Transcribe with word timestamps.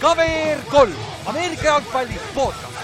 KVR 0.00 0.58
kolm, 0.70 0.92
Ameerika 1.26 1.64
jalgpalli 1.64 2.20
podcast. 2.34 2.78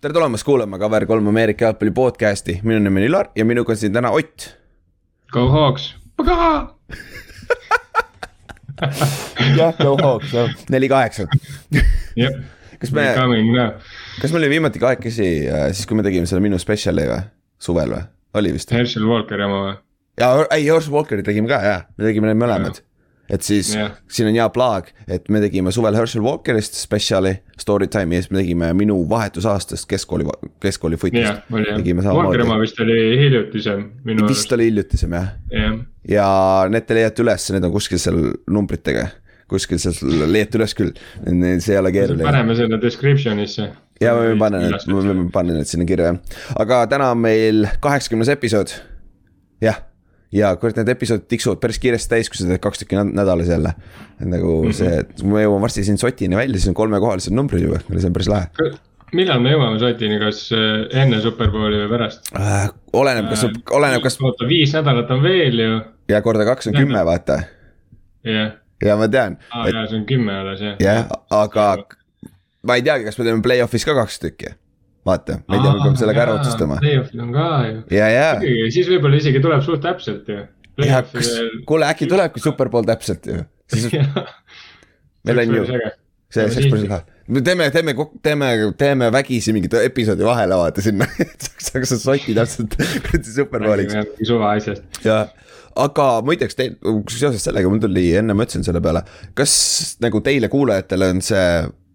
tere 0.00 0.14
tulemast 0.14 0.44
kuulama 0.44 0.78
KVR 0.78 1.06
kolm 1.06 1.26
Ameerika 1.28 1.64
jalgpalli 1.64 1.90
podcast'i, 1.90 2.60
minu 2.62 2.78
nimi 2.80 3.00
on 3.00 3.06
Ilar 3.06 3.26
ja 3.36 3.44
minuga 3.44 3.72
on 3.72 3.76
siin 3.76 3.92
täna 3.92 4.10
Ott. 4.10 4.48
Go 5.32 5.48
Hawks, 5.48 5.94
jah, 9.56 9.74
Go 9.78 9.96
Hawks, 10.02 10.32
jah, 10.32 10.50
neli 10.70 10.88
kaheksa. 10.88 11.26
jah, 12.16 12.32
kas 12.78 12.92
me. 12.92 13.14
Kas 14.20 14.32
me 14.32 14.40
olime 14.40 14.56
viimati 14.56 14.82
kahekesi 14.82 15.28
äh, 15.48 15.68
siis, 15.72 15.86
kui 15.88 15.98
me 15.98 16.06
tegime 16.06 16.28
selle 16.30 16.42
minu 16.44 16.58
spetsiali 16.60 17.06
või, 17.08 17.20
suvel 17.62 17.94
või, 17.94 18.08
oli 18.40 18.56
vist? 18.56 18.72
Herschel 18.74 19.06
Walker 19.08 19.46
jama 19.46 19.60
või? 19.66 19.76
ja 20.18 20.34
ei, 20.54 20.68
Horse 20.68 20.90
Walkerit 20.92 21.26
tegime 21.28 21.50
ka 21.50 21.62
jaa, 21.62 21.80
me 21.96 22.08
tegime 22.08 22.30
need 22.30 22.40
mõlemad. 22.40 22.80
et 23.28 23.44
siis 23.44 23.74
Jah. 23.76 23.92
siin 24.10 24.30
on 24.30 24.38
hea 24.38 24.46
plaag, 24.52 24.88
et 25.06 25.28
me 25.32 25.40
tegime 25.44 25.72
suvel 25.74 25.96
Herschel 25.98 26.24
Walkerist 26.24 26.78
spetsiali, 26.80 27.34
story 27.60 27.90
time'i 27.92 28.18
ja 28.18 28.24
siis 28.24 28.32
me 28.32 28.40
tegime 28.40 28.72
minu 28.76 28.98
vahetusaastast 29.10 29.88
keskkooli, 29.90 30.26
keskkooli 30.64 30.98
footist. 31.00 31.44
oli 31.52 31.68
jah. 31.68 31.78
tegime 31.82 32.02
Walker 32.02 32.18
oma 32.24 32.34
samamoodi. 32.34 32.66
vist 32.66 32.82
oli 32.84 32.98
hiljutisem 33.22 33.86
minu 34.08 34.28
vist 34.28 34.52
oli 34.56 34.70
hiljutisem 34.70 35.16
jah 35.18 35.30
jah, 35.52 35.78
ja 36.08 36.28
need 36.72 36.88
te 36.88 36.98
leiate 36.98 37.24
üles, 37.26 37.50
need 37.54 37.68
on 37.68 37.74
kuskil 37.74 38.02
seal 38.02 38.22
numbritega, 38.50 39.08
kuskil 39.48 39.80
seal 39.80 39.96
leiate 40.28 40.58
üles 40.60 40.74
küll, 40.76 40.94
see 41.24 41.74
ei 41.74 41.80
ole 41.80 41.92
keeruline. 41.94 42.26
paneme 42.26 42.56
selle 42.58 42.80
description'isse. 42.82 43.68
ja 44.02 44.14
me 44.14 44.26
võime 44.26 44.40
panna 44.42 44.62
need, 44.64 44.88
me 44.88 45.02
võime 45.02 45.28
panna 45.34 45.58
need 45.58 45.70
sinna 45.70 45.88
kirja 45.88 46.12
jah, 46.12 46.40
aga 46.64 46.82
täna 46.90 47.12
on 47.14 47.22
meil 47.24 47.68
kaheksakümnes 47.84 48.32
episood. 48.34 48.74
jah, 49.64 49.80
ja 50.34 50.52
kurat, 50.60 50.80
need 50.80 50.92
episoodid 50.96 51.28
tiksuvad 51.32 51.62
päris 51.62 51.80
kiiresti 51.82 52.14
täis, 52.14 52.32
kui 52.32 52.40
sa 52.40 52.48
teed 52.50 52.62
kaks 52.64 52.84
tükki 52.84 52.98
näd- 53.00 53.14
nädalas 53.16 53.48
jälle. 53.48 53.74
nagu 54.20 54.58
see, 54.76 55.00
et 55.04 55.24
me 55.24 55.46
jõuame 55.46 55.68
varsti 55.68 55.86
siin 55.88 56.00
sotini 56.00 56.36
välja, 56.36 56.60
siis 56.60 56.72
on 56.72 56.78
kolmekohalised 56.78 57.34
numbrid 57.34 57.64
juba, 57.64 57.80
see 57.88 58.10
on 58.10 58.16
päris 58.16 58.30
lahe 58.32 58.76
millal 59.16 59.40
me 59.40 59.52
jõuame 59.54 59.78
Sotini, 59.80 60.18
kas 60.20 60.42
äh, 60.52 60.84
enne 61.02 61.20
Superbowli 61.24 61.80
või 61.84 61.90
pärast? 61.94 62.28
äh,. 62.36 62.68
oleneb, 62.92 63.30
kas, 63.32 63.46
oleneb, 63.72 64.02
kas 64.04 64.18
oota, 64.20 64.48
viis 64.48 64.74
nädalat 64.76 65.10
on 65.14 65.22
veel 65.24 65.62
ju, 65.62 65.78
ja 66.12 66.20
korda 66.24 66.44
kaks 66.48 66.70
on 66.70 66.76
kümme, 66.76 67.00
vaata 67.08 67.40
jah. 68.26 68.52
Ja 68.84 68.96
ma 68.98 69.08
tean, 69.10 69.38
aa 69.50 69.66
et 69.68 69.74
jaa, 69.74 69.86
see 69.90 70.00
on 70.00 70.06
kümme 70.08 70.34
alles 70.42 70.62
jah. 70.62 70.76
jah, 70.82 71.12
aga 71.34 71.68
ma 72.66 72.78
ei 72.78 72.86
teagi, 72.86 73.06
kas 73.08 73.18
me 73.18 73.26
teeme 73.26 73.44
play-off'is 73.44 73.86
ka 73.88 73.96
kaks 73.98 74.18
tükki. 74.22 74.54
vaata, 75.08 75.40
ma 75.48 75.56
ei 75.56 75.64
tea, 75.64 75.74
me 75.74 75.84
peame 75.84 76.00
selle 76.00 76.14
ka 76.16 76.24
ära 76.26 76.34
otsustama. 76.36 76.80
Play-off'id 76.82 77.22
on 77.24 77.30
ka 77.34 77.50
ju. 77.66 77.76
ja, 77.96 78.08
ja, 78.12 78.30
siis 78.74 78.90
võib-olla 78.90 79.20
isegi 79.20 79.42
tuleb 79.44 79.62
suht 79.66 79.82
täpselt 79.84 80.28
ju. 80.30 80.42
kuule 81.68 81.88
äkki 81.90 82.10
tulebki 82.10 82.42
superpool 82.42 82.86
täpselt 82.88 83.26
ju, 83.26 83.46
siis 83.72 83.88
meil 85.26 85.42
on 85.44 85.56
ju, 85.56 85.64
see, 85.66 85.88
see 86.30 86.44
oleks 86.44 86.68
päris 86.68 86.90
lahe. 86.92 87.02
me 87.34 87.42
teeme, 87.44 87.70
teeme, 87.74 87.94
teeme, 88.22 88.52
teeme 88.78 89.10
vägisi 89.14 89.54
mingit 89.56 89.74
episoodi 89.80 90.26
vahele 90.28 90.60
vaata 90.60 90.84
sinna, 90.84 91.08
et 91.24 91.48
saaks, 91.48 91.90
saaks 91.90 91.96
soti 92.04 92.36
täpselt 92.36 92.78
kuradi 92.78 93.34
superpooliks. 93.34 93.98
suva 94.28 94.54
asjast. 94.54 95.02
ja, 95.06 95.24
aga 95.78 96.06
muideks 96.26 96.58
teil, 96.58 96.76
seoses 97.12 97.44
sellega 97.44 97.70
mul 97.70 97.82
tuli, 97.82 98.10
enne 98.18 98.36
ma 98.36 98.46
ütlesin 98.46 98.66
selle 98.66 98.82
peale, 98.84 99.04
kas 99.38 99.52
nagu 100.02 100.20
teile 100.24 100.50
kuulajatele 100.52 101.12
on 101.14 101.22
see 101.24 101.44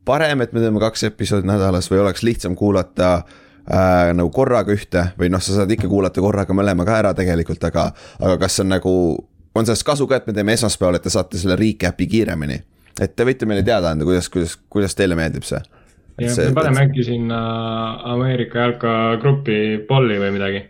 parem, 0.07 0.43
et 0.43 0.53
me 0.55 0.63
teeme 0.63 0.81
kaks 0.83 1.07
episoodi 1.09 1.47
nädalas 1.47 1.89
või 1.91 2.01
oleks 2.03 2.23
lihtsam 2.25 2.55
kuulata 2.59 3.11
äh, 3.19 4.11
nagu 4.15 4.31
korraga 4.35 4.73
ühte 4.75 5.07
või 5.19 5.31
noh, 5.33 5.43
sa 5.43 5.59
saad 5.59 5.71
ikka 5.75 5.91
kuulata 5.91 6.23
korraga 6.23 6.55
mõlema 6.55 6.87
ka 6.87 6.99
ära 7.03 7.13
tegelikult, 7.17 7.63
aga, 7.69 7.89
aga 8.19 8.37
kas 8.45 8.59
on 8.63 8.71
nagu, 8.73 8.93
on 9.55 9.69
sellest 9.69 9.87
kasu 9.87 10.07
ka, 10.09 10.21
et 10.21 10.29
me 10.29 10.35
teeme 10.35 10.55
esmaspäeval, 10.57 10.99
et 10.99 11.07
te 11.07 11.13
saate 11.13 11.41
selle 11.41 11.59
recap'i 11.59 12.09
kiiremini? 12.11 12.61
et 13.01 13.15
te 13.17 13.25
võite 13.25 13.47
meile 13.49 13.63
teada 13.65 13.89
anda, 13.89 14.05
kuidas, 14.05 14.27
kuidas, 14.29 14.53
kuidas 14.69 14.93
teile 14.97 15.17
meeldib 15.17 15.47
see? 15.47 15.61
jah, 16.21 16.35
me 16.37 16.53
paneme 16.53 16.85
äkki 16.85 17.07
sinna 17.07 17.39
Ameerika 18.13 18.67
jalkagruppi 18.67 19.57
polli 19.87 20.19
või 20.21 20.35
midagi. 20.35 20.63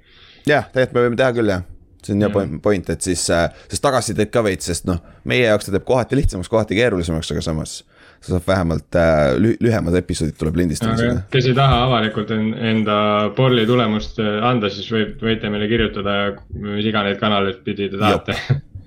jah, 0.48 0.70
tegelikult 0.72 1.00
me 1.00 1.08
võime 1.08 1.20
teha 1.20 1.36
küll 1.36 1.52
jah, 1.52 1.66
see 2.06 2.16
on 2.16 2.26
hea 2.26 2.30
point, 2.34 2.62
point, 2.64 2.90
et 2.94 3.02
siis, 3.06 3.24
sest 3.28 3.84
tagasisidet 3.84 4.32
ka 4.34 4.44
veits, 4.46 4.70
sest 4.72 4.88
noh, 4.90 5.00
meie 5.30 5.48
jaoks 5.48 5.70
ta 5.70 5.76
teeb 5.76 5.88
kohati 5.88 6.20
lihtsamaks, 6.20 6.52
kohati 6.52 6.78
keerulisemaks, 6.80 7.32
aga 7.36 7.44
samas 7.46 7.82
sa 8.24 8.38
saad 8.38 8.46
vähemalt 8.48 8.96
äh, 8.96 9.36
lü 9.38 9.56
lühemad 9.60 9.96
episoodid 10.00 10.38
tuleb 10.40 10.56
lindistamisega. 10.62 11.26
kes 11.32 11.48
ei 11.50 11.56
taha 11.58 11.82
avalikult 11.88 12.32
en- 12.32 12.54
enda 12.72 12.98
polli 13.36 13.66
tulemust 13.68 14.20
äh, 14.24 14.38
anda, 14.48 14.70
siis 14.72 14.88
võib, 14.92 15.18
võite 15.24 15.52
meile 15.52 15.68
kirjutada, 15.72 16.20
mis 16.56 16.88
iganes 16.88 17.20
kanaleid 17.20 17.60
pidi 17.66 17.90
te 17.92 18.00
tahate. 18.00 18.38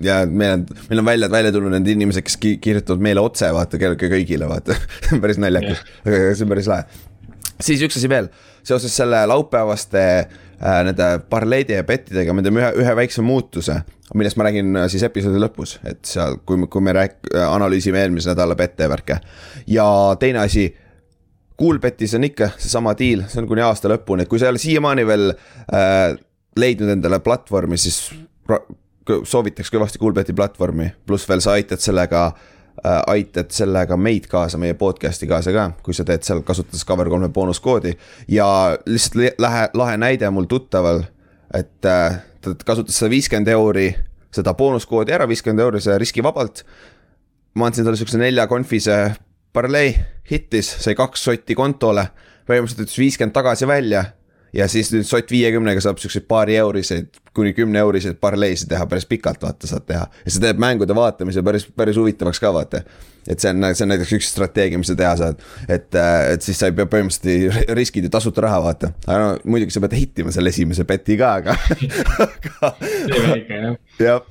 ja 0.08 0.22
meil 0.26 0.54
on, 0.56 0.64
meil 0.88 1.02
on 1.02 1.10
välja, 1.10 1.30
välja 1.32 1.52
tulnud 1.52 1.76
need 1.76 1.92
inimesed, 1.92 2.24
kes 2.24 2.38
ki 2.40 2.54
kirjutavad 2.64 3.04
meile 3.04 3.24
otse, 3.24 3.50
vaata, 3.52 3.80
kõigile, 3.80 4.48
vaata, 4.48 4.78
päris 5.22 5.40
naljakas, 5.42 5.84
see 6.06 6.46
on 6.46 6.54
päris 6.54 6.72
lahe. 6.72 6.88
Siis 7.60 7.82
üks 7.86 7.98
asi 7.98 8.08
veel, 8.10 8.28
seoses 8.66 8.94
selle 8.96 9.22
laupäevaste 9.28 10.02
äh, 10.02 10.80
nende 10.86 11.10
parleide 11.30 11.80
ja 11.80 11.84
bettidega 11.86 12.34
me 12.36 12.44
teeme 12.44 12.62
ühe, 12.62 12.72
ühe 12.82 12.96
väikse 12.98 13.24
muutuse, 13.24 13.80
millest 14.14 14.38
ma 14.38 14.48
räägin 14.48 14.82
äh, 14.82 14.88
siis 14.92 15.04
episoodi 15.06 15.40
lõpus, 15.42 15.76
et 15.88 16.02
seal, 16.08 16.40
kui 16.48 16.66
kui 16.70 16.84
me 16.84 16.94
rääk-, 16.96 17.30
analüüsime 17.46 18.02
eelmise 18.04 18.32
nädala 18.32 18.56
bette 18.58 18.86
ja 18.86 18.92
värke. 18.92 19.20
ja 19.66 19.86
teine 20.20 20.44
asi 20.44 20.68
Coolbetis 21.56 22.12
on 22.14 22.26
ikka 22.26 22.50
seesama 22.58 22.92
deal, 22.98 23.22
see 23.32 23.40
on 23.40 23.46
kuni 23.48 23.62
aasta 23.64 23.88
lõpuni, 23.88 24.26
et 24.26 24.28
kui 24.28 24.40
sa 24.40 24.50
ei 24.50 24.54
ole 24.54 24.60
siiamaani 24.60 25.06
veel 25.08 25.30
äh, 25.32 26.16
leidnud 26.56 26.92
endale 26.92 27.20
platvormi, 27.24 27.78
siis 27.80 28.10
soovitaks 29.06 29.70
kõvasti 29.72 30.00
Coolbeti 30.02 30.34
platvormi, 30.36 30.90
pluss 31.06 31.28
veel 31.28 31.40
sa 31.44 31.56
aitad 31.56 31.80
sellega 31.80 32.26
äh,, 32.26 32.52
aitad 33.06 33.50
sellega 33.50 33.96
meid 33.98 34.26
kaasa, 34.30 34.58
meie 34.62 34.74
podcast'i 34.78 35.26
kaasa 35.26 35.52
ka, 35.54 35.66
kui 35.82 35.94
sa 35.96 36.04
teed 36.06 36.22
seal, 36.26 36.42
kasutades 36.46 36.84
Cover3 36.86 37.28
boonuskoodi. 37.34 37.94
Ja 38.28 38.46
lihtsalt 38.86 39.14
li- 39.20 39.32
lähe, 39.42 39.68
lahe 39.74 39.96
näide 39.98 40.30
mul 40.30 40.46
tuttaval, 40.50 41.02
et 41.54 41.84
äh, 41.88 42.18
ta 42.40 42.54
kasutas 42.64 42.98
seda 43.00 43.10
viiskümmend 43.10 43.48
euri, 43.50 43.88
seda 44.34 44.54
boonuskoodi 44.54 45.14
ära, 45.16 45.26
viiskümmend 45.28 45.64
euri 45.64 45.80
see 45.82 45.98
riskivabalt. 45.98 46.62
Ma 47.56 47.66
andsin 47.70 47.86
talle 47.86 47.96
siukse 47.98 48.18
nelja 48.20 48.46
konfise 48.46 48.96
parlei, 49.56 49.94
hittis, 50.30 50.68
sai 50.84 50.94
kaks 50.98 51.22
sotti 51.26 51.54
kontole, 51.56 52.04
põhimõtteliselt 52.46 52.84
ütles 52.86 52.98
viiskümmend 53.00 53.34
tagasi 53.34 53.66
välja 53.66 54.04
ja 54.52 54.68
siis 54.68 54.90
nüüd 54.94 55.06
sott 55.06 55.30
viiekümnega 55.30 55.82
saab 55.84 55.98
siukseid 56.02 56.26
paari 56.28 56.56
euriseid 56.60 57.22
kuni 57.36 57.52
kümne 57.52 57.78
euriseid 57.78 58.16
parleisid 58.20 58.70
teha 58.70 58.86
päris 58.88 59.06
pikalt, 59.06 59.42
vaata 59.42 59.68
saad 59.68 59.84
teha. 59.88 60.06
ja 60.24 60.32
see 60.32 60.42
teeb 60.42 60.60
mängude 60.62 60.94
vaatamise 60.96 61.42
päris, 61.44 61.66
päris 61.76 61.98
huvitavaks 62.00 62.40
ka 62.40 62.52
vaata. 62.54 62.80
et 63.28 63.42
see 63.42 63.50
on, 63.50 63.66
see 63.74 63.84
on 63.84 63.92
näiteks 63.92 64.12
üks 64.16 64.30
strateegia, 64.32 64.78
mis 64.80 64.90
sa 64.90 64.96
teha 64.98 65.12
saad, 65.20 65.42
et, 65.68 65.98
et 66.32 66.46
siis 66.46 66.58
sa 66.60 66.70
ei 66.70 66.76
pea 66.76 66.88
põhimõtteliselt 66.92 67.74
riskid 67.76 68.06
ju 68.06 68.12
tasuta 68.12 68.46
raha 68.46 68.62
vaata. 68.68 68.92
aga 69.06 69.18
no 69.22 69.52
muidugi 69.52 69.76
sa 69.76 69.82
pead 69.84 69.98
hittima 69.98 70.34
selle 70.34 70.52
esimese 70.54 70.86
beti 70.88 71.18
ka, 71.20 71.34
aga, 71.42 71.56
aga 72.26 72.70
jah. 74.00 74.22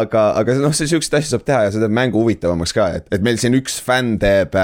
aga, 0.00 0.24
aga 0.40 0.58
noh, 0.62 0.76
siukseid 0.76 1.20
asju 1.20 1.34
saab 1.34 1.46
teha 1.48 1.66
ja 1.66 1.74
see 1.74 1.84
teeb 1.84 1.98
mängu 2.00 2.22
huvitavamaks 2.22 2.76
ka, 2.76 2.88
et, 3.00 3.12
et 3.12 3.26
meil 3.26 3.40
siin 3.42 3.58
üks 3.58 3.80
fänn 3.84 4.16
teeb, 4.22 4.56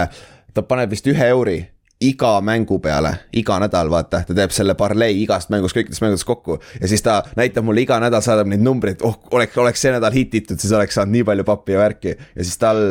ta 0.52 0.66
paneb 0.68 0.94
vist 0.94 1.08
ühe 1.10 1.30
euri 1.34 1.60
iga 2.02 2.32
mängu 2.44 2.78
peale, 2.82 3.12
iga 3.38 3.58
nädal 3.62 3.90
vaata, 3.92 4.22
ta 4.26 4.36
teeb 4.36 4.52
selle 4.54 4.74
parlei 4.78 5.16
igast 5.22 5.52
mängust, 5.52 5.76
kõikidest 5.76 6.02
mängudest 6.04 6.26
kokku 6.28 6.58
ja 6.80 6.90
siis 6.90 7.04
ta 7.04 7.20
näitab 7.38 7.66
mulle 7.66 7.84
iga 7.84 7.98
nädal, 8.02 8.24
saadab 8.24 8.50
neid 8.50 8.62
numbreid, 8.64 9.02
oh, 9.06 9.18
oleks, 9.34 9.58
oleks 9.58 9.84
see 9.84 9.94
nädal 9.94 10.14
hititud, 10.14 10.60
siis 10.60 10.74
oleks 10.76 10.98
saanud 10.98 11.16
nii 11.16 11.26
palju 11.30 11.46
pappi 11.48 11.76
ja 11.76 11.82
värki 11.82 12.14
ja 12.16 12.46
siis 12.46 12.58
tal 12.60 12.82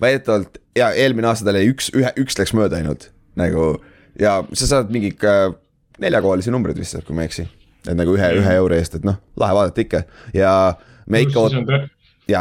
väidetavalt 0.00 0.60
ja 0.78 0.90
eelmine 0.96 1.30
aasta 1.30 1.48
tal 1.48 1.60
jäi 1.60 1.70
üks, 1.72 1.90
ühe, 1.96 2.12
üks 2.20 2.38
läks 2.40 2.54
mööda 2.56 2.80
ainult 2.80 3.10
nagu 3.38 3.72
ja 4.20 4.40
sa 4.52 4.68
saad 4.74 4.92
mingi 4.94 5.14
neljakohalisi 6.00 6.52
numbreid 6.54 6.78
vist, 6.80 6.98
kui 7.06 7.16
ma 7.16 7.24
ei 7.24 7.30
eksi. 7.30 7.46
et 7.88 7.96
nagu 7.96 8.12
ühe, 8.16 8.34
ühe 8.40 8.58
euro 8.60 8.76
eest, 8.76 8.98
et 8.98 9.06
noh, 9.08 9.18
lahe 9.40 9.56
vaadata 9.56 9.84
ikka 9.84 10.04
ja 10.36 10.52
me 11.08 11.24
ikka 11.24 11.48
siis 11.48 11.60
on, 11.60 11.66
jaa, 11.68 11.88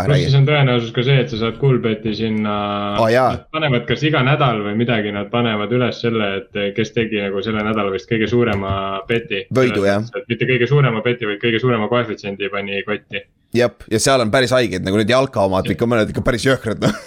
pluss 0.05 0.23
siis 0.25 0.35
on 0.37 0.45
tõenäosus 0.47 0.93
ka 0.95 1.03
see, 1.05 1.17
et 1.23 1.31
sa 1.31 1.39
saad 1.41 1.57
Coolbeti 1.61 2.13
sinna. 2.17 2.55
Nad 2.99 3.45
panevad 3.53 3.85
kas 3.89 4.03
iga 4.07 4.21
nädal 4.25 4.63
või 4.65 4.75
midagi, 4.79 5.13
nad 5.15 5.31
panevad 5.33 5.73
üles 5.75 5.99
selle, 6.03 6.29
et 6.41 6.61
kes 6.77 6.93
tegi 6.95 7.21
nagu 7.21 7.43
selle 7.45 7.63
nädala 7.65 7.93
vist 7.93 8.09
kõige 8.09 8.29
suurema 8.31 8.71
beti. 9.09 9.45
Võidu, 9.55 9.83
jah. 9.87 10.05
mitte 10.29 10.49
kõige 10.49 10.69
suurema 10.69 11.03
beti, 11.05 11.27
vaid 11.29 11.41
kõige 11.43 11.61
suurema 11.61 11.89
koefitsiendi 11.91 12.51
pani 12.53 12.83
kotti. 12.87 13.25
jah, 13.55 13.73
ja 13.89 13.99
seal 14.01 14.21
on 14.21 14.31
päris 14.31 14.51
haiged 14.53 14.85
nagu 14.85 14.99
need 14.99 15.09
jalka 15.09 15.41
omad 15.47 15.65
ikka 15.73 15.87
mõned 15.89 16.11
ikka 16.13 16.21
päris 16.21 16.43
jõhkrad 16.45 16.83
noh. 16.83 16.99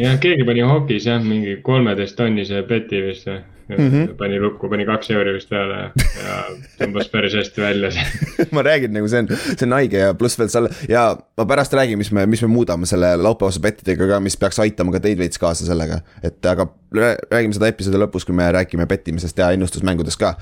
jah, 0.00 0.14
keegi 0.20 0.46
pani 0.48 0.64
hokis 0.64 1.10
jah, 1.10 1.20
mingi 1.20 1.58
kolmeteist 1.66 2.16
tonnise 2.16 2.62
beti 2.68 3.02
vist 3.04 3.28
või. 3.28 3.42
Mm. 3.68 3.76
-hmm. 3.76 4.14
pani 4.20 4.40
lukku, 4.40 4.68
pani 4.68 4.86
kaks 4.88 5.10
euri 5.14 5.34
vist 5.36 5.50
peale 5.50 5.90
ja, 6.24 6.38
tõmbas 6.80 7.10
päris 7.12 7.36
hästi 7.38 7.62
välja 7.62 7.90
ma 8.54 8.62
räägin 8.62 8.94
nagu 8.96 9.08
see 9.08 9.24
on, 9.24 9.30
see 9.44 9.66
on 9.66 9.76
haige 9.78 9.98
ja 9.98 10.14
pluss 10.14 10.38
veel 10.38 10.50
seal 10.52 10.68
ja 10.88 11.04
ma 11.38 11.46
pärast 11.46 11.72
räägin, 11.72 11.98
mis 11.98 12.12
me, 12.12 12.26
mis 12.26 12.42
me 12.42 12.50
muudame 12.52 12.86
selle 12.86 13.14
laupäevase 13.16 13.60
bettidega 13.60 14.08
ka, 14.14 14.20
mis 14.20 14.36
peaks 14.40 14.60
aitama 14.64 14.94
ka 14.96 15.00
teid 15.04 15.18
veits 15.18 15.38
kaasa 15.38 15.66
sellega. 15.66 16.00
et 16.22 16.46
aga 16.46 16.68
räägime 16.94 17.54
seda 17.56 17.70
episoodi 17.70 17.98
lõpus, 18.00 18.26
kui 18.26 18.36
me 18.36 18.50
räägime 18.52 18.86
pettimisest 18.86 19.38
ja 19.38 19.50
ennustusmängudest 19.56 20.20
ka. 20.20 20.34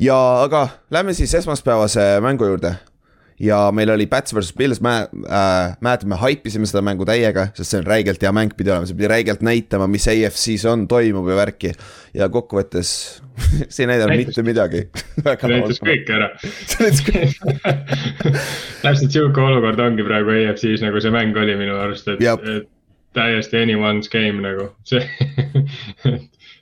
ja 0.00 0.18
aga 0.42 0.68
lähme 0.90 1.14
siis 1.14 1.34
esmaspäevase 1.34 2.16
mängu 2.22 2.46
juurde 2.52 2.76
ja 3.40 3.58
meil 3.74 3.90
oli 3.92 4.06
Pats 4.10 4.34
versus 4.34 4.52
Pils, 4.56 4.80
mä- 4.80 5.08
äh,, 5.28 5.76
mäletame, 5.80 6.14
me 6.14 6.20
haipisime 6.20 6.66
seda 6.68 6.82
mängu 6.84 7.04
täiega, 7.08 7.48
sest 7.56 7.70
see 7.72 7.80
on 7.82 7.88
räigelt 7.88 8.22
hea 8.22 8.32
mäng 8.32 8.54
pidi 8.56 8.72
olema, 8.72 8.88
see 8.88 8.96
pidi 8.96 9.10
räigelt 9.12 9.42
näitama, 9.44 9.88
mis 9.90 10.08
AFC-s 10.08 10.64
on, 10.70 10.86
toimub 10.88 11.28
ja 11.30 11.36
värki. 11.36 11.72
ja 12.16 12.28
kokkuvõttes 12.32 12.90
see 13.68 13.84
ei 13.84 13.90
näidanud 13.90 14.16
mitte 14.22 14.42
midagi. 14.46 14.86
See 15.26 15.50
näitas 15.52 15.82
kõike 15.84 16.14
ära. 16.16 16.30
See 16.44 16.86
näitas 16.86 17.02
kõike 17.04 17.74
täpselt 18.82 19.10
sihuke 19.12 19.42
olukord 19.44 19.80
ongi 19.84 20.06
praegu 20.06 20.32
AFC-s 20.38 20.84
nagu 20.84 21.02
see 21.02 21.12
mäng 21.12 21.36
oli 21.36 21.58
minu 21.58 21.76
arust, 21.82 22.08
et, 22.08 22.22
et 22.24 22.70
täiesti 23.16 23.60
anyone's 23.64 24.08
game 24.12 24.40
nagu, 24.44 24.70
see 24.88 25.04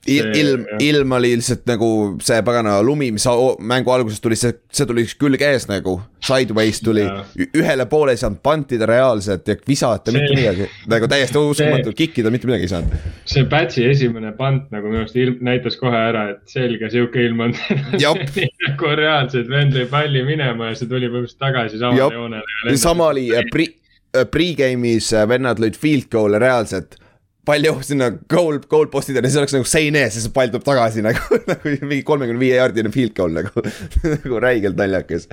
ilm, 0.06 0.66
ilm 0.80 1.12
oli 1.16 1.30
lihtsalt 1.36 1.64
nagu 1.68 1.88
see 2.22 2.40
pagana 2.44 2.76
lumi, 2.84 3.10
mis 3.14 3.24
mängu 3.64 3.92
alguses 3.94 4.20
tuli, 4.20 4.36
see, 4.38 4.52
see 4.72 4.88
tuli 4.88 5.06
külge 5.18 5.48
ees 5.48 5.68
nagu. 5.70 5.96
Sideways 6.24 6.80
tuli, 6.80 7.04
ühele 7.44 7.84
poole 7.88 8.14
ei 8.14 8.20
saanud 8.20 8.40
pantida 8.44 8.86
reaalselt 8.88 9.48
ja 9.48 9.56
visata 9.68 10.12
see, 10.12 10.20
mitte 10.20 10.38
midagi, 10.38 10.68
nagu 10.88 11.08
täiesti 11.12 11.40
uskumatu, 11.40 11.92
kikkida 11.96 12.32
mitte 12.32 12.48
midagi 12.48 12.64
ei 12.64 12.72
saanud. 12.72 13.10
see 13.28 13.44
Patsi 13.50 13.84
esimene 13.88 14.32
pant 14.38 14.72
nagu 14.72 14.88
minu 14.88 15.02
arust 15.04 15.18
ilm 15.20 15.42
näitas 15.44 15.76
kohe 15.80 16.00
ära, 16.08 16.26
et 16.32 16.42
selge 16.48 16.88
sihuke 16.92 17.20
ilm 17.28 17.44
on 17.48 17.54
nagu 18.68 18.96
reaalselt 19.00 19.52
vend 19.52 19.76
lõi 19.76 19.86
palli 19.90 20.24
minema 20.26 20.72
ja 20.72 20.80
see 20.80 20.88
tuli 20.88 21.10
põhimõtteliselt 21.12 21.44
tagasi 21.44 21.80
samale 21.80 22.16
joonele. 22.16 22.76
sama 22.80 23.10
oli 23.12 23.28
äh, 23.36 23.44
äh, 23.44 24.24
pre-game'is 24.30 25.12
äh, 25.12 25.28
vennad 25.28 25.60
lõid 25.60 25.76
field 25.80 26.08
goal'e 26.12 26.40
reaalselt 26.40 26.96
pall 27.44 27.67
jõuab 27.67 27.85
sinna 27.87 28.11
goal, 28.31 28.58
goal 28.70 28.88
post'ide 28.93 29.20
ja 29.23 29.29
siis 29.31 29.41
oleks 29.43 29.55
nagu 29.56 29.69
sein 29.69 29.96
ees 29.99 30.17
ja 30.17 30.23
siis 30.23 30.32
pall 30.35 30.52
tuleb 30.52 30.64
tagasi 30.67 31.05
nagu, 31.05 31.38
nagu 31.50 31.75
mingi 31.85 32.02
kolmekümne 32.06 32.41
viie 32.41 32.58
jaardine 32.58 32.93
field 32.94 33.14
goal 33.17 33.35
nagu 33.37 33.64
nagu 34.14 34.43
räigelt 34.43 34.79
naljakas. 34.81 35.29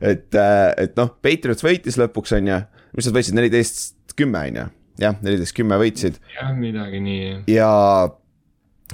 et, 0.00 0.28
äh, 0.34 0.68
et 0.86 0.96
noh, 0.98 1.12
Patriots 1.24 1.66
võitis 1.66 1.98
lõpuks 2.00 2.36
on 2.38 2.52
ju, 2.52 2.60
mis 2.96 3.08
nad 3.08 3.18
võitsid, 3.18 3.38
neliteist 3.38 4.16
kümme 4.16 4.44
on 4.50 4.60
ju, 4.60 4.66
jah, 5.06 5.18
neliteist 5.24 5.56
kümme 5.56 5.78
võitsid. 5.82 6.20
jah, 6.36 6.52
midagi 6.56 7.02
nii. 7.04 7.32
ja, 7.52 7.70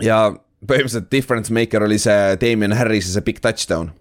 ja 0.02 0.20
põhimõtteliselt 0.62 1.10
difference 1.12 1.52
maker 1.54 1.84
oli 1.88 1.98
see 2.00 2.36
Damien 2.40 2.76
Harrise 2.78 3.12
see 3.12 3.26
big 3.26 3.42
touchdown 3.44 3.92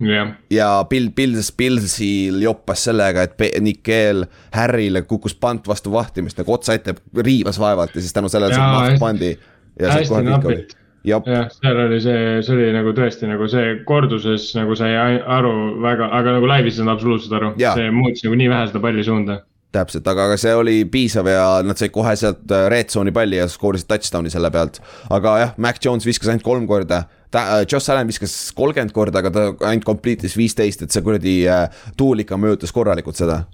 yeah.. 0.00 0.34
ja 0.50 0.70
Bill, 0.90 1.10
Bills, 1.16 1.52
Billsil 1.56 2.42
joppas 2.42 2.84
sellega, 2.88 3.22
et 3.28 3.60
Nickel 3.60 4.26
Harry'le 4.56 5.04
kukkus 5.08 5.34
pant 5.34 5.68
vastu 5.68 5.92
vahtimist 5.92 6.40
nagu 6.40 6.56
otsa 6.56 6.76
ette, 6.78 6.96
riivas 7.16 7.60
vaevalt 7.60 7.94
ja 7.94 8.04
siis 8.04 8.16
tänu 8.16 8.28
sellele 8.32 8.54
saab 8.54 8.76
maht 8.76 9.00
pandi. 9.02 9.34
hästi 9.80 10.22
napilt 10.26 10.76
jah, 11.06 11.22
seal 11.54 11.84
oli 11.86 12.00
see, 12.04 12.40
see 12.44 12.56
oli 12.56 12.72
nagu 12.76 12.92
tõesti 12.96 13.28
nagu 13.30 13.46
see 13.50 13.78
korduses 13.88 14.50
nagu 14.56 14.76
sai 14.76 14.92
aru 14.96 15.54
väga, 15.82 16.10
aga 16.18 16.36
nagu 16.36 16.50
laivis 16.50 16.76
ei 16.76 16.82
saanud 16.82 16.96
absoluutselt 16.96 17.38
aru, 17.38 17.54
see 17.60 17.94
muutis 17.94 18.26
nagu 18.26 18.40
nii 18.40 18.50
vähe 18.52 18.66
seda 18.70 18.82
palli 18.84 19.06
suunda 19.06 19.40
täpselt, 19.74 20.06
aga, 20.10 20.26
aga 20.28 20.36
see 20.40 20.52
oli 20.56 20.76
piisav 20.90 21.28
ja 21.30 21.44
nad 21.66 21.78
said 21.78 21.92
kohe 21.94 22.12
sealt 22.18 22.50
äh, 22.50 22.66
red 22.72 22.90
zone'i 22.90 23.14
palli 23.14 23.38
ja 23.38 23.46
skoorisid 23.50 23.88
touchdown'i 23.90 24.32
selle 24.32 24.50
pealt. 24.54 24.80
aga 25.10 25.36
jah, 25.44 25.54
Mac 25.62 25.78
Jones 25.84 26.06
viskas 26.08 26.32
ainult 26.32 26.46
kolm 26.46 26.66
korda 26.70 27.04
ta, 27.30 27.44
äh, 27.60 27.66
Josh 27.70 27.90
Allan 27.90 28.10
viskas 28.10 28.34
kolmkümmend 28.56 28.94
korda, 28.96 29.22
aga 29.22 29.32
ta 29.34 29.46
ainult 29.70 29.86
complete'is 29.86 30.36
viisteist, 30.38 30.82
et 30.82 30.94
see 30.94 31.04
kuradi 31.06 31.36
äh, 31.48 31.82
tuul 31.98 32.24
ikka 32.24 32.38
mõjutas 32.40 32.74
korralikult 32.74 33.20
seda. 33.20 33.44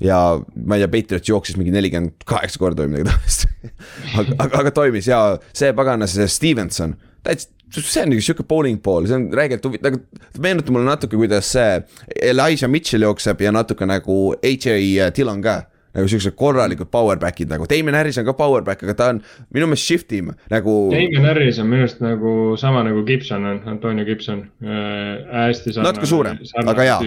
ja 0.00 0.18
ma 0.56 0.78
ei 0.78 0.82
tea, 0.82 0.90
Patriots 0.90 1.28
jooksis 1.28 1.58
mingi 1.60 1.74
nelikümmend 1.74 2.24
kaheksa 2.26 2.60
korda 2.62 2.86
või 2.86 2.96
midagi 2.96 3.10
taolist 3.10 3.46
aga, 4.18 4.36
aga, 4.38 4.60
aga 4.64 4.74
toimis 4.74 5.10
ja 5.10 5.22
see 5.52 5.74
paganas, 5.76 6.14
see 6.16 6.28
Stevenson, 6.30 6.96
täitsa 7.26 7.50
see 7.70 8.02
on 8.02 8.12
nagu 8.14 8.24
sihuke 8.24 8.46
bowling 8.48 8.80
ball, 8.82 9.06
see 9.06 9.16
on 9.16 9.28
räigelt 9.36 9.64
huvitav, 9.66 9.90
nagu 9.90 10.42
meenutab 10.42 10.74
mulle 10.74 10.88
natuke, 10.90 11.18
kuidas 11.18 11.50
see 11.54 11.80
Elijah 12.30 12.70
Mitchell 12.70 13.06
jookseb 13.06 13.42
ja 13.44 13.52
natuke 13.54 13.88
nagu 13.88 14.22
AJ 14.42 15.12
Dillon 15.16 15.42
ka 15.44 15.60
nagu 15.90 16.06
siuksed 16.10 16.36
korralikud 16.38 16.86
powerback'id 16.90 17.50
nagu, 17.50 17.66
Damien 17.70 17.96
Harris 17.98 18.18
on 18.20 18.26
ka 18.28 18.34
powerback, 18.38 18.82
aga 18.86 18.94
ta 18.94 19.08
on 19.10 19.20
minu 19.54 19.66
meelest 19.70 19.90
shift 19.90 20.14
im 20.14 20.30
nagu. 20.52 20.74
Damien 20.92 21.26
Harris 21.26 21.58
on 21.62 21.66
minu 21.70 21.86
arust 21.86 22.02
nagu 22.04 22.34
sama 22.60 22.84
nagu 22.86 23.02
Gibson 23.06 23.46
on, 23.50 23.60
Antonio 23.74 24.06
Gibson 24.06 24.44
äh,. 24.62 25.48
hästi 25.48 25.74
sarnane. 25.74 25.90
natuke 25.90 26.10
suurem, 26.10 26.40
aga 26.62 26.86
jaa. 26.86 26.98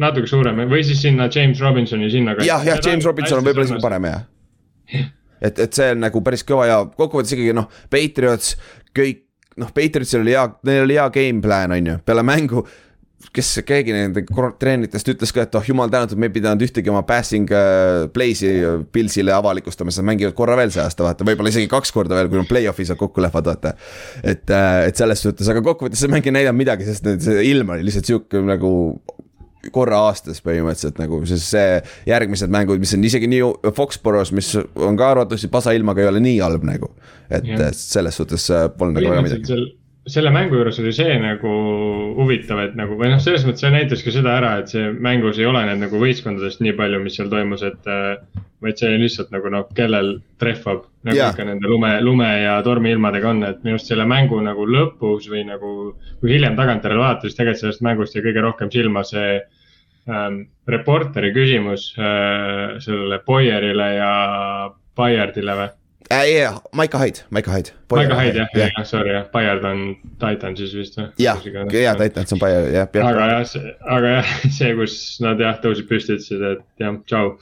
natuke 0.00 0.30
suurem 0.30 0.64
või 0.72 0.84
siis 0.88 1.02
sinna 1.04 1.28
James 1.32 1.60
Robinsoni 1.60 2.10
sinna. 2.12 2.36
jah, 2.40 2.64
jah, 2.64 2.80
James 2.84 3.04
Robinson 3.04 3.42
on 3.42 3.48
võib-olla 3.48 3.68
isegi 3.68 3.84
parem 3.84 4.08
jah. 4.08 4.22
et, 5.40 5.58
et 5.66 5.72
see 5.76 5.92
on 5.92 6.06
nagu 6.06 6.24
päris 6.24 6.46
kõva 6.48 6.68
ja 6.70 6.84
kokkuvõttes 6.88 7.36
ikkagi 7.36 7.56
noh, 7.56 7.68
Patriots 7.92 8.56
kõik 8.96 9.26
noh, 9.58 9.72
Patriotsil 9.74 10.22
oli 10.22 10.36
hea, 10.36 10.46
neil 10.68 10.84
oli 10.86 11.00
hea 11.00 11.08
game 11.14 11.42
plan 11.44 11.74
on 11.74 11.92
ju, 11.92 11.98
peale 12.06 12.24
mängu 12.26 12.64
kes 13.36 13.50
keegi 13.68 13.92
nende 13.92 14.22
treeneritest 14.58 15.10
ütles 15.12 15.32
ka, 15.34 15.44
et 15.44 15.56
oh 15.58 15.66
jumal 15.66 15.90
tänatud, 15.92 16.18
me 16.18 16.30
ei 16.30 16.34
pidanud 16.34 16.62
ühtegi 16.64 16.90
oma 16.90 17.02
passing 17.06 17.50
äh, 17.52 18.06
play'si 18.14 18.52
Pilsile 18.92 19.34
avalikustama, 19.36 19.92
sest 19.92 20.02
nad 20.02 20.08
mängivad 20.08 20.36
korra 20.38 20.56
veel 20.58 20.72
see 20.72 20.82
aasta, 20.82 21.04
vaata, 21.04 21.26
võib-olla 21.28 21.52
isegi 21.52 21.68
kaks 21.70 21.92
korda 21.94 22.16
veel, 22.16 22.30
kui 22.32 22.40
nad 22.40 22.48
play-off'is 22.48 22.94
kokku 22.98 23.22
lähevad, 23.22 23.52
vaata. 23.52 23.74
et, 24.24 24.46
äh, 24.48 24.86
et 24.88 25.00
selles 25.00 25.20
suhtes, 25.26 25.50
aga 25.52 25.62
kokkuvõttes 25.66 26.00
see 26.00 26.12
mäng 26.12 26.26
ei 26.26 26.38
näidanud 26.38 26.62
midagi, 26.62 26.88
sest 26.88 27.10
see 27.26 27.44
ilm 27.50 27.76
oli 27.76 27.84
lihtsalt 27.86 28.08
sihuke 28.08 28.40
nagu 28.46 28.72
korra 29.72 29.98
aastas 30.08 30.40
põhimõtteliselt 30.44 31.00
nagu, 31.02 31.20
sest 31.28 31.50
see 31.52 31.80
järgmised 32.08 32.52
mängud, 32.52 32.80
mis 32.80 32.94
on 32.96 33.04
isegi 33.04 33.28
nii 33.30 33.72
Foxborough's, 33.76 34.32
mis 34.36 34.54
on 34.56 34.96
ka 35.00 35.12
arvatavasti 35.14 35.50
pasailmaga, 35.52 36.04
ei 36.04 36.12
ole 36.12 36.24
nii 36.24 36.38
halb 36.40 36.64
nagu. 36.68 36.94
et 37.30 37.46
ja. 37.46 37.68
selles 37.76 38.16
suhtes 38.18 38.48
äh, 38.50 38.66
polnud 38.74 38.98
nagu 38.98 39.12
väga 39.12 39.22
midagi 39.22 39.79
selle 40.12 40.30
mängu 40.34 40.58
juures 40.58 40.78
oli 40.82 40.92
see 40.94 41.14
nagu 41.22 41.50
huvitav, 42.16 42.60
et 42.64 42.76
nagu 42.78 42.96
või 42.98 43.10
noh, 43.12 43.20
selles 43.22 43.44
mõttes 43.46 43.64
see 43.64 43.72
näitas 43.74 44.04
ka 44.04 44.12
seda 44.14 44.36
ära, 44.38 44.52
et 44.60 44.72
see 44.72 44.90
mängus 44.92 45.40
ei 45.40 45.48
ole 45.48 45.62
need 45.68 45.82
nagu 45.82 46.00
võistkondadest 46.02 46.62
nii 46.64 46.74
palju, 46.78 47.00
mis 47.04 47.18
seal 47.18 47.30
toimus, 47.32 47.64
et 47.66 47.90
äh,. 47.90 48.16
vaid 48.60 48.76
see 48.76 48.92
lihtsalt 49.00 49.30
nagu 49.32 49.48
noh, 49.52 49.64
kellel 49.76 50.18
trehvab 50.42 50.82
nagu 51.08 51.16
yeah. 51.16 51.32
ikka 51.32 51.46
nende 51.48 51.68
lume, 51.70 51.94
lume 52.04 52.28
ja 52.42 52.58
tormiilmadega 52.66 53.30
on, 53.30 53.40
et 53.48 53.62
minu 53.64 53.78
arust 53.78 53.88
selle 53.88 54.04
mängu 54.08 54.40
nagu 54.44 54.66
lõpus 54.68 55.30
või 55.32 55.46
nagu. 55.48 55.94
kui 56.20 56.34
hiljem 56.34 56.58
tagantjärele 56.58 57.00
vaadata, 57.00 57.28
siis 57.28 57.38
tegelikult 57.38 57.62
sellest 57.62 57.86
mängust 57.86 58.16
jäi 58.16 58.26
kõige 58.26 58.44
rohkem 58.44 58.70
silma 58.74 59.04
see 59.08 59.40
ähm, 60.10 60.42
reporteri 60.68 61.32
küsimus 61.32 61.90
äh, 61.96 62.78
sellele 62.84 63.22
Boyerile 63.26 63.92
ja 63.96 64.14
Bayardile 64.96 65.56
või 65.56 65.70
äh,. 66.10 66.26
Yeah, 66.30 66.60
Maiko 66.72 66.98
Hyde, 66.98 67.24
Maiko 67.30 67.50
Hyde. 67.50 67.70
Maiko 67.96 68.14
Hyde 68.14 68.38
jah 68.38 68.48
jah, 68.54 68.84
sorry 68.86 69.10
jah, 69.14 69.24
Bayard 69.32 69.64
on 69.66 69.80
Titan 70.20 70.56
siis 70.58 70.72
vist 70.76 70.98
või? 70.98 71.08
jah, 71.20 71.40
jaa, 71.42 71.94
Titans 71.98 72.34
on 72.34 72.40
Bayard 72.42 72.70
jah. 72.74 72.88
aga 73.06 73.26
jah, 73.32 73.54
aga 73.96 74.12
jah, 74.14 74.32
see, 74.58 74.70
kus 74.78 74.94
nad 75.24 75.40
jah 75.42 75.58
tõusid 75.62 75.88
püsti, 75.90 76.16
ütlesid, 76.18 76.44
et 76.52 76.84
jah, 76.84 76.98
tšau 77.10 77.32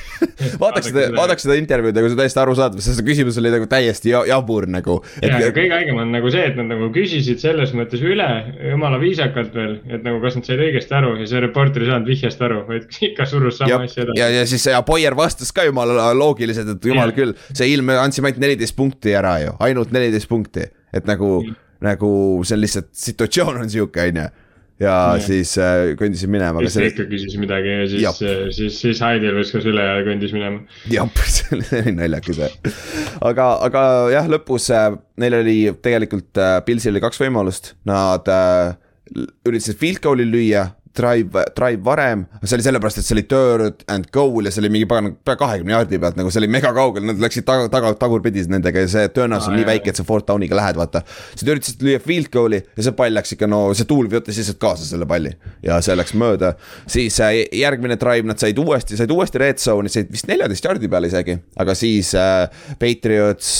vaadaks 0.62 0.90
seda, 0.90 1.08
vaadaks 1.16 1.46
seda 1.46 1.56
intervjuud 1.60 1.98
nagu 1.98 2.10
see 2.12 2.20
täiesti 2.20 2.42
arusaadav, 2.42 2.82
sest 2.84 3.00
see 3.00 3.06
küsimus 3.06 3.40
oli 3.42 3.52
nagu 3.54 3.68
täiesti 3.70 4.12
jabur 4.14 4.68
nagu. 4.70 4.98
ja, 5.24 5.40
ja 5.42 5.50
kõige 5.56 5.74
haigem 5.74 6.00
on 6.02 6.14
nagu 6.14 6.30
see, 6.34 6.44
et 6.52 6.58
nad 6.58 6.70
nagu 6.70 6.90
küsisid 6.94 7.42
selles 7.42 7.74
mõttes 7.76 8.04
üle, 8.04 8.28
jumala 8.70 9.00
viisakalt 9.02 9.54
veel, 9.56 9.78
et 9.90 10.06
nagu 10.06 10.20
kas 10.22 10.38
nad 10.38 10.48
said 10.48 10.62
õigesti 10.62 10.96
aru 10.98 11.16
ja 11.20 11.28
see 11.30 11.42
reporter 11.44 11.84
ei 11.84 11.90
saanud 11.90 12.10
vihjest 12.12 12.46
aru, 12.46 12.62
vaid 12.70 12.86
ikka 13.10 13.28
surus 13.28 13.60
sama 13.62 13.82
asja 13.84 14.06
edasi. 14.06 14.20
ja, 14.22 14.30
ja 14.38 14.46
siis 14.48 14.68
ja 14.70 14.82
Boyer 14.86 15.18
vastas 15.18 15.52
ka 15.56 15.66
jumala 15.66 16.12
loogiliselt, 16.16 16.76
et 16.76 16.90
jumal 16.92 17.10
ja. 17.10 17.18
küll, 17.18 17.36
see 17.52 17.70
ilm, 17.74 17.90
andsime 18.16 18.32
ainult 18.32 18.42
neliteist 18.42 18.76
punkti 18.78 19.14
ära 19.16 19.36
ju, 19.42 19.54
ainult 19.66 19.92
neliteist 19.94 20.28
punkti, 20.30 20.66
et 20.96 21.06
nagu 21.08 21.38
mm., 21.42 21.62
nagu 21.84 22.10
see 22.46 22.56
on 22.56 22.62
lihtsalt 22.62 22.90
situatsioon 22.96 23.60
on 23.60 23.70
sihuke, 23.70 24.08
on 24.08 24.20
ju 24.22 24.28
ja 24.76 24.92
yeah. 25.16 25.22
siis 25.24 25.54
äh, 25.60 25.94
kõndisin 25.96 26.28
minema. 26.32 26.60
siis 26.66 26.74
ta 26.76 26.84
ikka 26.84 27.06
küsis 27.08 27.36
midagi 27.40 27.70
ja 27.70 27.84
siis, 27.88 28.18
äh, 28.20 28.40
siis, 28.52 28.80
siis 28.82 29.00
Heidel 29.00 29.38
viskas 29.38 29.64
üle 29.68 29.84
ja 29.84 30.02
kõndis 30.04 30.34
minema. 30.36 30.60
jah, 30.92 31.08
see 31.34 31.56
oli 31.56 31.94
naljakas 31.96 32.42
jah. 32.42 32.56
aga, 33.24 33.46
aga 33.68 33.84
jah, 34.12 34.28
lõpus 34.32 34.68
äh, 34.76 34.90
neil 35.20 35.38
oli 35.40 35.56
tegelikult 35.84 36.40
äh,, 36.40 36.58
Pilsil 36.66 36.92
oli 36.92 37.04
kaks 37.04 37.22
võimalust, 37.24 37.72
nad 37.88 38.28
äh, 38.28 38.76
üritasid 39.48 39.80
field 39.80 40.02
goal'i 40.04 40.28
lüüa 40.28 40.66
drive, 40.96 41.44
drive 41.56 41.82
varem, 41.84 42.24
see 42.42 42.56
oli 42.56 42.66
sellepärast, 42.66 43.00
et 43.00 43.06
see 43.06 43.16
oli 43.16 43.24
third 43.30 43.84
and 43.92 44.08
goal 44.14 44.46
ja 44.46 44.52
see 44.54 44.62
oli 44.64 44.70
mingi 44.74 44.88
pagan, 44.90 45.12
pea 45.26 45.38
kahekümne 45.40 45.74
jaardi 45.74 46.00
pealt, 46.02 46.18
nagu 46.18 46.32
see 46.32 46.42
oli 46.42 46.50
mega 46.52 46.72
kaugel, 46.76 47.06
nad 47.08 47.22
läksid 47.22 47.46
taga, 47.48 47.68
taga, 47.72 47.92
tagurpidi 48.00 48.44
nendega 48.52 48.84
ja 48.84 48.90
see 48.92 49.10
tõenäosus 49.16 49.50
on 49.52 49.58
nii 49.60 49.68
väike, 49.68 49.92
et 49.92 50.00
sa 50.00 50.06
fourth 50.06 50.28
down'iga 50.30 50.58
lähed, 50.58 50.78
vaata. 50.80 51.02
siis 51.32 51.46
nad 51.46 51.52
üritasid 51.54 51.86
lüüa 51.86 52.02
field 52.04 52.30
goal'i 52.34 52.62
ja 52.62 52.86
see 52.86 52.96
pall 52.98 53.16
läks 53.16 53.36
ikka, 53.36 53.50
no 53.50 53.62
see 53.76 53.88
tuul 53.88 54.10
võttis 54.12 54.40
lihtsalt 54.40 54.60
kaasa 54.62 54.86
selle 54.88 55.08
palli 55.08 55.34
ja 55.66 55.80
see 55.84 55.96
läks 55.98 56.14
mööda. 56.18 56.54
siis 56.90 57.18
äh, 57.24 57.42
järgmine 57.56 57.98
drive 58.00 58.28
nad 58.28 58.40
said 58.42 58.58
uuesti, 58.62 58.98
said 58.98 59.12
uuesti 59.12 59.42
red 59.42 59.62
zone'i, 59.62 59.92
said 59.92 60.12
vist 60.12 60.30
neljateist 60.30 60.70
jaardi 60.70 60.90
peale 60.92 61.12
isegi, 61.12 61.38
aga 61.60 61.76
siis 61.78 62.14
äh, 62.18 62.46
Patriots 62.80 63.52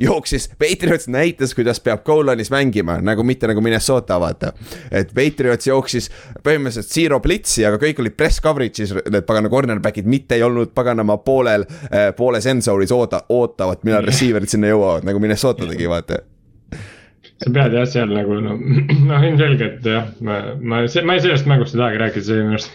jooksis, 0.00 0.48
Patriots 0.58 1.08
näitas, 1.12 1.54
kuidas 1.54 1.80
peab 1.84 2.04
goal-line'is 2.06 2.50
mängima, 2.52 2.98
nagu 3.04 3.24
mitte 3.26 3.50
nagu 3.50 3.60
Minnesota, 3.64 4.20
vaata. 4.20 4.52
et 4.90 5.14
Patriots 5.14 5.68
jooksis 5.68 6.10
põhimõtteliselt 6.44 6.90
zero 6.94 7.20
blitzi, 7.20 7.66
aga 7.68 7.80
kõik 7.82 8.02
olid 8.02 8.16
press 8.16 8.42
coverage'is, 8.44 8.96
need 9.10 9.28
pagana 9.28 9.52
cornerback'id, 9.52 10.08
mitte 10.08 10.38
ei 10.38 10.44
olnud 10.46 10.74
paganama 10.74 11.20
poolel, 11.24 11.66
pooles 12.16 12.46
end 12.50 12.66
zone'is 12.66 12.92
oota, 12.96 13.24
ootavad, 13.28 13.84
millal 13.84 14.06
receiver'id 14.06 14.50
sinna 14.50 14.72
jõuavad, 14.72 15.08
nagu 15.08 15.22
Minnesota 15.22 15.68
tegi, 15.68 15.88
vaata 15.90 16.22
sa 17.40 17.50
pead 17.54 17.72
jah, 17.72 17.86
seal 17.88 18.10
nagu 18.12 18.36
noh, 18.44 18.56
noh 19.10 19.26
ilmselgelt 19.28 19.86
jah, 19.86 20.10
ma, 20.26 20.40
ma, 20.60 20.82
ma 20.84 21.18
sellest 21.24 21.48
mängust 21.48 21.76
ei 21.76 21.80
tahagi 21.80 22.00
rääkida, 22.02 22.26
see 22.26 22.40
minu 22.44 22.58
arust 22.58 22.74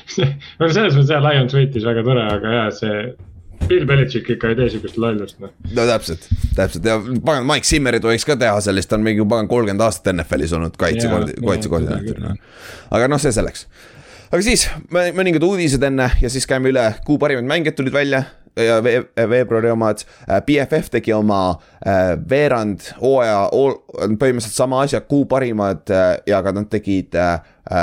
no 0.60 0.68
selles 0.68 0.96
mõttes 0.98 1.12
jah, 1.14 1.22
Lions 1.24 1.56
võitis 1.56 1.86
väga 1.88 2.04
tore, 2.08 2.26
aga 2.36 2.56
jah, 2.58 2.72
see. 2.76 3.04
Bill 3.68 3.86
Belichik 3.88 4.30
ikka 4.34 4.52
ei 4.52 4.58
tee 4.58 4.68
sihukest 4.72 4.98
lollust 5.00 5.40
noh. 5.42 5.52
no 5.76 5.86
täpselt, 5.88 6.28
täpselt 6.56 6.86
ja 6.88 6.98
pagan, 7.24 7.46
Mike 7.48 7.68
Zimmerit 7.68 8.04
võiks 8.06 8.26
ka 8.28 8.36
teha 8.40 8.60
sellist, 8.64 8.90
ta 8.90 8.98
on 8.98 9.06
mingi 9.06 9.24
pagan 9.28 9.50
kolmkümmend 9.50 9.86
aastat 9.86 10.12
NFL-is 10.14 10.54
olnud 10.58 10.76
kaitsekoordi-, 10.80 11.38
kaitsekoordinaatorina. 11.40 12.36
aga 12.90 13.10
noh, 13.10 13.22
see 13.22 13.34
selleks. 13.34 13.66
aga 14.30 14.42
siis 14.44 14.68
mõningad 14.92 15.44
uudised 15.46 15.82
enne 15.88 16.12
ja 16.22 16.32
siis 16.32 16.48
käime 16.50 16.72
üle, 16.74 16.88
kuu 17.06 17.18
parimad 17.22 17.48
mängijad 17.48 17.78
tulid 17.80 17.96
välja 17.96 18.24
ja 18.56 18.82
veebruari 19.28 19.70
omad. 19.70 20.02
BFF 20.46 20.90
tegi 20.92 21.12
oma 21.16 21.40
äh, 21.86 22.12
veerand 22.30 22.84
hooaja, 23.00 23.46
põhimõtteliselt 23.52 24.56
sama 24.56 24.82
asja, 24.84 25.00
kuu 25.08 25.24
parimad 25.30 25.92
äh, 25.92 26.16
ja 26.28 26.42
ka 26.44 26.52
nad 26.56 26.68
tegid 26.72 27.16
äh, 27.16 27.38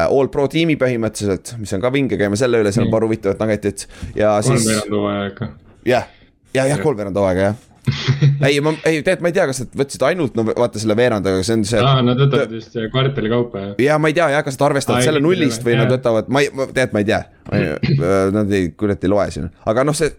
all 0.06 0.30
pro 0.34 0.48
tiimi 0.52 0.78
põhimõtteliselt, 0.80 1.56
mis 1.62 1.74
on 1.74 1.82
ka 1.84 1.94
vinge, 1.94 2.20
käime 2.20 2.38
selle 2.40 2.62
üle, 2.62 2.74
seal 2.76 2.88
on 2.88 2.94
paar 2.94 3.08
huvitavat 3.08 3.42
nuggetit 3.42 3.88
ja 4.16 4.38
siis. 4.46 4.62
kolmveerand 4.62 4.96
hooaja 5.00 5.26
ikka. 5.34 5.52
Jah, 5.88 6.08
ja, 6.54 6.66
jah, 6.66 6.80
kolmveerand 6.84 7.18
hooaega 7.20 7.50
jah 7.50 7.66
ei, 8.48 8.60
ma, 8.62 8.74
ei 8.86 9.02
tegelikult 9.04 9.24
ma 9.24 9.30
ei 9.32 9.36
tea, 9.36 9.46
kas 9.50 9.62
nad 9.64 9.76
võtsid 9.82 10.04
ainult 10.10 10.38
no 10.38 10.46
vaata 10.48 10.82
selle 10.82 10.96
veerandaga, 11.00 11.42
see 11.46 11.58
on 11.58 11.66
see. 11.68 11.82
aa, 11.84 12.02
nad 12.06 12.20
võtavad 12.20 12.52
vist 12.54 12.76
kvartali 12.94 13.32
kaupa 13.32 13.64
jah. 13.64 13.72
ja 13.86 14.00
ma 14.02 14.12
ei 14.12 14.18
tea 14.18 14.28
jah, 14.34 14.44
kas 14.46 14.58
nad 14.60 14.66
arvestavad 14.70 15.06
selle 15.06 15.22
nullist 15.24 15.66
või 15.66 15.76
jah. 15.76 15.84
nad 15.84 15.94
võtavad, 15.96 16.30
ma 16.32 16.44
ei, 16.44 16.52
tegelikult 16.52 16.98
ma 16.98 17.04
ei 17.04 17.10
tea. 17.12 17.22
Nad 18.36 18.52
ei, 18.54 18.68
kurat 18.78 19.02
ei 19.02 19.10
loe 19.10 19.24
siin, 19.34 19.48
aga 19.72 19.82
noh, 19.88 19.96
see, 19.98 20.12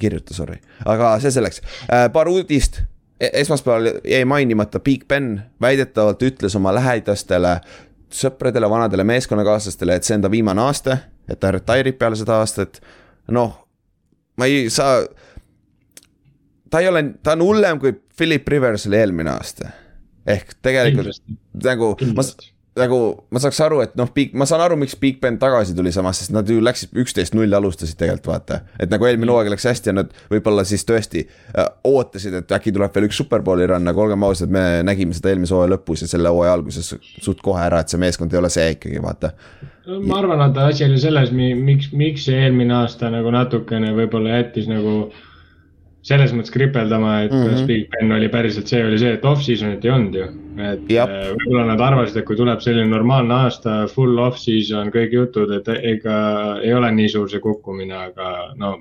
kirjuta, 0.00 0.32
sorry, 0.32 0.56
aga 0.88 1.10
see 1.20 1.34
selleks 1.34 1.60
äh,, 1.60 2.06
paar 2.14 2.30
uudist 2.32 2.80
e-, 3.20 3.28
esmaspäeval 3.42 4.00
jäi 4.08 4.22
mainimata, 4.28 4.80
Big 4.80 5.04
Ben 5.10 5.34
väidetavalt 5.60 6.24
ütles 6.24 6.56
oma 6.56 6.72
lähedastele, 6.72 7.58
sõpradele, 8.08 8.70
vanadele 8.72 9.04
meeskonnakaaslastele, 9.10 9.98
et 9.98 10.08
see 10.08 10.16
on 10.16 10.24
ta 10.24 10.32
viimane 10.32 10.64
aasta, 10.64 10.96
et 11.28 11.40
ta 11.42 11.52
retire 11.52 11.92
ib 11.92 12.00
peale 12.00 12.16
seda 12.16 12.40
aastat. 12.40 12.80
noh, 13.36 13.67
ma 14.38 14.46
ei 14.46 14.70
saa 14.70 15.02
ta 16.70 16.80
ei 16.80 16.88
ole, 16.88 17.04
ta 17.22 17.34
on 17.36 17.44
hullem 17.44 17.80
kui 17.82 17.92
Philip 18.16 18.48
Rivers 18.48 18.86
oli 18.86 19.00
eelmine 19.00 19.30
aasta. 19.30 19.70
ehk 20.28 20.54
tegelikult 20.62 21.06
Kindlasti. 21.06 21.36
nagu 21.64 21.94
ma, 22.14 22.24
nagu 22.78 22.98
ma 23.34 23.42
saaks 23.42 23.58
aru, 23.64 23.80
et 23.84 23.94
noh, 23.98 24.08
Big, 24.14 24.34
ma 24.38 24.46
saan 24.48 24.62
aru, 24.64 24.78
miks 24.80 24.96
Big 25.00 25.20
Ben 25.22 25.38
tagasi 25.40 25.74
tuli 25.76 25.92
samas, 25.94 26.22
sest 26.22 26.32
nad 26.34 26.48
ju 26.48 26.60
läksid 26.64 26.96
üksteist 27.02 27.36
null 27.36 27.54
alustasid 27.54 27.98
tegelikult 28.00 28.30
vaata. 28.30 28.60
et 28.80 28.90
nagu 28.92 29.06
eelmine 29.08 29.32
hooaeg 29.32 29.52
läks 29.52 29.66
hästi 29.68 29.92
ja 29.92 29.96
nad 30.00 30.12
võib-olla 30.32 30.64
siis 30.68 30.84
tõesti 30.88 31.24
äh, 31.26 31.68
ootasid, 31.88 32.38
et 32.40 32.56
äkki 32.58 32.74
tuleb 32.74 32.94
veel 32.94 33.08
üks 33.08 33.20
superbowli 33.22 33.68
run, 33.70 33.88
aga 33.90 34.04
olgem 34.04 34.26
ausad, 34.28 34.52
me 34.52 34.82
nägime 34.86 35.16
seda 35.16 35.32
eelmise 35.32 35.56
hooaja 35.56 35.74
lõpus 35.74 36.04
ja 36.04 36.10
selle 36.10 36.32
hooaja 36.34 36.56
alguses 36.58 36.94
suht 36.98 37.42
kohe 37.44 37.62
ära, 37.64 37.82
et 37.82 37.92
see 37.92 38.00
meeskond 38.00 38.34
ei 38.34 38.42
ole 38.42 38.52
see 38.52 38.68
ikkagi, 38.76 39.02
vaata. 39.04 39.32
ma 40.04 40.20
arvan, 40.20 40.44
et 40.50 40.60
asi 40.66 40.86
oli 40.88 41.00
selles, 41.00 41.32
miks, 41.32 41.92
miks 41.96 42.28
see 42.28 42.44
eelmine 42.44 42.74
aasta 42.82 43.10
nagu 43.12 43.32
natukene 43.34 43.94
võib-olla 43.96 44.40
jättis 44.40 44.68
nagu 44.70 45.08
selles 46.06 46.32
mõttes 46.32 46.52
kripeldama, 46.54 47.22
et 47.26 47.32
mm 47.32 47.42
-hmm. 47.42 47.50
kas 47.50 47.66
Big 47.66 47.88
Ben 47.90 48.12
oli 48.12 48.28
päriselt 48.32 48.70
see, 48.70 48.84
oli 48.86 48.98
see, 48.98 49.12
et 49.18 49.24
off-season'it 49.24 49.84
ei 49.84 49.90
olnud 49.90 50.14
ju. 50.14 50.26
et 50.58 50.90
äh, 50.90 51.30
võib-olla 51.34 51.66
nad 51.72 51.80
arvasid, 51.80 52.16
et 52.16 52.26
kui 52.26 52.36
tuleb 52.36 52.60
selline 52.60 52.88
normaalne 52.90 53.34
aasta, 53.34 53.86
full 53.92 54.18
off-season, 54.18 54.90
kõik 54.94 55.12
jutud, 55.12 55.52
et 55.54 55.68
ega 55.82 56.18
ei 56.62 56.74
ole 56.74 56.90
nii 56.92 57.08
suur 57.08 57.30
see 57.30 57.40
kukkumine, 57.40 57.94
aga 57.94 58.54
no. 58.56 58.78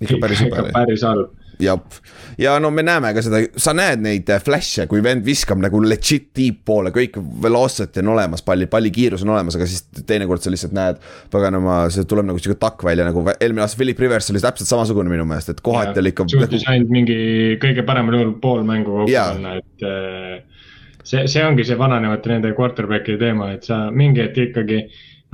ikka 0.00 0.18
päris 0.20 0.44
päris 0.78 1.02
halb 1.02 1.34
jah, 1.62 1.98
ja 2.38 2.54
no 2.62 2.70
me 2.74 2.84
näeme 2.86 3.10
ka 3.16 3.22
seda, 3.24 3.40
sa 3.60 3.74
näed 3.76 4.02
neid 4.04 4.30
äh, 4.32 4.42
flash'e, 4.44 4.86
kui 4.90 5.02
vend 5.04 5.24
viskab 5.26 5.60
nagu 5.62 5.80
legit 5.84 6.30
deep 6.36 6.62
poole, 6.68 6.92
kõik 6.94 7.18
velocity 7.42 8.02
on 8.04 8.12
olemas, 8.14 8.44
palli, 8.46 8.68
palli 8.70 8.92
kiirus 8.94 9.24
on 9.26 9.34
olemas, 9.34 9.58
aga 9.58 9.68
siis 9.70 9.84
teinekord 10.08 10.44
sa 10.44 10.52
lihtsalt 10.54 10.76
näed. 10.76 11.00
paganama, 11.32 11.80
see 11.92 12.06
tuleb 12.08 12.28
nagu 12.28 12.40
sihuke 12.42 12.58
takk 12.60 12.84
välja 12.86 13.06
nagu 13.08 13.24
eelmine 13.34 13.64
aasta 13.64 13.80
Philip 13.80 14.00
Rivers 14.04 14.30
oli 14.32 14.42
täpselt 14.42 14.70
samasugune 14.70 15.10
minu 15.12 15.26
meelest, 15.28 15.54
et 15.54 15.64
kohati 15.64 16.00
oli 16.02 16.14
ikka. 16.14 16.28
suutis 16.30 16.62
nagu... 16.62 16.74
ainult 16.74 16.94
mingi 16.94 17.18
kõige 17.62 17.84
paremal 17.88 18.18
juhul 18.18 18.36
pool 18.42 18.64
mängu 18.68 19.02
kokku 19.02 19.18
panna, 19.18 19.58
et 19.62 19.86
äh, 19.86 20.64
see, 21.02 21.26
see 21.26 21.44
ongi 21.44 21.66
see 21.66 21.78
vananevate 21.80 22.32
nende 22.32 22.54
quarterback'i 22.56 23.18
teema, 23.20 23.52
et 23.56 23.66
sa 23.68 23.86
mingi 23.94 24.24
hetk 24.24 24.50
ikkagi 24.50 24.84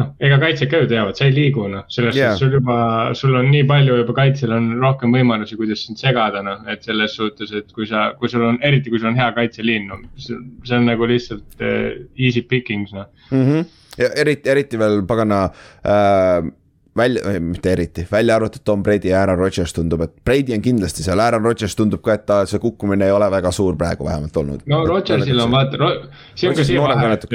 noh, 0.00 0.08
ega 0.26 0.38
kaitsjad 0.42 0.70
ka 0.72 0.80
ju 0.82 0.88
teavad, 0.90 1.18
sa 1.18 1.28
ei 1.28 1.34
liigu 1.36 1.66
noh, 1.70 1.84
selles 1.92 2.16
yeah. 2.18 2.34
suhtes 2.34 2.42
sul 2.42 2.56
juba, 2.58 2.78
sul 3.18 3.38
on 3.38 3.50
nii 3.52 3.66
palju 3.70 4.00
juba 4.00 4.16
kaitsel 4.16 4.56
on 4.56 4.72
rohkem 4.82 5.14
võimalusi, 5.14 5.58
kuidas 5.60 5.84
sind 5.86 6.00
segada, 6.00 6.42
noh, 6.46 6.64
et 6.70 6.82
selles 6.86 7.14
suhtes, 7.18 7.54
et 7.54 7.70
kui 7.76 7.86
sa, 7.90 8.08
kui 8.18 8.32
sul 8.32 8.46
on, 8.48 8.58
eriti 8.66 8.92
kui 8.92 9.02
sul 9.02 9.12
on 9.12 9.20
hea 9.20 9.30
kaitseliin, 9.36 9.86
no 9.90 10.00
see 10.18 10.76
on 10.76 10.90
nagu 10.90 11.08
lihtsalt 11.10 11.46
uh, 11.60 11.94
easy 12.18 12.42
pickings, 12.42 12.92
noh 12.96 13.08
mm. 13.30 13.46
-hmm. 13.46 13.72
ja 14.02 14.12
eriti, 14.24 14.50
eriti 14.50 14.82
veel 14.82 15.02
pagana 15.06 15.46
äh 15.84 16.52
välja, 16.96 17.40
mitte 17.40 17.72
eriti, 17.72 18.06
välja 18.12 18.36
arvatud 18.36 18.60
Tom 18.64 18.82
Brady 18.82 19.08
ja 19.08 19.20
Aaron 19.20 19.38
Rodgers 19.38 19.72
tundub, 19.72 20.00
et 20.00 20.12
Brady 20.24 20.54
on 20.54 20.62
kindlasti 20.62 21.02
seal, 21.02 21.18
Aaron 21.18 21.42
Rodgers 21.42 21.76
tundub 21.76 22.02
ka, 22.02 22.14
et 22.14 22.26
ta, 22.26 22.44
see 22.46 22.60
kukkumine 22.62 23.08
ei 23.08 23.14
ole 23.14 23.30
väga 23.30 23.50
suur 23.50 23.76
praegu 23.76 24.06
vähemalt 24.06 24.36
olnud. 24.36 24.62
no 24.66 24.84
Rodgersil 24.86 25.40
on 25.40 25.50
vaata 25.50 25.90
see 26.34 26.48
on 26.48 26.54
ka 26.54 26.64
see 26.64 26.80
vahe, 26.80 27.12
et 27.12 27.26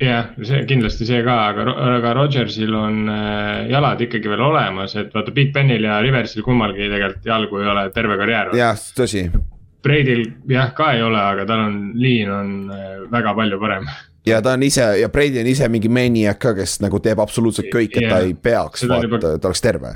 jah, 0.00 0.30
see 0.42 0.62
kindlasti 0.68 1.06
see 1.08 1.20
ka, 1.26 1.36
aga, 1.52 1.66
aga 1.96 2.14
Rodgersil 2.18 2.74
on 2.74 3.10
äh, 3.10 3.66
jalad 3.70 4.00
ikkagi 4.04 4.30
veel 4.30 4.42
olemas, 4.48 4.96
et 4.98 5.12
vaata 5.14 5.34
Big 5.34 5.52
Benil 5.54 5.86
ja 5.86 6.00
Riversil 6.02 6.42
kummalgi 6.46 6.88
tegelikult 6.88 7.28
jalgu 7.30 7.60
ei 7.62 7.68
ole 7.74 7.84
terve 7.94 8.18
karjäär. 8.20 8.54
jah, 8.58 8.80
tõsi. 8.98 9.28
Bradyl 9.84 10.24
jah, 10.48 10.72
ka 10.74 10.94
ei 10.96 11.04
ole, 11.04 11.20
aga 11.20 11.44
tal 11.48 11.66
on, 11.68 11.78
liin 12.00 12.32
on 12.32 12.56
äh, 12.72 12.98
väga 13.12 13.36
palju 13.36 13.60
parem 13.60 13.86
ja 14.26 14.40
ta 14.42 14.54
on 14.56 14.62
ise 14.64 14.86
ja 15.00 15.08
Brady 15.12 15.40
on 15.40 15.46
ise 15.46 15.68
mingi 15.68 15.88
maniac 15.92 16.40
ka, 16.40 16.54
kes 16.56 16.78
nagu 16.84 17.00
teeb 17.04 17.20
absoluutselt 17.20 17.68
kõik, 17.72 17.92
et 17.94 18.06
yeah. 18.06 18.14
ta 18.14 18.24
ei 18.24 18.34
peaks 18.34 18.88
vaata 18.88 19.36
ta 19.38 19.50
oleks 19.50 19.62
terve. 19.62 19.92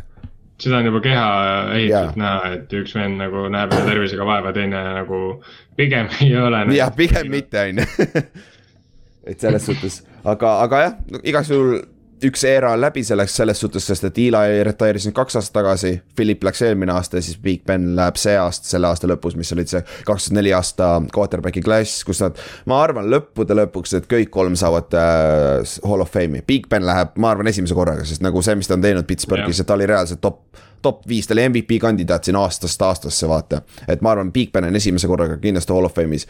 seda 0.61 0.83
on 0.83 0.91
juba 0.91 1.01
keha 1.01 1.25
ehitult 1.79 2.21
näha, 2.21 2.53
et 2.59 2.77
üks 2.83 2.95
vend 2.99 3.19
nagu 3.23 3.49
näeb 3.53 3.73
tervisega 3.73 4.29
vaeva, 4.29 4.53
teine 4.53 4.85
nagu 5.01 5.23
pigem 5.77 6.13
ei 6.23 6.37
ole. 6.37 6.63
jah, 6.77 6.95
pigem 6.95 7.33
mitte, 7.33 7.67
on 7.71 7.83
ju. 7.83 8.23
et 9.29 9.41
selles 9.41 9.67
suhtes, 9.71 10.03
aga, 10.25 10.59
aga 10.65 10.83
jah, 10.87 10.99
igas 11.23 11.53
juhul 11.53 11.79
üks 12.25 12.43
era 12.49 12.73
on 12.75 12.81
läbi 12.81 13.03
selleks, 13.07 13.35
selles 13.39 13.61
suhtes, 13.61 13.85
sest 13.87 14.07
et 14.09 14.19
Eli 14.19 14.63
retire'is 14.67 15.07
nüüd 15.07 15.17
kaks 15.17 15.39
aastat 15.39 15.55
tagasi, 15.61 15.93
Philip 16.17 16.43
läks 16.49 16.63
eelmine 16.67 16.93
aasta 16.95 17.19
ja 17.19 17.25
siis 17.25 17.39
Big 17.43 17.65
Ben 17.67 17.93
läheb 17.97 18.19
see 18.21 18.35
aasta, 18.39 18.67
selle 18.69 18.89
aasta 18.91 19.11
lõpus, 19.11 19.37
mis 19.39 19.53
olid 19.55 19.71
see 19.71 19.83
kaks 20.07 20.29
tuhat 20.29 20.39
neli 20.39 20.53
aasta 20.57 20.91
quarterback'i 21.15 21.63
klass, 21.65 22.03
kus 22.07 22.23
nad. 22.25 22.39
ma 22.71 22.81
arvan 22.83 23.11
lõppude 23.13 23.57
lõpuks, 23.61 23.95
et 23.99 24.09
kõik 24.11 24.33
kolm 24.35 24.59
saavad 24.59 24.99
äh, 24.99 25.77
Hall 25.87 26.05
of 26.05 26.13
Fame'i, 26.15 26.43
Big 26.47 26.69
Ben 26.71 26.87
läheb, 26.87 27.15
ma 27.23 27.33
arvan, 27.35 27.51
esimese 27.51 27.77
korraga, 27.79 28.07
sest 28.09 28.25
nagu 28.25 28.43
see, 28.43 28.59
mis 28.59 28.71
ta 28.71 28.79
on 28.79 28.85
teinud 28.85 29.07
Pittsburghis, 29.09 29.63
et 29.63 29.69
ta 29.69 29.79
oli 29.79 29.89
reaalselt 29.89 30.23
top 30.25 30.43
top 30.83 31.01
viis, 31.11 31.27
ta 31.27 31.35
oli 31.35 31.49
MVP 31.49 31.81
kandidaat 31.83 32.25
siin 32.25 32.37
aastast 32.39 32.83
aastasse, 32.87 33.27
vaata. 33.29 33.63
et 33.89 34.03
ma 34.03 34.13
arvan, 34.15 34.33
Big 34.33 34.53
Ben 34.55 34.69
on 34.69 34.77
esimese 34.79 35.11
korraga 35.11 35.39
kindlasti 35.43 35.75
Hall 35.75 35.89
of 35.89 35.95
Fame'is 35.95 36.27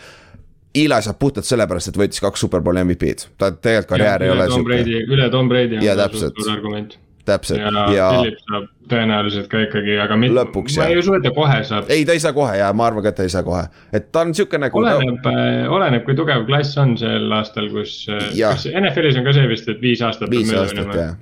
Eli 0.75 1.03
saab 1.03 1.19
puhtalt 1.19 1.49
sellepärast, 1.49 1.91
et 1.91 1.99
võitis 1.99 2.21
kaks 2.21 2.43
superbowli 2.45 2.83
MVP-d, 2.85 3.29
ta 3.41 3.51
tegelikult 3.53 3.93
karjäär 3.95 4.25
ei 4.27 4.33
ole 4.35 4.49
sihuke. 4.51 4.81
üle 5.17 5.29
Tom 5.33 5.49
Brady 5.49 5.79
on 5.81 6.19
suur 6.19 6.51
argument. 6.53 6.99
täpselt 7.29 7.61
ja, 7.61 7.87
ja. 7.93 8.09
Philip 8.13 8.39
saab 8.45 8.69
tõenäoliselt 8.89 9.49
ka 9.53 9.63
ikkagi, 9.67 9.97
aga 10.01 10.17
mitte, 10.17 10.45
ma 10.77 10.87
ei 10.89 10.97
usu, 11.01 11.15
et 11.17 11.25
ta 11.25 11.33
kohe 11.37 11.59
saab. 11.69 11.89
ei, 11.93 12.05
ta 12.09 12.17
ei 12.17 12.21
saa 12.21 12.33
kohe 12.37 12.57
ja 12.61 12.69
ma 12.77 12.87
arvan 12.89 13.05
ka, 13.05 13.13
et 13.13 13.19
ta 13.21 13.27
ei 13.29 13.33
saa 13.33 13.43
kohe, 13.45 13.65
et 13.93 14.11
ta 14.13 14.25
on 14.25 14.35
sihuke 14.37 14.61
nagu. 14.61 14.81
oleneb 14.81 15.23
ta..., 15.25 15.33
äh, 15.33 15.65
oleneb, 15.73 16.05
kui 16.09 16.17
tugev 16.17 16.45
klass 16.49 16.77
on 16.81 16.97
sel 17.01 17.33
aastal, 17.37 17.69
kus, 17.73 18.01
äh, 18.13 18.29
kas 18.37 18.69
NFL-is 18.69 19.21
on 19.21 19.29
ka 19.29 19.37
see 19.37 19.49
vist, 19.51 19.69
et 19.73 19.81
viis 19.85 20.05
aastat. 20.05 20.33
viis 20.33 20.53
aastat 20.57 20.95
jah, 20.97 21.17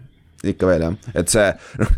ikka 0.46 0.70
veel 0.70 0.86
jah, 0.88 1.00
et 1.14 1.32
see 1.32 1.48
noh 1.82 1.96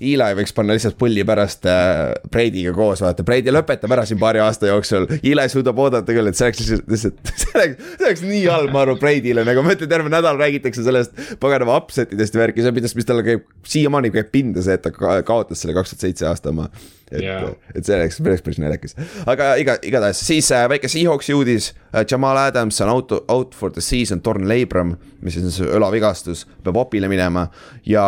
Eli 0.00 0.28
võiks 0.38 0.54
panna 0.56 0.74
lihtsalt 0.76 0.96
pulli 1.00 1.24
pärast 1.26 1.66
äh, 1.68 2.10
Brady'ga 2.30 2.72
koos, 2.76 3.02
vaata, 3.04 3.24
Brady 3.26 3.52
lõpetab 3.54 3.92
ära 3.96 4.04
siin 4.08 4.20
paari 4.20 4.42
aasta 4.44 4.70
jooksul. 4.70 5.08
Eli 5.20 5.46
suudab 5.52 5.78
oodata 5.82 6.14
küll, 6.16 6.30
et 6.30 6.38
see 6.38 6.48
oleks 6.48 6.62
lihtsalt, 6.62 6.86
lihtsalt, 6.90 7.32
see 7.42 7.52
oleks, 7.58 7.90
see 7.96 8.06
oleks 8.08 8.24
nii 8.26 8.44
halb, 8.46 8.72
ma 8.74 8.84
arvan, 8.84 9.00
Brady'le, 9.00 9.44
nagu 9.48 9.64
ma 9.66 9.74
ütlen, 9.76 9.90
terve 9.92 10.12
nädal 10.12 10.40
räägitakse 10.40 10.84
sellest 10.86 11.18
paganama 11.42 11.78
upset 11.80 12.14
idest 12.16 12.36
ja 12.36 12.44
värki, 12.44 12.64
see, 12.64 12.74
mis, 12.76 12.96
mis 12.98 13.08
talle 13.08 13.26
käib, 13.26 13.44
siiamaani 13.68 14.12
käib 14.14 14.32
pinda 14.34 14.64
see, 14.64 14.78
et 14.78 14.86
ta 14.86 14.92
kaotas 14.94 15.62
selle 15.62 15.76
kaks 15.76 15.94
tuhat 15.94 16.08
seitse 16.08 16.28
aasta 16.30 16.54
oma. 16.54 16.70
et 17.10 17.24
yeah., 17.24 17.48
et 17.74 17.82
see 17.82 17.96
oleks 17.96 18.20
päris, 18.22 18.42
päris 18.46 18.60
naljakas, 18.62 18.94
aga 19.26 19.54
iga, 19.58 19.74
igatahes 19.82 20.20
siis 20.22 20.46
äh, 20.54 20.68
väike 20.70 20.88
Seahawksi 20.88 21.34
uudis 21.34 21.72
äh,. 21.90 22.04
Jamal 22.10 22.38
Adams 22.38 22.78
on 22.80 22.92
out, 22.92 23.12
out 23.28 23.54
for 23.54 23.72
the 23.74 23.82
season, 23.82 24.22
torn 24.22 24.46
labrum, 24.48 24.94
mis 25.20 25.38
on 25.40 25.50
siis 25.50 25.66
õlavigastus, 25.66 26.46
peab 26.62 26.78
opile 26.78 27.10
minema 27.10 27.48
ja 27.86 28.06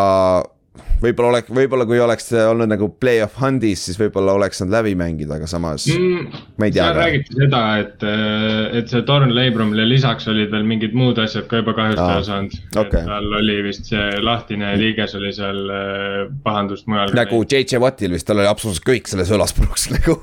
võib-olla 1.02 1.34
oleks, 1.34 1.50
võib-olla 1.52 1.84
kui 1.88 2.00
oleks 2.00 2.30
olnud 2.38 2.70
nagu 2.70 2.88
play-off 3.02 3.40
hunt'is, 3.42 3.82
siis 3.88 3.98
võib-olla 4.00 4.36
oleks 4.38 4.62
nad 4.62 4.72
läbi 4.72 4.94
mängida, 4.98 5.36
aga 5.36 5.48
samas 5.50 5.84
mm, 5.90 6.42
ma 6.60 6.68
ei 6.68 6.74
tea 6.74 6.86
räägiti 6.96 7.36
seda, 7.36 7.62
et, 7.82 8.06
et 8.80 8.92
see 8.92 9.02
Torn 9.08 9.34
Leibrumile 9.36 9.84
lisaks 9.88 10.28
olid 10.32 10.52
veel 10.54 10.64
mingid 10.68 10.96
muud 10.96 11.20
asjad 11.22 11.48
ka 11.50 11.60
juba 11.60 11.74
kahjustada 11.76 12.20
Aa, 12.20 12.26
saanud. 12.28 12.56
okei. 12.84 13.04
tal 13.08 13.38
oli 13.40 13.58
vist 13.66 13.90
see 13.90 14.06
lahtine 14.24 14.72
liiges 14.80 15.16
oli 15.18 15.34
seal 15.36 15.60
äh, 15.76 16.20
pahandust 16.46 16.88
mujal. 16.90 17.12
nagu 17.18 17.42
JJ 17.44 17.82
Wattil 17.82 18.16
vist, 18.16 18.28
tal 18.30 18.40
oli 18.40 18.48
absoluutselt 18.48 18.88
kõik 18.88 19.12
selles 19.12 19.32
õlas 19.34 19.52
puruks 19.58 19.90
nagu. 19.92 20.20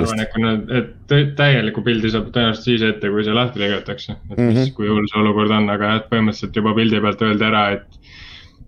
ma 0.00 0.14
arvan, 0.14 0.24
et 0.24 0.32
kui 0.32 0.46
nad, 0.46 0.72
et 0.80 0.94
täieliku 1.36 1.82
pildi 1.86 2.10
saab 2.12 2.30
tõenäoliselt 2.34 2.66
siis 2.66 2.82
ette, 2.86 3.10
kui 3.12 3.24
see 3.26 3.34
lahti 3.36 3.62
lõigatakse. 3.62 4.16
et 4.30 4.38
mis 4.38 4.38
mm, 4.38 4.56
-hmm. 4.56 4.72
kui 4.78 4.88
hull 4.90 5.06
see 5.10 5.20
olukord 5.20 5.52
on, 5.54 5.68
aga 5.70 5.92
jah, 5.92 6.02
põhimõtteliselt 6.10 6.56
juba 6.56 6.74
pildi 6.78 7.00
pealt 7.04 7.22
öeldi 7.22 7.48
ära, 7.50 7.64
et. 7.76 7.95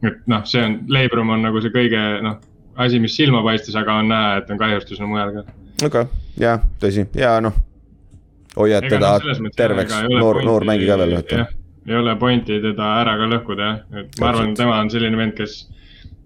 Et 0.02 0.20
noh, 0.30 0.44
see 0.46 0.62
on, 0.62 0.78
Leibrum 0.92 1.30
on 1.34 1.42
nagu 1.42 1.62
see 1.62 1.74
kõige 1.74 2.02
noh, 2.24 2.38
asi, 2.78 3.00
mis 3.02 3.16
silma 3.18 3.42
paistis, 3.46 3.76
aga 3.78 3.98
on 4.00 4.12
näha, 4.12 4.34
et 4.42 4.50
on 4.52 4.60
kahjustus 4.60 5.00
no 5.02 5.08
mujal 5.10 5.32
ka. 5.34 5.56
okei, 5.88 6.20
jaa, 6.42 6.58
tõsi 6.82 7.06
ja 7.18 7.36
noh, 7.42 7.56
hoiad 8.58 8.86
teda 8.90 9.14
jah, 9.18 9.48
terveks 9.56 9.96
noor, 10.12 10.42
noor 10.46 10.66
mängija 10.68 10.94
ka 10.94 11.00
veel, 11.02 11.16
vaata. 11.18 11.46
ei 11.88 11.96
ole 11.98 12.14
pointi 12.20 12.60
teda 12.62 12.92
ära 13.00 13.16
ka 13.18 13.30
lõhkuda 13.32 13.70
jah, 13.70 14.04
et 14.04 14.20
ma 14.22 14.30
arvan, 14.32 14.54
tema 14.58 14.78
on 14.78 14.92
selline 14.92 15.18
vend, 15.18 15.34
kes. 15.38 15.58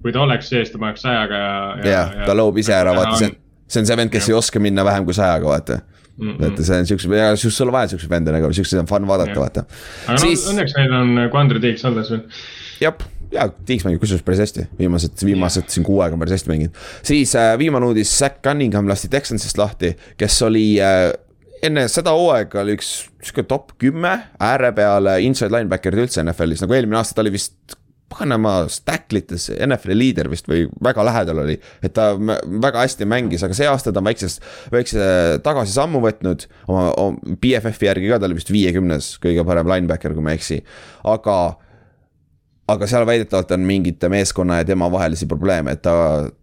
kui 0.02 0.12
ta 0.12 0.24
oleks 0.26 0.50
sees, 0.52 0.72
ta 0.72 0.80
paneks 0.82 1.06
sajaga 1.06 1.40
ja, 1.40 1.54
ja. 1.78 1.94
jah, 1.94 2.12
ta 2.28 2.36
loob 2.36 2.60
ise 2.60 2.76
ära, 2.76 2.94
vaata, 2.96 3.16
see 3.22 3.30
on, 3.30 3.40
see 3.68 3.82
on 3.84 3.88
see 3.88 3.98
vend, 4.02 4.12
kes 4.12 4.28
ei 4.28 4.36
oska 4.36 4.62
minna 4.62 4.84
vähem 4.84 5.08
kui 5.08 5.16
sajaga, 5.16 5.48
vaata. 5.54 5.80
et 6.20 6.60
see 6.60 6.82
on 6.82 6.92
siukse, 6.92 7.08
ja 7.16 7.32
just 7.32 7.56
sul 7.56 7.72
on 7.72 7.78
vaja 7.78 7.94
siukseid 7.94 8.12
vende 8.12 8.34
nagu, 8.34 8.52
siukseid 8.52 8.82
on 8.84 8.90
fun 8.90 9.08
vaadata, 9.08 9.38
vaata. 9.40 9.64
aga 10.04 10.18
no 10.18 10.24
siis, 10.26 10.44
õnneks 10.52 10.76
meil 10.76 10.96
on 11.00 11.24
Quandri 11.32 11.62
Tiiks 11.64 11.88
alles 11.88 12.12
veel. 12.12 12.26
jah, 12.84 13.08
ja 13.32 13.48
Tiiks 13.66 13.86
mängib 13.86 14.02
kusjuures 14.02 14.24
päris 14.26 14.42
hästi, 14.44 14.66
viimased, 14.78 15.16
viimased 15.24 15.68
siin 15.72 15.86
kuu 15.86 16.00
aega 16.04 16.16
on 16.16 16.22
päris 16.22 16.38
hästi 16.38 16.52
mänginud. 16.52 16.80
siis 17.06 17.34
äh, 17.38 17.52
viimane 17.58 17.88
uudis, 17.88 18.12
Zack 18.18 18.42
Cunningham 18.44 18.88
lasti 18.88 19.10
Texansist 19.12 19.58
lahti, 19.58 19.94
kes 20.20 20.40
oli 20.46 20.66
äh, 20.82 21.10
enne 21.62 21.86
seda 21.90 22.14
hooaega 22.16 22.62
oli 22.64 22.76
üks 22.78 22.90
sihuke 23.22 23.46
top 23.48 23.76
kümme 23.80 24.16
ääre 24.42 24.72
peal 24.76 25.08
äh, 25.14 25.22
inside 25.26 25.52
linebacker'id 25.54 26.06
üldse 26.06 26.24
NFL-is, 26.24 26.64
nagu 26.64 26.76
eelmine 26.76 27.00
aasta 27.00 27.18
ta 27.18 27.24
oli 27.24 27.34
vist 27.36 27.78
paganama 28.12 28.66
stacklites 28.68 29.48
NFL-i 29.56 29.96
liider 29.96 30.28
vist 30.32 30.48
või 30.50 30.66
väga 30.84 31.04
lähedal 31.08 31.42
oli, 31.44 31.56
et 31.84 31.94
ta 31.96 32.10
väga 32.18 32.84
hästi 32.84 33.08
mängis, 33.08 33.44
aga 33.46 33.56
see 33.56 33.68
aasta 33.70 33.92
ta 33.92 34.02
on 34.02 34.08
väiksest, 34.10 34.44
väikse 34.72 35.06
tagasisammu 35.46 36.02
võtnud. 36.04 36.44
Oma, 36.68 36.90
oma 37.00 37.36
BFF-i 37.40 37.88
järgi 37.88 38.10
ka, 38.10 38.20
ta 38.20 38.28
oli 38.28 38.36
vist 38.36 38.52
viiekümnes 38.52 39.14
kõige 39.22 39.46
parem 39.48 39.70
linebacker, 39.70 40.12
kui 40.12 40.24
ma 40.24 40.34
ei 40.34 40.40
eksi, 40.40 40.60
aga 41.08 41.38
aga 42.70 42.86
seal 42.86 43.04
väidetavalt 43.06 43.50
on 43.56 43.64
mingite 43.66 44.08
meeskonna 44.08 44.60
ja 44.60 44.64
tema 44.64 44.86
vahelisi 44.90 45.26
probleeme, 45.26 45.74
et 45.74 45.82
ta, 45.82 45.94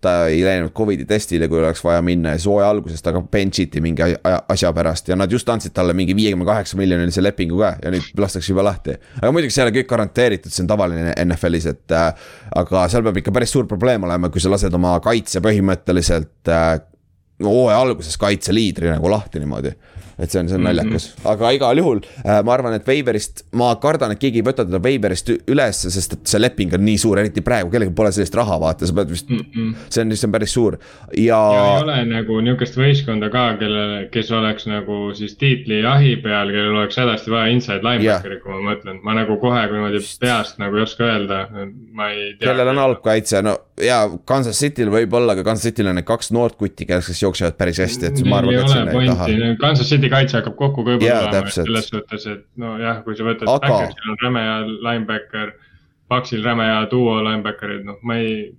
ta 0.04 0.14
ei 0.28 0.42
läinud 0.44 0.74
Covidi 0.76 1.06
testile, 1.08 1.48
kui 1.48 1.62
oleks 1.62 1.80
vaja 1.84 2.02
minna 2.06 2.34
ja 2.34 2.40
siis 2.42 2.50
hooaja 2.52 2.70
alguses 2.74 3.04
ta 3.04 3.14
ka 3.16 3.22
bench 3.24 3.64
iti 3.64 3.82
mingi 3.82 4.04
asja 4.26 4.74
pärast 4.76 5.08
ja 5.10 5.16
nad 5.16 5.32
just 5.32 5.50
andsid 5.50 5.74
talle 5.76 5.96
mingi 5.96 6.16
viiekümne 6.18 6.46
kaheksa 6.46 6.78
miljonilise 6.78 7.24
lepingu 7.24 7.62
ka 7.62 7.72
ja 7.84 7.94
nüüd 7.96 8.12
lastakse 8.20 8.52
juba 8.52 8.68
lahti. 8.68 8.98
aga 9.22 9.32
muidugi 9.32 9.56
see 9.56 9.64
ei 9.64 9.70
ole 9.70 9.76
kõik 9.80 9.90
garanteeritud, 9.94 10.52
see 10.52 10.66
on 10.66 10.72
tavaline 10.74 11.16
NFL-is, 11.24 11.70
et 11.72 11.96
äh, 11.96 12.12
aga 12.64 12.86
seal 12.92 13.06
peab 13.08 13.24
ikka 13.24 13.34
päris 13.40 13.56
suur 13.56 13.70
probleem 13.72 14.04
olema, 14.10 14.30
kui 14.30 14.44
sa 14.44 14.52
lased 14.52 14.76
oma 14.76 14.98
kaitse 15.06 15.40
põhimõtteliselt 15.46 16.52
äh, 16.52 16.74
hooaja 17.44 17.80
alguses 17.80 18.20
kaitseliidri 18.20 18.92
nagu 18.92 19.12
lahti 19.12 19.40
niimoodi. 19.40 19.72
Et 20.20 20.32
see 20.32 20.42
on, 20.42 20.50
see 20.52 20.60
on 20.60 20.66
naljakas, 20.68 21.10
aga 21.30 21.52
igal 21.56 21.80
juhul 21.80 22.02
äh, 22.04 22.40
ma 22.46 22.56
arvan, 22.56 22.76
et 22.78 22.88
Waiverist, 22.88 23.46
ma 23.60 23.72
kardan, 23.82 24.14
et 24.14 24.22
keegi 24.22 24.42
ei 24.42 24.46
võta 24.46 24.66
teda 24.68 24.82
Waiverist 24.84 25.32
ü- 25.34 25.40
ülesse, 25.54 25.92
sest 25.94 26.18
et 26.18 26.34
see 26.34 26.42
leping 26.42 26.76
on 26.76 26.84
nii 26.86 26.98
suur, 27.02 27.22
eriti 27.22 27.44
praegu, 27.46 27.72
kellelgi 27.74 27.96
pole 27.96 28.12
sellist 28.16 28.36
raha, 28.40 28.60
vaata, 28.62 28.90
sa 28.90 28.98
pead 28.98 29.14
vist 29.14 29.32
mm, 29.32 29.46
-mm. 29.46 29.88
see 29.88 30.04
on, 30.04 30.16
see 30.16 30.28
on 30.28 30.36
päris 30.36 30.56
suur. 30.56 30.80
Ja, 31.16 31.40
ja 31.56 31.64
ei 31.64 31.84
ole 31.86 31.98
nagu 32.10 32.40
niukest 32.46 32.78
võistkonda 32.80 33.32
ka, 33.34 33.46
kellele, 33.62 34.02
kes 34.14 34.32
oleks 34.36 34.68
nagu 34.70 35.00
siis 35.18 35.38
tiitlijahi 35.40 36.18
peal, 36.24 36.54
kellel 36.54 36.82
oleks 36.82 37.00
hädasti 37.00 37.34
vaja 37.34 37.54
inside 37.56 37.82
linebacker'i, 37.86 38.42
kui 38.44 38.56
ma 38.58 38.74
mõtlen, 38.74 39.02
ma 39.04 39.18
nagu 39.22 39.40
kohe 39.42 39.66
niimoodi 39.72 40.04
peast 40.20 40.60
nagu 40.60 40.80
ei 40.80 40.86
oska 40.86 41.08
öelda, 41.08 41.46
ma 41.94 42.12
ei 42.12 42.34
tea. 42.36 42.50
kellel 42.50 42.74
on 42.74 42.84
halb 42.84 43.04
kaitse, 43.06 43.42
no 43.46 43.58
ja 43.84 44.00
Kansas 44.28 44.60
City'l 44.60 44.92
võib-olla, 44.92 45.34
aga 45.36 45.44
Kansas 45.48 45.70
City'l 45.70 45.92
on 45.92 46.00
need 46.00 46.08
kaks 46.08 46.32
noort 46.36 46.58
kutti, 46.60 46.88
kes 46.90 47.22
jooksevad 47.22 47.58
päris 47.60 47.80
hästi, 47.82 48.10
et 48.10 48.22
ma 48.28 48.40
arvan, 48.42 48.58
et 48.60 48.72
sinna 48.72 48.94
ei 48.94 49.10
taha. 49.10 49.28
Kansas 49.62 49.90
City 49.92 50.09
kaitse 50.12 50.40
hakkab 50.40 50.56
kokku 50.60 50.84
tulema, 50.86 51.30
et 51.40 51.54
selles 51.54 51.90
suhtes, 51.92 52.26
et 52.28 52.46
nojah, 52.60 53.04
kui 53.06 53.18
sa 53.18 53.28
võtad 53.28 53.50
Aga- 53.50 53.68
Packersil 53.68 54.14
on 54.14 54.24
räme 54.24 54.46
hea 54.46 54.58
linebacker, 54.70 55.54
Paxil 56.10 56.42
räme 56.44 56.66
hea 56.66 56.82
duo 56.92 57.20
linebacker'id, 57.22 57.86
noh, 57.86 58.02
ma 58.04 58.18
ei. 58.18 58.50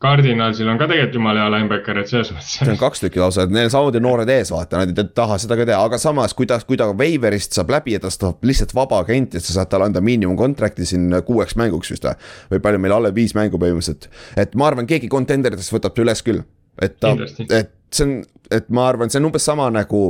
Cardinalsil 0.00 0.64
on 0.72 0.78
ka 0.80 0.86
tegelikult 0.88 1.16
jumala 1.18 1.42
hea 1.42 1.50
linebacker, 1.52 1.98
et 2.00 2.08
selles 2.08 2.30
see 2.30 2.62
on 2.64 2.70
mõttes. 2.70 2.78
kaks 2.80 3.02
tükki 3.02 3.20
lausa, 3.20 3.44
et 3.44 3.50
neil 3.52 3.66
on 3.68 3.72
samamoodi 3.74 4.00
noored 4.00 4.30
ees, 4.32 4.48
vaata, 4.54 4.80
nad 4.80 4.96
ei 4.96 5.08
taha 5.18 5.36
seda 5.42 5.58
ka 5.60 5.66
teha, 5.68 5.80
aga 5.90 5.98
samas, 6.00 6.32
kui 6.38 6.48
ta, 6.48 6.56
kui 6.64 6.78
ta 6.80 6.86
Waiverist 6.96 7.58
saab 7.58 7.74
läbi 7.74 7.92
ja 7.92 8.00
tast 8.00 8.22
tahab 8.22 8.40
lihtsalt 8.48 8.72
vaba 8.78 9.02
agent 9.04 9.36
ja 9.36 9.42
sa 9.44 9.58
saad 9.58 9.68
talle 9.68 9.90
anda 9.90 10.00
miinimumkontrakti 10.00 10.88
siin 10.88 11.12
kuueks 11.26 11.52
mänguks 11.60 11.92
vist 11.92 12.08
või. 12.08 12.16
või 12.54 12.62
palju 12.64 12.80
meil 12.86 12.96
alle 12.96 13.12
viis 13.12 13.36
mängu 13.36 13.60
põhimõtteliselt, 13.60 14.08
et 14.40 14.56
ma 14.56 14.70
arvan, 14.70 14.88
keegi 14.88 15.10
kontenderitest 15.12 15.74
võtab 15.76 15.92
ta 15.92 16.06
üles 16.06 16.24
küll. 16.24 16.40
et 16.80 16.96
ta, 16.96 17.12
et 17.50 17.76
see 17.92 18.06
on, 18.06 18.16
et 18.50 18.72
ma 18.72 18.88
arvan, 18.88 19.12
see 19.12 19.20
on 19.20 19.28
umbes 19.28 19.44
sama 19.44 19.68
nagu 19.74 20.04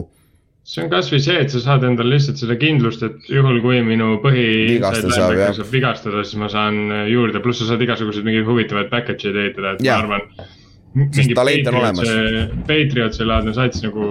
see 0.66 0.84
on 0.84 0.90
kasvõi 0.92 1.20
see, 1.24 1.36
et 1.42 1.52
sa 1.52 1.62
saad 1.64 1.84
endale 1.88 2.14
lihtsalt 2.14 2.40
seda 2.42 2.56
kindlust, 2.60 3.02
et 3.06 3.28
juhul 3.32 3.60
kui 3.64 3.80
minu 3.86 4.14
põhi. 4.22 4.78
Saab, 4.80 5.34
vigastada, 5.72 6.24
siis 6.24 6.38
ma 6.40 6.50
saan 6.52 6.80
juurde, 7.10 7.42
pluss 7.44 7.62
sa 7.62 7.72
saad 7.72 7.84
igasuguseid 7.86 8.26
mingeid 8.26 8.48
huvitavaid 8.48 8.90
package'id 8.92 9.38
ehitada, 9.44 9.74
et 9.74 9.84
Jaa. 9.86 10.00
ma 10.04 10.18
arvan. 10.18 10.48
On 10.90 11.76
olemas. 11.78 12.08
Patriotsi 12.66 13.26
laadne 13.26 13.54
sats 13.54 13.84
nagu 13.84 14.08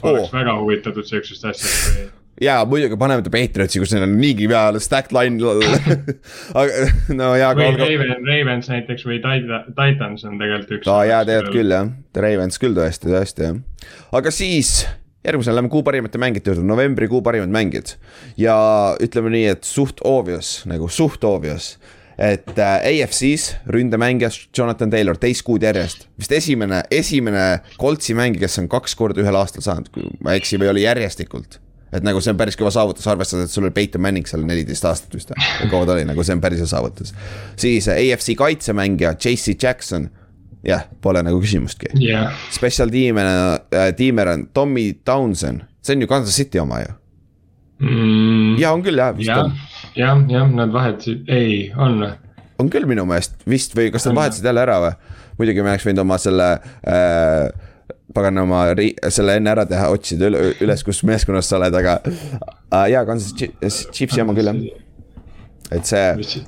oleks 0.00 0.32
väga 0.32 0.54
huvitatud 0.56 1.04
siuksest 1.04 1.44
asjast 1.44 1.90
või 1.90 2.08
jaa, 2.40 2.64
muidugi 2.68 2.96
paneme 3.00 3.24
ta 3.24 3.32
Patriotsi, 3.32 3.80
kus 3.82 3.92
neil 3.94 4.06
on 4.06 4.14
niigi 4.20 4.48
hea 4.50 4.80
stack 4.82 5.12
line. 5.12 5.40
aga 6.60 6.86
no 7.16 7.34
jaa, 7.38 7.52
või 7.56 7.66
aga. 7.68 7.84
Raven, 7.84 8.14
Ravens 8.26 8.70
näiteks 8.72 9.04
või 9.08 9.20
Tita- 9.24 9.64
Titans 9.76 10.24
on 10.28 10.38
tegelikult 10.40 10.78
üks. 10.78 10.90
aa 10.90 11.04
jaa, 11.10 11.20
tegelikult 11.28 11.58
küll 11.58 11.76
jah, 11.76 11.92
Ravens 12.24 12.60
küll 12.62 12.76
tõesti, 12.76 13.12
tõesti 13.12 13.48
jah. 13.48 13.60
aga 14.16 14.32
siis 14.34 14.72
järgmisena 15.24 15.56
lähme 15.56 15.68
kuu 15.68 15.82
parimate 15.82 16.18
mängijate 16.18 16.50
juurde, 16.50 16.66
novembrikuu 16.66 17.22
parimad 17.22 17.52
mängijad. 17.52 17.96
ja 18.36 18.56
ütleme 19.00 19.32
nii, 19.34 19.46
et 19.54 19.64
suht 19.64 20.00
obvious 20.04 20.62
nagu 20.70 20.88
suht 20.88 21.24
obvious, 21.24 21.74
et 22.18 22.58
äh, 22.58 22.76
AFC-s 22.92 23.56
ründemängija 23.66 24.30
Jonathan 24.56 24.90
Taylor 24.90 25.18
teist 25.18 25.44
kuud 25.44 25.64
järjest, 25.64 26.06
vist 26.18 26.32
esimene, 26.32 26.82
esimene 26.90 27.60
Coltsi 27.80 28.14
mängija, 28.14 28.46
kes 28.46 28.60
on 28.62 28.68
kaks 28.68 28.96
korda 28.96 29.24
ühel 29.24 29.36
aastal 29.40 29.64
saanud, 29.64 29.90
kui 29.92 30.08
ma 30.24 30.34
ei 30.34 30.42
eksi, 30.42 30.60
või 30.60 30.72
oli 30.74 30.86
järjestikult 30.88 31.60
et 31.90 32.04
nagu 32.06 32.20
see 32.22 32.30
on 32.30 32.38
päris 32.38 32.54
kõva 32.58 32.70
saavutus, 32.74 33.06
arvestades, 33.10 33.48
et 33.48 33.54
sul 33.54 33.66
oli 33.66 33.74
Peyton 33.74 34.02
Manning 34.04 34.28
seal 34.28 34.44
neliteist 34.46 34.84
aastat 34.86 35.16
vist 35.16 35.32
kaua 35.72 35.88
ta 35.88 35.96
oli, 35.96 36.04
nagu 36.06 36.22
see 36.24 36.36
on 36.36 36.42
päris 36.42 36.62
hea 36.62 36.70
saavutus. 36.70 37.12
siis 37.60 37.88
äh, 37.90 38.00
AFC 38.04 38.36
kaitsemängija 38.38 39.16
JC 39.18 39.56
Jackson, 39.56 40.08
jah, 40.66 40.86
pole 41.02 41.22
nagu 41.26 41.40
küsimustki. 41.42 41.92
jah, 42.04 42.34
Special 42.52 42.90
tiimina 42.92 43.58
äh,, 43.72 43.92
tiimer 43.96 44.34
on 44.34 44.46
Tommy 44.54 44.92
Townsend, 45.04 45.66
see 45.82 45.96
on 45.96 46.04
ju 46.04 46.10
Kansas 46.10 46.36
City 46.36 46.60
oma 46.62 46.82
ju. 46.84 46.96
ja 48.60 48.74
on 48.74 48.82
küll 48.84 49.00
jah, 49.00 49.14
vist 49.16 49.30
jah 49.30 49.46
on,, 49.46 49.54
jah, 49.96 50.20
jah, 50.28 50.50
nad 50.52 50.72
vahetasid, 50.74 51.24
ei, 51.32 51.70
on 51.76 51.96
või? 52.02 52.12
on 52.60 52.68
küll 52.72 52.84
minu 52.88 53.06
meelest 53.08 53.40
vist 53.48 53.72
või 53.76 53.88
kas 53.94 54.04
nad 54.10 54.18
vahetasid 54.18 54.50
jälle 54.50 54.66
ära 54.66 54.78
või? 54.84 54.92
muidugi 55.40 55.64
me 55.64 55.72
oleks 55.72 55.86
võinud 55.88 56.02
oma 56.04 56.18
selle 56.20 56.50
äh, 56.84 57.48
paganama 58.14 58.64
ri-, 58.76 58.94
selle 59.12 59.38
enne 59.40 59.52
ära 59.54 59.64
teha, 59.68 59.88
otsida 59.94 60.28
üle, 60.28 60.50
üles, 60.60 60.84
kus 60.84 61.02
meeskonnas 61.08 61.48
sa 61.48 61.56
oled, 61.60 61.76
aga 61.80 61.98
äh, 62.04 62.86
jaa, 62.92 63.04
Kansas 63.08 63.32
Chi- 63.38 63.52
Chiefsi 63.94 64.20
oma 64.24 64.34
küll 64.36 64.50
jah. 64.50 64.60
et 65.78 65.88
see, 65.88 66.42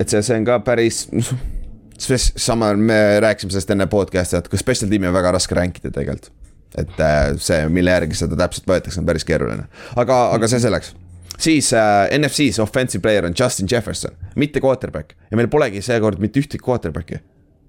et 0.00 0.08
see, 0.10 0.20
see 0.26 0.36
on 0.36 0.48
ka 0.48 0.58
päris, 0.66 1.06
sama, 2.00 2.72
me 2.74 3.20
rääkisime 3.20 3.52
sellest 3.54 3.70
enne 3.74 3.86
podcast'i, 3.90 4.38
et 4.40 4.48
ka 4.48 4.60
special 4.60 4.90
tiimi 4.90 5.08
on 5.10 5.16
väga 5.16 5.34
raske 5.36 5.56
rank 5.58 5.80
ida 5.80 5.92
tegelikult. 5.94 6.32
et 6.78 7.00
äh, 7.02 7.32
see, 7.42 7.64
mille 7.68 7.90
järgi 7.90 8.14
seda 8.14 8.36
täpselt 8.38 8.68
võetakse, 8.70 9.00
on 9.02 9.06
päris 9.08 9.24
keeruline, 9.26 9.64
aga, 9.98 10.18
aga 10.36 10.48
see 10.50 10.60
selleks. 10.62 10.92
Siis 11.40 11.72
äh, 11.74 12.06
NFC-s 12.14 12.60
offensive 12.62 13.02
player 13.02 13.26
on 13.26 13.34
Justin 13.34 13.66
Jefferson, 13.70 14.14
mitte 14.36 14.60
quarterback. 14.62 15.16
Ja 15.30 15.38
meil 15.40 15.48
polegi 15.50 15.82
seekord 15.82 16.20
mitte 16.22 16.38
ühtegi 16.40 16.62
quarterback'i. 16.62 17.18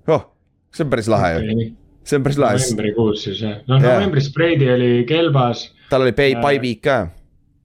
oh, 0.08 0.28
see 0.76 0.86
on 0.86 0.91
päris 0.91 1.10
lahe 1.12 1.32
ju, 1.34 1.65
see 2.06 2.20
on 2.20 2.26
päris 2.26 2.39
lahe, 2.41 2.60
novembrikuus 2.60 3.26
siis 3.26 3.41
jah, 3.44 3.58
noh 3.70 3.82
Jaa. 3.82 4.00
novembris 4.00 4.30
Brady 4.36 4.70
oli 4.74 4.91
kelbas, 5.10 5.67
tal 5.89 6.06
oli 6.06 6.15
pay, 6.17 6.38
bye 6.41 6.62
week 6.62 6.82
ka. 6.86 7.04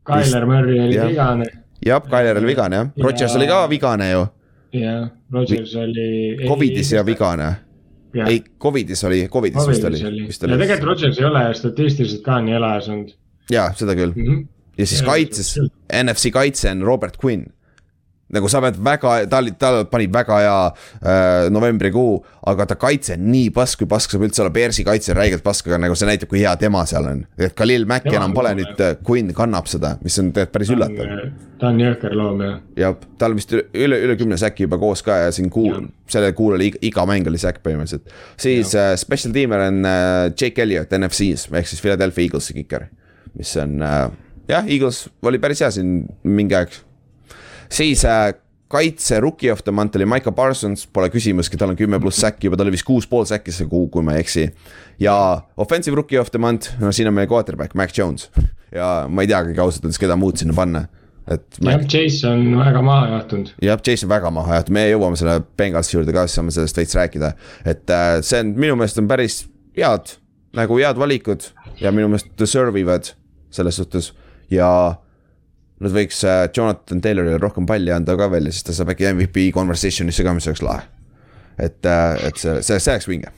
Tyler 0.06 0.46
Murray 0.46 0.80
oli 0.84 0.98
vigane. 1.00 1.46
Jah, 1.86 2.02
Tyler 2.02 2.38
oli 2.40 2.52
vigane 2.52 2.80
jah, 2.80 2.90
Rodgers 3.02 3.36
oli 3.38 3.48
ka 3.50 3.64
vigane 3.70 4.10
ju, 4.10 4.26
ja 4.72 5.08
Rodgers 5.32 5.74
oli. 5.76 6.36
Covidis 6.48 6.92
ja. 6.92 7.06
vigane. 7.06 7.56
ei, 8.26 8.42
Covidis 8.58 9.04
oli, 9.04 9.28
Covidis 9.28 9.68
vist 9.68 9.84
oli, 9.84 10.00
oli, 10.06 10.26
vist 10.26 10.42
ja 10.42 10.48
oli, 10.48 10.58
tegelikult 10.62 10.88
Rodgers 10.88 11.18
ei 11.18 11.24
ole 11.28 11.42
statistiliselt 11.54 12.22
ka 12.24 12.40
nii 12.40 12.54
elajas 12.56 12.88
olnud 12.88 13.10
jaa, 13.52 13.66
seda 13.76 13.96
küll 13.98 14.14
mm. 14.14 14.28
-hmm. 14.28 14.46
ja 14.78 14.86
siis 14.86 15.00
Ja, 15.02 15.06
kaitses 15.06 15.50
NFC 16.02 16.30
kaitse 16.32 16.70
on 16.70 16.82
Robert 16.82 17.18
Quinn. 17.24 17.46
Nagu 18.34 18.48
sa 18.50 18.60
pead 18.64 18.78
väga, 18.82 19.12
ta 19.30 19.40
oli, 19.42 19.52
ta 19.58 19.70
pani 19.90 20.08
väga 20.12 20.38
hea 20.42 20.54
äh, 20.66 21.48
novembrikuu, 21.54 22.18
aga 22.50 22.66
ta 22.72 22.76
kaitse 22.80 23.14
on 23.14 23.28
nii 23.30 23.52
pask, 23.54 23.78
kui 23.82 23.90
pask 23.90 24.10
saab 24.10 24.26
üldse 24.26 24.42
olla, 24.42 24.52
Bearsi 24.54 24.84
kaitse 24.86 25.12
on 25.14 25.20
räigelt 25.20 25.44
pask, 25.46 25.68
aga 25.70 25.78
nagu 25.84 25.94
see 25.98 26.08
näitab, 26.08 26.30
kui 26.32 26.42
hea 26.42 26.54
tema 26.60 26.82
seal 26.90 27.06
on. 27.06 27.22
et 27.38 27.54
Khalil 27.58 27.86
Mack 27.86 28.08
enam 28.10 28.32
on 28.32 28.36
pole 28.36 28.52
hea. 28.52 28.58
nüüd, 28.62 28.82
Quinn 29.06 29.30
kannab 29.36 29.70
seda, 29.70 29.94
mis 30.02 30.18
on 30.22 30.32
tegelikult 30.34 30.56
päris 30.56 30.74
üllatav. 30.74 31.14
ta 31.60 31.70
on 31.70 31.80
jõhker 31.80 32.18
loom 32.18 32.42
jah. 32.42 32.58
ja 32.82 32.92
tal 33.20 33.38
vist 33.38 33.54
üle, 33.54 34.00
üle, 34.02 34.18
kümne 34.18 34.40
säki 34.40 34.66
juba 34.66 34.80
koos 34.82 35.04
ka 35.06 35.22
ja 35.26 35.32
siin 35.34 35.50
kuu 35.52 35.86
sellel 36.10 36.34
kuul 36.36 36.58
oli 36.58 36.72
iga, 36.72 36.82
iga 36.90 37.06
mäng 37.08 37.30
oli 37.30 37.38
säkk 37.40 37.62
põhimõtteliselt. 37.62 38.10
siis 38.42 38.74
äh, 38.74 38.94
special 39.00 39.34
teamer 39.36 39.68
on 39.70 39.82
äh, 39.86 40.26
Jake 40.34 40.66
Elliott 40.66 40.92
NFC-s 40.98 41.46
ehk 41.52 41.70
siis 41.70 41.82
Philadelphia 41.84 42.26
Eaglesi 42.26 42.58
kiker, 42.58 42.90
mis 43.38 43.54
on 43.62 43.78
äh, 43.86 44.06
jah, 44.48 44.66
Eagles 44.66 45.06
oli 45.22 45.40
päris 45.42 45.62
hea 45.64 45.70
siin 45.74 46.00
mingi 46.24 46.56
aeg. 46.58 46.74
Siis 47.72 48.04
äh, 48.04 48.34
kaitse 48.68 49.20
rookie 49.20 49.52
of 49.52 49.62
the 49.64 49.72
month 49.72 49.96
oli 49.96 50.06
Michael 50.06 50.34
Parsons, 50.34 50.86
pole 50.92 51.08
küsimuski, 51.12 51.58
tal 51.58 51.72
on 51.72 51.78
kümme 51.78 52.00
pluss 52.02 52.20
säkki 52.22 52.48
juba, 52.48 52.58
tal 52.58 52.66
oli 52.66 52.74
vist 52.74 52.86
kuus 52.86 53.06
pool 53.10 53.26
säkki 53.28 53.54
see 53.54 53.68
kuu, 53.70 53.86
kui 53.92 54.04
ma 54.06 54.16
ei 54.16 54.24
eksi. 54.24 54.48
ja 55.02 55.14
offensive 55.56 55.96
rookie 55.96 56.18
of 56.20 56.30
the 56.34 56.38
month, 56.42 56.74
no 56.82 56.92
siin 56.92 57.08
on 57.08 57.14
meie 57.14 57.30
quarterback, 57.30 57.74
Mac 57.78 57.94
Jones. 57.98 58.30
ja 58.74 59.06
ma 59.08 59.22
ei 59.22 59.30
teagi 59.30 59.58
ausalt 59.60 59.86
öeldes, 59.86 60.00
keda 60.02 60.18
muud 60.18 60.40
sinna 60.40 60.56
panna, 60.56 60.86
et. 61.30 61.46
jah, 61.62 61.86
Chase 61.86 62.26
on 62.28 62.58
väga 62.58 62.82
maha 62.82 63.08
jahtunud. 63.14 63.54
jah, 63.62 63.80
Jason 63.86 64.10
väga 64.10 64.34
maha 64.34 64.60
jah, 64.60 64.68
me 64.74 64.86
jõuame 64.90 65.20
selle 65.20 65.38
Bengalsi 65.58 65.96
juurde 65.96 66.16
ka, 66.16 66.26
siis 66.26 66.40
saame 66.40 66.54
sellest 66.54 66.82
veits 66.82 66.98
rääkida. 66.98 67.32
et 67.64 67.94
äh, 67.94 68.18
see 68.26 68.42
on 68.42 68.54
minu 68.58 68.78
meelest 68.80 68.98
on 69.02 69.10
päris 69.10 69.44
head, 69.78 70.16
nagu 70.58 70.82
head 70.82 70.98
valikud 70.98 71.52
ja 71.80 71.94
minu 71.94 72.10
meelest 72.10 72.34
deserve 72.40 72.82
ivad 72.82 73.14
selles 73.54 73.78
suhtes 73.78 74.10
ja 74.50 74.68
nad 75.80 75.92
võiks 75.92 76.22
äh, 76.24 76.46
Jonathan 76.56 77.00
Taylorile 77.04 77.38
rohkem 77.42 77.66
palli 77.68 77.92
anda 77.92 78.16
ka 78.16 78.30
veel 78.32 78.48
ja 78.48 78.52
siis 78.54 78.64
ta 78.64 78.72
saab 78.76 78.94
äkki 78.94 79.10
MVP 79.12 79.50
conversation'isse 79.56 80.24
ka, 80.24 80.32
mis 80.34 80.46
oleks 80.48 80.62
lahe. 80.64 80.86
et, 81.58 81.84
et 82.26 82.36
see, 82.40 82.62
see, 82.62 82.78
see 82.80 82.92
oleks 82.94 83.08
vinge, 83.08 83.30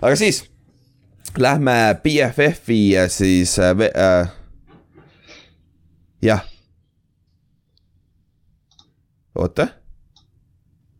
aga 0.00 0.16
siis 0.18 0.44
lähme 1.38 1.72
BFF-i 2.02 2.96
äh, 2.98 3.08
siis 3.10 3.58
äh, 3.58 3.70
äh, 3.94 4.28
jah 6.22 6.44
oota. 9.34 9.66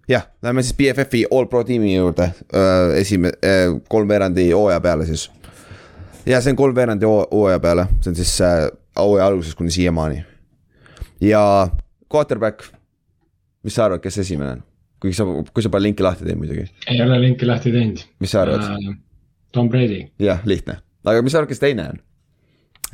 jah, 0.09 0.27
lähme 0.43 0.63
siis 0.63 0.75
BFF-i 0.77 1.25
All 1.31 1.47
Pro 1.47 1.65
tiimi 1.65 1.95
juurde, 1.97 2.31
esime-, 2.99 3.33
kolmveerandi 3.89 4.51
hooaja 4.51 4.81
peale 4.81 5.07
siis. 5.07 5.31
ja 6.27 6.41
see 6.41 6.51
on 6.53 6.57
kolmveerandi 6.57 7.07
hoo- 7.07 7.29
hooaja 7.31 7.61
peale, 7.61 7.87
see 8.01 8.11
on 8.11 8.17
siis 8.19 8.35
äh, 8.41 8.67
hooaja 8.99 9.27
algusest 9.27 9.59
kuni 9.59 9.71
siiamaani. 9.71 10.25
Ja 11.25 11.43
quarterback, 12.13 12.63
mis 13.65 13.75
sa 13.77 13.87
arvad, 13.89 14.03
kes 14.05 14.19
esimene 14.25 14.57
on? 14.59 14.63
kuigi 15.05 15.17
sa, 15.19 15.25
kui 15.53 15.63
sa 15.65 15.69
pole 15.73 15.85
linki 15.89 16.05
lahti 16.05 16.25
teinud 16.25 16.41
muidugi, 16.45 16.65
ei 16.89 17.01
ole 17.05 17.19
linki 17.27 17.47
lahti 17.49 17.73
teinud. 17.75 18.01
mis 18.21 18.31
sa 18.33 18.43
arvad? 18.45 18.65
Tom 19.53 19.69
Brady. 19.73 20.05
jah, 20.23 20.41
lihtne, 20.49 20.79
aga 21.05 21.23
mis 21.23 21.33
sa 21.35 21.43
arvad, 21.43 21.51
kes 21.53 21.61
teine 21.63 21.89
on? 21.95 22.01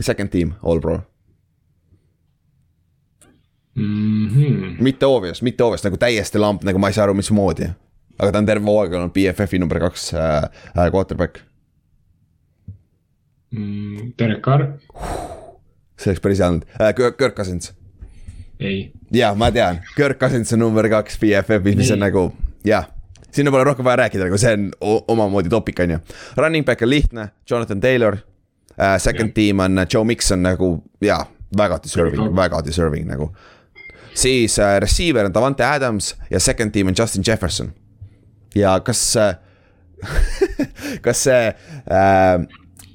Second 0.00 0.30
team, 0.32 0.54
All 0.64 0.80
Pro, 0.80 1.00
Mhm. 3.80 4.76
mitte 4.82 5.06
obvious, 5.06 5.42
mitte 5.42 5.62
obvious 5.64 5.84
nagu 5.86 5.96
täiesti 5.96 6.38
lamp, 6.42 6.64
nagu 6.66 6.78
ma 6.82 6.88
ei 6.90 6.96
saa 6.96 7.04
aru, 7.06 7.14
mismoodi. 7.14 7.68
aga 8.20 8.32
ta 8.32 8.38
on 8.42 8.46
terve 8.46 8.66
hooaeg 8.66 8.92
olnud 8.98 9.12
BFF-i 9.14 9.58
number 9.58 9.78
kaks 9.80 10.10
äh, 10.14 10.42
äh, 10.76 10.90
quarterback 10.92 11.40
Mm, 13.50 14.12
Derek 14.18 14.42
Carr, 14.46 14.62
see 15.98 16.10
oleks 16.12 16.20
päris 16.22 16.38
hea 16.38 16.46
olnud 16.52 16.66
äh,, 16.78 16.92
Kirk 16.94 17.34
Cousins. 17.34 17.72
ei. 18.60 18.92
jah, 19.12 19.34
ma 19.36 19.50
tean, 19.52 19.80
Kirk 19.96 20.18
Cousins 20.20 20.52
on 20.52 20.58
number 20.62 20.88
kaks 20.88 21.18
BFF-is, 21.18 21.76
mis 21.76 21.90
on 21.90 22.02
nagu 22.02 22.32
jah, 22.64 22.86
sinna 23.32 23.50
pole 23.50 23.64
rohkem 23.64 23.84
vaja 23.84 23.96
rääkida, 24.04 24.26
nagu 24.28 24.38
see 24.38 24.52
on 24.56 24.70
omamoodi 25.08 25.48
topik, 25.52 25.80
on 25.80 25.90
ju. 25.96 25.98
Running 26.36 26.64
back 26.66 26.82
on 26.82 26.90
lihtne, 26.90 27.28
Jonathan 27.50 27.80
Taylor 27.80 28.16
äh,. 28.76 28.98
Second 28.98 29.28
Jah. 29.30 29.34
team 29.34 29.60
on 29.60 29.78
Joe 29.92 30.04
Mikson 30.04 30.42
nagu 30.42 30.82
jaa, 31.00 31.24
väga 31.56 31.80
deserving, 31.82 32.36
Väga. 32.36 32.62
deserving 32.66 33.08
nagu. 33.08 33.32
siis 34.14 34.58
äh, 34.58 34.80
receiver 34.80 35.24
on 35.24 35.34
Davante 35.34 35.64
Adams 35.64 36.16
ja 36.30 36.40
second 36.40 36.72
team 36.72 36.86
on 36.88 36.94
Justin 36.98 37.22
Jefferson. 37.26 37.72
ja 38.54 38.80
kas 38.80 39.16
äh, 39.16 39.36
kas 41.04 41.22
see 41.24 41.46
äh, 41.46 42.46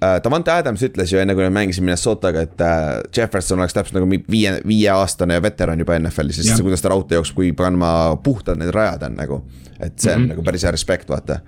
Davante 0.01 0.51
Adams 0.51 0.83
ütles 0.83 1.11
ju 1.13 1.19
enne, 1.21 1.33
kui 1.35 1.43
nad 1.45 1.53
mängisid 1.55 1.83
Minnesotaga, 1.85 2.43
et 2.45 2.61
äh, 2.61 2.87
Jefferson 3.15 3.59
oleks 3.61 3.73
täpselt 3.73 3.95
nagu 3.99 4.09
viie, 4.31 4.57
viieaastane 4.67 5.37
veteran 5.43 5.79
juba 5.79 5.95
NFL-is, 5.99 6.41
sest 6.43 6.63
kuidas 6.65 6.83
ta 6.83 6.91
raudtee 6.91 7.19
jookseb, 7.19 7.37
kui 7.37 7.51
panema 7.57 7.91
puhtad 8.23 8.59
need 8.59 8.73
rajad 8.75 9.05
on 9.07 9.15
nagu. 9.19 9.43
et 9.79 9.99
see 9.99 10.13
on 10.13 10.19
mm. 10.19 10.25
-hmm. 10.25 10.29
nagu 10.29 10.43
päris 10.43 10.63
hea 10.63 10.71
respekt, 10.71 11.09
vaata. 11.09 11.39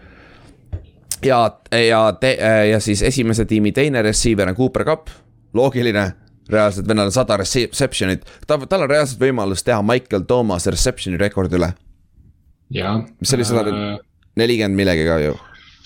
ja, 1.25 1.59
ja, 1.71 2.13
ja 2.71 2.79
siis 2.79 3.01
esimese 3.03 3.45
tiimi 3.45 3.71
teine 3.71 4.01
receiver 4.01 4.49
on 4.49 4.55
Cooper 4.55 4.85
Cup, 4.85 5.07
loogiline 5.53 6.13
reaalselt 6.49 6.87
vennal 6.87 7.05
on 7.05 7.11
sada 7.11 7.37
reception'it, 7.37 8.25
ta, 8.47 8.57
tal 8.69 8.81
on 8.81 8.89
reaalselt 8.89 9.19
võimalus 9.19 9.63
teha 9.63 9.81
Michael 9.81 10.23
Thomas 10.27 10.67
reception'i 10.67 11.17
rekordi 11.17 11.55
üle. 11.55 11.73
Mis 13.19 13.33
oli, 13.33 13.45
sada- 13.45 13.99
nelikümmend 14.35 14.75
millegagi 14.75 15.23
ju 15.25 15.37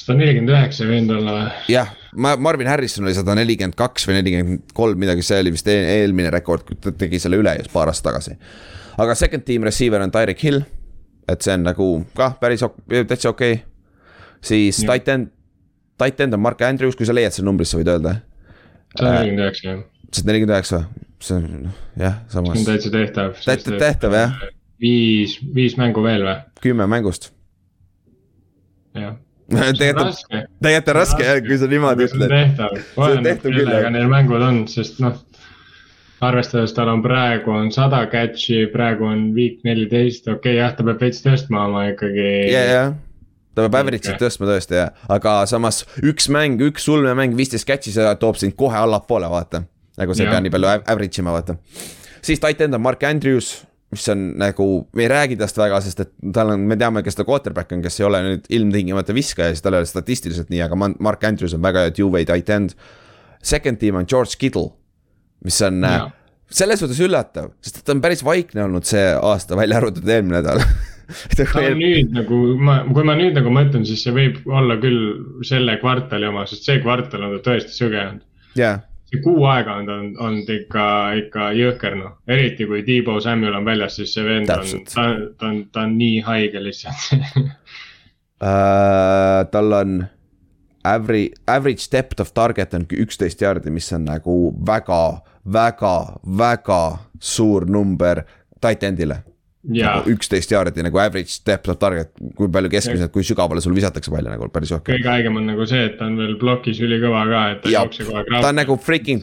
sada 0.02 0.20
nelikümmend 0.20 0.54
üheksa 0.56 0.88
võinud 0.90 1.16
olla 1.20 1.34
või? 1.36 1.50
jah, 1.72 1.92
ma, 2.16 2.36
Marvin 2.38 2.68
Harrison 2.68 3.06
oli 3.06 3.16
sada 3.16 3.36
nelikümmend 3.38 3.78
kaks 3.80 4.08
või 4.08 4.20
nelikümmend 4.20 4.74
kolm, 4.78 5.00
midagi, 5.02 5.24
see 5.26 5.40
oli 5.44 5.54
vist 5.56 5.68
eel, 5.72 5.88
eelmine 6.02 6.32
rekord, 6.34 6.74
ta 6.84 6.94
tegi 6.98 7.20
selle 7.22 7.40
üle 7.42 7.54
just 7.60 7.72
paar 7.74 7.92
aastat 7.92 8.12
tagasi. 8.12 8.38
aga 9.02 9.16
second 9.16 9.46
team 9.48 9.68
receiver 9.68 10.04
on 10.04 10.12
Tyreek 10.14 10.44
Hill, 10.44 10.64
et 11.32 11.46
see 11.46 11.56
on 11.56 11.68
nagu 11.68 11.92
kah 12.18 12.36
päris 12.42 12.64
täitsa 12.90 13.32
okei 13.32 13.60
okay.. 13.60 13.64
siis 14.42 14.84
end, 14.84 15.32
tight 16.02 16.20
end 16.20 16.34
on 16.34 16.44
Mark 16.44 16.62
Andrews, 16.68 16.98
kui 17.00 17.08
sa 17.08 17.16
leiad 17.16 17.36
selle 17.36 17.50
numbri, 17.50 17.68
sa 17.70 17.80
võid 17.80 17.92
öelda. 17.94 18.18
sada 18.98 19.16
nelikümmend 19.20 19.48
üheksa 19.48 19.70
jah, 19.70 19.84
sada 20.12 20.32
nelikümmend 20.32 20.58
üheksa, 20.58 20.84
see 21.22 21.38
on 21.40 21.50
noh, 21.68 21.84
jah, 22.00 22.22
see 22.28 22.42
on 22.42 22.52
samas 22.52 22.68
täitsa 22.68 22.94
tehtav. 22.94 23.36
Täitsa 23.46 23.78
tehtav, 23.86 24.18
jah.. 24.20 24.40
viis, 24.82 25.40
viis 25.56 25.78
mängu 25.80 26.04
veel 26.04 26.28
või? 26.28 26.40
kümme 26.64 26.90
mängust. 26.92 27.32
jah. 28.98 29.16
tegelikult, 29.52 30.08
raske. 30.08 30.42
tegelikult 30.64 30.94
on 30.94 31.00
raske 31.00 31.28
jah, 31.28 31.42
kui 31.46 31.60
sa 31.60 31.70
niimoodi 31.72 32.08
see 32.08 32.18
on 32.18 32.26
ütled. 32.26 32.34
tehtav, 32.38 33.44
küll, 33.44 33.60
kellega 33.60 33.94
neil 33.94 34.10
mängud 34.12 34.48
on, 34.48 34.64
sest 34.72 35.00
noh. 35.04 35.20
arvestades 36.22 36.74
tal 36.78 36.92
on 36.92 37.02
praegu 37.02 37.54
on 37.54 37.72
sada 37.74 38.04
catch'i, 38.12 38.66
praegu 38.74 39.08
on 39.10 39.32
week 39.38 39.64
neliteist, 39.68 40.28
okei 40.28 40.38
okay, 40.38 40.60
jah, 40.60 40.76
ta 40.78 40.86
peab 40.88 41.02
veits 41.02 41.24
tõstma 41.26 41.66
oma 41.70 41.88
ikkagi. 41.94 42.28
ja, 42.52 42.66
ja 42.70 42.84
ta 43.56 43.66
peab 43.66 43.80
average'it 43.82 44.14
Okei. 44.16 44.22
tõstma 44.26 44.48
tõesti 44.50 44.78
jah, 44.80 44.94
aga 45.12 45.42
samas 45.50 45.84
üks 46.00 46.30
mäng, 46.32 46.62
üks 46.70 46.88
ulmemäng, 46.92 47.36
viisteist 47.38 47.68
catch'i, 47.68 47.94
see 47.96 48.14
toob 48.22 48.40
sind 48.40 48.56
kohe 48.60 48.78
allapoole, 48.80 49.28
vaata. 49.32 49.66
nagu 50.00 50.16
sa 50.16 50.24
ei 50.24 50.32
pea 50.32 50.40
nii 50.44 50.54
palju 50.54 50.70
av- 50.72 50.88
average 50.94 51.22
ima, 51.22 51.36
vaata. 51.36 51.58
siis 52.22 52.40
tight 52.40 52.62
end 52.62 52.78
on 52.78 52.82
Mark 52.82 53.04
Andrews, 53.04 53.66
mis 53.92 54.08
on 54.10 54.24
nagu, 54.40 54.68
me 54.96 55.04
ei 55.06 55.10
räägi 55.12 55.38
tast 55.40 55.58
väga, 55.60 55.82
sest 55.84 56.04
et 56.06 56.12
tal 56.36 56.54
on, 56.54 56.64
me 56.68 56.78
teame, 56.80 57.04
kes 57.04 57.18
ta 57.18 57.26
quarterback 57.28 57.74
on, 57.76 57.82
kes 57.84 58.00
ei 58.00 58.08
ole 58.08 58.22
nüüd 58.26 58.48
ilmtingimata 58.56 59.16
viskaja, 59.16 59.52
siis 59.52 59.64
tal 59.66 59.76
ei 59.76 59.84
ole 59.84 59.90
statistiliselt 59.90 60.52
nii, 60.54 60.62
aga 60.66 60.78
Mark 60.80 61.26
Andrews 61.28 61.56
on 61.58 61.64
väga 61.66 61.86
hea 61.86 61.96
two-way 61.98 62.28
tight 62.28 62.50
end. 62.56 62.76
Second 63.44 63.82
team 63.82 63.98
on 64.00 64.08
George 64.08 64.38
Kittle, 64.40 64.70
mis 65.44 65.58
on 65.66 65.82
äh, 65.84 65.98
Jaa. 65.98 66.08
selles 66.62 66.80
suhtes 66.84 67.02
üllatav, 67.04 67.52
sest 67.64 67.82
ta 67.84 67.96
on 67.96 68.04
päris 68.04 68.24
vaikne 68.24 68.64
olnud 68.68 68.88
see 68.88 69.04
aasta, 69.18 69.58
välja 69.60 69.82
arvatud 69.82 70.08
eelmine 70.08 70.40
nädal 70.40 70.62
ta 71.36 71.48
on 71.60 71.82
nüüd 71.82 72.14
nagu 72.16 72.38
ma, 72.62 72.78
kui 72.88 73.08
ma 73.08 73.18
nüüd 73.20 73.36
nagu 73.36 73.52
mõtlen, 73.52 73.84
siis 73.88 74.06
see 74.06 74.16
võib 74.16 74.40
olla 74.48 74.78
küll 74.80 75.42
selle 75.48 75.76
kvartali 75.82 76.30
oma, 76.30 76.46
sest 76.48 76.70
see 76.70 76.80
kvartal 76.86 77.28
on 77.28 77.36
ta 77.40 77.44
tõesti 77.50 77.76
sõge 77.76 78.00
olnud. 78.06 78.24
jaa 78.56 78.78
see 79.12 79.20
kuu 79.24 79.44
aega 79.46 79.74
on 79.82 79.86
ta 79.86 79.94
on- 80.00 80.14
olnud 80.28 80.50
ikka, 80.50 80.86
ikka 81.20 81.50
jõhker 81.58 81.96
noh, 82.00 82.14
eriti 82.28 82.66
kui 82.66 82.82
Debo 82.88 83.20
Samuel 83.22 83.56
on 83.60 83.66
väljas, 83.68 83.96
siis 84.00 84.14
see 84.14 84.24
vend 84.24 84.50
on, 84.50 84.62
Täpselt. 84.64 84.94
ta, 84.94 85.08
ta 85.40 85.48
on, 85.52 85.66
ta 85.72 85.82
on 85.88 85.98
nii 85.98 86.22
haige 86.30 86.64
lihtsalt 86.64 87.12
Uh, 88.42 89.44
tal 89.54 89.74
on 89.78 90.06
average, 90.84 91.36
average 91.48 91.90
depth 91.92 92.22
of 92.24 92.32
target 92.34 92.74
on 92.74 92.88
üksteist 92.90 93.42
jaardi, 93.44 93.70
mis 93.70 93.92
on 93.94 94.06
nagu 94.10 94.38
väga, 94.66 95.22
väga, 95.54 95.92
väga 96.38 96.80
suur 97.20 97.66
number 97.70 98.24
tight 98.62 98.82
end'ile. 98.84 99.20
Ja 99.74 99.98
nagu 100.00 100.10
üksteist 100.16 100.52
jaardi 100.52 100.82
nagu 100.86 100.98
average 100.98 101.42
depth 101.46 101.70
of 101.70 101.78
target, 101.82 102.10
kui 102.38 102.50
palju 102.50 102.70
keskmiselt, 102.74 103.12
kui 103.14 103.24
sügavale 103.28 103.62
sul 103.62 103.76
visatakse 103.78 104.12
palli 104.14 104.30
nagu 104.32 104.48
päris 104.50 104.72
rohkem. 104.74 104.96
kõige 104.96 105.12
haigem 105.12 105.38
on 105.38 105.46
nagu 105.52 105.66
see, 105.70 105.84
et 105.86 105.98
ta 106.00 106.08
on 106.10 106.18
veel 106.18 106.34
plokis 106.42 106.80
ülikõva 106.82 107.22
ka, 107.30 107.44
et 107.52 107.62
ta 107.62 107.70
ei 107.70 107.76
ja 107.76 107.84
jookse 107.86 108.08
kogu 108.08 108.18
aeg 108.18 108.34
ta 108.42 108.50
on 108.50 108.56
nagu 108.64 108.78
freaking 108.82 109.22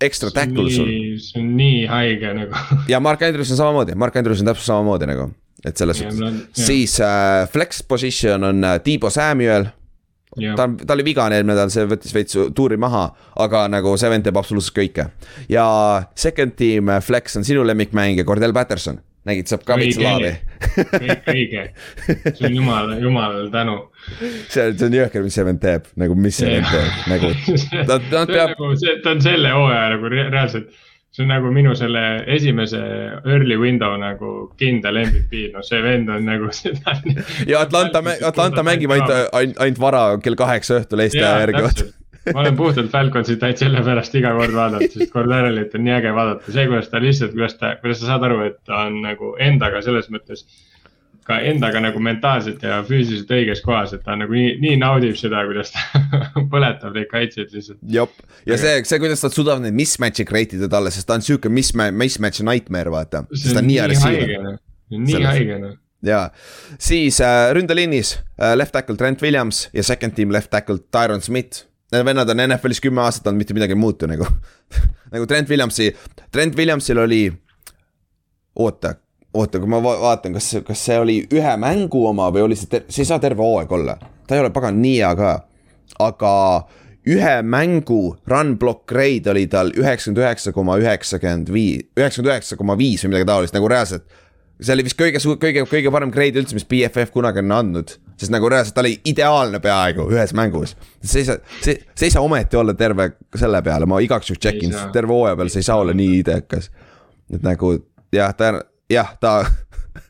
extra 0.00 0.30
tackle 0.30 0.68
sul. 0.72 0.88
see 1.20 1.40
on 1.40 1.50
nii 1.56 1.82
haige 1.88 2.34
nagu. 2.36 2.52
ja 2.92 3.00
Mark 3.00 3.22
Andrews 3.22 3.50
on 3.56 3.56
samamoodi, 3.62 3.94
Mark 3.96 4.16
Andrews 4.16 4.40
on 4.44 4.52
täpselt 4.52 4.68
samamoodi 4.68 5.08
nagu, 5.10 5.30
et 5.64 5.76
selles 5.76 6.00
Ja, 6.04 6.10
suhtes. 6.12 6.64
siis 6.66 7.00
äh, 7.00 7.48
flex 7.52 7.82
position 7.82 8.44
on 8.44 8.64
äh, 8.64 8.80
Debo 8.84 9.10
Samuel. 9.10 9.70
Ta, 10.56 10.68
ta 10.86 10.94
oli 10.94 11.02
vigane 11.02 11.34
eelmine 11.40 11.56
nädal, 11.56 11.72
see 11.74 11.82
võttis 11.90 12.12
veits 12.14 12.36
tuuri 12.54 12.76
maha, 12.78 13.08
aga 13.42 13.64
nagu 13.66 13.96
see 13.98 14.06
vend 14.12 14.22
teeb 14.22 14.36
absoluutselt 14.38 14.76
kõike. 14.76 15.08
ja 15.50 15.64
second 16.14 16.54
team 16.54 16.88
äh, 16.88 17.00
flex 17.02 17.34
on 17.36 17.42
sinu 17.44 17.64
lemmikmängija 17.66 18.24
Cordell 18.28 18.54
Patterson, 18.54 19.00
nägid, 19.28 19.48
saab 19.50 19.64
ka 19.68 19.76
veits 19.76 19.98
Õige. 20.00 21.62
see 22.34 22.46
on 22.48 22.54
jumal, 22.56 22.92
jumal 23.02 23.48
tänu. 23.52 23.74
see 24.48 24.64
on, 24.68 24.76
see 24.78 24.86
on 24.88 24.94
jõhker, 24.96 25.24
mis 25.26 25.36
see 25.36 25.44
vend 25.48 25.60
teeb, 25.62 25.88
nagu 26.00 26.16
mis 26.16 26.38
see 26.40 26.48
vend 26.54 26.70
teeb, 26.70 27.02
nagu 27.10 27.32
Nad- 27.90 28.06
nad 28.12 28.30
peab- 28.32 28.54
peab. 28.56 29.02
ta 29.04 29.10
on 29.16 29.20
selle 29.24 29.52
hooaja 29.56 29.90
nagu 29.94 30.10
re- 30.12 30.28
reaalselt, 30.32 30.70
see 31.12 31.24
on 31.26 31.32
nagu 31.34 31.50
minu 31.52 31.74
selle 31.78 32.02
esimese 32.32 32.80
early 33.26 33.56
window 33.60 33.96
nagu 34.00 34.32
kindel 34.60 35.00
MVP, 35.04 35.48
no 35.54 35.62
see 35.66 35.82
vend 35.84 36.08
on 36.16 36.24
nagu 36.28 36.48
seda. 36.62 36.96
ja 37.50 37.60
Atlanta, 37.66 38.02
Atlanta 38.32 38.64
mängib 38.66 38.92
ainult, 38.96 39.12
ainult, 39.36 39.58
ainult 39.66 39.82
vara 39.88 40.04
kell 40.24 40.38
kaheksa 40.38 40.80
õhtul 40.82 41.04
Eesti 41.06 41.20
aja 41.24 41.44
järgi, 41.46 41.64
vaata. 41.68 41.90
Ma 42.34 42.40
olen 42.40 42.56
puhtalt 42.56 42.90
Falconsit 42.92 43.42
ainult 43.42 43.62
sellepärast 43.62 44.16
iga 44.20 44.32
kord 44.36 44.54
vaadanud, 44.56 44.92
sest 44.92 45.12
Cordarelit 45.12 45.76
on 45.76 45.86
nii 45.86 45.94
äge 45.96 46.14
vaadata, 46.16 46.52
see, 46.52 46.66
kuidas 46.68 46.90
ta 46.92 47.00
lihtsalt, 47.02 47.36
kuidas 47.36 47.54
ta, 47.60 47.76
kuidas 47.80 48.02
sa 48.02 48.10
saad 48.12 48.26
aru, 48.28 48.42
et 48.50 48.58
ta 48.68 48.84
on 48.86 49.00
nagu 49.04 49.36
endaga 49.40 49.82
selles 49.84 50.10
mõttes. 50.12 50.44
ka 51.30 51.36
endaga 51.46 51.78
nagu 51.84 52.00
mentaalselt 52.02 52.62
ja 52.64 52.80
füüsiliselt 52.82 53.28
õiges 53.36 53.60
kohas, 53.62 53.92
et 53.94 54.00
ta 54.02 54.16
nagu 54.18 54.34
nii, 54.34 54.54
nii 54.58 54.78
naudib 54.80 55.18
seda, 55.20 55.44
kuidas 55.46 55.70
ta 55.70 56.00
põletab 56.52 56.96
neid 56.96 57.06
kaitsjaid 57.12 57.52
lihtsalt. 57.54 57.78
jop, 57.86 58.16
ja 58.48 58.58
see, 58.58 58.80
see, 58.88 58.98
kuidas 59.02 59.22
nad 59.22 59.36
suudavad 59.36 59.62
neid 59.62 59.76
mismatch'e 59.78 60.26
create 60.26 60.58
ida 60.58 60.68
talle, 60.72 60.90
sest 60.90 61.06
ta 61.06 61.18
on 61.20 61.24
sihuke 61.24 61.52
mismatch, 61.52 61.94
mismatch 61.94 62.42
nightmare, 62.46 62.90
vaata. 62.90 63.24
sest 63.36 63.54
ta 63.54 63.62
on 63.62 63.70
nii 63.70 63.78
agressiivne. 63.84 64.42
noh. 64.48 64.58
nii 64.90 65.22
haige 65.28 65.60
noh. 65.62 65.78
ja 66.02 66.24
siis 66.80 67.20
äh, 67.22 67.52
ründeliinis 67.54 68.16
äh, 68.18 68.56
left 68.56 68.74
tackle 68.74 68.96
Trent 68.98 69.22
Williams 69.22 69.68
ja 69.76 69.86
second 69.86 70.16
team 70.18 70.32
left 70.34 70.50
tackle 70.50 70.80
Tyron 70.90 71.22
Smith. 71.22 71.69
Need 71.90 72.06
vennad 72.06 72.30
on 72.30 72.42
NFL-is 72.46 72.80
kümme 72.82 73.02
aastat 73.02 73.26
olnud, 73.26 73.42
mitte 73.42 73.54
midagi 73.56 73.74
ei 73.74 73.80
muutu 73.80 74.06
nagu. 74.10 74.26
nagu 75.14 75.26
Trent 75.26 75.48
Williamsi, 75.50 75.90
Trent 76.30 76.58
Williamsil 76.58 76.98
oli, 77.02 77.24
oota, 78.62 78.94
oota, 79.34 79.58
kui 79.58 79.70
ma 79.70 79.82
va 79.82 79.96
vaatan, 80.04 80.36
kas, 80.38 80.52
kas 80.66 80.84
see 80.86 80.98
oli 81.02 81.16
ühe 81.34 81.56
mängu 81.60 82.04
oma 82.06 82.30
või 82.34 82.46
oli 82.46 82.58
see, 82.58 82.84
see 82.88 83.02
ei 83.04 83.10
saa 83.10 83.18
terve 83.22 83.42
hooaeg 83.42 83.72
olla. 83.74 83.98
ta 84.26 84.38
ei 84.38 84.44
ole 84.44 84.52
pagan 84.54 84.78
nii 84.82 85.00
hea 85.00 85.10
ka, 85.18 85.34
aga 86.06 86.32
ühe 87.10 87.36
mängu 87.42 88.00
run 88.30 88.54
block 88.60 88.86
grade 88.86 89.32
oli 89.32 89.46
tal 89.50 89.72
üheksakümmend 89.74 90.22
üheksa 90.22 90.52
koma 90.54 90.78
üheksakümmend 90.78 91.50
viis, 91.50 91.88
üheksakümmend 91.98 92.34
üheksa 92.36 92.58
koma 92.60 92.78
viis 92.78 93.02
või 93.02 93.14
midagi 93.14 93.32
taolist 93.32 93.56
nagu 93.56 93.70
reaalselt 93.72 94.06
see 94.60 94.76
oli 94.76 94.84
vist 94.86 94.98
kõige, 94.98 95.20
kõige, 95.40 95.64
kõige 95.68 95.92
parem 95.92 96.12
grade 96.12 96.40
üldse, 96.40 96.56
mis 96.56 96.66
BFF 96.68 97.14
kunagi 97.14 97.42
on 97.42 97.54
andnud. 97.56 97.94
Sest 98.20 98.32
nagu 98.32 98.48
reaalselt 98.52 98.76
ta 98.76 98.84
oli 98.84 98.94
ideaalne 99.08 99.60
peaaegu 99.64 100.06
ühes 100.12 100.34
mängus. 100.36 100.76
see 101.02 101.22
ei 101.22 101.28
saa, 101.30 101.38
see, 101.64 101.78
see 101.94 102.10
ei 102.10 102.14
saa 102.14 102.24
ometi 102.24 102.58
olla 102.60 102.74
terve 102.76 103.10
selle 103.36 103.62
peale, 103.64 103.88
ma 103.88 104.00
igaks 104.04 104.30
juhuks 104.30 104.42
check 104.44 104.62
in 104.66 104.74
terve 104.92 105.14
hooaja 105.14 105.38
peal 105.40 105.52
see 105.52 105.64
ei 105.64 105.68
saa 105.70 105.80
olla 105.80 105.96
nii 105.96 106.18
idekas. 106.20 106.70
et 107.32 107.42
nagu 107.46 107.74
jah, 108.12 108.34
ta, 108.36 108.52
jah, 108.90 109.14
ta, 109.20 109.34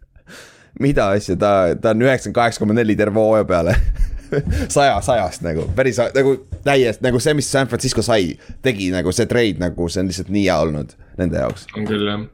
mida 0.85 1.11
asja, 1.17 1.37
ta, 1.39 1.53
ta 1.81 1.95
on 1.95 2.07
üheksakümmend 2.07 2.41
kaheksa 2.41 2.63
koma 2.63 2.77
neli 2.77 2.97
terve 2.99 3.21
hooaja 3.21 3.47
peale 3.49 3.77
saja, 4.77 4.99
sajast 5.05 5.47
nagu, 5.47 5.69
päris 5.77 6.01
nagu 6.15 6.35
täiesti 6.65 7.07
nagu 7.07 7.23
see, 7.23 7.35
mis 7.39 7.51
San 7.53 7.71
Francisco 7.71 8.03
sai, 8.03 8.35
tegi 8.63 8.91
nagu 8.95 9.15
see 9.15 9.31
trade 9.31 9.63
nagu 9.63 9.89
see 9.89 10.03
on 10.05 10.11
lihtsalt 10.11 10.35
nii 10.35 10.47
hea 10.49 10.59
olnud 10.67 10.95
nende 11.21 11.43
jaoks 11.43 11.67
on 11.77 11.87
küll 11.89 12.07
jah. 12.11 12.27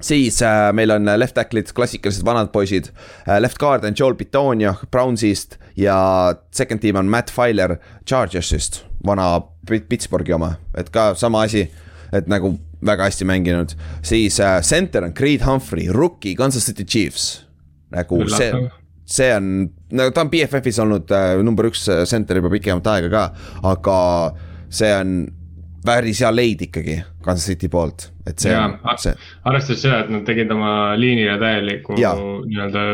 Siis 0.00 0.42
äh, 0.42 0.72
meil 0.72 0.90
on 0.90 1.10
left 1.16 1.36
tackle'id, 1.36 1.72
klassikalised 1.76 2.24
vanad 2.24 2.52
poisid 2.52 2.88
äh,. 3.28 3.40
Left 3.40 3.58
guard 3.58 3.84
on 3.84 3.94
Joel 3.98 4.14
Pitonio 4.14 4.74
Brownsist 4.90 5.58
ja 5.76 6.34
second 6.50 6.80
team 6.80 6.96
on 6.96 7.06
Matt 7.06 7.30
Filer 7.30 7.76
Chargersist, 8.08 8.84
vana 9.06 9.40
Pit- 9.68 9.88
Pittsburghi 9.88 10.32
oma, 10.32 10.54
et 10.74 10.90
ka 10.90 11.14
sama 11.14 11.42
asi. 11.42 11.68
et 12.12 12.26
nagu 12.26 12.56
väga 12.82 13.04
hästi 13.06 13.24
mänginud, 13.28 13.76
siis 14.02 14.40
äh, 14.40 14.60
center 14.66 15.04
on 15.04 15.12
Creed 15.14 15.44
Humphrey, 15.46 15.86
rookie 15.92 16.34
Kansas 16.34 16.66
City 16.66 16.84
Chiefs. 16.84 17.46
nagu 17.90 18.24
see 18.28 18.52
see 19.10 19.32
on, 19.34 19.70
no 19.92 20.10
ta 20.14 20.24
on 20.24 20.30
BFF-is 20.30 20.78
olnud 20.82 21.10
äh, 21.10 21.36
number 21.42 21.66
üks 21.70 21.88
äh, 21.90 22.04
center 22.06 22.38
juba 22.38 22.50
pikemat 22.50 22.86
aega 22.86 23.10
ka, 23.10 23.24
aga 23.72 23.98
see 24.70 24.90
on 24.94 25.14
päris 25.84 26.20
hea 26.24 26.30
leid 26.34 26.66
ikkagi 26.68 27.00
Kansas 27.24 27.46
City 27.46 27.70
poolt, 27.72 28.10
et 28.26 28.38
see 28.42 28.52
ja 28.52 28.68
see 29.00 29.16
arvestades 29.44 29.82
seda, 29.86 30.04
et 30.04 30.12
nad 30.12 30.24
tegid 30.28 30.52
oma 30.54 30.94
liinile 31.00 31.38
täieliku 31.40 31.96
nii-öelda 31.96 32.86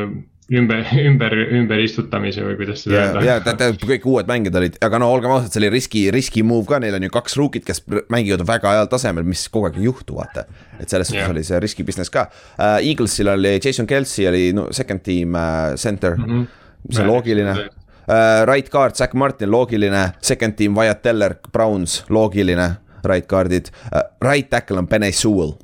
ümber, 0.54 0.84
ümber, 1.02 1.34
ümber 1.58 1.80
istutamise 1.82 2.44
või 2.46 2.54
kuidas 2.60 2.84
seda 2.84 3.00
ja, 3.18 3.22
ja 3.26 3.36
ta- 3.42 3.56
ta- 3.58 3.72
kõik 3.74 4.04
uued 4.06 4.28
mängijad 4.30 4.58
olid, 4.60 4.76
aga 4.86 5.00
no 5.02 5.08
olgem 5.10 5.32
ausad, 5.34 5.50
see 5.50 5.62
oli 5.64 5.72
riski, 5.74 6.04
riski 6.14 6.44
move 6.46 6.68
ka, 6.70 6.78
neil 6.82 6.94
on 6.98 7.08
ju 7.08 7.14
kaks 7.16 7.34
rookit, 7.40 7.64
kes 7.66 7.82
mängivad 8.12 8.44
väga 8.46 8.76
heal 8.76 8.90
tasemel, 8.92 9.26
mis 9.26 9.42
kogu 9.50 9.70
aeg 9.70 9.80
ei 9.80 9.88
juhtu, 9.88 10.20
vaata. 10.20 10.46
et 10.78 10.92
selles 10.92 11.10
suhtes 11.10 11.32
oli 11.32 11.42
see 11.46 11.58
riski 11.62 11.86
business 11.86 12.12
ka 12.14 12.28
uh,. 12.30 12.76
Eaglesil 12.78 13.32
oli 13.32 13.56
Jason 13.56 13.90
Kelsey 13.90 14.28
oli 14.30 14.44
no, 14.54 14.68
second 14.70 15.02
team 15.02 15.34
uh, 15.34 15.74
center 15.74 16.14
mm. 16.14 16.24
-hmm. 16.30 16.46
mis 16.88 17.02
on 17.02 17.10
loogiline. 17.10 17.56
Right 18.08 18.70
guard 18.70 18.96
Zack 18.96 19.14
Martin, 19.14 19.50
loogiline, 19.50 20.14
second 20.20 20.56
team 20.56 20.74
Wyatt 20.74 21.02
Teller, 21.02 21.40
Browns, 21.52 22.04
loogiline, 22.08 22.78
right 23.02 23.26
guard'id 23.26 23.70
uh,. 23.92 24.02
Right 24.20 24.50
tackle 24.50 24.78
on 24.78 24.86
Benny 24.86 25.12
Sewell 25.12 25.58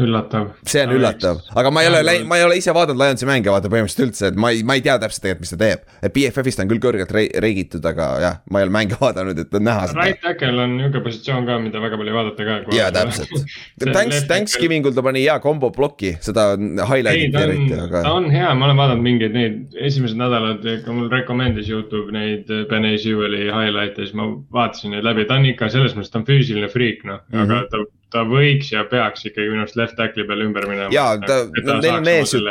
üllatav. 0.00 0.48
see 0.66 0.82
on 0.82 0.92
üllatav, 0.96 1.40
aga 1.54 1.70
ma 1.70 1.82
ei 1.84 1.88
ole, 1.90 2.14
ma 2.26 2.38
ei 2.38 2.44
ole 2.46 2.56
ise 2.58 2.72
vaadanud 2.74 2.98
Lionsi 2.98 3.28
mänge 3.28 3.52
vaata 3.52 3.70
põhimõtteliselt 3.70 4.08
üldse, 4.08 4.30
et 4.32 4.38
ma 4.40 4.50
ei, 4.50 4.64
ma 4.66 4.74
ei 4.78 4.82
tea 4.84 4.96
täpselt 5.02 5.22
tegelikult, 5.22 5.44
mis 5.44 5.52
ta 5.54 5.58
teeb. 5.60 5.84
et 6.00 6.14
BFF-ist 6.16 6.62
on 6.64 6.70
küll 6.72 6.82
kõrgelt 6.82 7.14
re- 7.14 7.30
reigitud, 7.44 7.84
aga 7.86 8.08
jah, 8.24 8.40
ma 8.50 8.60
ei 8.60 8.66
ole 8.66 8.74
mänge 8.74 8.98
vaadanud, 9.04 9.38
et 9.44 9.54
on 9.54 9.66
näha 9.68 9.86
seda 9.90 10.00
Right 10.00 10.20
tackle 10.24 10.64
on 10.64 10.76
niisugune 10.78 11.04
positsioon 11.06 11.48
ka, 11.48 11.58
mida 11.62 11.82
väga 11.84 12.00
palju 12.00 12.14
ei 12.14 12.18
vaadata 12.18 12.48
ka. 12.48 12.58
jaa, 12.74 12.90
täpselt. 12.94 13.54
Thanks, 13.94 14.24
Thanksgivingul 14.30 14.96
ta 14.96 15.04
pani 15.06 15.24
hea 15.24 15.38
kombo 15.44 15.70
ploki, 15.74 16.14
seda 16.24 16.50
on 16.56 16.74
eriti,, 16.98 17.78
aga 17.78 18.02
ta 18.02 18.14
on 18.18 18.30
hea, 18.34 18.50
ma 18.58 18.68
olen 18.68 18.82
vaadanud 18.82 19.06
mingeid 19.06 19.36
neid 19.36 19.78
esimesed 19.90 20.18
nädalad, 20.18 20.66
ka 20.84 20.96
mul 20.96 21.10
recommend'is 21.12 21.70
Youtube 21.70 22.14
neid 22.14 22.50
Benny 22.70 22.96
Sewell'i 22.98 23.46
highlight'e, 23.46 24.08
siis 24.08 24.16
ma 24.18 24.26
vaatasin 24.54 24.96
neid 24.96 25.06
läbi, 25.06 25.28
ta 25.28 25.38
on 25.38 25.50
ikka 25.52 25.70
selles 25.72 25.94
mõttes, 25.94 26.10
ta 26.10 26.22
on 26.22 26.26
füüsiline 26.28 26.70
friik, 26.72 27.04
noh 27.06 27.22
mm, 27.22 27.38
-hmm. 27.38 27.44
aga 27.44 27.62
ta, 27.70 27.84
ta 28.14 28.22
võiks 28.28 28.70
ja 28.74 28.84
peaks 28.90 29.26
ikkagi 29.30 29.50
minu 29.50 29.64
arust 29.66 29.76
left 29.80 29.98
tackle'i 29.98 30.26
peale 30.28 30.46
ümber 30.46 30.68
minema. 30.70 30.92
Jaa, 30.94 31.18
ta- 31.26 31.42
neil 31.82 31.98
on 31.98 32.08
ees 32.14 32.36
ju- 32.38 32.44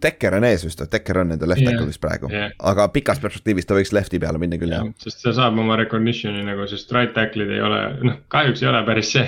Tekker 0.00 0.32
on 0.38 0.44
ees 0.48 0.62
vist, 0.64 0.80
Tekker 0.88 1.18
on 1.20 1.28
nende 1.28 1.44
left 1.48 1.60
Jah, 1.60 1.74
tackle'is 1.74 1.98
praegu 2.00 2.30
jah. 2.32 2.52
aga 2.70 2.86
pikas 2.88 3.18
perspektiivis 3.20 3.66
ta 3.68 3.76
võiks 3.76 3.90
left'i 3.92 4.16
peale 4.22 4.40
minna 4.40 4.56
küll 4.56 4.72
jah. 4.72 4.86
sest 5.02 5.20
ta 5.26 5.34
saab 5.36 5.58
oma 5.60 5.76
recognition'i 5.76 6.40
nagu, 6.46 6.64
sest 6.70 6.92
right 6.96 7.12
tackle'id 7.16 7.52
ei 7.52 7.60
ole, 7.60 7.80
noh, 8.08 8.16
kahjuks 8.32 8.62
ei 8.64 8.70
ole 8.72 8.80
päris 8.88 9.10
see. 9.12 9.26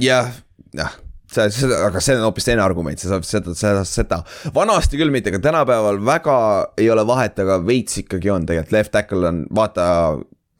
jah, 0.00 0.30
jah 0.72 0.94
see, 1.34 1.50
seda, 1.58 1.82
aga 1.90 2.00
see 2.00 2.16
on 2.16 2.24
hoopis 2.24 2.48
teine 2.48 2.64
argument, 2.64 3.00
sa 3.02 3.10
saad 3.12 3.28
seda, 3.28 3.52
seda, 3.58 3.84
seda, 3.88 4.20
vanasti 4.56 4.96
küll 5.00 5.12
mitte, 5.12 5.28
aga 5.34 5.42
tänapäeval 5.44 6.00
väga 6.06 6.38
ei 6.80 6.88
ole 6.94 7.04
vahet, 7.08 7.38
aga 7.44 7.58
veits 7.66 8.00
ikkagi 8.04 8.32
on 8.32 8.46
tegelikult, 8.48 8.72
left 8.78 8.94
tackle 8.96 9.28
on, 9.28 9.44
vaata, 9.60 9.86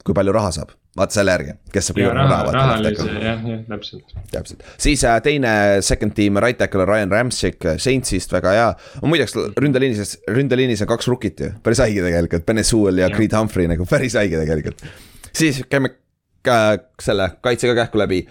kui 0.05 0.13
palju 0.17 0.35
raha 0.35 0.51
saab, 0.59 0.75
vaata 0.95 1.17
selle 1.17 1.33
järgi, 1.35 1.55
kes 1.73 1.89
saab 1.89 1.97
kõige 1.99 2.11
rohkem 2.13 2.29
raha, 2.31 2.45
left 2.45 2.55
rahalise, 2.55 3.07
jah, 3.25 3.41
jah, 3.49 3.63
täpselt. 3.71 4.13
täpselt. 4.31 4.63
siis 4.81 5.03
äh, 5.07 5.17
teine 5.25 5.51
second 5.85 6.15
team 6.15 6.39
right 6.39 6.59
tackle 6.61 6.87
Ryan 6.87 7.11
Ramsik 7.11 7.67
Saintsist, 7.83 8.31
väga 8.35 8.55
hea. 8.55 8.69
muideks 9.03 9.35
ründeliinis, 9.59 10.15
ründeliinis 10.31 10.85
on 10.85 10.91
kaks 10.93 11.11
rookit 11.11 11.43
ju, 11.43 11.51
päris 11.65 11.83
haige 11.83 12.05
tegelikult, 12.07 12.47
Benesuel 12.47 13.03
ja 13.03 13.09
Jah. 13.09 13.17
Creed 13.17 13.35
Humphrey 13.35 13.67
nagu 13.71 13.87
päris 13.89 14.15
haige 14.19 14.39
tegelikult. 14.39 14.87
siis 15.35 15.63
käime 15.69 15.97
ka 16.45 16.77
selle 17.01 17.27
kaitse 17.43 17.67
ka 17.71 17.75
kähku 17.79 17.99
läbi. 17.99 18.21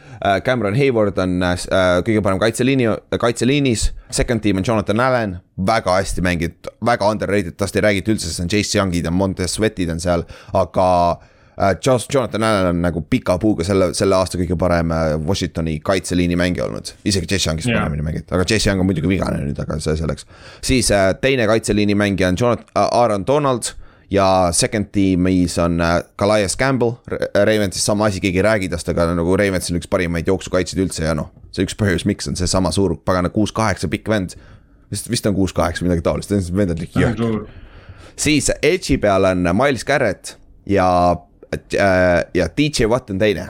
Cameron 0.46 0.77
Hayward 0.79 1.18
on 1.18 1.42
äh, 1.42 1.59
kõige 2.07 2.22
parem 2.24 2.40
kaitseliini, 2.42 2.88
kaitseliinis, 3.20 3.88
second 4.14 4.44
team 4.44 4.62
on 4.62 4.66
Jonathan 4.66 5.03
Allan, 5.03 5.37
väga 5.66 5.98
hästi 5.98 6.24
mänginud, 6.24 6.72
väga 6.87 7.11
underrated, 7.11 7.59
tast 7.61 7.77
ei 7.77 7.85
räägita 7.85 8.14
üldse, 8.14 8.31
sest 8.31 8.44
on 8.44 8.50
Chase 8.53 8.79
Youngid 8.79 9.05
ja 9.05 9.12
Montez 9.14 9.59
Sweatid 9.59 9.92
on 9.92 10.03
seal, 10.03 10.24
aga 10.55 10.88
äh, 11.58 11.76
Josh, 11.86 12.08
Jonathan 12.14 12.42
Allan 12.42 12.66
on 12.72 12.82
nagu 12.82 13.04
pika 13.10 13.38
puuga 13.38 13.66
selle, 13.66 13.92
selle 13.94 14.16
aasta 14.18 14.40
kõige 14.40 14.58
parem 14.60 14.92
äh, 14.94 15.14
Washingtoni 15.26 15.78
kaitseliini 15.84 16.36
mängija 16.40 16.66
olnud. 16.68 16.94
isegi 17.04 17.30
Chase 17.30 17.50
Youngist 17.50 17.70
Jaa. 17.70 17.80
paremini 17.82 18.06
mänginud, 18.06 18.28
aga 18.30 18.44
Chase 18.44 18.70
Young 18.70 18.84
on 18.84 18.90
muidugi 18.90 19.10
vigane 19.10 19.40
nüüd, 19.44 19.60
aga 19.60 19.78
see 19.82 19.96
selleks. 20.00 20.26
siis 20.62 20.90
äh, 20.90 21.12
teine 21.20 21.46
kaitseliini 21.50 21.94
mängija 21.94 22.28
on 22.32 22.40
Jonathan 22.40 22.66
äh,, 22.76 22.88
Aaron 23.00 23.26
Donald 23.26 23.74
ja 24.10 24.48
second 24.52 24.86
tiimis 24.92 25.58
on 25.58 25.80
äh, 25.80 26.02
Calais 26.18 26.56
Campbell, 26.58 26.92
Ravensist 27.34 27.84
sama 27.84 28.04
asi, 28.04 28.20
keegi 28.20 28.38
ei 28.38 28.46
räägi 28.46 28.68
tast, 28.68 28.88
aga 28.88 29.08
nagu 29.14 29.36
Ravens 29.36 29.70
on 29.70 29.80
üks 29.80 29.90
parimaid 29.90 30.28
jooksukaitsjaid 30.30 30.82
üldse 30.84 31.06
ja 31.06 31.14
noh, 31.18 31.30
see 31.54 31.66
üks 31.66 31.76
põhjus, 31.78 32.06
miks 32.08 32.28
on 32.30 32.38
seesama 32.38 32.72
suur 32.74 32.96
pagana 33.04 33.30
kuus-kaheksa 33.34 33.90
pikk 33.92 34.10
vend. 34.12 34.36
vist, 34.90 35.10
vist 35.10 35.26
on 35.26 35.34
kuus-kaheksa 35.34 35.86
midagi 35.86 36.04
taolist, 36.06 36.34
vend 36.54 36.74
on 36.74 36.82
ikka 36.86 37.04
jõhker. 37.04 37.44
siis 38.16 38.50
Edge'i 38.62 38.98
peal 39.00 39.30
on 39.30 39.48
Miles 39.56 39.84
Garrett 39.84 40.36
ja 40.66 40.86
äh,, 41.54 42.24
ja 42.34 42.48
DJ 42.56 42.88
Watt 42.90 43.10
on 43.10 43.18
teine. 43.18 43.48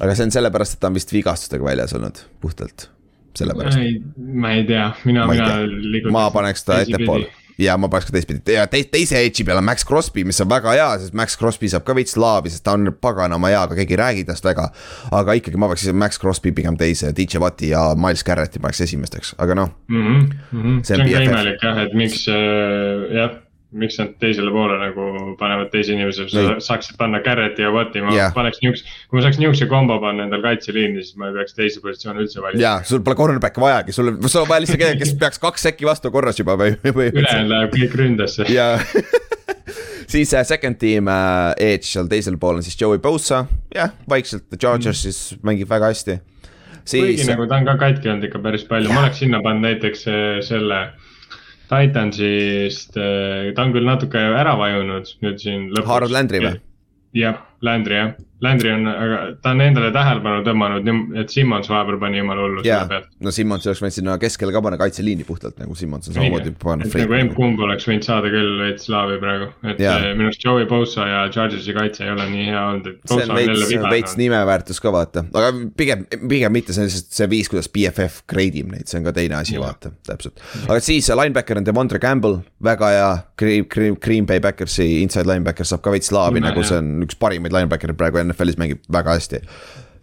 aga 0.00 0.14
see 0.14 0.26
on 0.26 0.34
sellepärast, 0.34 0.74
et 0.74 0.82
ta 0.82 0.90
on 0.90 0.98
vist 0.98 1.12
vigastustega 1.12 1.64
väljas 1.64 1.94
olnud, 1.94 2.18
puhtalt 2.42 2.88
sellepärast. 3.38 3.78
ma 4.16 4.52
ei 4.52 4.66
tea, 4.68 4.90
mina, 5.04 5.26
mina 5.30 6.10
ma 6.12 6.28
paneks 6.34 6.64
ta 6.66 6.80
ettepoole, 6.82 7.30
ja 7.60 7.76
ma 7.78 7.88
paneks 7.90 8.08
ka 8.08 8.14
teistpidi 8.16 8.56
ja 8.56 8.66
te, 8.70 8.80
teise 8.90 9.20
edge'i 9.22 9.46
peal 9.46 9.60
on 9.60 9.66
Max 9.66 9.86
Crosby, 9.86 10.24
mis 10.26 10.40
on 10.42 10.50
väga 10.50 10.74
hea, 10.74 10.88
sest 11.02 11.16
Max 11.18 11.38
Crosby 11.38 11.70
saab 11.70 11.86
ka 11.86 11.96
veits 11.96 12.16
laavi, 12.20 12.52
sest 12.52 12.64
ta 12.66 12.74
on 12.78 12.90
paganama 13.02 13.52
hea, 13.52 13.62
aga 13.66 13.78
keegi 13.78 13.96
ei 13.96 14.00
räägi 14.00 14.26
tast 14.28 14.46
väga. 14.46 14.68
aga 15.14 15.38
ikkagi 15.38 15.60
ma 15.60 15.70
paneks 15.70 15.86
Max 16.04 16.20
Crosby 16.20 16.54
pigem 16.56 16.78
teise, 16.80 17.12
DJ 17.16 17.42
Watti 17.42 17.70
ja 17.72 17.86
Miles 17.98 18.26
Garretti 18.26 18.62
paneks 18.62 18.84
esimesteks, 18.88 19.34
aga 19.38 19.58
noh 19.62 19.72
mm. 19.88 20.02
-hmm, 20.02 20.28
mm 20.50 20.62
-hmm. 20.62 20.82
see 20.82 20.98
on, 20.98 21.08
see 21.08 21.16
on 21.16 21.30
ka 21.30 21.30
imelik 21.30 21.62
jah, 21.62 21.82
et 21.86 21.94
miks 21.94 22.28
äh, 22.28 23.14
jah 23.14 23.40
miks 23.74 23.98
nad 23.98 24.12
teisele 24.22 24.52
poole 24.54 24.76
nagu 24.78 25.34
panevad 25.40 25.70
teise 25.72 25.94
inimese, 25.94 26.26
saaksid 26.62 26.98
panna 26.98 27.20
Garretti 27.24 27.64
ja 27.64 27.72
Watti, 27.74 28.02
ma 28.04 28.14
Jah. 28.14 28.34
paneks 28.36 28.60
niisuguse, 28.62 28.98
kui 29.10 29.18
ma 29.18 29.24
saaks 29.26 29.40
niisuguse 29.40 29.68
kombo 29.70 29.98
panna 30.02 30.28
endal 30.28 30.44
kaitseliini, 30.44 31.02
siis 31.02 31.18
ma 31.20 31.30
ei 31.30 31.38
peaks 31.40 31.56
teisi 31.58 31.82
positsioone 31.82 32.22
üldse 32.22 32.42
valima. 32.44 32.62
ja 32.62 32.74
sul 32.86 33.02
pole 33.06 33.18
cornerback'i 33.18 33.64
vajagi, 33.64 33.96
sul, 33.96 34.12
sul 34.26 34.44
on 34.44 34.50
vaja 34.50 34.64
lihtsalt 34.64 34.82
kedagi, 34.82 35.02
kes 35.02 35.14
peaks 35.20 35.42
kaks 35.42 35.68
sekki 35.68 35.88
vastu 35.88 36.12
korras 36.14 36.38
juba 36.38 36.58
või, 36.60 36.76
või. 36.86 37.10
ülejäänud 37.10 37.54
läheb 37.54 37.74
kõik 37.74 37.98
ründasse. 38.02 38.46
ja 38.52 38.74
siis 40.14 40.34
äh, 40.34 40.46
second 40.46 40.78
team 40.78 41.08
äh, 41.10 41.54
edge 41.58 41.88
seal 41.88 42.10
teisel 42.10 42.38
pool 42.40 42.60
on 42.60 42.66
siis 42.66 42.78
Joey 42.80 43.02
Bosa, 43.02 43.44
jah, 43.74 43.94
vaikselt 44.10 44.48
The 44.50 44.60
Chargers 44.60 45.02
siis 45.06 45.24
mängib 45.42 45.70
väga 45.70 45.90
hästi. 45.92 46.20
kuigi 46.84 47.18
siis 47.22 47.32
nagu 47.32 47.48
ta 47.50 47.58
on 47.58 47.66
ka 47.68 47.78
katki 47.80 48.12
olnud 48.12 48.28
ikka 48.28 48.42
päris 48.44 48.66
palju, 48.68 48.92
ma 48.92 49.06
oleks 49.06 49.22
sinna 49.24 49.42
pannud 49.42 49.66
näiteks 49.66 50.06
eh, 50.12 50.38
selle 50.46 50.84
Titansist, 51.70 52.96
eh, 53.00 53.52
ta 53.56 53.64
on 53.64 53.72
küll 53.72 53.88
natuke 53.88 54.20
ära 54.20 54.54
vajunud 54.60 55.08
nüüd 55.24 55.40
siin 55.40 55.70
lõpuks. 55.70 55.88
Harold 55.88 56.12
Landry 56.14 56.42
või? 56.44 56.58
jah, 57.16 57.40
Landry 57.64 58.00
jah, 58.00 58.14
Landry 58.44 58.72
on, 58.74 58.88
aga 58.90 59.20
ta 59.42 59.52
on 59.54 59.62
endale 59.64 59.90
tähelepanu 59.94 60.44
tõmmanud, 60.46 60.88
et 61.20 61.32
Simmons 61.32 61.68
vahepeal 61.70 61.98
pani 62.02 62.20
jumala 62.20 62.44
hullu 62.44 62.64
jaa 62.64 62.82
selle 62.82 62.90
pealt. 62.90 63.10
no 63.24 63.32
Simmons 63.34 63.66
oleks 63.68 63.82
võinud 63.82 63.96
sinna 63.96 64.16
keskele 64.20 64.54
ka 64.54 64.62
panna 64.64 64.78
kaitseliini 64.80 65.26
puhtalt 65.28 65.58
nagu 65.62 65.76
Simmons 65.78 66.10
on 66.10 66.18
samamoodi 66.18 66.54
pannud. 66.62 66.96
nagu 67.00 67.16
emb-kumb 67.18 67.62
oleks 67.66 67.88
võinud 67.88 68.06
saada 68.06 68.32
küll 68.32 68.58
veits 68.60 68.88
laavi 68.92 69.18
praegu, 69.22 69.50
et 69.64 69.80
eh, 69.80 70.08
minu 70.12 70.30
arust 70.30 70.44
Joey 70.44 70.68
Bosa 70.70 71.08
ja 71.08 71.22
Chargersi 71.34 71.76
kaitse 71.76 72.06
ei 72.06 72.12
ole 72.14 72.28
nii 72.32 72.46
hea 72.50 72.64
olnud, 72.70 72.90
et. 72.92 73.14
see 73.14 73.26
on 73.26 73.34
veits, 73.38 73.74
veits 73.96 74.18
nimeväärtus 74.20 74.82
ka 74.84 74.92
vaata, 74.94 75.24
aga 75.32 75.52
pigem, 75.78 76.04
pigem 76.28 76.54
mitte, 76.54 76.76
see 76.76 76.84
on 76.84 76.90
lihtsalt 76.90 77.20
see 77.20 77.30
viis, 77.32 77.50
kuidas 77.52 77.70
BFF 77.72 78.24
grade 78.30 78.60
ib 78.60 78.72
neid, 78.74 78.88
see 78.90 79.00
on 79.00 79.08
ka 79.08 79.14
teine 79.16 79.38
asi, 79.40 79.56
vaata, 79.60 79.94
täpselt. 80.06 80.42
aga 80.66 80.80
siis 80.84 81.10
linebacker 81.14 81.60
on 81.60 81.68
Devondre 81.68 82.02
Campbell, 82.02 82.40
väga 82.64 82.92
hea, 82.94 83.10
Green, 83.40 83.68
Green, 83.70 83.98
Green 84.00 84.28
Bay 84.28 84.42
Backersi 84.44 85.02
inside 85.02 85.28
linebacker 85.30 85.68
saab 85.68 85.84
ka 85.84 85.94
veits 85.94 86.12
laavi 86.14 86.42
nagu 86.44 86.62
see 86.66 86.78
on 86.80 87.06
üks 87.06 87.18
parimaid 87.20 87.54
linebacker'id 87.54 87.98
praegu 87.98 88.20
NFL-is 88.22 88.33
mängib 88.60 88.82
väga 88.92 89.18
hästi. 89.18 89.42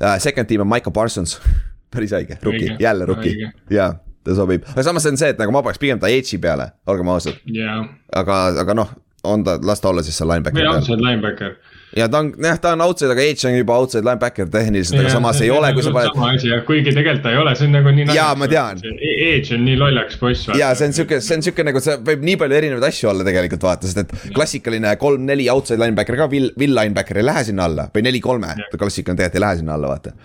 Uh,. 0.01 0.15
Second 0.19 0.49
team 0.49 0.63
on 0.63 0.69
Michael 0.69 0.93
Parsons. 0.95 1.39
Päris 1.91 2.13
õige, 2.15 2.37
rookie, 2.43 2.75
jälle 2.79 3.05
rookie. 3.05 3.49
Jaa, 3.69 3.89
ta 4.23 4.35
sobib, 4.37 4.63
aga 4.71 4.83
samas 4.87 5.05
on 5.09 5.17
see, 5.19 5.33
et 5.33 5.39
nagu 5.41 5.51
ma 5.51 5.59
paneks 5.65 5.81
pigem 5.81 5.99
ta 5.99 6.07
edge'i 6.07 6.39
peale, 6.39 6.69
olgem 6.87 7.09
ausad, 7.11 7.41
jaa, 7.51 7.81
aga, 8.15 8.37
aga 8.63 8.75
noh, 8.77 8.93
on 9.27 9.43
ta, 9.43 9.57
las 9.65 9.83
ta 9.83 9.89
olla 9.91 10.03
siis 10.05 10.15
seal 10.15 10.31
linebackeri 10.31 10.63
või 10.63 10.69
peal 10.69 10.79
outside 10.79 11.03
linebacker. 11.03 11.57
Ja 11.97 12.07
ta 12.09 12.21
on, 12.23 12.31
jah, 12.43 12.59
ta 12.61 12.71
on 12.75 12.81
outside, 12.85 13.11
aga 13.13 13.23
Edge 13.25 13.47
on 13.47 13.55
juba 13.55 13.75
outside 13.79 14.03
linebacker 14.05 14.49
tehniliselt, 14.51 15.01
aga 15.01 15.11
samas 15.13 15.41
ei 15.43 15.51
ole, 15.53 15.71
kui 15.75 15.83
sa 15.85 15.93
paned. 15.95 16.13
sama 16.15 16.29
asi 16.35 16.51
kuigi 16.67 16.93
tegelikult 16.95 17.23
ta 17.25 17.33
ei 17.33 17.39
ole, 17.41 17.53
see 17.59 17.67
on 17.67 17.75
nagu 17.75 17.93
nii. 17.97 18.07
Jaa, 18.15 18.29
ma 18.39 18.47
tean. 18.51 18.81
Edge 18.81 19.55
on 19.57 19.65
nii 19.67 19.77
lollakas 19.79 20.19
poiss. 20.21 20.51
ja 20.57 20.71
see 20.77 20.89
on 20.89 20.95
sihuke, 20.97 21.21
see 21.23 21.39
on 21.39 21.45
sihuke 21.47 21.65
nagu 21.67 21.83
see 21.83 21.97
võib 22.11 22.25
nii 22.27 22.37
palju 22.41 22.59
erinevaid 22.61 22.87
asju 22.91 23.11
olla 23.11 23.27
tegelikult 23.27 23.67
vaata, 23.67 23.91
sest 23.91 24.03
et 24.05 24.35
klassikaline 24.35 24.95
kolm-neli 25.01 25.49
outside 25.53 25.81
linebacker 25.83 26.19
ka, 26.19 26.29
Will, 26.31 26.51
Will 26.59 26.77
linebacker 26.77 27.21
ei 27.21 27.27
lähe 27.27 27.45
sinna 27.51 27.67
alla 27.69 27.89
või 27.93 28.05
neli-kolme, 28.07 28.55
klassikaline 28.77 29.19
tegelikult 29.19 29.41
ei 29.41 29.45
lähe 29.47 29.61
sinna 29.61 29.75
alla, 29.79 29.91
vaata. 29.91 30.15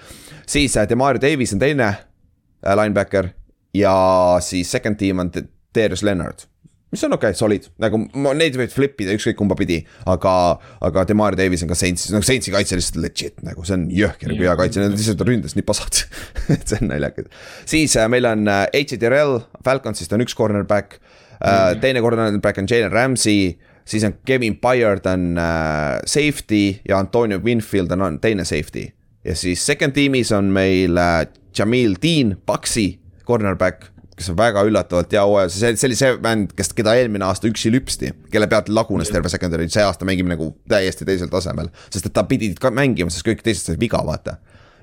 siis 0.47 0.77
äh, 0.77 0.89
Demario 0.89 1.23
Davis 1.23 1.57
on 1.57 1.63
teine 1.63 1.89
äh, 1.91 2.77
linebacker 2.79 3.33
ja 3.75 3.97
siis 4.41 4.71
second 4.71 4.99
team 5.03 5.19
on 5.25 5.33
Darius 5.75 6.03
Leonard 6.07 6.47
mis 6.95 7.03
on 7.05 7.17
okei 7.17 7.33
okay,, 7.33 7.39
solid, 7.39 7.67
nagu 7.83 7.99
ma, 8.23 8.33
neid 8.39 8.57
võib 8.59 8.71
flip 8.71 9.01
ida 9.03 9.15
ükskõik 9.17 9.39
kumba 9.41 9.57
pidi, 9.59 9.81
aga, 10.11 10.33
aga 10.87 11.05
Demario 11.09 11.39
Davis 11.41 11.65
on 11.67 11.71
ka 11.71 11.79
Saintsi, 11.79 12.13
nagu 12.15 12.27
Saintsi 12.27 12.55
kaitse 12.55 12.79
lihtsalt 12.79 13.01
legit 13.03 13.43
nagu 13.47 13.65
see 13.67 13.75
on 13.75 13.87
jõhker 13.91 14.35
kui 14.35 14.47
hea 14.47 14.55
kaitse, 14.59 14.83
need 14.83 14.95
lihtsalt 14.95 15.25
ründas 15.27 15.57
nii 15.59 15.67
pasad 15.67 16.05
et 16.55 16.63
see 16.63 16.79
on 16.79 16.93
naljakas. 16.93 17.31
siis 17.67 17.97
äh, 17.99 18.07
meil 18.13 18.29
on 18.31 18.47
äh. 18.53 18.69
Terrell, 18.97 19.41
Falconsist 19.67 20.15
on 20.15 20.23
üks 20.23 20.37
cornerback 20.39 21.01
äh,, 21.41 21.75
teine 21.83 22.05
cornerback 22.05 22.63
on 22.63 22.71
Jalen 22.71 22.95
Ramsey, 22.95 23.57
siis 23.85 24.07
on 24.07 24.15
Kevin 24.27 24.61
Byard 24.63 25.11
on 25.11 25.35
äh, 25.43 25.99
safety 26.07 26.79
ja 26.87 27.01
Antonio 27.03 27.43
Winfield 27.43 27.91
on, 27.99 28.07
on 28.07 28.21
teine 28.23 28.47
safety. 28.47 28.93
ja 29.27 29.35
siis 29.35 29.67
second 29.67 29.99
tiimis 29.99 30.31
on 30.33 30.55
meil 30.55 30.97
äh, 31.03 31.27
Jamil 31.57 31.99
Dean, 32.03 32.37
Paxi, 32.47 33.01
cornerback 33.27 33.91
kes 34.17 34.31
on 34.33 34.37
väga 34.39 34.63
üllatavalt 34.65 35.13
hea 35.13 35.23
hooaja, 35.29 35.49
see, 35.53 35.73
see 35.77 35.89
oli 35.91 35.97
see 35.99 36.13
bänd, 36.25 36.53
kes, 36.57 36.71
keda 36.77 36.95
eelmine 36.97 37.27
aasta 37.27 37.49
üksi 37.51 37.71
lüpsti, 37.73 38.13
kelle 38.33 38.49
pealt 38.49 38.71
lagunes 38.73 39.13
terve 39.13 39.29
secondary, 39.33 39.69
see 39.73 39.85
aasta 39.85 40.09
mängib 40.09 40.29
nagu 40.31 40.51
täiesti 40.73 41.05
teisel 41.09 41.29
tasemel. 41.33 41.69
sest 41.93 42.09
et 42.09 42.15
ta 42.17 42.25
pidi 42.29 42.55
ka 42.61 42.73
mängima, 42.73 43.13
sest 43.13 43.27
kõik 43.29 43.45
teised 43.45 43.69
said 43.69 43.81
viga, 43.81 44.01
vaata. 44.07 44.39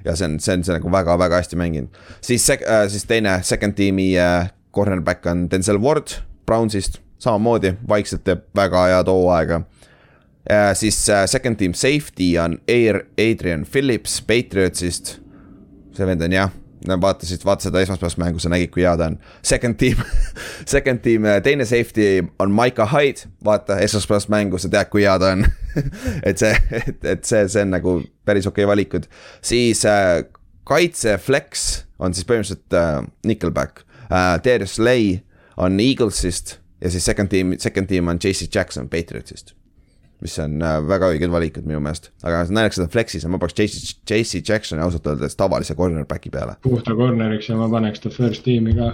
ja 0.06 0.16
see 0.20 0.30
on, 0.30 0.38
see 0.44 0.58
on 0.60 0.66
see 0.68 0.78
nagu 0.78 0.92
väga-väga 0.94 1.42
hästi 1.42 1.58
mänginud. 1.58 2.02
siis 2.22 2.46
sek- 2.46 2.66
äh,, 2.68 2.86
siis 2.94 3.10
teine 3.10 3.40
second 3.44 3.74
tiimi 3.80 4.12
äh, 4.20 4.52
cornerback 4.76 5.26
on 5.26 5.48
Denzel 5.50 5.82
Ward 5.82 6.20
Brownsist, 6.46 7.00
samamoodi 7.18 7.74
vaikselt 7.90 8.24
teeb 8.24 8.46
väga 8.56 8.86
head 8.94 9.10
hooaega 9.10 9.64
äh,. 10.46 10.76
siis 10.78 11.08
äh, 11.10 11.26
second 11.26 11.58
team 11.58 11.74
safety 11.74 12.36
on 12.38 12.60
Air, 12.68 13.08
Adrian 13.18 13.66
Phillips 13.66 14.22
Patriotsist. 14.22 15.18
see 15.94 16.06
vend 16.06 16.22
on 16.22 16.32
jah 16.32 16.63
vaatasid, 16.88 17.46
vaata 17.46 17.68
seda 17.68 17.82
esmaspäevast 17.84 18.20
mängu, 18.22 18.40
sa 18.40 18.52
nägid, 18.52 18.72
kui 18.74 18.84
hea 18.84 18.94
ta 18.98 19.10
on. 19.12 19.18
Second 19.46 19.78
team 19.80 20.00
second 20.76 21.04
team, 21.06 21.28
teine 21.44 21.66
safety 21.66 22.26
on 22.40 22.52
Maika 22.52 22.88
Hyde, 22.92 23.30
vaata 23.46 23.80
esmaspäevast 23.84 24.32
mängu, 24.34 24.60
sa 24.62 24.72
tead, 24.72 24.92
kui 24.94 25.06
hea 25.06 25.16
ta 25.20 25.34
on 25.38 25.46
et 26.30 26.42
see, 26.42 26.54
et, 26.72 27.06
et 27.16 27.26
see, 27.26 27.48
see 27.48 27.66
on 27.66 27.74
nagu 27.76 27.98
päris 28.26 28.48
okei 28.50 28.66
okay 28.66 28.72
valikud. 28.72 29.08
siis 29.42 29.86
äh, 29.90 30.24
kaitse 30.68 31.18
flex 31.18 31.84
on 32.00 32.14
siis 32.14 32.28
põhimõtteliselt 32.28 32.78
äh, 32.80 33.02
Nickelback 33.28 33.86
äh,. 34.10 34.38
Darius 34.44 34.78
Slay 34.80 35.18
on 35.58 35.80
Eaglesist 35.80 36.58
ja 36.82 36.92
siis 36.92 37.06
second 37.06 37.30
team, 37.30 37.58
second 37.58 37.88
team 37.88 38.08
on 38.08 38.20
JC 38.24 38.50
Jackson 38.56 38.90
Patriotsist 38.90 39.56
mis 40.24 40.36
on 40.40 40.56
äh, 40.64 40.78
väga 40.88 41.10
õiged 41.14 41.32
valikud 41.34 41.66
minu 41.68 41.82
meelest, 41.84 42.10
aga 42.24 42.44
et 42.48 42.80
on 42.80 42.92
flex'is 42.92 43.26
ja 43.26 43.32
ma 43.32 43.40
paneks 43.42 43.60
JC, 43.60 43.96
JC 44.10 44.42
Jacksoni 44.50 44.84
ausalt 44.86 45.08
öeldes 45.12 45.36
tavalise 45.40 45.76
cornerback'i 45.76 46.32
peale. 46.34 46.56
puhta 46.64 46.96
corner'iks 46.98 47.50
ja 47.52 47.58
ma 47.60 47.68
paneks 47.72 48.04
ta 48.04 48.12
first 48.14 48.46
tiimi 48.48 48.76
ka. 48.78 48.94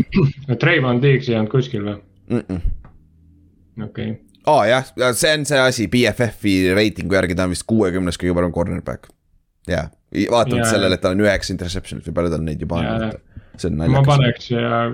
Trayvon 0.62 1.02
Diggs 1.02 1.28
ei 1.28 1.36
olnud 1.38 1.52
kuskil 1.52 1.84
või 1.84 1.98
mm? 1.98 2.40
-mm. 2.40 3.84
okei 3.84 4.10
okay. 4.10 4.16
aa 4.46 4.54
oh, 4.54 4.62
jah, 4.70 4.88
see 5.12 5.34
on 5.36 5.46
see 5.48 5.60
asi, 5.60 5.88
BFF-i 5.92 6.56
reitingu 6.78 7.18
järgi 7.18 7.36
ta 7.36 7.48
on 7.48 7.54
vist 7.54 7.66
kuuekümnes 7.68 8.20
kõige 8.22 8.36
parem 8.38 8.54
cornerback. 8.54 9.10
jah, 9.68 9.90
vaatamata 10.30 10.64
Jaa. 10.64 10.72
sellele, 10.72 10.96
et 10.96 11.04
tal 11.04 11.18
on 11.18 11.26
üheksa 11.26 11.52
interception'it 11.52 12.08
või 12.08 12.16
palju 12.20 12.32
tal 12.32 12.46
neid 12.46 12.64
juba 12.64 12.80
on, 12.80 13.12
see 13.56 13.70
on 13.70 13.76
ma 13.76 13.84
naljakas. 13.84 14.12
paneks 14.14 14.50
ja 14.54 14.86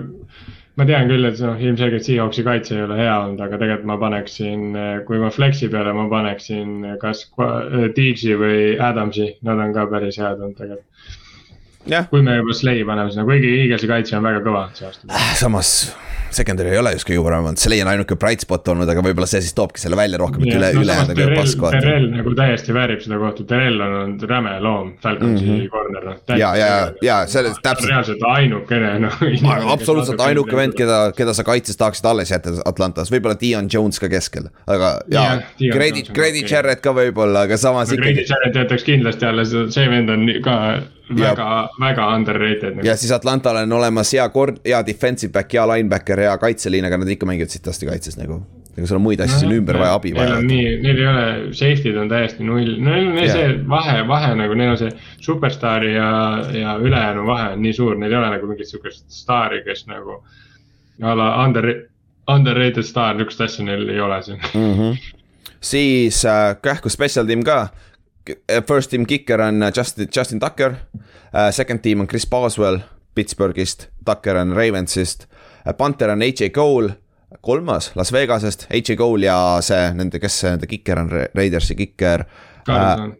ma 0.79 0.85
tean 0.89 1.09
küll, 1.11 1.25
et 1.29 1.41
noh, 1.43 1.59
ilmselgelt 1.61 2.05
Seahawksi 2.07 2.43
kaitse 2.45 2.77
ei 2.77 2.85
ole 2.85 2.97
hea 2.97 3.17
olnud, 3.25 3.41
aga 3.45 3.59
tegelikult 3.61 3.89
ma 3.91 3.97
paneksin, 4.01 4.63
kui 5.07 5.19
ma 5.21 5.29
flex'i 5.33 5.69
peale, 5.73 5.93
ma 5.93 6.07
paneksin 6.09 6.95
kas 7.01 7.25
Qua- 7.35 7.89
Diggs'i 7.95 8.37
või 8.39 8.73
Adamsi, 8.81 9.35
nad 9.45 9.61
on 9.61 9.75
ka 9.75 9.85
päris 9.91 10.17
head 10.21 10.39
olnud 10.41 10.57
tegelikult. 10.57 10.89
kui 12.09 12.21
me 12.23 12.37
juba 12.39 12.53
Slay 12.55 12.83
paneme 12.87 13.11
sinna, 13.11 13.27
kuigi 13.27 13.53
Eaglesi 13.59 13.91
kaitse 13.91 14.17
on 14.17 14.23
väga 14.23 14.41
kõva 14.45 14.65
see 14.73 14.87
aasta. 14.87 15.23
samas 15.35 15.75
secondary 16.37 16.73
ei 16.73 16.79
ole 16.81 16.93
just 16.95 17.07
kõige 17.07 17.23
parem 17.25 17.47
olnud, 17.49 17.61
Slay 17.61 17.83
on 17.83 17.91
ainuke 17.91 18.17
bright 18.19 18.43
spot 18.45 18.67
olnud, 18.73 18.89
aga 18.89 19.03
võib-olla 19.05 19.27
see 19.29 19.41
siis 19.43 19.55
toobki 19.57 19.81
selle 19.81 19.97
välja 19.99 20.19
rohkem, 20.21 20.45
et 20.45 20.57
üle, 20.57 20.71
ülejäänud 20.81 21.13
on 21.13 21.19
kõige 21.19 21.37
pask 21.39 21.63
vaata. 21.63 21.81
Terrell 21.83 22.07
nagu 22.13 22.33
täiesti 22.37 22.75
väärib 22.75 23.03
seda 23.05 23.19
kohta, 23.21 23.45
Terrell 23.49 23.83
on 23.85 23.95
olnud 23.99 24.25
räme 24.29 24.53
loom, 24.63 24.93
Falconsi 25.03 25.45
mm 25.45 25.57
-hmm. 25.57 25.69
corner 25.73 26.07
noh. 26.09 26.19
ja, 26.29 26.53
ja, 26.57 26.67
ja, 26.67 26.89
ja 27.01 27.17
selles 27.27 27.59
täpselt. 27.63 27.89
reaalselt 27.89 28.25
ainukene 28.35 28.93
noh. 29.05 29.19
absoluutselt 29.75 30.21
ainuke 30.21 30.55
vend, 30.55 30.77
keda, 30.77 30.99
keda 31.17 31.33
sa 31.33 31.43
kaitses 31.43 31.77
tahaksid 31.77 32.09
alles 32.09 32.31
jätta 32.31 32.55
Atlantas, 32.65 33.11
võib-olla 33.11 33.39
Dion 33.39 33.69
Jones 33.73 33.99
ka 33.99 34.09
keskel, 34.09 34.49
aga 34.67 34.97
ja 35.11 35.27
Deion 35.59 35.77
Grady, 35.77 36.05
on 36.09 36.13
Grady. 36.13 36.43
Jarrett 36.49 36.81
ka 36.83 36.93
võib-olla, 36.93 37.47
aga 37.47 37.57
samas 37.57 37.89
Grady 37.89 38.11
ikkagi. 38.11 38.27
Jarrett 38.29 38.55
jätaks 38.55 38.83
kindlasti 38.83 39.25
alles, 39.25 39.55
see 39.73 39.89
vend 39.89 40.09
on 40.09 40.27
ka 40.43 40.57
väga, 41.19 41.69
väga 41.79 42.07
underrated 42.15 42.75
nagu. 42.75 42.87
ja 42.87 42.95
siis 42.97 43.11
Atlantal 43.11 43.55
on 43.63 43.71
olemas 43.71 44.13
hea 44.13 44.25
kord-, 44.33 44.59
hea 44.65 44.81
defensive 44.85 45.31
back, 45.33 45.53
hea 45.53 45.67
linebacker, 45.67 46.19
hea 46.25 46.33
kaitseliin, 46.37 46.85
aga 46.85 46.99
nad 47.01 47.13
ikka 47.13 47.29
mängivad 47.29 47.53
sitasti 47.53 47.89
kaitses 47.89 48.17
nagu. 48.17 48.41
ega 48.77 48.87
sul 48.89 48.97
on 48.97 49.05
muid 49.05 49.21
asju 49.21 49.39
siin 49.43 49.55
ümber 49.59 49.77
vaja, 49.77 49.93
abi 49.99 50.13
vaja 50.15 50.39
nii, 50.41 50.65
neil 50.81 51.01
ei 51.01 51.07
ole, 51.07 51.25
safety'd 51.53 51.97
on 52.01 52.09
täiesti 52.09 52.45
null, 52.47 52.75
neil 52.81 53.11
on 53.11 53.19
Jah. 53.21 53.35
see 53.37 53.55
vahe, 53.69 53.99
vahe 54.09 54.33
nagu 54.39 54.57
neil 54.57 54.73
on 54.73 54.79
see 54.81 54.93
superstaari 55.21 55.93
ja, 55.93 56.09
ja 56.57 56.77
ülejäänu 56.81 57.25
vahe 57.29 57.51
on 57.53 57.61
nii 57.61 57.73
suur, 57.77 57.97
neil 58.01 58.15
ei 58.15 58.19
ole 58.21 58.31
nagu 58.33 58.49
mingit 58.49 58.71
sihukest 58.71 59.05
staari, 59.13 59.61
kes 59.67 59.85
nagu. 59.91 60.23
a 61.03 61.17
la 61.17 61.29
under, 61.45 61.69
underrated 62.29 62.85
staar, 62.85 63.15
niisugust 63.17 63.41
asja 63.41 63.65
neil 63.65 63.89
ei 63.89 64.01
ole 64.01 64.21
siin 64.23 64.41
mm. 64.53 64.73
-hmm. 64.73 64.97
siis 65.61 66.25
äh, 66.25 66.55
kähku 66.61 66.89
special 66.89 67.25
team 67.25 67.43
ka. 67.43 67.67
First 68.67 68.89
team 68.89 69.05
kicker 69.05 69.41
on 69.41 69.63
äh, 69.63 69.71
Justin, 69.75 70.07
Justin 70.15 70.39
Tucker 70.39 70.71
uh,. 70.71 71.51
Second 71.51 71.79
team 71.81 71.99
on 71.99 72.07
Chris 72.07 72.25
Boswell 72.25 72.79
Pittsburghist, 73.15 73.87
Tucker 74.05 74.37
on 74.37 74.55
Ravensist. 74.55 75.27
Panther 75.77 76.09
on 76.09 76.21
AJ 76.21 76.49
Cole 76.49 76.89
kolmas 77.41 77.91
Las 77.95 78.13
Vegasest, 78.13 78.67
H.A. 78.69 78.95
Cole 78.95 79.25
ja 79.25 79.37
see 79.61 79.91
nende, 79.97 80.19
kes 80.21 80.39
see 80.43 80.51
nende 80.53 80.69
kiker 80.69 81.01
on, 81.01 81.11
Raidersi 81.35 81.75
kiker 81.75 82.25
Carlson 82.67 83.13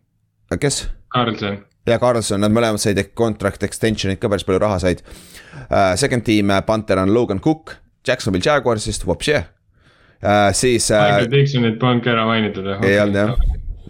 äh,. 0.52 0.60
kes? 0.60 0.84
Carlson. 1.14 1.58
ja 1.88 2.00
Carlson, 2.00 2.42
nad 2.44 2.54
mõlemad 2.54 2.82
said 2.82 3.02
contract 3.18 3.66
extension'it 3.66 4.22
ka 4.22 4.32
päris 4.32 4.46
palju 4.48 4.62
raha 4.64 4.80
said 4.84 5.04
uh,. 5.04 5.94
Second 6.00 6.26
team 6.28 6.54
Panther 6.68 7.02
on 7.02 7.14
Logan 7.14 7.42
Cook, 7.44 7.76
Jacksonville 8.08 8.46
Jaguarsist, 8.46 9.08
vopšee 9.08 9.42
uh,, 9.42 10.52
siis 10.56 10.92
uh,. 10.92 11.02
Michael 11.04 11.34
Dixonit 11.34 11.82
polnudki 11.82 12.14
ära 12.14 12.28
mainitud. 12.30 12.70
ei 12.84 13.00
olnud 13.04 13.22
jah, 13.24 13.36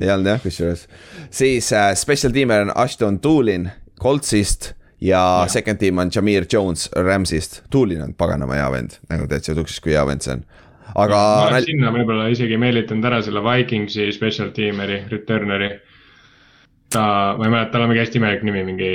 ei 0.01 0.09
olnud 0.09 0.31
jah, 0.31 0.41
kusjuures. 0.41 0.87
siis 1.29 1.71
uh, 1.73 1.91
special 1.97 2.33
teamer 2.33 2.65
on 2.67 2.71
Ashton 2.75 3.19
Toolin 3.19 3.69
Coltsist 4.01 4.73
ja, 5.01 5.19
ja 5.43 5.47
second 5.51 5.79
team 5.81 5.97
on 5.97 6.11
Jameer 6.15 6.45
Jones 6.53 6.89
Rams'ist, 6.95 7.61
Toolin 7.69 8.01
on 8.01 8.13
paganama 8.13 8.57
hea 8.59 8.69
vend, 8.71 8.99
nagu 9.09 9.27
täitsa 9.29 9.55
tuksis, 9.57 9.81
kui 9.83 9.95
hea 9.95 10.05
vend 10.07 10.25
see 10.25 10.37
on. 10.37 10.45
aga. 10.95 11.19
ma 11.19 11.49
oleks 11.51 11.69
sinna 11.69 11.91
võib-olla 11.95 12.29
isegi 12.33 12.57
meelitanud 12.61 13.09
ära 13.11 13.21
selle 13.25 13.43
Vikingsi 13.45 14.11
special 14.15 14.53
teamer'i, 14.55 15.03
returneri. 15.11 15.69
ta, 16.93 17.05
ma 17.37 17.47
ei 17.47 17.53
mäleta, 17.53 17.71
tal 17.75 17.85
on 17.85 17.93
mingi 17.93 18.03
hästi 18.05 18.21
imelik 18.21 18.47
nimi, 18.47 18.65
mingi. 18.71 18.91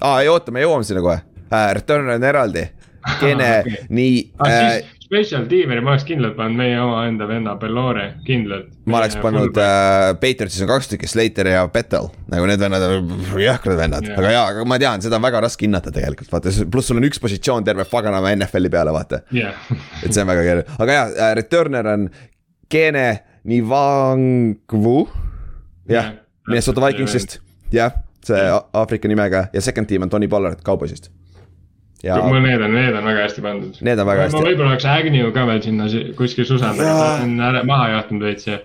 aa, 0.00 0.22
ei 0.22 0.32
oota, 0.32 0.54
me 0.54 0.64
jõuame 0.64 0.88
sinna 0.88 1.04
kohe 1.04 1.20
uh,, 1.52 1.68
returner 1.74 2.16
on 2.16 2.24
eraldi. 2.24 2.66
Kene 3.20 3.52
okay., 3.60 3.86
nii 3.90 4.18
ah,. 4.38 4.48
Uh, 4.48 4.98
special 5.12 5.44
teamer'i 5.44 5.82
ma 5.84 5.92
oleks 5.92 6.06
kindlalt 6.08 6.36
pannud 6.38 6.56
meie 6.56 6.78
omaenda 6.80 7.26
venna 7.28 7.52
Bellore, 7.60 8.06
kindlalt. 8.24 8.70
ma 8.88 9.02
oleks 9.02 9.18
pannud 9.20 9.58
äh,, 9.60 10.14
Patriotsis 10.22 10.64
on 10.64 10.70
kaks 10.70 10.88
tükki, 10.88 11.10
Slater 11.10 11.50
ja 11.52 11.66
Petel, 11.72 12.08
nagu 12.32 12.48
need 12.48 12.62
vennad 12.62 12.86
on 12.86 13.10
jõhkrad 13.42 13.76
vennad 13.76 14.08
yeah., 14.08 14.16
aga 14.16 14.32
jaa, 14.32 14.46
aga 14.54 14.64
ma 14.72 14.78
tean, 14.80 15.04
seda 15.04 15.18
on 15.20 15.26
väga 15.26 15.42
raske 15.44 15.66
hinnata 15.66 15.92
tegelikult, 15.92 16.32
vaata, 16.32 16.54
pluss 16.72 16.88
sul 16.88 17.02
on 17.02 17.08
üks 17.10 17.20
positsioon 17.20 17.68
terve 17.68 17.84
paganama 17.92 18.32
NFL-i 18.38 18.72
peale, 18.72 18.96
vaata 18.96 19.20
yeah. 19.36 19.60
et 20.02 20.08
see 20.08 20.24
on 20.24 20.32
väga 20.32 20.46
keeruline, 20.48 20.80
aga 20.80 20.98
jaa 20.98 21.06
äh,, 21.12 21.34
returner 21.42 21.92
on 21.92 22.08
Gene 22.72 23.06
Nivangvu, 23.52 24.98
jah 25.92 25.98
yeah. 25.98 26.12
Minnesota 26.48 26.88
Vikingsist, 26.88 27.42
jah, 27.74 28.00
see. 28.24 28.40
Aafrika 28.48 29.12
nimega 29.12 29.50
ja 29.52 29.60
second 29.60 29.92
team 29.92 30.08
on 30.08 30.10
Tony 30.10 30.30
Pollard 30.32 30.64
Cowboysist 30.64 31.12
ja. 32.02 32.16
Need 32.16 32.62
on, 32.62 32.74
need 32.74 32.96
on 32.96 33.04
väga 33.04 33.22
hästi 33.26 33.44
pandud. 33.44 33.78
Need 33.80 34.02
on 34.02 34.06
väga 34.06 34.26
hästi. 34.26 34.38
ma 34.38 34.48
võib-olla 34.48 34.74
oleks 34.74 34.88
Agnew 34.90 35.30
ka 35.34 35.46
veel 35.46 35.62
sinna 35.64 35.86
kuskil 36.18 36.48
susendada, 36.48 36.98
ta 36.98 37.24
on 37.24 37.38
ära 37.48 37.64
maha 37.68 37.88
jahtunud 37.96 38.26
veits 38.26 38.48
ja. 38.50 38.58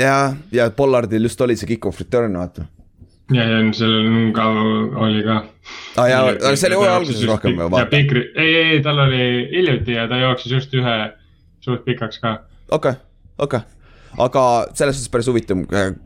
ja, 0.00 0.16
ja 0.54 0.68
Pollardil 0.76 1.28
just 1.28 1.40
oli 1.44 1.56
see 1.58 1.68
kick-off 1.74 2.00
return, 2.00 2.36
vaata. 2.40 2.66
ja, 3.34 3.44
ja 3.44 3.62
sellel 3.76 4.32
ka 4.36 4.48
oli 5.04 5.24
ka. 5.26 5.38
aa 5.44 6.04
ah, 6.04 6.10
jaa, 6.10 6.26
aga 6.34 6.54
see 6.56 6.70
oli 6.70 6.82
hooaja 6.82 6.98
alguses 7.00 7.24
rohkem 7.28 7.58
ju 7.60 7.70
vaata. 7.76 8.02
ei, 8.02 8.28
ei, 8.34 8.54
ei, 8.62 8.84
tal 8.84 9.04
oli 9.06 9.24
hiljuti 9.56 9.98
ja 9.98 10.08
ta 10.08 10.20
jooksis 10.24 10.52
just 10.58 10.78
ühe 10.78 11.00
suht 11.64 11.84
pikaks 11.84 12.22
ka. 12.24 12.38
okei 12.70 12.96
okay,, 12.96 13.04
okei 13.38 13.64
okay 13.64 13.77
aga 14.16 14.44
selles 14.74 14.96
suhtes 14.96 15.12
päris 15.12 15.28
huvitav, 15.30 15.60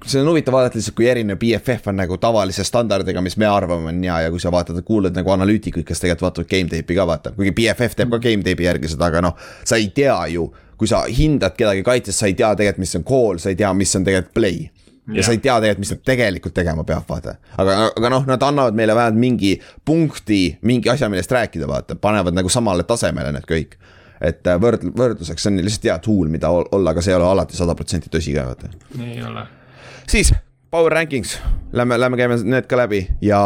see 0.06 0.20
on 0.22 0.30
huvitav 0.32 0.56
vaadata 0.56 0.78
lihtsalt, 0.78 0.96
kui 0.98 1.08
erinev 1.10 1.38
BFF 1.40 1.92
on 1.92 2.00
nagu 2.02 2.18
tavalise 2.20 2.64
standardiga, 2.66 3.22
mis 3.24 3.38
me 3.40 3.48
arvame 3.48 3.92
on 3.92 4.02
hea 4.04 4.18
ja 4.26 4.32
kui 4.34 4.42
sa 4.42 4.52
vaatad, 4.54 4.82
kuulad 4.86 5.16
nagu 5.16 5.32
analüütikuid, 5.36 5.86
kes 5.88 6.02
tegelikult 6.02 6.28
vaatavad 6.28 6.50
game 6.50 6.72
tape'i 6.72 6.98
ka 6.98 7.06
vaata, 7.08 7.34
kuigi 7.38 7.54
BFF 7.56 7.98
teeb 7.98 8.12
ka 8.12 8.20
game 8.22 8.44
tape'i 8.46 8.68
järgi 8.68 8.92
seda, 8.94 9.08
aga 9.12 9.24
noh, 9.28 9.38
sa 9.64 9.80
ei 9.80 9.90
tea 9.94 10.18
ju. 10.34 10.50
kui 10.82 10.88
sa 10.90 11.04
hindad 11.06 11.54
kedagi 11.54 11.84
kaitses, 11.86 12.16
sa 12.18 12.26
ei 12.26 12.34
tea 12.34 12.48
tegelikult, 12.58 12.82
mis 12.82 12.96
on 12.98 13.04
call, 13.06 13.38
sa 13.38 13.52
ei 13.52 13.54
tea, 13.54 13.68
mis 13.78 13.92
on 13.94 14.02
tegelikult 14.02 14.32
play 14.34 14.64
ja 15.06 15.14
yeah. 15.14 15.26
sa 15.26 15.32
ei 15.32 15.38
tea 15.38 15.54
tegelikult, 15.60 15.82
mis 15.82 15.92
ta 15.92 15.96
tegelikult 16.10 16.54
tegema 16.54 16.84
peab, 16.84 17.04
vaata. 17.08 17.36
aga, 17.58 17.76
aga 17.96 18.10
noh, 18.10 18.26
nad 18.26 18.42
annavad 18.42 18.74
meile 18.78 18.94
vähemalt 18.94 19.18
mingi 19.18 19.52
punkti, 19.84 20.58
mingi 20.62 20.90
asja, 20.90 21.08
millest 21.12 21.30
rääkida, 21.30 21.68
vaata, 21.70 21.94
panevad 21.94 22.34
nagu 22.34 22.50
samale 22.50 22.82
tasemele 22.86 23.32
need 23.34 23.46
kõik 23.46 23.78
et 24.22 24.46
äh, 24.46 24.58
võrd-, 24.60 24.86
võrdluseks 24.96 25.44
see 25.44 25.52
on 25.52 25.60
lihtsalt 25.62 25.90
hea 25.90 25.98
tool, 26.04 26.30
mida 26.32 26.50
olla, 26.52 26.94
aga 26.94 27.02
see 27.04 27.12
ei 27.12 27.18
ole 27.18 27.28
alati 27.28 27.58
sada 27.58 27.74
protsenti 27.78 28.10
tõsi 28.12 28.34
ka, 28.36 28.46
vaata. 28.52 28.70
ei 29.02 29.20
ole. 29.26 29.46
siis, 30.10 30.32
power 30.70 30.94
rankings, 30.94 31.36
lähme, 31.72 31.98
lähme 32.00 32.20
käime 32.20 32.38
need 32.44 32.68
ka 32.70 32.78
läbi 32.80 33.04
ja 33.24 33.42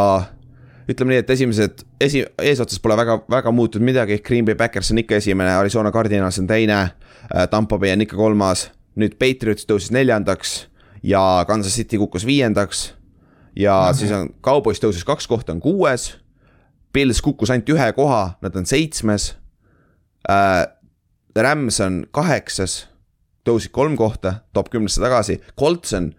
ütleme 0.86 1.14
nii, 1.14 1.22
et 1.24 1.32
esimesed, 1.34 1.82
esi, 2.00 2.22
eesotsas 2.42 2.82
pole 2.82 2.96
väga, 2.98 3.18
väga 3.30 3.52
muutunud 3.54 3.86
midagi, 3.88 4.20
Green 4.24 4.46
Bay 4.46 4.54
Packers 4.58 4.92
on 4.94 5.02
ikka 5.02 5.18
esimene, 5.18 5.56
Arizona 5.56 5.90
Cardinals 5.92 6.38
on 6.42 6.46
teine, 6.50 6.78
äh, 7.26 7.48
Tampo 7.50 7.78
Bay 7.82 7.96
on 7.96 8.06
ikka 8.06 8.18
kolmas, 8.18 8.68
nüüd 8.96 9.18
Patriots 9.20 9.66
tõusis 9.68 9.92
neljandaks 9.94 10.58
ja 11.06 11.44
Kansas 11.48 11.74
City 11.76 11.98
kukkus 12.00 12.26
viiendaks 12.26 12.90
ja 13.56 13.80
mm 13.80 13.90
-hmm. 13.90 13.98
siis 13.98 14.12
on 14.12 14.30
Cowboys 14.42 14.80
tõusis 14.80 15.04
kaks 15.04 15.26
kohta, 15.26 15.52
on 15.52 15.60
kuues. 15.60 16.18
Pils 16.92 17.20
kukkus 17.20 17.50
ainult 17.50 17.68
ühe 17.68 17.92
koha, 17.92 18.38
nad 18.40 18.56
on 18.56 18.66
seitsmes. 18.66 19.36
Rams 21.36 21.80
on 21.84 22.00
kaheksas, 22.14 22.86
tõusid 23.46 23.70
kolm 23.74 23.96
kohta, 23.96 24.40
top 24.56 24.72
kümnesse 24.72 25.02
tagasi, 25.02 25.38
Colts 25.58 25.94
on, 25.94 26.10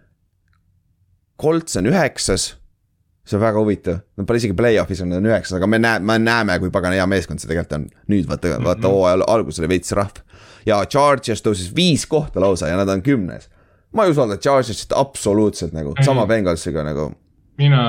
Colts 1.40 1.76
on 1.76 1.90
üheksas 1.90 2.54
see 3.28 3.36
on 3.36 3.44
väga 3.44 3.60
huvitav, 3.60 4.00
nad 4.16 4.26
pole 4.28 4.40
isegi 4.40 4.56
play-off'is 4.56 5.02
on, 5.04 5.12
üheksas, 5.20 5.58
aga 5.58 5.68
me 5.68 5.80
näe-, 5.82 6.00
me 6.00 6.16
näeme, 6.22 6.56
kui 6.62 6.72
pagana 6.72 6.96
hea 6.96 7.06
meeskond 7.10 7.42
see 7.42 7.50
tegelikult 7.50 7.76
on. 7.76 7.86
nüüd 8.12 8.28
vaata, 8.28 8.56
vaata 8.56 8.86
mhm. 8.86 8.94
hooaja 8.94 9.28
alguses 9.34 9.62
oli 9.62 9.72
veits 9.74 9.92
rahv. 9.96 10.22
ja 10.66 10.80
Chargers 10.88 11.44
tõusis 11.44 11.72
viis 11.76 12.06
kohta 12.08 12.40
lausa 12.40 12.70
ja 12.70 12.78
nad 12.80 12.88
on 12.92 13.02
kümnes. 13.04 13.50
ma 13.92 14.04
ei 14.04 14.14
usalda 14.14 14.38
Chargersit 14.40 14.92
absoluutselt 14.96 15.76
nagu, 15.76 15.94
sama 16.04 16.26
Bengalsiga 16.26 16.84
nagu. 16.84 17.10
mina, 17.58 17.82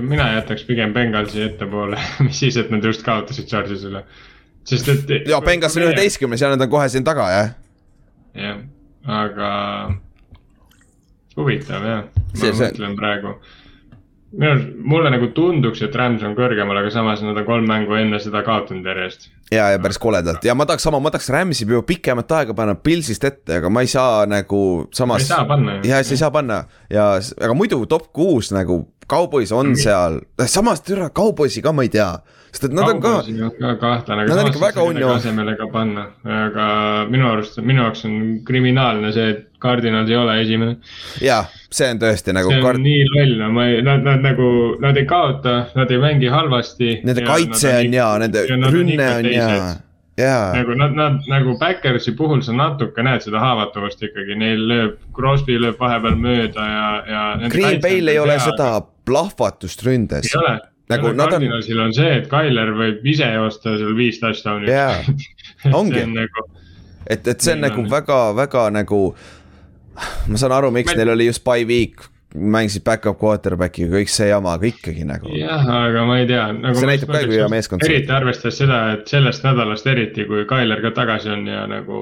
mina 0.00 0.30
jätaks 0.36 0.64
pigem 0.68 0.94
Bengalsi 0.94 1.42
ettepoole 1.42 1.98
mis 2.26 2.38
siis, 2.38 2.56
et 2.56 2.70
nad 2.70 2.84
just 2.84 3.02
kaotasid 3.02 3.50
Chargersile 3.50 4.04
sest 4.68 4.88
et. 4.88 5.28
ja 5.28 5.40
Bengals 5.44 5.76
on 5.78 5.88
üheteistkümnes 5.88 6.42
ja 6.42 6.52
nad 6.52 6.62
on 6.64 6.70
kohe 6.72 6.88
siin 6.92 7.04
taga, 7.06 7.28
jah. 7.32 7.52
jah, 8.38 8.62
aga 9.20 9.50
huvitav 11.36 11.84
jah, 11.88 12.08
ma 12.08 12.40
see, 12.40 12.54
mõtlen 12.54 12.94
see... 12.94 12.98
praegu. 12.98 13.34
minu 14.34 14.50
arust, 14.50 14.70
mulle 14.94 15.12
nagu 15.14 15.28
tunduks, 15.36 15.82
et 15.86 15.96
Rams 15.98 16.24
on 16.26 16.34
kõrgemal, 16.38 16.80
aga 16.80 16.90
samas 16.94 17.22
nad 17.22 17.38
on 17.38 17.46
kolm 17.46 17.68
mängu 17.70 17.98
enne 17.98 18.18
seda 18.22 18.42
kaotanud 18.46 18.86
järjest. 18.88 19.28
ja, 19.52 19.68
ja 19.74 19.82
päris 19.82 20.00
koledalt 20.02 20.46
ja 20.46 20.56
ma 20.58 20.66
tahaks 20.68 20.86
sama, 20.88 21.02
ma 21.02 21.12
tahaks 21.14 21.30
Ramsi 21.34 21.66
juba 21.68 21.84
pikemat 21.86 22.32
aega 22.38 22.56
panna 22.56 22.74
Pilsist 22.74 23.24
ette, 23.24 23.60
aga 23.60 23.70
ma 23.70 23.84
ei 23.84 23.92
saa 23.92 24.24
nagu 24.30 24.62
samas. 24.94 25.26
ei 25.26 25.32
saa 25.32 25.44
panna 25.48 25.78
ju. 25.78 25.90
ja, 25.90 26.00
ei 26.00 26.22
saa 26.24 26.32
panna 26.34 26.64
ja, 26.90 27.12
aga 27.20 27.54
muidu 27.56 27.84
top 27.90 28.10
kuus 28.12 28.52
nagu 28.54 28.84
Cowboys 29.04 29.50
on 29.52 29.74
seal, 29.76 30.22
samas 30.48 30.80
türa 30.80 31.10
Cowboysi 31.12 31.60
ka 31.62 31.74
ma 31.76 31.84
ei 31.84 31.92
tea 31.92 32.08
sest 32.54 32.68
et 32.68 32.76
nad 32.76 32.86
on 32.88 33.00
ka. 33.02 33.14
ka 33.58 33.72
kahtlane, 33.82 34.24
aga 34.24 34.38
samas 34.38 34.60
väga 34.62 34.86
unnu. 34.86 35.08
asemele 35.14 35.56
ka 35.58 35.66
panna, 35.72 36.06
aga 36.22 36.66
minu 37.10 37.28
arust, 37.32 37.58
minu 37.62 37.82
jaoks 37.82 38.06
on 38.08 38.20
kriminaalne 38.46 39.10
see, 39.16 39.32
et 39.34 39.48
Cardinal 39.64 40.08
ei 40.10 40.18
ole 40.20 40.36
esimene. 40.42 40.76
jah, 41.24 41.50
see 41.70 41.88
on 41.90 42.02
tõesti 42.02 42.36
nagu. 42.36 42.52
see 42.52 42.60
on 42.60 42.68
kard... 42.68 42.84
nii 42.84 43.08
loll, 43.10 43.34
no 43.42 43.50
ma 43.56 43.66
ei, 43.72 43.80
nad, 43.86 44.04
nad 44.06 44.22
nagu, 44.24 44.50
nad 44.84 45.00
ei 45.00 45.08
kaota, 45.10 45.56
nad 45.74 45.90
ei 45.90 46.02
mängi 46.02 46.30
halvasti. 46.30 47.00
Nende 47.04 47.26
kaitse 47.26 47.74
on 47.80 47.98
hea, 47.98 48.12
nende 48.24 48.46
rünne 48.70 49.10
on 49.18 49.32
hea 49.32 49.58
jaa. 50.18 50.52
nagu 50.54 50.74
nad, 50.78 50.94
nad 50.94 51.26
nagu 51.26 51.56
Backersi 51.58 52.12
puhul 52.12 52.42
sa 52.46 52.54
natuke 52.54 53.02
näed 53.02 53.24
seda 53.26 53.40
haavatavust 53.42 54.02
ikkagi, 54.06 54.36
neil 54.38 54.62
lööb, 54.70 54.98
Crosby 55.16 55.58
lööb 55.58 55.80
vahepeal 55.80 56.18
mööda 56.20 56.68
ja, 56.70 56.86
ja. 57.08 57.24
Green 57.50 57.80
Bay'l 57.82 58.12
ei 58.12 58.20
ole 58.22 58.38
seda 58.42 58.68
plahvatust 59.04 59.82
ründes. 59.86 60.30
ei 60.30 60.38
ole, 60.40 60.54
nagu 60.92 61.12
nad 61.12 61.26
on. 61.26 61.38
Cardinalsil 61.38 61.80
on 61.80 61.94
see, 61.96 62.16
et 62.20 62.26
Tyler 62.30 62.72
võib 62.76 63.06
ise 63.14 63.28
joosta 63.36 63.76
seal 63.78 63.94
viis 63.98 64.20
touchdown'i. 64.22 64.70
jaa, 64.70 64.98
ongi. 65.80 66.02
Nagu... 66.12 66.48
et, 67.06 67.26
et 67.26 67.38
see 67.40 67.54
on 67.56 67.64
nagu 67.64 67.86
väga-väga 67.90 68.66
nagu, 68.74 69.04
ma 70.28 70.40
saan 70.40 70.56
aru, 70.56 70.72
miks 70.74 70.96
neil 70.98 71.14
oli 71.14 71.30
just 71.30 71.44
by 71.46 71.64
week 71.68 72.10
mängisid 72.34 72.82
back-up 72.82 73.20
quarterback'iga, 73.20 73.92
kõik 73.92 74.10
see 74.10 74.26
jama, 74.26 74.56
aga 74.58 74.66
ikkagi 74.66 75.04
nagu. 75.06 75.30
jah, 75.38 75.62
aga 75.62 76.02
ma 76.08 76.18
ei 76.18 76.26
tea 76.26 76.48
nagu. 76.56 76.74
see 76.80 76.90
näitab 76.90 77.12
ka, 77.14 77.22
kui 77.28 77.38
hea 77.38 77.48
meeskond. 77.52 77.86
eriti 77.86 78.10
arvestades 78.10 78.58
seda, 78.58 78.80
et 78.96 79.10
sellest 79.10 79.46
nädalast 79.46 79.86
eriti, 79.86 80.26
kui 80.26 80.42
Tyler 80.50 80.82
ka 80.82 80.90
tagasi 80.96 81.30
on 81.30 81.46
ja 81.46 81.62
nagu 81.70 82.00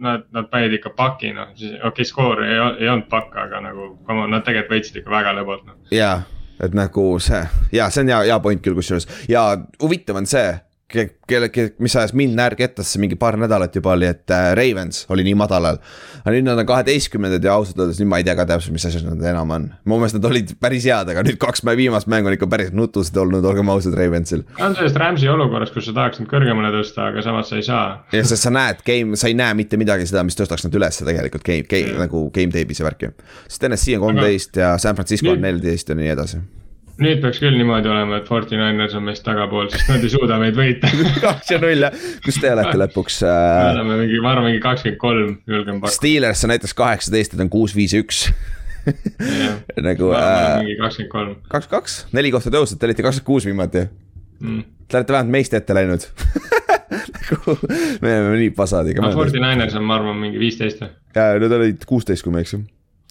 nad, 0.00 0.28
nad 0.32 0.46
panid 0.52 0.78
ikka 0.78 0.94
paki, 0.96 1.32
noh, 1.34 1.50
okei 1.50 1.80
okay,, 1.90 2.06
skoor 2.06 2.44
ei, 2.46 2.60
ei 2.78 2.92
olnud 2.92 3.10
pakk, 3.10 3.34
aga 3.42 3.64
nagu, 3.66 3.90
nad 4.30 4.46
tegelikult 4.46 4.76
võitsid 4.76 5.02
ikka 5.02 5.18
väga 5.18 5.34
lõbult, 5.40 5.66
noh. 5.66 5.80
jaa 5.90 6.20
et 6.60 6.74
nagu 6.76 7.04
see, 7.22 7.40
ja 7.72 7.88
see 7.90 8.04
on 8.04 8.12
hea, 8.12 8.24
hea 8.30 8.40
point 8.44 8.62
küll 8.64 8.76
kusjuures. 8.78 9.08
Ja 9.28 9.44
huvitav 9.82 10.20
on 10.20 10.28
see 10.30 10.48
kelle, 10.90 11.50
mis 11.78 11.94
ajas 11.96 12.12
mind 12.16 12.34
näärkettasse 12.38 13.00
mingi 13.02 13.16
paar 13.16 13.36
nädalat 13.40 13.74
juba 13.74 13.92
oli, 13.94 14.08
et 14.10 14.30
äh, 14.34 14.50
Ravens 14.58 15.04
oli 15.08 15.24
nii 15.26 15.36
madalal. 15.38 15.78
aga 16.20 16.34
nüüd 16.34 16.46
nad 16.46 16.60
on 16.60 16.66
kaheteistkümnendad 16.68 17.44
ja 17.44 17.54
ausalt 17.54 17.78
öeldes 17.80 18.00
nüüd 18.02 18.10
ma 18.10 18.20
ei 18.20 18.26
tea 18.26 18.34
ka 18.36 18.46
täpselt, 18.48 18.74
mis 18.74 18.86
asjas 18.88 19.04
nad 19.06 19.22
enam 19.32 19.54
on. 19.54 19.68
mu 19.84 20.00
meelest 20.00 20.18
nad 20.18 20.28
olid 20.30 20.54
päris 20.60 20.86
head, 20.88 21.12
aga 21.14 21.24
nüüd 21.26 21.40
kaks 21.40 21.64
viimast 21.64 22.10
mängu 22.10 22.30
on 22.30 22.36
ikka 22.36 22.50
päris 22.50 22.74
nutused 22.76 23.16
olnud, 23.22 23.46
olgem 23.46 23.72
ausad, 23.72 23.96
Ravensil. 23.98 24.44
on 24.58 24.76
sellest 24.78 25.00
Rams'i 25.00 25.30
olukorras, 25.32 25.72
kus 25.74 25.88
sa 25.88 25.96
tahaks 25.96 26.22
nad 26.22 26.30
kõrgemale 26.30 26.72
tõsta, 26.74 27.10
aga 27.12 27.24
samas 27.24 27.52
sa 27.52 27.60
ei 27.60 27.66
saa. 27.66 27.84
ja 28.12 28.24
sest 28.24 28.48
sa 28.48 28.54
näed 28.54 28.84
game, 28.86 29.18
sa 29.20 29.30
ei 29.30 29.38
näe 29.38 29.56
mitte 29.58 29.80
midagi 29.80 30.08
seda, 30.10 30.24
mis 30.26 30.38
tõstaks 30.38 30.66
nad 30.66 30.80
ülesse 30.80 31.06
tegelikult 31.08 31.46
game, 31.46 31.66
game 31.70 31.98
nagu 32.00 32.28
game 32.34 32.54
tape'is 32.54 32.82
ja 32.82 32.88
värki. 32.90 33.14
sest 33.48 33.68
NSC 33.70 33.98
on 33.98 34.08
kolmteist 34.08 34.60
ja 34.60 34.76
San 34.78 34.98
Francisco 34.98 35.32
on 35.32 35.46
neliteist 35.46 35.88
ja 35.88 35.98
nii 35.98 36.16
edasi 36.18 36.42
nüüd 37.00 37.20
peaks 37.22 37.40
küll 37.42 37.56
niimoodi 37.56 37.90
olema, 37.90 38.20
et 38.20 38.28
Fortinanders 38.28 38.94
on 38.98 39.04
meist 39.06 39.24
tagapool, 39.26 39.68
sest 39.72 39.90
nad 39.90 40.04
ei 40.04 40.12
suuda 40.12 40.38
meid 40.42 40.56
võita 40.58 40.90
kaks 41.24 41.52
ja 41.54 41.60
null 41.62 41.86
jah, 41.86 41.98
kus 42.24 42.40
te 42.42 42.52
olete 42.52 42.76
lõpuks 42.82 43.20
me 43.24 43.32
äh,? 43.32 43.68
oleme 43.74 44.00
mingi, 44.02 44.20
ma 44.24 44.34
arvan, 44.34 44.48
mingi 44.50 44.62
kakskümmend 44.64 45.00
kolm, 45.02 45.36
julgen 45.50 45.80
pakkuda. 45.80 45.96
Steelers 45.96 46.44
on 46.46 46.54
näiteks 46.54 46.76
kaheksateist, 46.78 47.36
need 47.36 47.46
on 47.46 47.52
kuus, 47.52 47.76
viis, 47.76 47.94
üks 47.98 48.26
nagu 49.88 50.12
äh, 50.16 50.58
mingi 50.62 50.76
kakskümmend 50.80 51.14
kolm 51.14 51.34
kaks, 51.52 51.70
kaks, 51.72 51.98
neli 52.16 52.32
kohta 52.34 52.52
tõusnud, 52.52 52.80
te 52.80 52.90
olite 52.90 53.06
kakskümmend 53.06 53.30
kuus 53.32 53.48
viimati. 53.48 53.86
mm.. 54.40 54.68
Te 54.90 54.98
olete 54.98 55.14
vähemalt 55.14 55.36
meist 55.36 55.54
ette 55.54 55.76
läinud 55.76 56.08
nagu 57.30 57.56
me 58.02 58.10
oleme 58.10 58.36
nii 58.42 58.50
pasadega. 58.56 59.04
aga 59.04 59.14
Fortinanders 59.16 59.76
on, 59.78 59.86
ma 59.86 59.96
arvan, 60.00 60.18
mingi 60.20 60.40
viisteist 60.42 60.82
või? 60.82 60.92
ja 61.16 61.32
need 61.40 61.56
olid 61.56 61.88
kuusteist, 61.88 62.24
kui 62.26 62.34
ma 62.34 62.42
ei 62.42 62.48
eksi. 62.48 62.60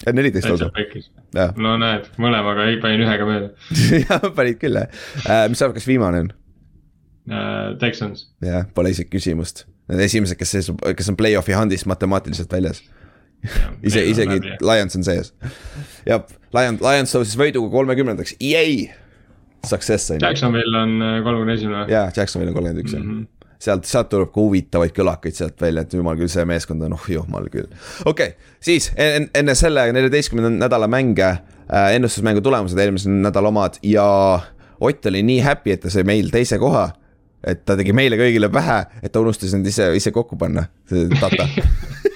Neliteist 0.07 0.47
täitsa 0.47 0.69
lausa. 0.69 1.47
no 1.65 1.75
näed, 1.81 2.07
mõlemaga 2.21 2.67
ei 2.69 2.77
panin 2.83 3.03
ühega 3.05 3.27
mööda 3.27 3.49
jah, 4.05 4.29
panid 4.35 4.59
küll 4.61 4.79
jah. 4.79 4.87
mis 5.49 5.59
sa 5.59 5.67
arvad, 5.67 5.79
kas 5.79 5.89
viimane 5.89 6.23
on? 6.25 6.31
uh,. 7.29 7.73
Texans 7.81 8.27
jah, 8.45 8.67
pole 8.75 8.93
isegi 8.95 9.11
küsimust. 9.17 9.65
Need 9.89 10.05
esimesed, 10.05 10.37
kes 10.37 10.71
kes 10.97 11.11
on 11.11 11.17
play-off'i 11.19 11.55
handist 11.57 11.87
matemaatiliselt 11.89 12.51
väljas. 12.53 12.83
ise, 13.87 14.03
isegi 14.11 14.39
Lions 14.61 14.97
on 14.99 15.05
sees. 15.07 15.33
jah, 16.07 16.23
Lions, 16.55 16.81
Lions 16.83 17.15
tõusis 17.15 17.37
võiduga 17.39 17.71
kolmekümnendaks, 17.73 18.35
jäi. 18.43 18.89
Success 19.67 20.13
on 20.13 20.21
ju. 20.21 20.23
Jacksonville 20.23 20.79
on 20.79 21.01
äh, 21.03 21.17
kolmekümne 21.25 21.57
esimene 21.57 21.83
jaa, 21.91 22.05
Jacksonville 22.15 22.53
on 22.53 22.55
kolmkümmend 22.55 22.85
üks 22.85 22.95
jah. 22.95 23.03
Sealt, 23.59 23.87
sealt 23.89 24.09
tuleb 24.11 24.31
ka 24.33 24.41
huvitavaid 24.41 24.93
kõlakaid 24.95 25.35
sealt 25.35 25.61
välja, 25.61 25.83
et 25.83 25.93
jumal 25.93 26.17
küll, 26.19 26.31
see 26.31 26.45
meeskond 26.47 26.83
on, 26.87 26.95
oh 26.95 27.09
jumal 27.11 27.49
küll. 27.51 27.67
okei 28.05 28.33
okay,, 28.33 28.53
siis 28.63 28.91
enne, 28.95 29.29
enne 29.35 29.55
selle 29.59 29.89
neljateistkümnenda 29.95 30.67
nädala 30.67 30.87
mänge 30.91 31.27
äh, 31.27 31.91
ennustusmängu 31.97 32.41
tulemused, 32.45 32.79
eelmise 32.79 33.11
nädala 33.11 33.51
omad 33.51 33.81
ja 33.83 34.07
Ott 34.79 35.05
oli 35.05 35.23
nii 35.23 35.39
happy, 35.43 35.73
et 35.75 35.81
ta 35.83 35.91
sai 35.91 36.05
meil 36.07 36.31
teise 36.31 36.59
koha. 36.59 36.89
et 37.39 37.61
ta 37.63 37.77
tegi 37.79 37.93
meile 37.95 38.17
kõigile 38.19 38.49
pähe, 38.51 38.81
et 38.99 39.13
ta 39.15 39.21
unustas 39.23 39.53
end 39.55 39.67
ise, 39.67 39.85
ise 39.95 40.11
kokku 40.11 40.35
panna, 40.35 40.65
see 40.91 41.05
data 41.13 41.45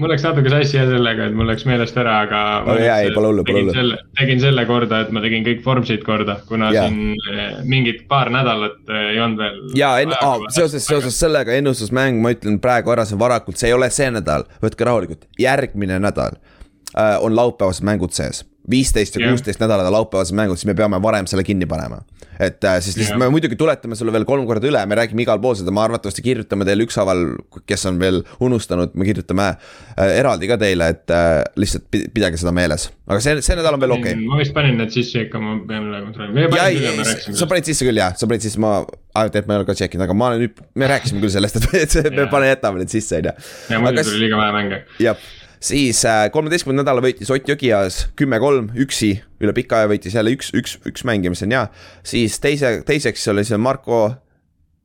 mul 0.00 0.10
läks 0.12 0.24
natuke 0.26 0.50
sassi 0.52 0.76
jah 0.76 0.88
sellega, 0.90 1.28
et 1.30 1.36
mul 1.36 1.48
läks 1.48 1.64
meelest 1.68 1.96
ära, 2.00 2.16
aga. 2.26 2.40
Aga 2.62 2.76
jaa, 2.82 2.96
ei, 3.04 3.12
pole 3.14 3.30
hullu, 3.30 3.44
pole 3.48 3.62
hullu. 3.68 4.00
tegin 4.18 4.42
selle 4.42 4.66
korda, 4.68 5.02
et 5.04 5.12
ma 5.14 5.22
tegin 5.24 5.46
kõik 5.46 5.62
formsid 5.64 6.04
korda, 6.06 6.38
kuna 6.48 6.72
Jaa. 6.74 6.88
siin 6.88 7.14
eh, 7.32 7.60
mingid 7.68 8.02
paar 8.10 8.30
nädalat 8.34 8.90
eh, 8.90 9.06
ei 9.14 9.22
olnud 9.24 9.44
veel. 9.44 9.62
ja 9.78 9.94
enne 10.02 10.18
ah, 10.20 10.42
seoses, 10.52 10.84
seoses 10.86 11.16
sellega 11.20 11.56
ennustusmäng, 11.56 12.20
ma 12.22 12.34
ütlen 12.36 12.60
praegu 12.62 12.92
ära, 12.94 13.06
see 13.08 13.16
on 13.16 13.24
varakult, 13.24 13.60
see 13.60 13.72
ei 13.72 13.78
ole 13.78 13.88
see 13.94 14.10
nädal, 14.12 14.44
võtke 14.64 14.88
rahulikult, 14.88 15.24
järgmine 15.40 16.00
nädal 16.02 16.36
äh, 16.36 17.16
on 17.20 17.36
laupäevased 17.38 17.86
mängud 17.86 18.16
sees 18.16 18.44
viisteist 18.70 19.16
ja 19.16 19.28
kuusteist 19.28 19.60
nädalad 19.62 19.86
on 19.86 19.94
laupäevased 19.94 20.34
mängud, 20.36 20.58
siis 20.58 20.68
me 20.68 20.74
peame 20.74 20.98
varem 21.02 21.26
selle 21.30 21.44
kinni 21.46 21.66
panema. 21.70 22.02
et 22.40 22.64
äh, 22.64 22.80
siis 22.84 22.96
lihtsalt 22.98 23.14
Jah. 23.14 23.20
me 23.24 23.30
muidugi 23.32 23.56
tuletame 23.56 23.96
sulle 23.96 24.12
veel 24.12 24.26
kolm 24.28 24.44
korda 24.46 24.68
üle, 24.68 24.82
me 24.86 24.96
räägime 24.98 25.22
igal 25.24 25.38
pool 25.40 25.54
seda, 25.56 25.72
ma 25.72 25.86
arvatavasti 25.86 26.20
kirjutame 26.20 26.66
teile 26.68 26.84
ükshaaval, 26.84 27.22
kes 27.64 27.86
on 27.88 28.00
veel 28.00 28.20
unustanud, 28.44 28.92
me 28.92 29.06
kirjutame 29.08 29.46
äh, 29.54 30.10
eraldi 30.18 30.50
ka 30.50 30.58
teile, 30.60 30.90
et 30.92 31.14
äh, 31.14 31.38
lihtsalt 31.56 31.86
pi- 31.90 32.04
pidage 32.12 32.36
seda 32.42 32.52
meeles. 32.52 32.90
aga 33.06 33.22
see, 33.24 33.38
see 33.46 33.56
nädal 33.56 33.78
on 33.78 33.84
veel 33.86 33.96
okei 33.96 34.12
okay.. 34.18 34.28
ma 34.28 34.42
vist 34.42 34.52
panin 34.56 34.76
need 34.82 34.92
sisse 34.92 35.24
ikka, 35.24 35.40
ma 35.40 35.56
pean 35.70 35.88
üle 35.88 36.02
kontrollima. 36.10 37.08
sa 37.40 37.48
panid 37.54 37.72
sisse 37.72 37.88
küll 37.88 38.02
jah, 38.02 38.12
sa 38.18 38.28
panid 38.28 38.44
sisse, 38.44 38.60
ma, 38.60 38.82
et 39.24 39.40
ma 39.48 39.56
ei 39.56 39.62
ole 39.62 39.70
ka 39.70 39.78
tšekkinud, 39.80 40.04
aga 40.04 40.18
ma 40.18 40.30
olen 40.34 40.44
nüüd, 40.44 40.60
me 40.76 40.92
rääkisime 40.92 41.24
küll 41.24 41.32
sellest, 41.38 41.56
et 41.72 41.98
me 42.10 42.26
Jaa. 42.26 42.30
pane, 42.36 42.52
jätame 42.52 42.84
need 42.84 42.92
sisse, 42.92 43.22
on 43.22 43.32
ju. 43.32 43.36
ja 43.72 43.80
muidu 43.80 44.04
tuli 44.10 44.26
liiga 44.26 44.44
vähe 44.44 44.56
mänge. 44.60 44.84
jah, 45.00 45.24
siis 45.66 46.02
kolmeteistkümnenda 46.32 46.84
nädala 46.84 47.02
võitis 47.04 47.30
Ott 47.32 47.48
Jõgias 47.50 48.04
kümme-kolm 48.18 48.70
üksi, 48.82 49.16
üle 49.42 49.54
pika 49.56 49.82
aja 49.82 49.90
võitis 49.90 50.14
jälle 50.16 50.34
üks, 50.36 50.52
üks, 50.56 50.76
üks 50.88 51.04
mängija, 51.08 51.32
mis 51.32 51.42
on 51.46 51.54
hea. 51.54 51.66
siis 52.06 52.38
teise, 52.42 52.80
teiseks 52.86 53.26
oli 53.32 53.44
see 53.46 53.58
Marko, 53.60 54.00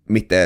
mitte, 0.10 0.42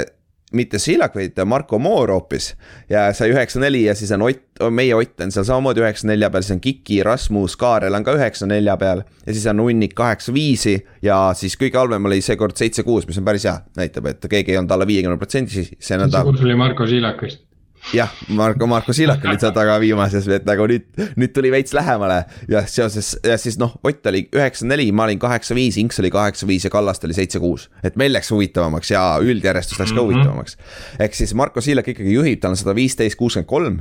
mitte 0.55 0.79
Silak, 0.81 1.15
vaid 1.15 1.39
Marko 1.45 1.79
Moor 1.79 2.11
hoopis. 2.11 2.53
ja 2.89 3.07
sai 3.13 3.31
üheksa-neli 3.33 3.85
ja 3.85 3.95
siis 3.95 4.11
on 4.15 4.27
Ott, 4.27 4.43
meie 4.69 4.95
Ott 4.95 5.23
on 5.23 5.31
seal 5.31 5.47
samamoodi 5.47 5.83
üheksa-nelja 5.85 6.29
peal, 6.33 6.45
siis 6.45 6.57
on 6.57 6.61
Kiki, 6.67 7.01
Rasmus, 7.03 7.57
Kaarel 7.59 7.95
on 7.95 8.03
ka 8.03 8.17
üheksa-nelja 8.19 8.77
peal. 8.77 9.03
ja 9.25 9.33
siis 9.33 9.47
on 9.51 9.63
Unnik 9.63 9.95
kaheksa-viisi 9.95 10.77
ja 11.05 11.19
siis 11.37 11.57
kõige 11.61 11.79
halvem 11.79 12.11
oli 12.11 12.21
seekord 12.25 12.57
seitse-kuus, 12.59 13.07
mis 13.07 13.21
on 13.21 13.27
päris 13.27 13.47
hea, 13.47 13.57
näitab, 13.77 14.11
et 14.11 14.29
keegi 14.29 14.55
ei 14.55 14.61
olnud 14.61 14.75
alla 14.75 14.87
viiekümne 14.87 15.17
protsendi, 15.21 15.67
see 15.79 16.01
nädal 16.01 16.31
kus 16.31 16.43
oli 16.43 16.59
Marko 16.59 16.87
Siilak 16.89 17.23
vist? 17.23 17.45
jah, 17.93 18.09
Marko, 18.29 18.67
Marko 18.67 18.93
Siilak 18.93 19.23
oli 19.25 19.37
seal 19.39 19.53
taga 19.55 19.75
viimases, 19.79 20.27
et 20.27 20.45
nagu 20.47 20.65
nüüd, 20.69 20.85
nüüd 21.19 21.33
tuli 21.35 21.51
veits 21.53 21.73
lähemale 21.77 22.23
ja 22.49 22.63
seoses 22.67 23.13
ja 23.23 23.37
siis 23.41 23.59
noh, 23.61 23.75
Ott 23.85 24.05
oli 24.09 24.23
üheksa-neli, 24.33 24.87
ma 24.95 25.03
olin 25.05 25.19
kaheksa-viis, 25.21 25.77
Inks 25.81 25.99
oli 26.01 26.09
kaheksa-viis 26.13 26.65
ja 26.65 26.71
Kallaste 26.73 27.07
oli 27.07 27.13
seitse-kuus. 27.17 27.69
et 27.83 27.95
meil 27.95 28.13
läks 28.13 28.31
huvitavamaks 28.31 28.91
ja 28.91 29.03
üldjärjestus 29.21 29.79
läks 29.79 29.91
ka 29.93 30.01
Mhm. 30.01 30.05
huvitavamaks. 30.05 30.57
ehk 30.99 31.13
siis 31.13 31.33
Marko 31.33 31.61
Siilak 31.61 31.87
ikkagi 31.87 32.13
juhib, 32.13 32.39
tal 32.41 32.51
on 32.51 32.57
sada 32.57 32.75
viisteist, 32.75 33.15
kuuskümmend 33.17 33.47
kolm 33.47 33.79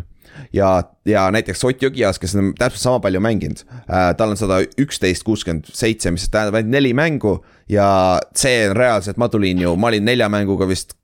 ja, 0.53 0.83
ja 1.07 1.31
näiteks 1.31 1.65
Ott 1.65 1.81
Jõgias, 1.83 2.19
kes 2.21 2.35
on 2.35 2.53
täpselt 2.59 2.83
sama 2.83 3.01
palju 3.01 3.21
mänginud 3.21 3.65
äh,, 3.89 4.15
tal 4.17 4.31
on 4.31 4.37
sada 4.37 4.61
üksteist, 4.79 5.25
kuuskümmend 5.25 5.65
seitse, 5.73 6.11
mis 6.11 6.29
tähendab 6.29 6.55
ainult 6.61 6.71
neli 6.75 6.93
mängu 6.93 7.39
ja 7.69 8.21
see 8.37 8.69
on 8.69 8.77
reaalselt, 8.77 9.17
ma 9.17 9.29
tulin 9.29 9.59
ju, 9.59 9.77
ma 9.77 9.89
olin 9.89 10.05
nelja 10.05 10.29
mänguga 10.29 10.67
vist 10.69 10.95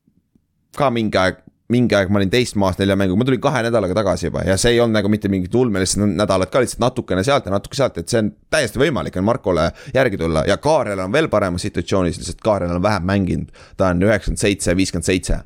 ka 0.76 0.90
mingi 0.90 1.18
aeg, 1.18 1.40
mingi 1.73 1.97
aeg 1.97 2.11
ma 2.12 2.21
olin 2.21 2.33
teist 2.33 2.59
maast 2.61 2.81
nelja 2.83 2.97
mänguga, 2.99 3.21
ma 3.21 3.29
tulin 3.29 3.43
kahe 3.43 3.62
nädalaga 3.66 3.97
tagasi 4.01 4.29
juba 4.29 4.45
ja 4.47 4.57
see 4.61 4.75
ei 4.75 4.83
olnud 4.83 4.99
nagu 4.99 5.12
mitte 5.12 5.31
mingit 5.33 5.55
ulmelist 5.55 5.99
nädalat 6.01 6.53
ka, 6.53 6.62
lihtsalt 6.64 6.83
natukene 6.85 7.25
sealt 7.27 7.49
ja 7.49 7.55
natuke 7.55 7.79
sealt, 7.79 7.99
et 8.03 8.12
see 8.12 8.23
on 8.23 8.31
täiesti 8.53 8.83
võimalik 8.83 9.16
on 9.21 9.27
Markole 9.29 9.71
järgi 9.95 10.21
tulla 10.21 10.45
ja 10.49 10.59
Kaarel 10.62 11.03
on 11.07 11.12
veel 11.14 11.31
paremas 11.33 11.66
situatsioonis, 11.66 12.21
lihtsalt 12.21 12.45
Kaarel 12.45 12.77
on 12.77 12.85
vähem 12.85 13.09
mänginud, 13.09 13.64
ta 13.77 13.91
on 13.95 14.07
üheksakümmend 14.07 14.45
seitse, 14.45 14.77
viiskümmend 14.77 15.09
seitse. 15.09 15.43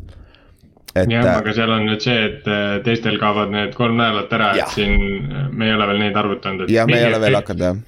et 0.95 1.11
jah, 1.11 1.25
äh, 1.27 1.39
aga 1.41 1.53
seal 1.57 1.73
on 1.75 1.89
nüüd 1.89 2.05
see, 2.05 2.21
et 2.29 2.47
äh, 2.47 2.79
teistel 2.87 3.19
kaovad 3.19 3.51
need 3.55 3.75
kolm 3.75 3.99
nädalat 3.99 4.33
ära, 4.33 4.53
et 4.55 4.77
siin 4.77 4.95
me 5.51 5.69
ei 5.69 5.75
ole 5.75 5.91
veel 5.91 6.07
neid 6.07 6.23
arvutanud. 6.23 6.71
ja 6.71 6.87
me 6.87 7.01
ei 7.01 7.11
ole 7.11 7.21
veel 7.21 7.43
hakanud 7.43 7.69
jah 7.69 7.83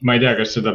ma 0.00 0.14
ei 0.14 0.22
tea, 0.22 0.34
kas 0.38 0.54
seda, 0.58 0.74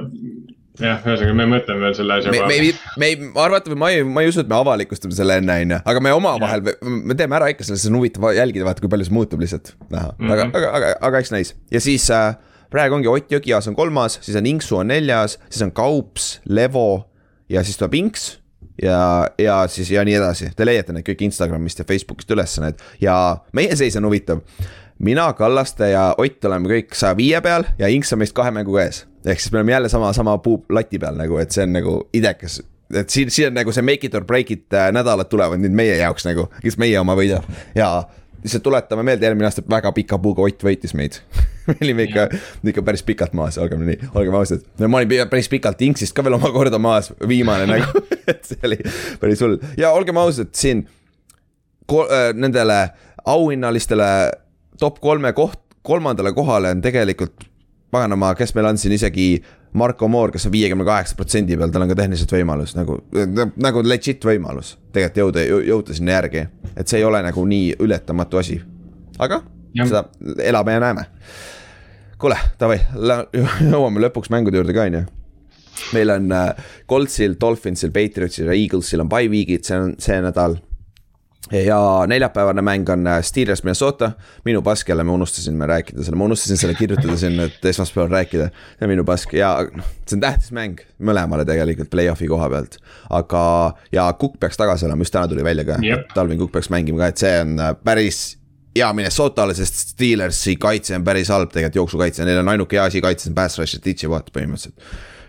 jah, 0.81 1.01
ühesõnaga 1.05 1.33
me 1.37 1.45
mõtleme 1.51 1.83
veel 1.85 1.93
selle 1.97 2.15
asja 2.17 2.31
me, 2.33 2.39
me 2.39 2.47
peale. 2.47 2.63
ei, 2.63 2.77
me 2.97 3.05
ei, 3.11 3.17
arvatavasti 3.35 3.77
ma 3.79 3.89
ei, 3.93 4.03
ma 4.03 4.23
ei 4.23 4.31
usu, 4.31 4.41
et 4.41 4.49
me 4.49 4.55
avalikustame 4.57 5.13
selle 5.13 5.37
enne, 5.41 5.59
on 5.65 5.75
ju, 5.75 5.81
aga 5.93 5.99
me 6.01 6.13
omavahel, 6.17 6.63
me 6.81 7.15
teeme 7.19 7.37
ära 7.37 7.51
ikka, 7.53 7.67
selles 7.67 7.85
on 7.91 7.99
huvitav 7.99 8.29
jälgida, 8.33 8.65
vaata, 8.65 8.81
kui 8.81 8.89
palju 8.89 9.05
see 9.09 9.13
muutub 9.13 9.39
lihtsalt. 9.43 9.73
näha, 9.93 10.13
Mhm. 10.17 10.31
aga, 10.31 10.47
aga, 10.57 10.71
aga, 10.79 10.93
aga 11.09 11.19
eks 11.21 11.31
näis 11.35 11.53
ja 11.71 11.79
siis 11.83 12.09
äh, 12.11 12.35
praegu 12.73 12.95
ongi 12.97 13.07
Ott 13.11 13.29
Jõgias 13.29 13.67
on 13.69 13.75
kolmas, 13.77 14.17
siis 14.21 14.35
on 14.39 14.45
Inksu 14.49 14.77
on 14.81 14.87
neljas, 14.89 15.37
siis 15.49 15.61
on 15.67 15.71
Kaups, 15.71 16.39
Levo 16.49 17.05
ja 17.49 17.61
siis 17.63 17.77
tuleb 17.77 17.93
Inks 18.01 18.39
ja, 18.81 19.27
ja 19.37 19.67
siis 19.69 19.91
ja 19.93 20.01
nii 20.03 20.15
edasi, 20.17 20.49
te 20.57 20.65
leiate 20.65 20.93
need 20.95 21.05
kõik 21.05 21.21
Instagramist 21.27 21.79
ja 21.79 21.85
Facebookist 21.85 22.31
üles 22.33 22.57
need 22.63 22.81
ja 23.03 23.37
meie 23.53 23.75
seis 23.77 23.95
on 24.01 24.05
huvitav. 24.09 24.41
mina, 24.99 25.33
Kallaste 25.37 25.89
ja 25.91 26.15
Ott 26.17 26.45
oleme 26.45 26.69
kõik 26.69 26.95
saja 26.97 27.13
viie 27.17 27.41
peal 27.41 27.63
ja 27.77 27.87
Inks 27.93 28.13
on 28.13 28.19
meist 28.19 28.33
kahe 28.33 28.49
mänguga 28.51 28.87
ees. 28.87 29.05
Ehk 29.25 29.39
siis 29.39 29.51
me 29.51 29.61
oleme 29.61 29.71
jälle 29.71 29.89
sama, 29.89 30.13
sama 30.13 30.37
puu 30.37 30.65
lati 30.69 30.99
peal 30.99 31.17
nagu, 31.19 31.37
et 31.41 31.51
see 31.51 31.63
on 31.63 31.73
nagu 31.77 31.95
idekas. 32.13 32.61
Et 32.93 33.09
siin, 33.09 33.31
siin 33.31 33.49
on 33.49 33.57
nagu 33.57 33.71
see 33.73 33.85
make 33.85 34.07
it 34.07 34.15
or 34.15 34.25
break 34.25 34.51
it 34.51 34.73
äh, 34.73 34.91
nädalad 34.93 35.29
tulevad 35.31 35.61
nüüd 35.61 35.73
meie 35.75 35.95
jaoks 35.97 36.27
nagu, 36.27 36.49
kes 36.61 36.77
meie 36.81 36.99
oma 36.99 37.15
võidab. 37.17 37.47
Ja 37.75 38.03
lihtsalt 38.43 38.63
tuletame 38.63 39.05
meelde, 39.07 39.27
eelmine 39.27 39.47
aasta 39.47 39.63
väga 39.69 39.91
pika 39.95 40.19
puuga 40.21 40.43
Ott 40.43 40.65
võitis 40.65 40.93
meid. 40.97 41.19
Me 41.67 41.77
olime 41.79 42.03
ikka, 42.09 42.27
ikka 42.67 42.83
päris 42.83 43.05
pikalt 43.07 43.35
maas, 43.39 43.57
olgem 43.61 43.85
nii, 43.87 44.09
olgem 44.19 44.35
ausad. 44.35 44.65
ma 44.83 44.99
olin 44.99 45.29
päris 45.31 45.47
pikalt 45.49 45.81
Inksist 45.87 46.15
ka 46.15 46.25
veel 46.25 46.35
omakorda 46.35 46.79
maas, 46.81 47.13
viimane 47.27 47.69
nagu, 47.69 48.03
et 48.31 48.43
see 48.49 48.59
oli 48.67 48.81
päris 49.21 49.41
hull. 49.45 49.55
Ja 49.79 49.93
olgem 49.95 50.19
ausad, 50.19 50.51
siin 50.59 50.83
äh, 50.83 52.33
nendele 52.35 52.81
auhinnalistele 53.23 54.09
top 54.79 54.99
kolme 54.99 55.31
koht, 55.33 55.61
kolmandale 55.87 56.33
kohale 56.35 56.75
on 56.75 56.83
tegelikult 56.83 57.47
paganama, 57.93 58.33
kes 58.37 58.55
meil 58.57 58.71
on 58.71 58.79
siin 58.81 58.95
isegi 58.97 59.27
Marko 59.79 60.07
Moor, 60.11 60.31
kes 60.33 60.45
on 60.45 60.53
viiekümne 60.53 60.85
kaheksa 60.85 61.17
protsendi 61.17 61.57
peal, 61.57 61.71
tal 61.73 61.85
on 61.85 61.93
ka 61.93 61.97
tehniliselt 61.97 62.35
võimalus 62.35 62.75
nagu, 62.77 62.99
nagu 63.61 63.83
legit 63.85 64.25
võimalus 64.25 64.75
tegelikult 64.93 65.21
jõuda, 65.23 65.47
jõuda 65.69 65.97
sinna 65.97 66.19
järgi. 66.19 66.45
et 66.75 66.87
see 66.87 67.01
ei 67.01 67.07
ole 67.07 67.23
nagu 67.25 67.45
nii 67.45 67.75
ületamatu 67.81 68.41
asi. 68.41 68.61
aga 69.19 69.41
Jah. 69.73 69.89
seda 69.89 70.05
elame 70.43 70.77
ja 70.77 70.79
näeme. 70.83 71.05
kuule, 72.21 72.37
davai, 72.59 72.79
jõuame 73.73 74.07
lõpuks 74.07 74.29
mängude 74.33 74.61
juurde 74.61 74.73
ka, 74.73 74.87
on 74.89 75.01
ju 75.01 75.05
meil 75.93 76.09
on 76.13 76.31
äh, 76.31 76.53
Coltsil, 76.89 77.35
Dolphinsil, 77.41 77.91
Patriotsil 77.91 78.51
ja 78.51 78.53
Eaglesil 78.53 79.01
on 79.01 79.09
bye 79.09 79.29
week'id, 79.29 79.65
see 79.65 79.79
on 79.79 79.95
see 80.01 80.19
nädal. 80.21 80.59
Ja 81.51 82.03
neljapäevane 82.07 82.61
mäng 82.61 82.89
on 82.89 83.07
äh, 83.07 83.23
Steelers, 83.23 83.63
Minnesota, 83.63 84.11
minu 84.45 84.61
pask 84.61 84.89
jälle, 84.89 85.03
me 85.03 85.65
rääkida 85.65 86.03
selle, 86.03 86.17
ma 86.17 86.25
unustasin 86.25 86.57
selle 86.57 86.73
kirjutada 86.73 87.17
sinna, 87.17 87.43
et 87.43 87.65
esmaspäeval 87.65 88.11
rääkida. 88.11 88.49
see 88.79 88.85
on 88.85 88.89
minu 88.89 89.03
pask 89.03 89.33
ja 89.33 89.57
noh, 89.75 89.85
see 90.07 90.17
on 90.17 90.21
tähtis 90.21 90.51
mäng 90.51 90.79
mõlemale 90.99 91.45
tegelikult 91.45 91.89
play-off'i 91.89 92.27
koha 92.27 92.49
pealt. 92.49 92.77
aga, 93.09 93.73
ja 93.91 94.13
Cook 94.19 94.39
peaks 94.39 94.57
tagasi 94.57 94.85
olema, 94.85 95.01
just 95.01 95.13
täna 95.13 95.27
tuli 95.27 95.43
välja 95.43 95.65
ka 95.65 95.77
Jep., 95.81 96.07
Talvin 96.13 96.39
Cook 96.39 96.51
peaks 96.51 96.69
mängima 96.69 97.03
ka, 97.03 97.11
et 97.11 97.17
see 97.17 97.35
on 97.41 97.59
äh, 97.59 97.75
päris 97.83 98.37
hea 98.75 98.93
Minnesotale, 98.93 99.53
sest 99.53 99.75
Steelersi 99.93 100.55
kaitse 100.55 100.95
on 100.95 101.03
päris 101.03 101.29
halb 101.29 101.51
tegelikult 101.51 101.75
jooksukaitse, 101.83 102.25
neil 102.25 102.39
on 102.41 102.53
ainuke 102.55 102.79
hea 102.79 102.85
asi 102.89 103.01
kaitses 103.01 103.29
on 103.29 103.35
pass 103.37 103.59
rush 103.59 103.77
ja 103.77 103.83
ditch'i 103.83 104.09
vaat 104.09 104.31
põhimõtteliselt. 104.33 104.79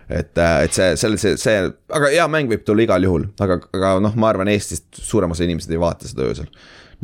Et, 0.09 0.37
et 0.37 0.73
see, 0.73 0.95
selle, 0.99 1.17
see, 1.21 1.37
see, 1.41 1.65
aga 1.97 2.11
hea 2.13 2.25
mäng 2.31 2.51
võib 2.51 2.65
tulla 2.65 2.85
igal 2.85 3.07
juhul, 3.07 3.27
aga, 3.41 3.59
aga 3.73 3.95
noh, 4.03 4.15
ma 4.19 4.29
arvan, 4.31 4.51
Eestist 4.53 5.01
suurem 5.01 5.33
osa 5.33 5.45
inimesed 5.47 5.71
ei 5.73 5.81
vaata 5.81 6.09
seda 6.09 6.27
öösel. 6.27 6.49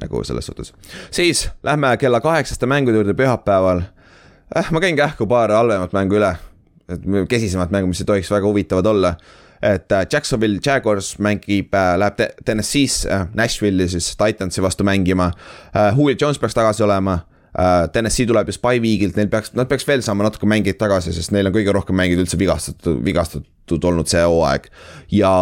nagu 0.01 0.23
selles 0.23 0.45
suhtes. 0.45 0.73
siis 1.11 1.49
lähme 1.63 1.97
kella 1.97 2.21
kaheksaste 2.21 2.65
mängude 2.65 2.97
juurde 2.97 3.13
pühapäeval 3.13 3.83
eh,. 4.55 4.71
ma 4.71 4.79
käin 4.79 4.95
kähku 4.95 5.27
paar 5.27 5.51
halvemat 5.51 5.93
mängu 5.93 6.15
üle, 6.15 6.35
et 6.89 7.07
kesisemat 7.29 7.71
mängu, 7.71 7.87
mis 7.87 8.01
ei 8.01 8.05
tohiks 8.05 8.31
väga 8.31 8.47
huvitavad 8.47 8.85
olla 8.85 9.15
et 9.61 9.91
äh, 9.91 10.07
Jacksonville 10.11 10.59
Jaguars 10.65 11.19
mängib 11.19 11.73
äh,, 11.73 11.97
läheb 11.97 12.21
Tennessee'sse 12.45 13.09
äh,, 13.09 13.27
Nashville'i 13.33 13.89
siis 13.89 14.15
Titansi 14.17 14.61
vastu 14.61 14.83
mängima 14.83 15.31
äh,. 15.75 15.97
Julio 15.97 16.15
Jones 16.21 16.39
peaks 16.39 16.53
tagasi 16.53 16.83
olema 16.83 17.13
äh,. 17.13 17.30
Tennessee 17.93 18.27
tuleb 18.29 18.47
ju 18.47 18.55
Spy 18.55 18.79
Weegilt, 18.83 19.17
neil 19.19 19.27
peaks, 19.31 19.51
nad 19.57 19.67
peaks 19.67 19.87
veel 19.87 20.03
saama 20.05 20.23
natuke 20.23 20.47
mängijaid 20.47 20.79
tagasi, 20.79 21.11
sest 21.15 21.33
neil 21.35 21.49
on 21.49 21.55
kõige 21.55 21.73
rohkem 21.75 21.97
mängijaid 21.99 22.23
üldse 22.23 22.39
vigastatud, 22.39 23.01
vigastatud 23.03 23.89
olnud 23.91 24.07
see 24.07 24.23
hooaeg. 24.23 24.69
ja 25.11 25.33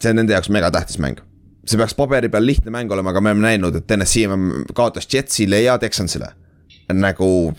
see 0.00 0.14
on 0.14 0.22
nende 0.22 0.32
jaoks 0.32 0.48
megatähtis 0.52 0.96
mäng 1.02 1.20
see 1.66 1.78
peaks 1.78 1.94
paberi 1.98 2.30
peal 2.32 2.46
lihtne 2.46 2.72
mäng 2.74 2.90
olema, 2.92 3.12
aga 3.12 3.22
me 3.22 3.32
oleme 3.32 3.46
näinud, 3.46 3.76
et 3.78 3.86
Tennessee 3.86 4.28
kaotas 4.74 5.06
Jetsile 5.12 5.62
ja 5.62 5.78
Texansile. 5.78 6.32
nagu 6.92 7.54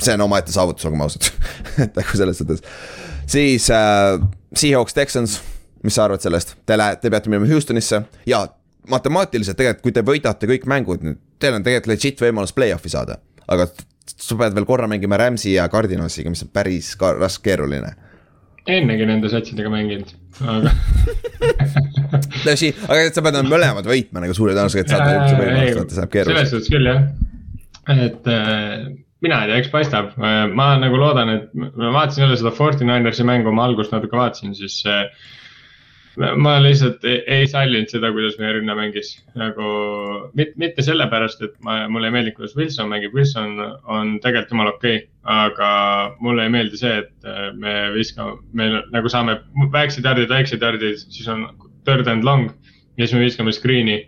see 0.00 0.14
on 0.14 0.24
omaette 0.24 0.52
saavutus, 0.52 0.84
olgem 0.88 1.02
ausad 1.04 1.26
et 1.84 1.96
nagu 1.98 2.16
selles 2.16 2.38
suhtes. 2.38 2.62
siis 3.26 3.68
äh, 3.70 4.20
Seahawks 4.54 4.94
Texans, 4.94 5.40
mis 5.82 5.94
sa 5.94 6.06
arvad 6.06 6.22
sellest, 6.22 6.54
te 6.66 6.78
lähete, 6.78 7.02
te 7.02 7.10
peate 7.10 7.32
minema 7.32 7.50
Houstonisse 7.50 8.04
ja 8.26 8.46
matemaatiliselt 8.90 9.58
tegelikult, 9.58 9.82
kui 9.86 9.94
te 9.94 10.04
võidate 10.06 10.48
kõik 10.50 10.66
mängud, 10.70 11.04
teil 11.42 11.58
on 11.58 11.66
tegelikult 11.66 11.92
legit 11.92 12.22
võimalus 12.22 12.54
play-off'i 12.56 12.92
saada. 12.92 13.18
aga 13.52 13.66
sa 14.06 14.38
pead 14.38 14.54
veel 14.56 14.66
korra 14.66 14.88
mängima 14.90 15.18
Rams'i 15.20 15.56
ja 15.56 15.68
Cardinalsiga, 15.70 16.30
mis 16.32 16.42
on 16.44 16.50
päris 16.54 16.94
ka 16.98 17.12
raske, 17.18 17.44
keeruline. 17.50 17.92
ennegi 18.66 19.06
nende 19.06 19.30
satsidega 19.30 19.70
mänginud, 19.70 20.10
aga 20.46 20.72
tõsi, 22.46 22.72
aga 22.86 23.08
sa 23.10 23.24
pead 23.26 23.40
mõlemad 23.48 23.86
võitma 23.86 24.22
nagu 24.22 24.36
suure 24.38 24.54
tõenäosusega, 24.54 24.86
et 24.86 24.92
saada 24.94 25.14
üldse 25.18 25.38
võimalust, 25.38 25.94
see 25.94 26.02
läheb 26.02 26.12
keeruliseks. 26.16 26.38
selles 26.38 26.52
suhtes 26.54 26.74
küll 26.74 26.90
jah, 26.90 27.02
et 27.90 28.30
äh, 28.30 28.84
mina 29.22 29.42
ei 29.42 29.50
tea, 29.50 29.60
eks 29.62 29.70
paistab, 29.72 30.14
ma 30.18 30.72
nagu 30.82 30.98
loodan, 30.98 31.30
et 31.36 31.50
ma 31.54 31.92
vaatasin 31.98 32.26
jälle 32.26 32.38
seda 32.38 32.54
Fortinanersi 32.54 33.26
mängu, 33.26 33.54
ma 33.54 33.66
algust 33.70 33.94
natuke 33.94 34.18
vaatasin, 34.18 34.54
siis 34.58 34.80
äh, 34.90 35.04
ma 36.16 36.56
lihtsalt 36.60 37.04
ei, 37.08 37.20
ei 37.38 37.46
sallinud 37.48 37.88
seda, 37.92 38.10
kuidas 38.12 38.36
meie 38.40 38.52
rünne 38.58 38.74
mängis. 38.76 39.14
nagu 39.38 39.68
mitte, 40.36 40.52
mitte 40.60 40.84
sellepärast, 40.84 41.42
et 41.46 41.54
ma, 41.64 41.82
mulle 41.88 42.10
ei 42.10 42.16
meeldi, 42.18 42.34
kuidas 42.36 42.56
Wilson 42.56 42.90
mängib, 42.92 43.14
Wilson 43.16 43.56
on 43.84 44.18
tegelikult 44.20 44.52
jumala 44.52 44.74
okei 44.76 44.96
okay,. 44.96 45.08
aga 45.22 45.70
mulle 46.20 46.46
ei 46.46 46.52
meeldi 46.52 46.80
see, 46.80 46.98
et 47.04 47.28
äh, 47.28 47.48
me 47.56 47.76
viskame, 47.96 48.38
me 48.52 48.70
nagu 48.92 49.12
saame 49.12 49.38
väiksed 49.72 50.04
jardid, 50.04 50.28
väiksed 50.32 50.62
jardid, 50.62 51.00
siis 51.08 51.28
on 51.32 51.46
third 51.86 52.10
and 52.10 52.26
long 52.28 52.50
ja 52.98 53.06
siis 53.06 53.16
me 53.16 53.24
viskame 53.24 53.54
screen'i 53.54 53.98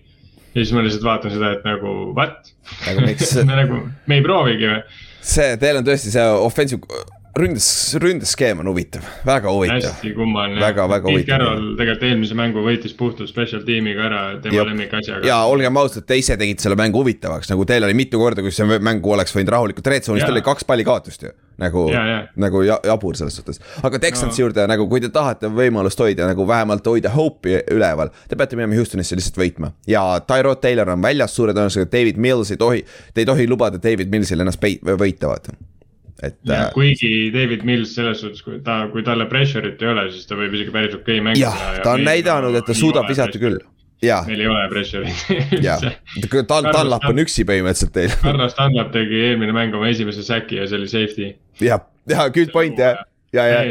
ja 0.54 0.62
siis 0.62 0.72
ma 0.76 0.84
lihtsalt 0.84 1.06
vaatan 1.06 1.34
seda, 1.34 1.54
et 1.56 1.66
nagu 1.66 1.96
what? 2.14 2.52
aga 2.90 3.08
miks 3.08 3.34
me 3.48 3.58
nagu, 3.58 3.80
me 4.06 4.20
ei 4.20 4.24
proovigi 4.24 4.70
või? 4.70 4.82
see, 5.24 5.54
teil 5.60 5.80
on 5.80 5.86
tõesti 5.86 6.12
see 6.14 6.26
offensive, 6.44 7.00
ründes, 7.38 7.94
ründeskeem 8.00 8.60
on 8.62 8.68
huvitav, 8.70 9.02
väga 9.26 9.52
huvitav. 9.52 9.82
hästi 9.82 10.12
kummaline. 10.14 10.60
väga, 10.60 10.88
väga 10.88 11.10
huvitav. 11.10 11.38
Carroll 11.38 11.70
tegelikult 11.78 12.08
eelmise 12.08 12.36
mängu 12.38 12.64
võitis 12.64 12.94
puhtalt 12.98 13.30
special 13.30 13.64
tiimiga 13.66 14.04
ära, 14.08 14.20
tema 14.42 14.66
lemmikasjaga. 14.70 15.26
ja 15.26 15.40
olgem 15.50 15.76
ausad, 15.76 16.06
te 16.06 16.18
ise 16.18 16.36
tegite 16.40 16.62
selle 16.62 16.78
mängu 16.78 17.02
huvitavaks, 17.02 17.50
nagu 17.50 17.66
teil 17.68 17.86
oli 17.86 17.96
mitu 17.98 18.20
korda, 18.22 18.44
kus 18.44 18.60
see 18.60 18.78
mäng 18.78 19.06
oleks 19.16 19.34
võinud 19.34 19.50
rahulikult, 19.56 19.90
red 19.90 20.06
zone'is 20.06 20.26
teil 20.26 20.36
oli 20.36 20.44
kaks 20.46 20.68
palli 20.68 20.86
kaotust 20.86 21.26
ju. 21.26 21.34
nagu, 21.58 21.84
nagu 22.42 22.62
ja, 22.66 22.78
jabur 22.86 23.18
selles 23.18 23.36
suhtes, 23.38 23.60
aga 23.82 23.98
Texansi 24.02 24.42
no. 24.42 24.46
juurde 24.46 24.64
nagu, 24.70 24.88
kui 24.90 25.02
te 25.02 25.10
tahate 25.14 25.50
võimalust 25.54 26.00
hoida 26.02 26.26
nagu 26.26 26.46
vähemalt 26.48 26.86
hoida 26.90 27.12
hope'i 27.14 27.60
üleval. 27.70 28.10
Te 28.28 28.34
peate 28.34 28.58
minema 28.58 28.74
Houstonisse 28.74 29.14
lihtsalt 29.14 29.38
võitma 29.38 29.70
ja 29.86 30.02
Tyrod 30.26 30.62
Taylor 30.62 30.90
on 30.96 31.02
väljas 31.02 31.36
suure 31.36 31.54
tõenäosusega, 31.54 31.90
David 31.92 32.18
Mills 32.18 32.50
ei 32.50 32.58
tohi, 32.58 32.82
te 33.14 33.22
ei 33.22 33.30
tohi 33.30 33.46
lubada 33.46 33.78
David 33.78 34.10
Millsil 34.10 34.42
ennast 34.42 34.62
peit-, 34.62 34.82
võita, 34.82 35.30
vaata 35.30 35.54
et. 36.22 36.38
kuigi 36.74 37.30
David 37.34 37.64
Mills 37.66 37.94
selles 37.96 38.20
suhtes, 38.22 38.42
kui 38.44 38.60
ta, 38.64 38.84
kui 38.92 39.04
talle 39.06 39.26
pressure'it 39.30 39.82
ei 39.82 39.92
ole, 39.92 40.08
siis 40.14 40.28
ta 40.30 40.38
võib 40.38 40.54
isegi 40.56 40.74
päris 40.74 40.94
okei 40.96 41.20
okay 41.20 41.28
mängida. 41.28 41.46
jah, 41.50 41.80
ta 41.84 41.96
on 41.98 42.04
näidanud, 42.06 42.58
et 42.60 42.68
ta 42.68 42.76
suudab 42.76 43.08
visata 43.10 43.40
küll 43.40 43.60
meil 44.02 44.42
ei 44.42 44.50
ole 44.50 44.66
pressure'it 44.72 45.24
üldse. 45.58 45.94
Tal-, 46.50 46.68
Dunlap 46.68 47.08
on 47.08 47.24
üksi 47.24 47.46
põhimõtteliselt 47.48 47.94
teil. 47.94 48.12
Carlos 48.22 48.56
Dunlap 48.58 48.92
tegi 48.94 49.24
eelmine 49.30 49.56
mäng 49.56 49.74
oma 49.76 49.88
esimese 49.92 50.24
säki 50.26 50.60
ja 50.60 50.68
see 50.68 50.80
oli 50.80 50.90
safety. 50.92 51.32
jah, 51.62 51.84
ja 52.10 52.28
good 52.34 52.52
point 52.54 52.78
jah 52.78 53.00
ja, 53.34 53.44
ja, 53.50 53.62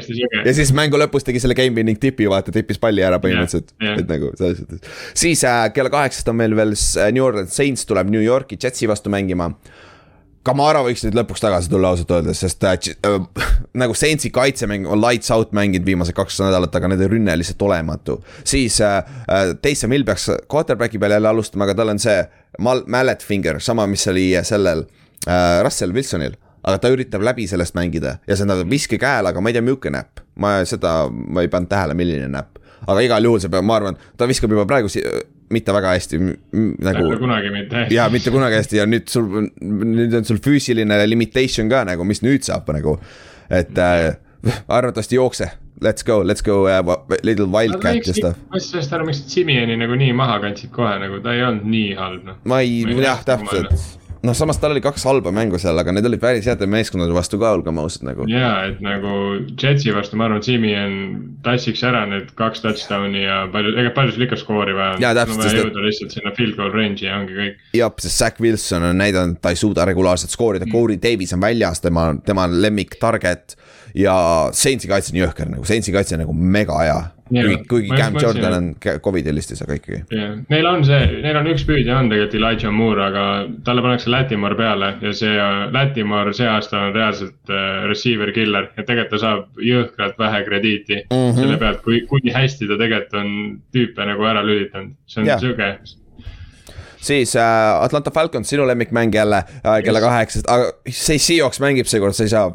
ja 0.44 0.54
siis 0.56 0.74
mängu 0.76 1.00
lõpus 1.00 1.24
tegi 1.24 1.40
selle 1.40 1.56
game 1.56 1.76
winning 1.78 2.00
tipi, 2.02 2.26
vaata, 2.30 2.52
tippis 2.52 2.82
palli 2.82 3.04
ära 3.06 3.20
põhimõtteliselt, 3.24 3.72
et 3.94 4.10
nagu 4.10 4.34
selles 4.40 4.60
suhtes. 4.60 4.98
siis 5.16 5.44
äh, 5.48 5.68
kella 5.76 5.92
kaheksast 5.94 6.28
on 6.34 6.42
meil 6.42 6.56
veel 6.58 6.76
New 7.16 7.24
Orleans 7.24 7.56
Saints 7.56 7.88
tuleb 7.88 8.12
New 8.12 8.24
Yorki 8.24 8.60
Jetsi 8.60 8.90
vastu 8.92 9.14
mängima 9.14 9.54
äh, 9.54 9.73
Kamara 10.44 10.82
võiks 10.84 11.06
nüüd 11.06 11.16
lõpuks 11.16 11.40
tagasi 11.40 11.70
tulla 11.72 11.94
ausalt 11.94 12.10
öeldes, 12.12 12.42
sest 12.44 12.64
äh, 12.68 12.76
äh, 13.08 13.46
nagu 13.82 13.96
Saintsi 13.96 14.32
kaitsemäng 14.34 14.88
on 14.92 15.00
lights 15.00 15.32
out 15.32 15.54
mänginud 15.56 15.88
viimased 15.88 16.16
kaks 16.18 16.42
nädalat, 16.44 16.76
aga 16.76 16.90
nende 16.92 17.08
rünne 17.12 17.36
lihtsalt 17.40 17.62
olematu. 17.64 18.20
siis 18.44 18.82
äh, 18.82 18.98
äh 19.28 19.54
Taysom 19.62 19.96
Hill 19.96 20.04
peaks 20.04 20.30
quarterback'i 20.52 21.00
peal 21.00 21.16
jälle 21.16 21.32
alustama, 21.32 21.64
aga 21.64 21.78
tal 21.80 21.94
on 21.96 22.00
see 22.00 22.20
mal-, 22.60 22.84
mallet 22.88 23.24
finger, 23.24 23.60
sama, 23.60 23.88
mis 23.88 24.08
oli 24.12 24.32
sellel 24.44 24.84
äh, 25.28 25.62
Russell 25.64 25.96
Wilsonil 25.96 26.36
aga 26.64 26.80
ta 26.80 26.92
üritab 26.92 27.24
läbi 27.24 27.46
sellest 27.48 27.76
mängida 27.76 28.18
ja 28.28 28.36
see 28.36 28.48
on 28.48 28.68
viske 28.70 29.00
käel, 29.00 29.28
aga 29.28 29.42
ma 29.42 29.52
ei 29.52 29.58
tea, 29.58 29.64
milline 29.64 29.96
näpp. 29.98 30.24
ma 30.36 30.58
seda, 30.68 31.08
ma 31.10 31.44
ei 31.44 31.52
pannud 31.52 31.72
tähele, 31.72 31.96
milline 31.96 32.28
näpp. 32.32 32.60
aga 32.88 33.04
igal 33.04 33.24
juhul 33.24 33.40
see 33.44 33.52
peab, 33.52 33.68
ma 33.68 33.80
arvan, 33.80 34.00
ta 34.18 34.28
viskab 34.28 34.52
juba 34.52 34.68
praegu 34.68 34.92
mitte 35.54 35.76
väga 35.76 35.96
hästi 35.96 36.20
nagu. 36.20 37.08
kunagi 37.22 37.54
mitte 37.54 37.82
hästi. 37.82 37.98
jaa, 37.98 38.10
mitte 38.14 38.34
kunagi 38.34 38.60
hästi 38.62 38.80
ja 38.82 38.88
nüüd 38.90 39.10
sul, 39.12 39.50
nüüd 39.62 40.20
on 40.20 40.28
sul 40.28 40.42
füüsiline 40.44 41.00
limitation 41.08 41.72
ka 41.72 41.84
nagu, 41.88 42.08
mis 42.08 42.24
nüüd 42.26 42.46
saab 42.46 42.70
nagu, 42.76 42.98
et 43.54 43.78
äh, 43.78 44.14
arvatavasti 44.68 45.20
jookse. 45.20 45.52
Let's 45.84 46.06
go, 46.06 46.22
let's 46.24 46.44
go 46.46 46.64
uh, 46.70 46.96
little 47.24 47.50
wildcat 47.52 48.08
ja 48.08 48.14
stuff. 48.14 48.38
ma 48.48 48.56
ei 48.56 48.62
saa 48.64 48.78
sellest 48.78 48.94
aru, 48.96 49.08
miks 49.10 49.24
Simeoni 49.28 49.76
nagu 49.76 49.98
nii 50.00 50.14
maha 50.16 50.38
kandsid 50.46 50.72
kohe 50.72 50.94
nagu, 51.02 51.20
ta 51.26 51.34
ei 51.36 51.44
olnud 51.44 51.68
nii 51.68 51.90
halb 51.98 52.30
noh. 52.30 52.38
ma 52.48 52.62
ei, 52.64 52.86
jah, 53.04 53.26
täpselt 53.28 53.74
noh, 54.24 54.36
samas 54.38 54.60
tal 54.62 54.72
oli 54.74 54.82
kaks 54.84 55.04
halba 55.08 55.34
mängu 55.36 55.60
seal, 55.62 55.78
aga 55.80 55.94
need 55.96 56.08
olid 56.08 56.22
päris 56.22 56.48
heade 56.48 56.68
meeskondade 56.70 57.16
vastu 57.16 57.40
ka, 57.42 57.52
olgem 57.58 57.80
ausad 57.82 58.06
nagu. 58.08 58.28
ja, 58.32 58.52
et 58.70 58.80
nagu 58.84 59.16
Jetsi 59.60 59.94
vastu, 59.96 60.18
ma 60.20 60.30
arvan, 60.30 60.44
Simeon 60.46 60.96
tassiks 61.46 61.84
ära 61.88 62.06
need 62.10 62.32
kaks 62.40 62.64
touchdown'i 62.64 63.26
ja 63.26 63.44
palju, 63.54 63.76
ega 63.84 63.94
palju 63.96 64.16
sul 64.16 64.28
ikka 64.28 64.40
skoori 64.40 64.76
vaja 64.78 64.96
on. 64.96 65.04
ja 65.04 65.14
täpselt. 65.18 65.44
vaja 65.44 65.60
jõuda 65.60 65.86
lihtsalt 65.88 66.16
sinna 66.16 66.34
field 66.38 66.58
goal 66.60 66.72
range'i 66.74 67.10
ja 67.10 67.20
ongi 67.20 67.40
kõik. 67.40 67.60
jah, 67.80 67.94
sest 68.06 68.24
Zack 68.24 68.44
Wilson 68.44 68.88
on 68.92 69.04
näidanud, 69.04 69.42
ta 69.44 69.54
ei 69.54 69.60
suuda 69.60 69.88
regulaarselt 69.90 70.32
skoorida 70.34 70.68
mm., 70.70 70.76
Corey 70.76 71.02
Davis 71.04 71.36
on 71.36 71.44
väljas, 71.44 71.84
tema, 71.84 72.12
tema 72.26 72.48
lemmik 72.52 72.98
target 73.02 73.58
ja 73.98 74.16
Saintsi 74.56 74.90
kaitse 74.90 75.14
on 75.14 75.22
jõhker 75.22 75.52
nagu, 75.52 75.66
Saintsi 75.68 75.94
kaitse 75.94 76.18
on 76.18 76.26
nagu 76.26 76.34
mega 76.34 76.80
hea. 76.84 77.02
Kuigi, 77.34 77.56
kuigi 77.70 77.96
Cam 77.98 78.18
Jordan 78.22 78.54
on 78.54 78.66
Covidi 79.02 79.32
listis, 79.34 79.62
aga 79.64 79.78
ikkagi. 79.80 80.04
neil 80.52 80.68
on 80.70 80.84
see, 80.86 81.22
neil 81.24 81.40
on 81.40 81.48
üks 81.50 81.64
püüdja 81.66 81.96
on 81.98 82.12
tegelikult 82.12 82.36
Elijah 82.38 82.74
Moore, 82.76 83.08
aga 83.08 83.24
talle 83.66 83.82
pannakse 83.86 84.12
Latimore 84.12 84.58
peale 84.60 84.92
ja 85.02 85.14
see, 85.18 85.32
Latimore 85.74 86.36
see 86.38 86.50
aasta 86.50 86.84
on 86.90 86.94
reaalselt 86.94 87.50
äh, 87.50 87.88
receiver 87.90 88.34
killer. 88.36 88.70
Ja 88.78 88.86
tegelikult 88.86 89.16
ta 89.16 89.22
saab 89.24 89.66
jõhkralt 89.66 90.20
vähe 90.20 90.44
krediiti 90.46 91.00
mm 91.00 91.18
-hmm. 91.18 91.40
selle 91.40 91.58
pealt, 91.58 91.82
kui, 91.88 92.04
kui 92.12 92.36
hästi 92.36 92.70
ta 92.70 92.78
tegelikult 92.78 93.20
on 93.24 93.36
tüüpe 93.74 94.10
nagu 94.12 94.30
ära 94.30 94.46
lülitanud, 94.46 94.94
see 95.08 95.24
on 95.24 95.34
sihuke 95.40 95.74
siis 97.04 97.36
äh, 97.36 97.84
Atlanta 97.84 98.12
Falcons, 98.12 98.50
sinu 98.50 98.68
lemmikmäng 98.68 99.14
jälle 99.16 99.44
äh, 99.44 99.80
kella 99.84 100.02
kaheksast, 100.04 100.48
aga 100.52 100.72
see 100.90 101.20
Seahawks 101.20 101.60
mängib 101.64 101.90
seekord, 101.90 102.16
sa 102.16 102.26
ei 102.26 102.32
saa 102.32 102.48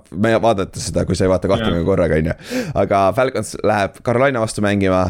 vaadata 0.43 0.81
seda, 0.83 1.05
kui 1.09 1.17
sa 1.19 1.27
ei 1.27 1.33
vaata 1.33 1.51
kahte 1.51 1.71
mängu 1.71 1.85
korraga, 1.89 2.19
on 2.19 2.31
ju. 2.33 2.37
aga 2.79 3.03
Falcons 3.17 3.55
läheb 3.63 4.01
Carolina 4.05 4.43
vastu 4.43 4.65
mängima, 4.65 5.05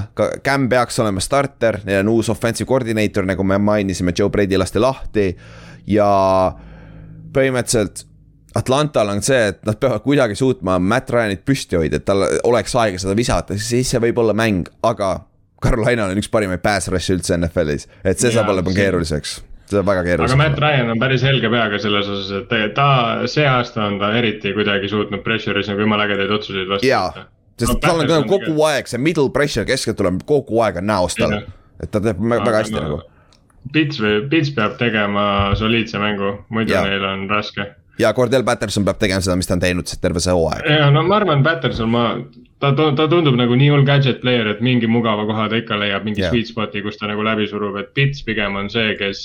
Cam 0.45 0.69
peaks 0.69 0.99
olema 1.03 1.23
starter, 1.25 1.81
neil 1.87 2.03
on 2.03 2.15
uus 2.17 2.31
offensive 2.33 2.69
coordinator, 2.69 3.27
nagu 3.29 3.47
me 3.47 3.59
mainisime, 3.63 4.15
Joe 4.19 4.31
Brady 4.31 4.59
lasti 4.59 4.83
lahti. 4.83 5.31
Ja 5.89 6.09
põhimõtteliselt 7.33 8.05
Atlantal 8.59 9.13
on 9.13 9.23
see, 9.23 9.53
et 9.53 9.61
nad 9.67 9.79
peavad 9.81 10.03
kuidagi 10.03 10.37
suutma 10.39 10.79
Matt 10.83 11.11
Ryanit 11.13 11.45
püsti 11.47 11.79
hoida, 11.79 12.01
et 12.01 12.07
tal 12.09 12.25
oleks 12.49 12.75
aega 12.81 13.01
seda 13.01 13.15
visata, 13.17 13.57
siis 13.61 13.91
see 13.93 14.01
võib 14.03 14.19
olla 14.23 14.35
mäng, 14.37 14.69
aga 14.83 15.13
Carolina 15.63 16.07
on 16.07 16.19
üks 16.21 16.31
parimaid 16.31 16.63
pass 16.63 16.91
rush'e 16.93 17.17
üldse 17.17 17.37
NFL-is, 17.39 17.89
et 18.05 18.19
see 18.19 18.31
ja, 18.31 18.41
saab 18.41 18.53
olema 18.55 18.75
keeruliseks 18.75 19.39
see 19.69 19.77
saab 19.77 19.89
väga 19.89 20.05
keeruliseks. 20.07 20.35
aga 20.35 20.43
Matt 20.43 20.63
Ryan 20.63 20.93
on 20.95 21.03
päris 21.03 21.25
helge 21.27 21.51
peaga 21.53 21.81
selles 21.83 22.09
osas, 22.09 22.31
et 22.39 22.75
ta, 22.77 22.89
see 23.31 23.47
aasta 23.49 23.85
on 23.87 23.99
ta 24.01 24.13
eriti 24.19 24.55
kuidagi 24.57 24.91
suutnud 24.93 25.25
pressure'is 25.27 25.69
nagu 25.71 25.85
jumala 25.85 26.09
ägedaid 26.09 26.33
otsuseid 26.39 26.71
vastu 26.71 26.89
võtta. 26.89 27.27
sest 27.59 27.75
no, 27.75 27.79
tal 27.85 28.03
on 28.03 28.09
nagu 28.09 28.29
kogu 28.31 28.55
ka. 28.55 28.73
aeg 28.73 28.91
see 28.91 29.03
middle 29.03 29.33
pressure 29.35 29.69
keskelt 29.69 29.99
tuleb 30.01 30.23
kogu 30.29 30.63
aeg 30.65 30.81
on 30.83 30.89
näos 30.89 31.19
tal, 31.19 31.37
et 31.83 31.93
ta 31.93 32.03
teeb 32.05 32.23
väga 32.23 32.45
aga 32.47 32.63
hästi 32.63 32.79
no, 32.79 32.87
nagu. 32.87 33.03
Pits 33.73 34.01
Pits 34.31 34.55
peab 34.57 34.79
tegema 34.81 35.53
soliidse 35.59 36.01
mängu, 36.01 36.39
muidu 36.55 36.73
ja. 36.73 36.87
neil 36.89 37.05
on 37.05 37.29
raske 37.31 37.67
ja 38.01 38.13
Cordell 38.17 38.47
Patterson 38.47 38.87
peab 38.87 39.01
tegema 39.03 39.25
seda, 39.25 39.37
mis 39.37 39.51
ta 39.51 39.59
on 39.59 39.65
teinud 39.65 39.97
terve 40.01 40.23
see 40.25 40.35
hooaeg. 40.35 40.69
ja 40.79 40.89
no 40.95 41.05
ma 41.05 41.21
arvan, 41.21 41.45
Patterson, 41.45 41.91
ma 41.93 42.05
ta, 42.63 42.73
ta 42.75 43.07
tundub 43.11 43.39
nagu 43.39 43.57
nii 43.59 43.71
hull 43.73 43.87
gadget 43.87 44.21
player, 44.23 44.51
et 44.53 44.63
mingi 44.65 44.91
mugava 44.91 45.27
koha 45.29 45.49
ta 45.53 45.61
ikka 45.61 45.79
leiab, 45.81 46.07
mingi 46.09 46.25
yeah. 46.25 46.35
sweet 46.35 46.51
spot'i, 46.51 46.83
kus 46.85 46.99
ta 47.01 47.11
nagu 47.11 47.25
läbi 47.27 47.49
surub, 47.51 47.79
et 47.81 47.93
Pits 47.97 48.25
pigem 48.27 48.59
on 48.59 48.71
see, 48.73 48.95
kes, 48.99 49.25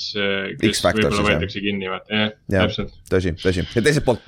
kes 0.62 0.84
võib-olla 0.86 1.28
võetakse 1.30 1.64
kinni, 1.64 1.90
vaata, 1.92 2.10
jah, 2.14 2.34
jah, 2.54 2.68
täpselt. 2.68 2.96
tõsi, 3.12 3.36
tõsi 3.42 3.66
ja 3.66 3.86
teiselt 3.86 4.08
poolt 4.08 4.24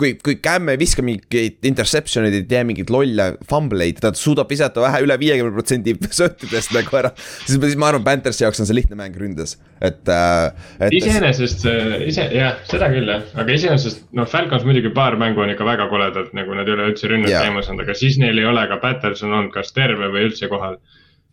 kui, 0.00 0.14
kui 0.24 0.38
Cam 0.42 0.70
ei 0.72 0.78
viska 0.80 1.04
mingeid 1.04 1.66
interception'id, 1.70 2.36
ei 2.38 2.46
tee 2.48 2.62
mingeid 2.66 2.92
lolle 2.92 3.26
fumbleid, 3.50 4.00
ta 4.02 4.12
suudab 4.16 4.50
visata 4.50 4.82
vähe 4.84 5.02
üle 5.04 5.16
viiekümne 5.20 5.52
protsendi 5.54 5.94
söötidest 6.20 6.72
nagu 6.76 7.00
ära. 7.00 7.12
siis, 7.18 7.58
siis 7.58 7.76
ma 7.80 7.90
arvan, 7.90 8.06
Panthersi 8.06 8.44
jaoks 8.46 8.62
on 8.62 8.70
see 8.70 8.78
lihtne 8.78 8.98
mäng 8.98 9.16
ründes, 9.20 9.56
et 9.78 10.08
äh,, 10.10 10.46
et. 10.80 10.96
iseenesest, 11.00 11.66
ise, 12.08 12.26
jah, 12.36 12.56
seda 12.70 12.90
küll 12.94 13.10
jah, 13.10 13.26
aga 13.42 13.58
iseenesest 13.58 14.06
noh, 14.16 14.28
Falcons 14.30 14.66
muidugi 14.68 14.92
paar 14.96 15.18
mängu 15.20 15.44
on 15.44 15.52
ikka 15.54 15.68
väga 15.68 15.90
koledad, 15.92 16.32
nagu 16.36 16.56
nad 16.56 16.68
ei 16.68 16.76
ole 16.76 16.90
üldse 16.92 17.10
rünnet 17.10 17.32
Jaa. 17.32 17.44
käima 17.46 17.64
saanud, 17.66 17.84
aga 17.86 17.98
siis 17.98 18.18
neil 18.22 18.40
ei 18.40 18.48
ole 18.48 18.66
ka 18.70 18.80
Patterson 18.82 19.32
olnud 19.32 19.54
kas 19.54 19.74
terve 19.76 20.10
või 20.12 20.28
üldse 20.30 20.50
kohal. 20.52 20.80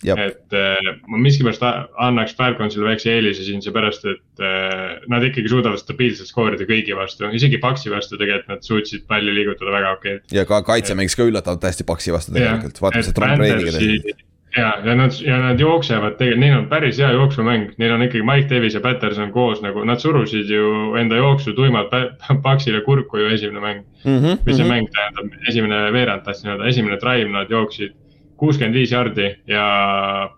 Et 0.05 0.53
äh, 0.53 0.89
ma 1.09 1.17
miskipärast 1.17 1.63
annaks 1.97 2.35
Falconsile 2.37 2.85
väikse 2.85 3.09
eelise 3.15 3.45
siin 3.47 3.63
seepärast, 3.65 4.05
et 4.05 4.43
äh, 4.45 4.99
nad 5.09 5.25
ikkagi 5.25 5.49
suudavad 5.49 5.81
stabiilselt 5.81 6.29
skoorida 6.29 6.67
kõigi 6.69 6.93
vastu, 6.97 7.25
isegi 7.33 7.57
Paxi 7.63 7.89
vastu 7.89 8.19
tegelikult 8.19 8.51
nad 8.51 8.67
suutsid 8.67 9.07
palli 9.09 9.33
liigutada 9.33 9.73
väga 9.73 9.95
okeilt. 9.97 10.29
ja 10.31 10.45
ka 10.45 10.61
kaitse 10.67 10.93
mängis 10.97 11.17
ka 11.17 11.25
üllatavalt 11.25 11.65
hästi 11.65 11.87
paksi 11.89 12.13
vastu 12.13 12.37
tegelikult, 12.37 12.81
vaata, 12.83 13.01
mis 13.01 13.09
see 13.09 13.17
Tom 13.17 13.33
Brady'ga 13.41 13.73
tegi. 13.73 14.15
ja, 14.59 14.69
ja 14.85 14.97
nad, 15.01 15.17
ja 15.25 15.41
nad 15.47 15.65
jooksevad 15.65 16.19
tegelikult, 16.21 16.45
neil 16.45 16.61
on 16.61 16.69
päris 16.69 17.01
hea 17.01 17.09
jooksumäng, 17.17 17.73
neil 17.81 17.97
on 17.97 18.05
ikkagi 18.05 18.25
Mike 18.29 18.53
Davis 18.53 18.77
ja 18.77 18.85
Patterson 18.85 19.33
koos 19.33 19.65
nagu, 19.65 19.81
nad 19.81 20.03
surusid 20.03 20.53
ju 20.53 20.93
enda 21.01 21.17
jooksu 21.17 21.57
tuimalt 21.57 21.89
Paxile 22.45 22.85
kurku 22.85 23.25
ju 23.25 23.33
esimene 23.33 23.65
mäng. 23.65 23.85
Mhm, 24.05 24.43
või 24.45 24.61
see 24.61 24.69
mäng 24.69 24.93
tähendab, 24.93 25.39
esimene 25.49 25.87
veerand 25.95 26.21
tahtsin 26.27 26.53
öelda, 26.53 26.69
esimene 26.69 27.01
drive 27.01 27.33
nad 27.33 27.49
jooksid 27.49 27.97
kuuskümmend 28.37 28.77
viis 28.77 28.91
jardi 28.93 29.29
ja 29.49 29.65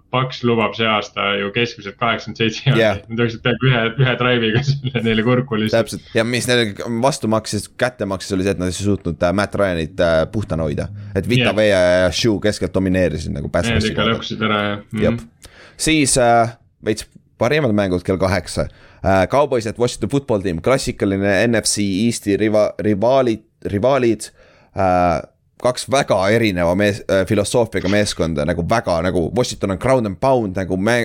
Paks 0.10 0.41
lubab 0.47 0.74
see 0.78 0.88
aasta 0.89 1.26
ju 1.38 1.52
keskmiselt 1.54 1.97
kaheksakümmend 2.00 2.41
seitse 2.41 2.64
jardi 2.66 2.82
Jah. 2.82 2.97
yeah.. 2.97 3.10
Nad 3.12 3.24
jooksid 3.24 3.43
peaaegu 3.45 3.70
ühe, 3.70 3.84
ühe 4.04 4.16
drive'iga 4.22 4.64
selle 4.68 5.04
neile 5.06 5.26
kurku 5.28 5.60
lihtsalt. 5.60 5.89
täpselt 5.91 6.18
ja 6.18 6.26
mis 6.28 6.47
neile 6.50 6.74
vastu 7.04 7.30
maksis, 7.32 7.70
kätte 7.80 8.08
maksis, 8.10 8.34
oli 8.38 8.47
see, 8.47 8.56
et 8.58 8.62
nad 8.62 8.72
ei 8.72 8.78
suutnud 8.78 9.28
äh, 9.28 9.36
Matt 9.36 9.58
Ryanit 9.60 10.04
äh, 10.04 10.24
puhtana 10.32 10.66
hoida. 10.68 10.89
et 11.14 11.30
Vita 11.30 11.50
Jah. 11.50 11.58
Vee 11.60 11.70
ja 11.70 12.12
Shoe 12.16 12.41
keskelt 12.43 12.74
domineerisid 12.76 13.36
nagu 13.36 13.52
Need 13.60 13.91
ikka 13.91 14.08
lõhkusid 14.08 14.43
ära 14.47 14.60
ja 14.64 14.76
mm. 14.80 15.02
jah, 15.06 15.58
siis 15.78 16.18
äh, 16.22 16.56
veits 16.86 17.08
parimad 17.39 17.74
mängud 17.76 18.06
kell 18.06 18.20
kaheksa 18.22 18.68
äh,. 19.04 19.26
Cowboys 19.32 19.68
at 19.68 19.80
Washington 19.80 20.12
football 20.12 20.41
team, 20.43 20.62
klassikaline 20.62 21.47
NFC 21.47 21.86
Eesti 22.06 22.38
riva-, 22.38 22.72
rivaalid, 22.80 23.45
rivaalid 23.66 24.32
äh,. 24.76 25.20
Kaks 25.64 25.89
väga 25.91 26.18
erineva 26.36 26.76
mees- 26.76 27.03
äh,, 27.12 27.26
filosoofiaga 27.28 27.89
meeskonda 27.91 28.45
nagu 28.47 28.64
väga 28.70 29.01
nagu 29.03 29.32
Washington 29.36 29.72
on 29.76 29.78
ground 29.82 30.05
and 30.05 30.20
pound 30.22 30.55
nagu 30.57 30.78
me 30.78 30.99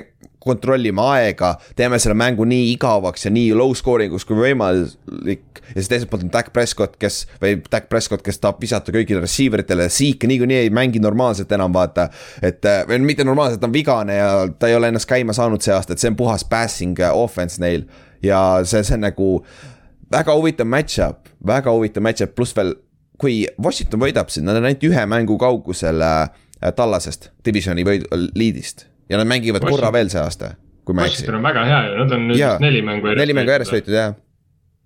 kontrollime 0.45 1.03
aega, 1.03 1.55
teeme 1.77 1.99
selle 2.03 2.17
mängu 2.19 2.45
nii 2.49 2.73
igavaks 2.75 3.27
ja 3.27 3.33
nii 3.33 3.55
low 3.57 3.73
scoring 3.77 4.13
uks 4.15 4.27
kui 4.29 4.37
võimalik. 4.39 5.45
ja 5.71 5.81
siis 5.81 5.89
teiselt 5.89 6.11
poolt 6.11 6.27
on 6.27 6.33
Dak 6.33 6.53
Prescott, 6.53 6.99
kes 7.01 7.23
või 7.43 7.57
Dak 7.71 7.89
Prescott, 7.89 8.23
kes 8.25 8.39
tahab 8.43 8.61
visata 8.61 8.93
kõigile 8.93 9.23
receiver 9.25 9.65
itele, 9.65 9.89
Zeke 9.89 10.29
niikuinii 10.29 10.59
ei 10.67 10.71
mängi 10.75 11.01
normaalselt 11.01 11.53
enam 11.53 11.73
vaata. 11.73 12.09
et 12.43 12.65
äh, 12.65 12.83
või 12.89 13.01
mitte 13.09 13.25
normaalselt, 13.25 13.63
ta 13.63 13.71
on 13.71 13.77
vigane 13.77 14.19
ja 14.19 14.31
ta 14.59 14.69
ei 14.69 14.77
ole 14.77 14.93
ennast 14.93 15.09
käima 15.09 15.33
saanud 15.33 15.65
see 15.65 15.75
aasta, 15.75 15.95
et 15.95 16.03
see 16.03 16.13
on 16.13 16.17
puhas 16.21 16.45
passing 16.45 17.01
äh, 17.01 17.15
offense 17.17 17.61
neil. 17.61 17.89
ja 18.23 18.61
see, 18.65 18.85
see 18.85 18.99
on 18.99 19.09
nagu 19.09 19.31
väga 20.13 20.37
huvitav 20.37 20.69
match-up, 20.69 21.31
väga 21.47 21.73
huvitav 21.73 22.05
match-up, 22.05 22.35
pluss 22.37 22.57
veel 22.57 22.77
kui 23.21 23.45
Washington 23.63 24.03
võidab 24.03 24.33
siin, 24.33 24.47
nad 24.49 24.59
on 24.59 24.69
ainult 24.69 24.85
ühe 24.89 25.07
mängu 25.11 25.39
kaugusel 25.39 26.03
äh, 26.03 26.29
Tallasest, 26.77 27.31
divisioni 27.45 27.87
võid-, 27.87 28.09
liidist 28.35 28.89
ja 29.11 29.21
nad 29.21 29.29
mängivad 29.31 29.63
Washington- 29.63 29.81
korra 29.81 29.93
veel 29.95 30.11
see 30.13 30.21
aasta, 30.21 30.55
Washington. 30.89 31.41
on 31.41 31.49
väga 31.49 31.65
hea 31.65 31.81
ju, 31.89 31.97
nad 32.03 32.13
on 32.19 32.29
nüüd 32.29 32.41
Jaa. 32.41 32.59
neli 32.61 32.83
mängu 32.83 33.09
järjest. 33.09 33.23
neli 33.23 33.37
mängu 33.37 33.55
järjest. 33.55 33.77
võitud 33.77 33.97
jah, 33.97 34.15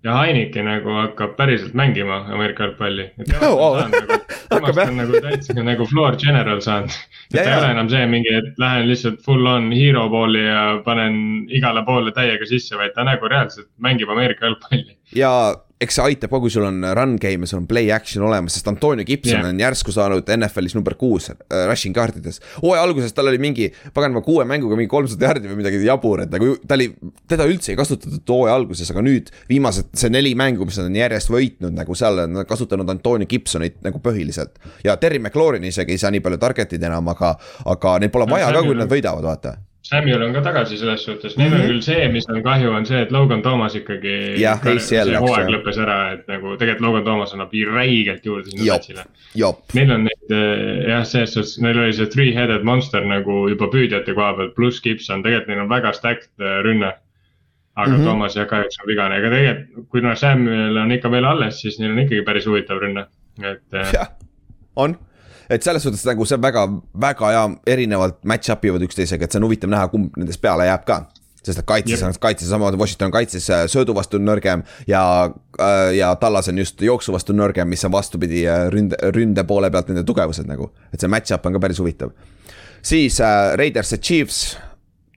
ja 0.03 0.15
Heineke 0.21 0.63
nagu 0.63 0.95
hakkab 0.95 1.35
päriselt 1.37 1.73
mängima 1.77 2.21
Ameerika 2.33 2.63
jalgpalli. 2.63 3.09
Oh, 3.41 3.57
oh. 3.59 3.77
temast 3.81 4.35
Hakkab, 4.51 4.77
jah. 4.77 4.91
on 4.91 4.99
nagu 5.01 5.21
täitsa 5.23 5.55
nagu 5.63 5.85
floor 5.89 6.17
general 6.17 6.61
saanud. 6.63 6.95
Ja, 7.33 7.43
ta 7.43 7.43
ja. 7.43 7.49
ei 7.49 7.57
ole 7.59 7.71
enam 7.75 7.89
see 7.91 8.05
mingi, 8.09 8.31
et 8.33 8.61
lähen 8.61 8.87
lihtsalt 8.89 9.19
full 9.25 9.45
on 9.49 9.71
hero 9.75 10.07
ball'i 10.09 10.45
ja 10.45 10.63
panen 10.85 11.19
igale 11.53 11.83
poole 11.85 12.13
täiega 12.15 12.47
sisse, 12.49 12.77
vaid 12.79 12.95
ta 12.95 13.05
nagu 13.07 13.29
reaalselt 13.29 13.69
mängib 13.77 14.09
Ameerika 14.09 14.47
jalgpalli. 14.47 14.97
ja 15.15 15.33
eks 15.79 15.95
see 15.95 16.05
aitab 16.11 16.33
ka, 16.33 16.39
kui 16.43 16.51
sul 16.51 16.65
on 16.67 16.83
run 16.97 17.15
game 17.21 17.47
ja 17.47 17.51
sul 17.51 17.61
on 17.61 17.67
play 17.69 17.87
action 17.95 18.23
olemas, 18.27 18.57
sest 18.57 18.67
Antonio 18.67 19.05
Gibson 19.07 19.37
yeah. 19.37 19.47
on 19.47 19.61
järsku 19.61 19.93
saanud 19.95 20.27
NFL-is 20.35 20.75
number 20.75 20.95
kuus 20.99 21.29
äh, 21.31 21.37
rushing 21.69 21.95
kaartides. 21.95 22.41
hooaja 22.59 22.83
alguses 22.83 23.15
tal 23.15 23.31
oli 23.31 23.39
mingi, 23.41 23.69
paganama 23.95 24.21
kuue 24.25 24.43
mänguga 24.49 24.75
mingi 24.79 24.91
kolmsada 24.91 25.29
jardi 25.29 25.51
või 25.51 25.61
midagi 25.61 25.79
jabur, 25.85 26.25
et 26.25 26.33
nagu 26.35 26.51
ta 26.67 26.75
oli, 26.75 26.89
teda 27.31 27.47
üldse 27.47 27.73
ei 27.73 27.79
kasutatud 27.79 28.35
hooaja 28.35 28.57
alguses, 28.59 28.91
aga 28.91 29.05
nüüd 29.05 29.31
viimased, 29.51 29.93
see 29.99 30.11
neli 30.11 30.35
mängu, 30.39 30.67
mis 30.67 30.81
nad 30.81 30.91
on 30.91 30.99
järjest 30.99 31.31
võitnud 31.31 31.79
nagu 31.79 31.95
seal 31.95 32.25
on 32.25 32.43
kasutanud 32.49 32.91
Antonio 32.91 33.29
Gibsonit 33.29 33.79
nagu 33.85 34.03
põhiliselt. 34.03 34.59
ja 34.83 34.97
Terry 34.99 35.23
McLaurin 35.23 35.63
isegi 35.63 35.95
ei 35.95 36.01
saa 36.01 36.11
nii 36.11 36.23
palju 36.25 36.41
target'id 36.43 36.83
enam, 36.91 37.07
aga, 37.15 37.35
aga 37.71 37.97
neil 38.03 38.11
pole 38.11 38.27
No 38.29 38.35
vaja 38.35 38.51
ka, 38.51 38.59
Samuel 38.59 38.75
kui 38.75 38.83
nad 38.83 38.91
võidavad, 38.91 39.25
vaata. 39.25 39.55
Samuel 39.89 40.21
on 40.21 40.33
ka 40.35 40.41
tagasi 40.45 40.77
selles 40.77 41.01
suhtes, 41.05 41.33
neil 41.37 41.53
on 41.53 41.61
Mhm. 41.61 41.69
küll 41.71 41.81
see, 41.81 42.07
mis 42.13 42.27
on 42.29 42.43
kahju, 42.45 42.69
on 42.77 42.85
see, 42.85 42.99
et 43.01 43.11
Logan 43.11 43.41
Thomas 43.41 43.73
ikkagi. 43.75 44.13
Jah, 44.39 44.59
ACL 44.61 45.09
läks, 45.09 45.23
hooaeg 45.23 45.49
lõppes 45.55 45.79
ära, 45.81 45.97
et 46.13 46.27
nagu 46.29 46.51
tegelikult 46.61 46.85
Logan 46.85 47.03
Thomas 47.07 47.33
annab 47.33 47.55
räigelt 47.73 48.25
juurde 48.25 48.51
sinna 48.51 49.05
jop, 49.35 49.63
Neil 49.73 49.91
on 49.91 50.03
neid 50.05 50.31
eh, 50.35 50.87
jah, 50.91 51.03
selles 51.09 51.33
suhtes, 51.33 51.57
neil 51.63 51.79
oli 51.79 51.93
see 51.93 52.05
three-headed 52.05 52.63
monster 52.63 53.01
nagu 53.05 53.47
juba 53.49 53.65
püüdjate 53.73 54.13
koha 54.13 54.33
pealt, 54.37 54.55
pluss 54.55 54.79
Gibson, 54.81 55.23
tegelikult 55.23 55.47
neil 55.47 55.63
on 55.65 55.69
väga 55.69 55.93
stacked 55.97 56.29
eh, 56.39 56.61
rünne. 56.63 56.93
aga 57.79 57.89
mm. 57.91 57.95
-hmm. 57.97 58.05
Toomas 58.05 58.35
jah, 58.35 58.45
kahjuks 58.47 58.77
on 58.83 58.87
vigane, 58.87 59.15
aga 59.15 59.29
tegelikult, 59.29 59.89
kui 59.89 60.01
noh, 60.01 60.15
Samuel 60.15 60.77
on 60.77 60.91
ikka 60.91 61.11
veel 61.11 61.25
alles, 61.25 61.61
siis 61.61 61.79
neil 61.79 61.91
on 61.91 61.99
ikkagi 62.05 62.25
päris 62.25 62.45
huvitav 62.45 62.77
rünne, 62.81 63.05
et 63.41 63.73
eh, 63.73 63.93
jah, 63.93 64.09
on. 64.75 64.97
Et 65.49 65.63
selles 65.65 65.83
suhtes 65.83 66.05
nagu 66.05 66.25
see 66.25 66.37
on 66.37 66.43
väga, 66.43 66.65
väga 67.01 67.31
hea, 67.33 67.45
erinevalt 67.75 68.19
match-up 68.23 68.65
ivad 68.69 68.85
üksteisega, 68.85 69.25
et 69.25 69.31
see 69.31 69.41
on 69.41 69.47
huvitav 69.49 69.71
näha, 69.71 69.89
kumb 69.93 70.17
nendest 70.19 70.41
peale 70.43 70.69
jääb 70.69 70.85
ka 70.87 71.03
sest 71.39 71.61
et 71.61 71.67
kaitses 71.67 72.01
on 72.03 72.15
kaitses 72.19 72.49
samamoodi, 72.51 72.77
Washington 72.77 73.09
on 73.09 73.15
kaitses 73.15 73.47
äh, 73.53 73.63
söödu 73.71 73.93
vastu 73.95 74.19
nõrgem 74.19 74.63
ja, 74.87 75.01
ja 75.95 76.09
Tallas 76.19 76.49
on 76.51 76.59
just 76.59 76.81
jooksu 76.83 77.13
vastu 77.15 77.35
nõrgem, 77.35 77.69
mis 77.69 77.85
on 77.87 77.93
vastupidi 77.95 78.43
äh, 78.47 78.65
ründe, 78.73 78.99
ründe 79.15 79.45
poole 79.47 79.71
pealt 79.71 79.91
nende 79.91 80.03
tugevused 80.07 80.49
nagu. 80.49 80.71
et 80.93 80.99
see 80.99 81.11
match-up 81.11 81.45
on 81.47 81.55
ka 81.55 81.63
päris 81.63 81.79
huvitav. 81.79 82.11
siis 82.81 83.21
äh, 83.21 83.53
Raiders 83.59 83.91
ja 83.95 83.97
Chiefs, 83.97 84.57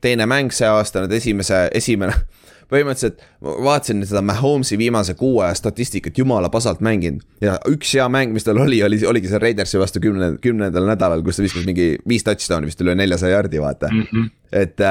teine 0.00 0.26
mäng 0.26 0.54
see 0.54 0.68
aasta, 0.68 1.02
nüüd 1.02 1.16
esimese, 1.18 1.64
esimene 1.74 2.14
põhimõtteliselt 2.70 3.22
ma 3.42 3.56
vaatasin 3.66 4.04
seda 4.06 4.22
Mahomes'i 4.26 4.78
viimase 4.78 5.14
kuu 5.18 5.40
aja 5.44 5.54
statistikat 5.58 6.18
jumala 6.18 6.50
pasalt 6.52 6.82
mänginud 6.84 7.24
ja 7.42 7.56
üks 7.70 7.94
hea 7.96 8.06
mäng, 8.12 8.34
mis 8.34 8.46
tal 8.46 8.60
oli, 8.62 8.82
oli, 8.84 9.00
oligi 9.08 9.30
see 9.30 9.40
Raidersi 9.42 9.80
vastu 9.80 10.02
kümne, 10.02 10.34
kümnendal 10.42 10.86
nädalal, 10.88 11.24
kus 11.26 11.40
ta 11.40 11.46
viskas 11.46 11.66
mingi 11.68 11.96
viis 12.08 12.24
touchdown'i 12.26 12.70
vist 12.70 12.80
üle 12.84 12.94
neljasaja 12.98 13.38
jardi, 13.38 13.60
vaata 13.62 13.90
mm. 13.92 14.06
Mhm. 14.12 14.30
et, 14.62 14.82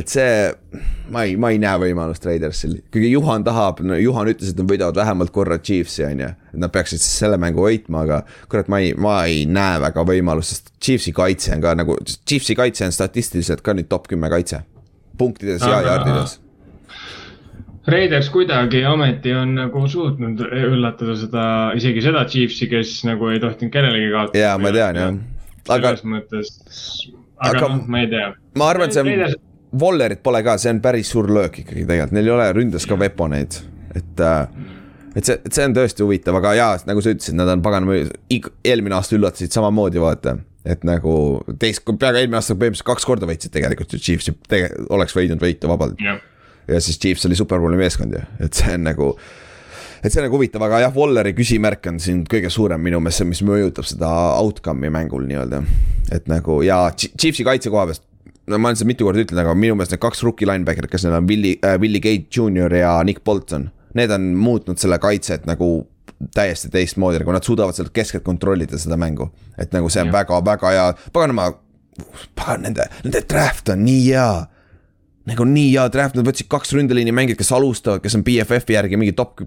et 0.00 0.12
see, 0.12 0.82
ma 1.12 1.24
ei, 1.28 1.36
ma 1.40 1.52
ei 1.54 1.60
näe 1.62 1.76
võimalust 1.84 2.26
Raidersil, 2.26 2.78
kuigi 2.92 3.12
Juhan 3.12 3.44
tahab 3.46 3.82
no,, 3.84 3.98
Juhan 4.00 4.32
ütles, 4.32 4.52
et 4.52 4.60
nad 4.60 4.70
võidavad 4.70 5.00
vähemalt 5.02 5.34
korra 5.34 5.58
Chiefsi, 5.58 6.04
on 6.08 6.24
ju. 6.24 6.32
et 6.54 6.60
nad 6.64 6.72
peaksid 6.74 7.02
siis 7.02 7.20
selle 7.24 7.40
mängu 7.40 7.64
võitma, 7.66 8.04
aga 8.06 8.22
kurat, 8.50 8.70
ma 8.72 8.82
ei, 8.84 8.94
ma 8.98 9.20
ei 9.28 9.46
näe 9.50 9.80
väga 9.86 10.06
võimalust, 10.08 10.56
sest 10.56 10.74
Chiefsi 10.80 11.14
kaitse 11.16 11.54
on 11.56 11.64
ka 11.64 11.74
nagu, 11.78 11.98
Chiefsi 12.24 12.56
kaitse 12.58 12.88
on 12.88 12.94
statistiliselt 12.96 13.64
ka 13.66 13.76
nüüd 13.76 13.90
top 13.90 14.08
kümme 14.10 14.30
kaitse. 14.32 14.64
punktides 15.20 15.60
ja 15.60 15.82
jardides. 15.84 16.38
Raiders 17.88 18.28
kuidagi 18.30 18.82
ometi 18.84 19.32
on 19.34 19.54
nagu 19.56 19.86
suutnud 19.88 20.42
üllatada 20.44 21.14
seda, 21.16 21.44
isegi 21.78 22.02
seda 22.04 22.26
Chiefsi, 22.28 22.68
kes 22.68 22.98
nagu 23.08 23.30
ei 23.32 23.40
tohtinud 23.40 23.72
kellelegi 23.72 24.10
kaotada. 24.12 24.42
jaa, 24.42 24.58
ma 24.60 24.72
tean 24.74 24.98
jah, 25.00 25.14
aga 25.68 25.94
selles 25.94 26.04
mõttes, 26.04 26.50
aga 27.40 27.54
Aga- 27.56 27.68
noh, 27.68 27.86
ma 27.88 28.02
ei 28.04 28.10
tea. 28.12 28.26
ma 28.60 28.68
arvan, 28.74 28.90
et 28.90 28.98
see 28.98 29.06
Raiders- 29.06 29.38
on, 29.38 29.46
Wallerit 29.80 30.22
pole 30.26 30.42
ka, 30.42 30.58
see 30.58 30.74
on 30.74 30.82
päris 30.84 31.08
suur 31.14 31.30
löök 31.30 31.62
ikkagi 31.62 31.86
tegelikult, 31.86 32.12
neil 32.18 32.28
ei 32.28 32.36
ole 32.36 32.52
ründes 32.58 32.86
ka 32.90 32.98
veponeid, 33.00 33.60
et 33.96 34.20
äh, 34.26 34.46
et 35.16 35.26
see, 35.26 35.38
see 35.50 35.66
on 35.66 35.74
tõesti 35.74 36.04
huvitav, 36.04 36.36
aga 36.38 36.54
jaa, 36.58 36.78
nagu 36.86 37.02
sa 37.02 37.14
ütlesid, 37.14 37.36
nad 37.38 37.48
on 37.50 37.62
paganama, 37.64 37.96
eelmine 38.64 38.94
aasta 38.98 39.16
üllatasid 39.18 39.56
samamoodi, 39.56 40.02
vaata. 40.02 40.36
et 40.68 40.82
nagu 40.84 41.12
teist, 41.58 41.86
peaaegu 41.88 42.20
eelmine 42.20 42.36
aasta 42.36 42.54
põhimõtteliselt 42.54 42.90
kaks 42.90 43.06
korda 43.08 43.26
võitsid 43.30 43.54
tegelikult 43.54 43.94
ju 43.94 43.98
Chiefs, 44.02 44.28
oleks 44.92 45.16
võinud 45.16 45.40
võita 45.40 45.70
vabalt. 45.70 45.96
jah, 46.04 46.20
ja 46.70 46.80
siis 46.80 46.98
Chiefs 47.00 47.26
oli 47.26 47.38
superbowli 47.38 47.78
meeskond 47.80 48.14
ju, 48.14 48.20
et 48.40 48.56
see 48.56 48.74
on 48.74 48.84
nagu. 48.86 49.10
et 50.02 50.12
see 50.12 50.20
on 50.20 50.28
nagu 50.28 50.38
huvitav, 50.38 50.62
aga 50.64 50.84
jah, 50.86 50.94
Walleri 50.96 51.32
küsimärk 51.36 51.88
on 51.90 52.00
siin 52.00 52.22
kõige 52.30 52.50
suurem 52.52 52.80
minu 52.82 53.00
meelest, 53.02 53.26
mis 53.28 53.42
mõjutab 53.46 53.88
seda 53.88 54.10
outcome'i 54.40 54.92
mängul 54.92 55.26
nii-öelda. 55.28 55.62
et 56.12 56.30
nagu 56.30 56.60
ja 56.66 56.86
Chi- 56.96 57.12
Chiefsi 57.16 57.44
kaitse 57.44 57.72
koha 57.72 57.86
pealt, 57.90 58.04
no 58.46 58.58
ma 58.58 58.70
olen 58.70 58.80
seda 58.80 58.90
mitu 58.90 59.08
korda 59.08 59.24
ütlenud, 59.24 59.44
aga 59.44 59.54
minu 59.54 59.76
meelest 59.78 59.96
need 59.96 60.02
kaks 60.02 60.24
rookie 60.26 60.48
linebacker'it, 60.48 60.90
kes 60.90 61.06
neil 61.06 61.18
on 61.20 61.28
Willie 61.28 61.58
äh,, 61.64 61.78
Willie 61.80 62.02
Gate 62.02 62.28
Jr 62.30 62.80
ja 62.80 62.98
Nick 63.04 63.24
Bolton. 63.24 63.70
Need 63.94 64.12
on 64.14 64.30
muutnud 64.38 64.78
selle 64.78 65.00
kaitset 65.02 65.48
nagu 65.50 65.88
täiesti 66.34 66.68
teistmoodi, 66.70 67.18
nagu 67.22 67.32
nad 67.32 67.46
suudavad 67.46 67.74
sealt 67.74 67.90
keskelt 67.96 68.22
kontrollida 68.22 68.78
seda 68.78 68.96
mängu. 69.00 69.30
et 69.58 69.72
nagu 69.72 69.88
see 69.92 70.02
on 70.02 70.12
väga-väga 70.12 70.70
hea, 70.72 70.86
paganama, 71.12 71.50
pagan 72.38 72.62
nende, 72.64 72.86
nende 73.04 73.22
draft 73.28 73.68
on 73.72 73.84
nii 73.84 74.04
hea 74.06 74.46
nagu 75.28 75.44
nii 75.44 75.68
hea 75.74 75.84
draft, 75.92 76.16
nad 76.16 76.24
võtsid 76.26 76.48
kaks 76.50 76.72
ründeliini 76.76 77.12
mängijat, 77.14 77.38
kes 77.40 77.52
alustavad, 77.52 78.00
kes 78.04 78.16
on 78.16 78.24
BFF-i 78.24 78.76
järgi 78.76 78.98
mingi 79.00 79.12
top. 79.16 79.42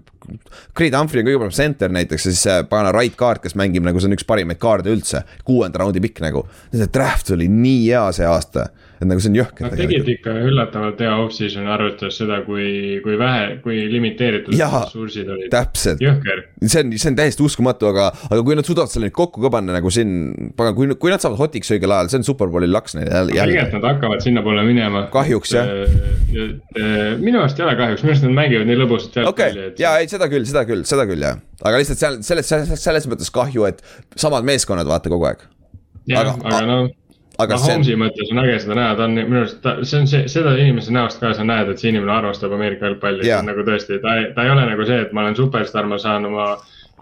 Creed 0.76 0.94
Humphrey 0.94 1.24
on 1.24 1.28
kõige 1.28 1.40
parem 1.42 1.56
center 1.56 1.92
näiteks 1.92 2.28
ja 2.28 2.32
siis 2.32 2.44
see 2.46 2.60
pagana 2.70 2.92
right 2.94 3.16
guard, 3.18 3.42
kes 3.42 3.56
mängib 3.58 3.86
nagu 3.86 4.00
see 4.00 4.10
on 4.10 4.16
üks 4.16 4.26
parimaid 4.28 4.60
kaarde 4.62 4.94
üldse. 4.94 5.24
kuuenda 5.44 5.82
raundi 5.82 6.02
pikk 6.04 6.22
nagu, 6.24 6.46
see 6.72 6.90
draft 6.94 7.34
oli 7.34 7.50
nii 7.50 7.88
hea 7.88 8.06
see 8.14 8.28
aasta 8.28 8.68
et 9.04 9.10
nagu 9.10 9.22
see 9.22 9.30
on 9.32 9.38
jõhker. 9.38 9.66
Nad 9.66 9.76
tegid 9.78 10.08
ikka 10.16 10.34
üllatavalt 10.48 11.00
hea 11.04 11.14
off-season, 11.22 11.68
arvestades 11.70 12.18
seda, 12.20 12.40
kui, 12.46 12.98
kui 13.04 13.16
vähe, 13.20 13.58
kui 13.64 13.84
limiteeritud 13.92 14.56
ressursid 14.56 15.30
olid. 15.30 15.50
täpselt. 15.52 16.00
see 16.00 16.82
on, 16.82 16.92
see 16.96 17.10
on 17.12 17.18
täiesti 17.18 17.44
uskumatu, 17.44 17.88
aga, 17.92 18.08
aga 18.30 18.40
kui 18.46 18.56
nad 18.58 18.66
suudavad 18.68 18.92
selle 18.92 19.10
nüüd 19.10 19.16
kokku 19.16 19.44
ka 19.44 19.52
panna 19.54 19.76
nagu 19.76 19.92
siin, 19.94 20.50
pagan, 20.58 20.76
kui, 20.78 20.90
kui 21.00 21.12
nad 21.12 21.22
saavad 21.22 21.40
hotiks 21.42 21.74
õigel 21.76 21.94
ajal, 21.96 22.10
see 22.12 22.22
on 22.22 22.28
superbowli 22.30 22.70
laks 22.70 22.96
neil 22.98 23.10
jälle. 23.12 23.36
tegelikult 23.36 23.78
nad 23.78 23.88
hakkavad 23.92 24.24
sinnapoole 24.24 24.66
minema. 24.66 25.06
kahjuks 25.14 25.54
jah. 25.54 25.72
minu 27.20 27.42
arust 27.42 27.60
ei 27.60 27.68
ole 27.68 27.76
kahjuks, 27.80 28.04
minu 28.06 28.14
arust 28.14 28.28
nad 28.28 28.36
mängivad 28.40 28.70
nii 28.70 28.80
lõbusat 28.82 29.20
jalgpalli 29.20 29.60
okay., 29.60 29.70
et. 29.72 29.84
ja 29.84 29.94
ei, 30.00 30.10
seda 30.10 30.30
küll, 30.32 30.48
seda 30.48 30.64
küll, 30.68 30.86
seda 30.88 31.08
küll 31.10 31.28
jah, 31.28 31.40
aga 31.62 31.82
lihtsalt 31.82 32.00
seal 32.00 32.20
selles, 32.26 32.50
selles, 32.50 32.74
selles 32.80 33.08
mõttes 33.10 33.32
kahju, 33.34 33.68
et 33.68 33.84
samad 34.20 34.46
meeskonnad 34.46 34.88
vaata 34.88 35.12
kogu 35.12 35.28
aeg. 35.30 35.48
aga, 36.14 36.36
aga 36.40 36.66
no 36.68 36.78
aga 37.38 37.58
Mahomes'i 37.58 37.92
see... 37.92 38.00
mõttes 38.00 38.30
on 38.32 38.42
äge 38.44 38.58
seda 38.62 38.76
näha, 38.78 38.94
ta 38.98 39.06
on 39.08 39.16
minu 39.18 39.40
arust, 39.42 39.68
see 39.82 40.00
on 40.00 40.08
see, 40.10 40.28
seda 40.30 40.54
inimese 40.60 40.94
näost 40.94 41.22
ka 41.22 41.32
sa 41.34 41.46
näed, 41.46 41.72
et 41.72 41.82
see 41.82 41.90
inimene 41.90 42.14
armastab 42.14 42.54
Ameerika 42.54 42.90
jalgpalli 42.90 43.26
yeah., 43.26 43.42
nagu 43.46 43.64
tõesti, 43.66 43.98
ta, 44.02 44.16
ta 44.36 44.46
ei 44.46 44.52
ole 44.54 44.66
nagu 44.70 44.86
see, 44.88 45.00
et 45.06 45.14
ma 45.16 45.24
olen 45.24 45.38
superstaar, 45.38 45.88
ma 45.90 45.98
saan 46.02 46.28
oma 46.30 46.52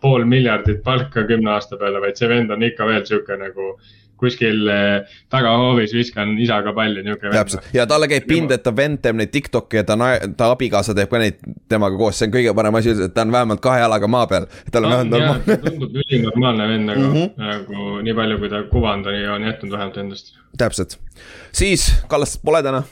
pool 0.02 0.24
miljardit 0.26 0.82
palka 0.84 1.26
kümne 1.28 1.52
aasta 1.54 1.78
peale, 1.78 2.00
vaid 2.02 2.18
see 2.18 2.30
vend 2.30 2.50
on 2.50 2.64
ikka 2.66 2.88
veel 2.88 3.04
sihuke 3.06 3.36
nagu 3.38 3.74
kuskil 4.22 4.68
eh, 4.70 5.16
tagahoovis 5.32 5.94
viskan 5.96 6.36
isaga 6.42 6.74
palli, 6.76 7.02
niuke. 7.06 7.32
täpselt 7.34 7.68
ja 7.76 7.86
talle 7.90 8.08
käib 8.10 8.28
pind, 8.30 8.54
et 8.54 8.64
ta 8.64 8.74
vend 8.76 9.02
teeb 9.02 9.18
neid 9.18 9.32
Tiktoki 9.34 9.80
ja 9.80 9.84
ta, 9.88 9.96
ta 10.38 10.52
abikaasa 10.54 10.94
teeb 10.98 11.10
ka 11.10 11.20
neid 11.22 11.42
temaga 11.72 11.98
koos, 11.98 12.18
see 12.18 12.28
on 12.28 12.36
kõige 12.36 12.54
parem 12.56 12.80
asi, 12.80 12.96
et 13.08 13.14
ta 13.14 13.26
on 13.26 13.34
vähemalt 13.34 13.62
kahe 13.64 13.82
jalaga 13.82 14.10
maa 14.10 14.30
peal. 14.30 14.48
tal 14.70 14.88
on 14.88 14.96
vähemalt 14.96 15.14
normaalne. 15.16 15.58
tundub 15.66 16.00
ülinormaalne 16.04 16.70
vend 16.72 16.90
nagu 16.92 17.06
mm, 17.06 17.14
-hmm. 17.20 17.52
nagu 17.52 18.00
nii 18.08 18.16
palju, 18.22 18.40
kui 18.42 18.52
ta 18.52 18.64
kuvand 18.70 19.06
on, 19.06 19.20
on 19.36 19.46
jätnud 19.50 19.76
vähemalt 19.76 20.02
endast. 20.06 20.34
täpselt, 20.58 20.98
siis 21.52 21.90
Kallast 22.08 22.42
pole 22.44 22.62
täna 22.62 22.82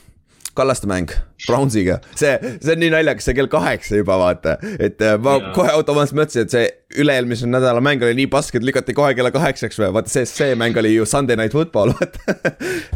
Kallaste 0.55 0.89
mäng 0.91 1.13
Brownsiga, 1.47 2.01
see, 2.19 2.35
see 2.61 2.75
on 2.75 2.83
nii 2.83 2.91
naljakas, 2.93 3.25
see 3.29 3.37
kell 3.37 3.49
kaheksa 3.51 4.01
juba 4.01 4.19
vaata, 4.21 4.57
et 4.83 5.01
äh, 5.05 5.17
ma 5.23 5.37
ja. 5.39 5.53
kohe 5.57 5.71
automaatselt 5.73 6.19
mõtlesin, 6.19 6.45
et 6.45 6.55
see 6.55 6.65
üle-eelmise 7.01 7.49
nädala 7.49 7.81
mäng 7.85 8.03
oli 8.05 8.17
nii 8.19 8.29
pask, 8.33 8.59
et 8.59 8.67
lükati 8.67 8.95
kohe 8.97 9.15
kella 9.17 9.31
kaheksaks 9.33 9.79
või 9.81 9.93
vaata 9.95 10.13
see, 10.13 10.27
see 10.29 10.57
mäng 10.59 10.77
oli 10.81 10.93
ju 10.97 11.07
Sunday 11.09 11.39
Night 11.39 11.55
Football 11.57 11.95
vaata. 11.97 12.37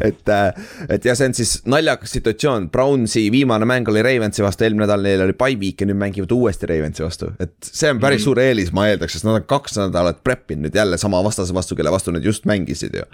Et, 0.04 0.32
äh, 0.34 0.66
et 0.88 1.06
ja 1.06 1.14
see 1.16 1.30
on 1.30 1.36
siis 1.38 1.54
naljakas 1.70 2.12
situatsioon, 2.18 2.68
Brownsi 2.74 3.28
viimane 3.32 3.68
mäng 3.70 3.88
oli 3.92 4.02
Ravensi 4.04 4.44
vastu, 4.44 4.66
eelmine 4.66 4.84
nädal 4.84 5.06
neil 5.06 5.24
oli 5.24 5.36
bye 5.38 5.56
week 5.60 5.80
ja 5.80 5.88
nüüd 5.88 6.00
mängivad 6.02 6.34
uuesti 6.34 6.68
Ravensi 6.68 7.06
vastu, 7.06 7.30
et 7.40 7.54
see 7.64 7.94
on 7.94 8.02
päris 8.02 8.20
mm. 8.20 8.26
suur 8.26 8.42
eelis, 8.42 8.74
ma 8.76 8.90
eeldaks, 8.90 9.16
sest 9.16 9.28
nad 9.28 9.38
on 9.38 9.48
kaks 9.54 9.78
nädalat 9.80 10.20
prep 10.26 10.52
inud 10.52 10.68
nüüd 10.68 10.76
jälle 10.82 10.98
sama 11.00 11.22
vastase 11.24 11.54
vastu, 11.56 11.78
kelle 11.78 11.94
vastu 11.94 12.12
nad 12.12 12.24
just 12.24 12.48
mängisid 12.50 12.98
ju 12.98 13.08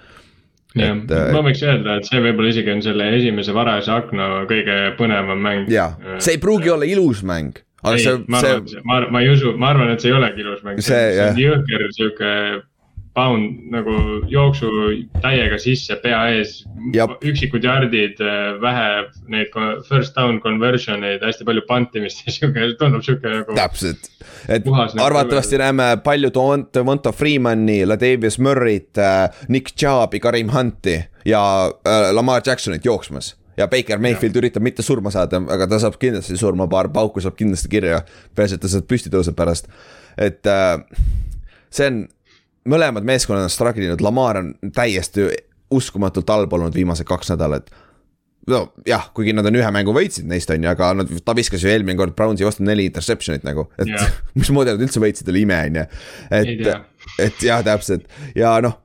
jah, 0.79 1.01
äh, 1.01 1.33
ma 1.35 1.43
võiks 1.47 1.65
öelda, 1.67 1.99
et 1.99 2.09
see 2.11 2.23
võib-olla 2.23 2.53
isegi 2.53 2.75
on 2.75 2.85
selle 2.85 3.09
esimese 3.17 3.55
varajase 3.57 3.93
akna 3.97 4.31
kõige 4.51 4.79
põnevam 5.01 5.43
mäng. 5.43 5.71
jaa, 5.73 5.93
see 6.19 6.37
ei 6.37 6.43
pruugi 6.43 6.73
olla 6.73 6.89
ilus 6.89 7.25
mäng. 7.27 7.63
aga 7.83 7.97
ei, 7.97 8.05
see, 8.05 8.25
ma 8.29 8.43
arvan, 8.45 8.67
see, 8.71 8.83
ma, 8.85 9.01
ma 9.11 9.23
ei 9.25 9.33
usu, 9.33 9.55
ma 9.59 9.73
arvan, 9.75 9.95
et 9.95 10.05
see 10.05 10.13
ei 10.13 10.19
olegi 10.19 10.45
ilus 10.45 10.63
mäng, 10.67 10.83
see, 10.85 11.07
see 11.17 11.29
on 11.31 11.41
jõhker 11.45 11.87
sihuke 11.97 12.35
pound 13.21 13.71
nagu 13.73 13.95
jooksu 14.31 14.71
täiega 15.21 15.59
sisse, 15.61 15.97
pea 16.03 16.21
ees. 16.35 16.61
üksikud 17.27 17.65
jardid, 17.65 18.21
vähe 18.63 18.87
neid 19.33 19.57
first 19.89 20.17
down 20.17 20.41
conversion 20.41 21.05
eid, 21.05 21.25
hästi 21.25 21.47
palju 21.49 21.65
pantimist 21.69 22.23
ja 22.27 22.35
sihuke, 22.35 22.71
tundub 22.81 23.05
sihuke 23.07 23.35
nagu. 23.35 23.57
täpselt, 23.59 24.09
et 24.49 24.65
nagu 24.65 25.05
arvatavasti 25.05 25.59
nagu... 25.59 25.67
näeme 25.67 25.91
palju 26.05 26.33
Devonta 26.75 27.13
Freemani, 27.13 27.83
Latavius 27.89 28.41
Murry't, 28.41 28.97
äh, 28.99 29.45
Nick 29.49 29.75
Chubb'i, 29.77 30.21
Karim 30.21 30.53
Hunti 30.55 30.97
ja 31.29 31.43
äh, 31.69 32.13
Lamar 32.17 32.43
Jacksonit 32.47 32.85
jooksmas 32.85 33.35
ja 33.57 33.69
Baker 33.69 33.99
Mayfield 33.99 34.35
ja. 34.35 34.41
üritab 34.41 34.65
mitte 34.65 34.83
surma 34.83 35.13
saada, 35.13 35.43
aga 35.53 35.67
ta 35.69 35.81
saab 35.83 35.99
kindlasti 36.01 36.39
surma, 36.41 36.69
paar 36.71 36.89
pauku 36.95 37.21
saab 37.21 37.37
kindlasti 37.37 37.69
kirja. 37.69 38.01
peaasi, 38.35 38.57
et 38.57 38.65
ta 38.65 38.71
sealt 38.73 38.89
püsti 38.89 39.13
tõuseb 39.13 39.37
pärast, 39.37 39.69
et 40.17 40.49
äh, 40.49 40.81
see 41.69 41.91
on 41.91 42.01
mõlemad 42.69 43.07
meeskonnad 43.07 43.47
on 43.47 43.53
struggle 43.53 43.87
inud, 43.87 44.03
Lamar 44.05 44.41
on 44.41 44.51
täiesti 44.75 45.29
uskumatult 45.71 46.29
halb 46.29 46.53
olnud 46.53 46.75
viimased 46.75 47.07
kaks 47.09 47.33
nädalat. 47.33 47.71
no 48.51 48.61
jah, 48.89 49.11
kuigi 49.15 49.33
nad 49.37 49.47
on 49.47 49.57
ühe 49.61 49.71
mängu 49.73 49.95
võitsid 49.95 50.27
neist 50.29 50.51
on 50.51 50.65
ju, 50.65 50.71
aga 50.71 50.93
nad, 50.97 51.11
ta 51.25 51.35
viskas 51.37 51.63
ju 51.63 51.71
eelmine 51.71 51.99
kord 51.99 52.17
Brownsi 52.19 52.47
vastu 52.47 52.65
neli 52.67 52.89
interception'it 52.89 53.45
nagu, 53.47 53.69
et 53.79 53.89
yeah. 53.89 54.15
mismoodi 54.39 54.75
nad 54.75 54.85
üldse 54.87 55.03
võitsid, 55.03 55.29
oli 55.31 55.45
ime 55.47 55.59
on 55.69 55.81
ju. 55.83 55.89
et, 56.41 56.71
et 57.27 57.45
jah, 57.47 57.65
täpselt 57.67 58.09
ja 58.37 58.57
noh 58.65 58.79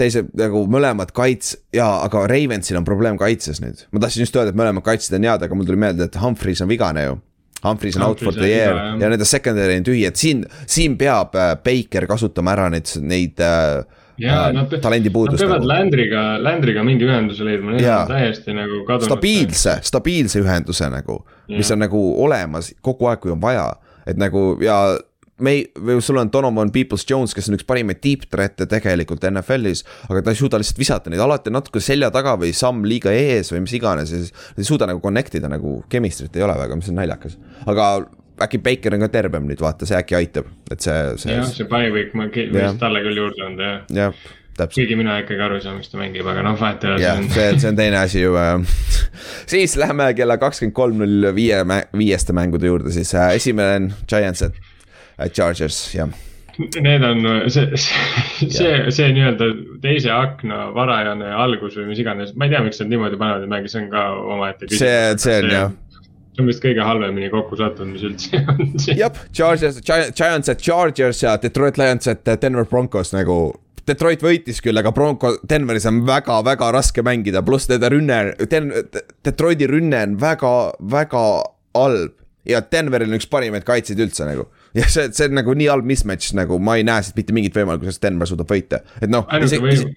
teised 0.00 0.30
nagu 0.38 0.62
mõlemad 0.70 1.10
kaits- 1.12 1.58
ja, 1.76 1.86
aga 2.06 2.22
Ravensil 2.30 2.78
on 2.78 2.86
probleem 2.86 3.18
kaitses 3.20 3.60
nüüd. 3.60 3.84
ma 3.92 4.00
tahtsin 4.00 4.24
just 4.24 4.36
öelda, 4.36 4.54
et 4.54 4.58
mõlemad 4.58 4.86
kaitsjad 4.86 5.18
on 5.18 5.28
head, 5.28 5.44
aga 5.44 5.58
mul 5.58 5.68
tuli 5.68 5.80
meelde, 5.80 6.06
et 6.08 6.20
Humphreys 6.20 6.62
on 6.64 6.70
vigane 6.70 7.04
ju 7.04 7.18
Humphreys 7.64 7.96
on 7.96 8.06
out 8.06 8.20
for 8.20 8.32
the 8.32 8.48
year 8.48 8.76
ja, 8.76 8.84
ja 9.02 9.08
nende 9.12 9.26
secondary 9.28 9.76
on 9.80 9.84
tühi, 9.84 10.06
et 10.08 10.16
siin, 10.16 10.44
siin 10.70 10.96
peab 11.00 11.34
äh, 11.36 11.54
Baker 11.64 12.06
kasutama 12.08 12.54
ära 12.56 12.70
neid, 12.72 12.88
neid 13.04 13.42
äh, 13.44 13.82
ja 14.20 14.46
äh, 14.46 14.54
nad, 14.56 14.72
talendipuudust. 14.82 15.42
Nad 15.42 15.46
peavad 15.46 15.66
nagu. 15.66 15.72
Landry'ga, 15.72 16.24
Landry'ga 16.44 16.84
mingi 16.86 17.08
ühenduse 17.08 17.44
leidma, 17.46 17.76
need 17.76 17.88
on 17.88 18.08
täiesti 18.10 18.56
nagu 18.56 18.82
kadunud. 18.88 19.10
stabiilse, 19.10 19.76
stabiilse 19.90 20.42
ühenduse 20.44 20.88
nagu, 20.92 21.20
mis 21.52 21.70
on 21.74 21.84
nagu 21.84 22.02
olemas 22.24 22.72
kogu 22.84 23.10
aeg, 23.10 23.22
kui 23.24 23.34
on 23.34 23.40
vaja. 23.42 23.70
et 24.08 24.16
nagu 24.16 24.56
ja 24.64 24.80
me 25.44 25.56
ei, 25.56 25.64
sul 26.04 26.20
on 26.20 26.30
Donovan 26.32 26.72
Peoples-Jones, 26.74 27.34
kes 27.36 27.50
on 27.50 27.58
üks 27.58 27.66
parimaid 27.68 28.00
deep 28.04 28.26
threat'e 28.30 28.68
tegelikult 28.70 29.26
NFL-is, 29.30 29.84
aga 30.08 30.24
ta 30.24 30.34
ei 30.34 30.40
suuda 30.40 30.60
lihtsalt 30.60 30.80
visata 30.80 31.12
neid 31.12 31.22
alati 31.24 31.52
natuke 31.54 31.82
selja 31.84 32.12
taga 32.14 32.36
või 32.40 32.52
samm 32.56 32.86
liiga 32.88 33.14
ees 33.16 33.52
või 33.54 33.64
mis 33.66 33.76
iganes 33.78 34.14
ja 34.14 34.22
siis 34.22 34.34
ei 34.56 34.68
suuda 34.68 34.88
nagu 34.90 35.02
connect 35.04 35.36
ida 35.40 35.50
nagu 35.50 35.80
chemistry't 35.92 36.36
ei 36.36 36.46
ole 36.46 36.56
väga, 36.60 36.80
mis 36.80 36.90
on 36.92 37.00
naljakas. 37.00 37.38
aga 37.66 37.92
äkki 38.40 38.60
Baker 38.64 38.96
on 38.96 39.04
ka 39.04 39.12
tervem 39.12 39.48
nüüd, 39.48 39.60
vaata, 39.60 39.88
see 39.88 39.98
äkki 39.98 40.16
aitab, 40.16 40.50
et 40.70 40.80
see, 40.80 40.98
see. 41.20 41.34
jah, 41.36 41.48
see 41.48 41.90
week, 41.92 42.14
ma 42.16 42.30
võiks 42.32 42.78
talle 42.80 43.02
küll 43.04 43.24
juurde 43.24 43.48
anda, 43.48 43.72
jah. 43.72 44.12
jah 44.12 44.36
täpselt. 44.60 44.80
kuigi 44.82 44.96
mina 44.98 45.18
ikkagi 45.22 45.44
aru 45.44 45.58
ei 45.58 45.64
saa, 45.64 45.74
miks 45.76 45.92
ta 45.92 46.00
mängib, 46.00 46.26
aga 46.30 46.42
noh, 46.44 46.56
vahet 46.60 46.84
ei 46.84 46.92
ole. 46.94 47.04
jah, 47.04 47.22
see, 47.34 47.46
see 47.62 47.70
on 47.70 47.78
teine 47.78 48.00
asi 48.00 48.24
ju 48.24 48.34
siis 49.52 49.76
lähme 49.80 50.10
kella 50.18 50.36
kakskümmend 50.42 50.76
kolm 50.76 51.00
null 51.02 51.30
viie, 51.36 51.62
viieste 51.96 52.36
mängude 52.36 52.70
juurde, 52.70 52.92
siis 52.94 53.12
äh, 53.16 53.34
esimene 53.38 53.78
on 53.80 53.88
Giants, 54.10 54.44
et 54.48 54.69
Chargers, 55.28 55.82
jah. 55.94 56.08
Need 56.60 57.04
on 57.06 57.22
see, 57.48 57.76
see, 57.80 58.48
see, 58.52 58.72
see 58.92 59.12
nii-öelda 59.16 59.46
teise 59.80 60.10
akna 60.12 60.66
varajane 60.76 61.30
algus 61.32 61.78
või 61.78 61.86
mis 61.92 62.02
iganes, 62.02 62.34
ma 62.36 62.48
ei 62.48 62.52
tea, 62.52 62.60
miks 62.66 62.82
nad 62.82 62.90
niimoodi 62.90 63.20
panevad 63.20 63.46
neid 63.46 63.52
mänge, 63.54 63.70
see 63.72 63.84
on 63.84 63.88
ka 63.92 64.02
omaette 64.34 64.66
küsimus. 64.66 64.82
see, 64.82 65.22
see 65.24 65.38
on 65.44 65.54
jah 65.54 65.70
see 66.30 66.44
on 66.44 66.50
vist 66.50 66.62
kõige 66.62 66.84
halvemini 66.84 67.30
kokku 67.32 67.58
sattunud, 67.58 67.94
mis 67.96 68.04
üldse 68.06 68.42
on. 68.52 68.60
jah, 68.96 69.24
Chargers, 69.32 69.80
Giants 69.84 70.52
at 70.52 70.62
Chargers 70.62 71.22
ja 71.24 71.36
Detroit 71.40 71.80
Lions 71.80 72.08
at 72.10 72.28
Denver 72.42 72.68
Broncos 72.68 73.14
nagu. 73.16 73.40
Detroit 73.88 74.22
võitis 74.22 74.60
küll, 74.62 74.76
aga 74.78 74.92
Bronco, 74.94 75.32
Denveris 75.48 75.86
on 75.88 76.02
väga-väga 76.06 76.68
raske 76.76 77.02
mängida, 77.02 77.40
pluss 77.42 77.66
nende 77.70 77.88
rünne, 77.90 78.18
Detroiti 79.24 79.66
rünne 79.66 80.02
on 80.06 80.16
väga-väga 80.20 81.24
halb. 81.74 82.16
ja 82.46 82.60
Denveril 82.72 83.10
on 83.10 83.18
üks 83.18 83.28
parimaid 83.28 83.66
kaitseid 83.68 84.00
üldse 84.00 84.24
nagu 84.28 84.46
ja 84.74 84.86
see, 84.86 85.08
see 85.14 85.30
on 85.30 85.40
nagu 85.40 85.56
nii 85.56 85.70
halb 85.70 85.88
mismatch 85.88 86.36
nagu 86.38 86.60
ma 86.62 86.76
ei 86.78 86.86
näe 86.86 87.02
siit 87.06 87.18
mitte 87.18 87.34
mingit 87.36 87.56
võimalust, 87.56 87.82
kuidas 87.84 88.00
Denver 88.02 88.30
suudab 88.30 88.50
võita, 88.50 88.84
et 89.00 89.10
noh. 89.10 89.26
ainuke 89.32 89.58
võim, 89.64 89.92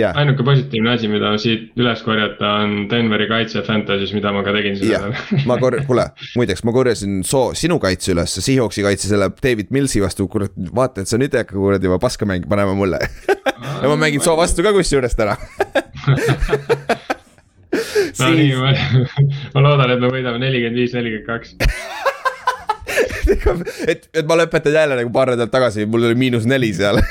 yeah. 0.00 0.16
ainuke 0.16 0.44
positiivne 0.46 0.92
asi, 0.94 1.10
mida 1.12 1.32
siit 1.40 1.76
üles 1.80 2.02
korjata, 2.06 2.52
on 2.64 2.86
Denveri 2.90 3.28
kaitse 3.30 3.62
Fantasy's, 3.66 4.14
mida 4.16 4.32
ma 4.34 4.44
ka 4.46 4.54
tegin 4.56 4.78
seda 4.80 5.10
yeah.. 5.10 5.44
ma 5.48 5.58
kor-, 5.60 5.78
kuule, 5.88 6.08
muideks 6.38 6.64
ma 6.68 6.74
korjasin 6.76 7.20
soo-, 7.28 7.52
sinu 7.58 7.78
kaitse 7.82 8.14
üles, 8.14 8.38
Seahawksi 8.40 8.86
kaitse 8.86 9.12
selle 9.12 9.30
David 9.36 9.72
Millsi 9.76 10.04
vastu, 10.04 10.28
kurat, 10.32 10.54
vaata, 10.56 11.04
et 11.04 11.12
sa 11.12 11.20
nüüd 11.20 11.34
ei 11.36 11.44
hakka 11.44 11.58
kuradi 11.58 11.90
juba 11.90 12.00
paska 12.02 12.28
mängima 12.28 12.54
panema 12.56 12.76
mulle 12.78 13.00
ja 13.82 13.86
ma 13.90 13.96
mängin 14.00 14.24
soo 14.24 14.36
vastu 14.38 14.64
ka 14.66 14.74
kusjuures 14.76 15.16
täna 15.18 15.36
no 18.20 18.28
nii, 18.32 18.52
ma, 18.60 18.72
ma 19.54 19.64
loodan, 19.64 19.92
et 19.92 20.00
me 20.02 20.12
võidame 20.12 20.40
nelikümmend 20.42 20.80
viis, 20.80 20.96
nelikümmend 20.96 21.28
kaks 21.28 21.56
et, 23.92 24.08
et 24.14 24.26
ma 24.28 24.38
lõpetan 24.40 24.74
jälle 24.76 25.00
nagu 25.00 25.12
paar 25.14 25.32
nädalat 25.34 25.52
tagasi, 25.54 25.86
mul 25.90 26.08
oli 26.08 26.18
miinus 26.18 26.46
neli 26.48 26.72
seal 26.76 27.00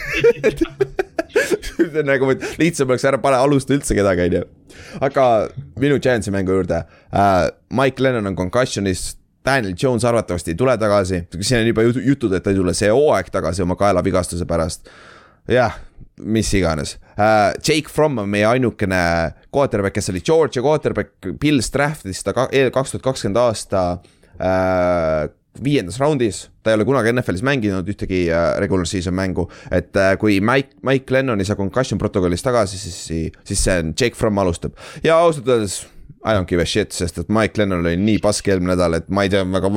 nagu 2.05 2.29
lihtsam 2.59 2.89
oleks 2.89 3.05
ära 3.07 3.19
pane, 3.21 3.39
alusta 3.39 3.75
üldse 3.75 3.95
kedagi, 3.97 4.27
onju. 4.29 4.43
aga 5.03 5.25
minu 5.81 5.99
Giantsi 5.99 6.33
mängu 6.33 6.55
juurde 6.55 6.83
uh,. 6.85 7.51
Mike 7.75 8.03
Lennon 8.03 8.27
on 8.27 8.35
concussion'is, 8.35 9.17
Daniel 9.45 9.75
Jones 9.83 10.05
arvatavasti 10.05 10.53
ei 10.53 10.59
tule 10.59 10.77
tagasi, 10.77 11.25
siin 11.39 11.59
on 11.59 11.67
juba 11.67 11.83
jutud, 11.83 12.33
et 12.33 12.43
ta 12.43 12.53
ei 12.53 12.59
tule 12.59 12.73
see 12.77 12.89
hooaeg 12.91 13.29
tagasi 13.33 13.65
oma 13.65 13.75
kaelavigastuse 13.79 14.47
pärast. 14.49 14.89
jah, 15.51 15.79
mis 16.21 16.53
iganes 16.53 16.97
uh,. 17.17 17.51
Jake 17.59 17.91
Fromm 17.91 18.23
on 18.23 18.29
meie 18.29 18.47
ainukene 18.49 19.01
quarterback, 19.53 19.95
kes 19.95 20.09
oli 20.13 20.23
Georgia 20.25 20.63
quarterback, 20.63 21.33
Pils 21.39 21.71
draft'is 21.73 22.23
ta 22.23 22.33
kaks 22.35 22.95
tuhat 22.95 23.03
kakskümmend 23.03 23.41
aasta 23.41 23.87
uh, 23.99 25.27
viiendas 25.63 25.99
raundis, 26.01 26.45
ta 26.63 26.71
ei 26.71 26.79
ole 26.79 26.87
kunagi 26.87 27.13
NFL-is 27.13 27.43
mänginud 27.45 27.89
ühtegi 27.91 28.25
uh, 28.29 28.53
regular 28.61 28.87
season 28.89 29.15
mängu. 29.15 29.47
et 29.71 29.91
uh, 29.95 30.13
kui 30.19 30.39
Mike, 30.41 30.77
Mike 30.85 31.13
Lennon 31.13 31.39
ei 31.39 31.47
saa 31.47 31.59
concussion 31.59 32.01
protokollis 32.01 32.43
tagasi, 32.45 32.79
siis, 32.79 33.33
siis 33.43 33.65
see 33.67 33.81
on 33.81 33.93
Jake 33.93 34.15
Fromm 34.15 34.41
alustab 34.43 34.75
ja 35.03 35.19
ausalt 35.19 35.47
öeldes 35.47 35.83
I 36.25 36.33
don't 36.33 36.47
give 36.49 36.61
a 36.61 36.65
shit, 36.65 36.91
sest 36.91 37.19
et 37.21 37.29
Mike 37.29 37.59
Lennon 37.61 37.83
oli 37.85 37.99
nii 38.01 38.17
pask 38.23 38.47
eelmine 38.49 38.73
nädal, 38.73 38.97
et 38.97 39.11
ma 39.13 39.27
ei 39.27 39.29
tea, 39.29 39.43
väga 39.45 39.69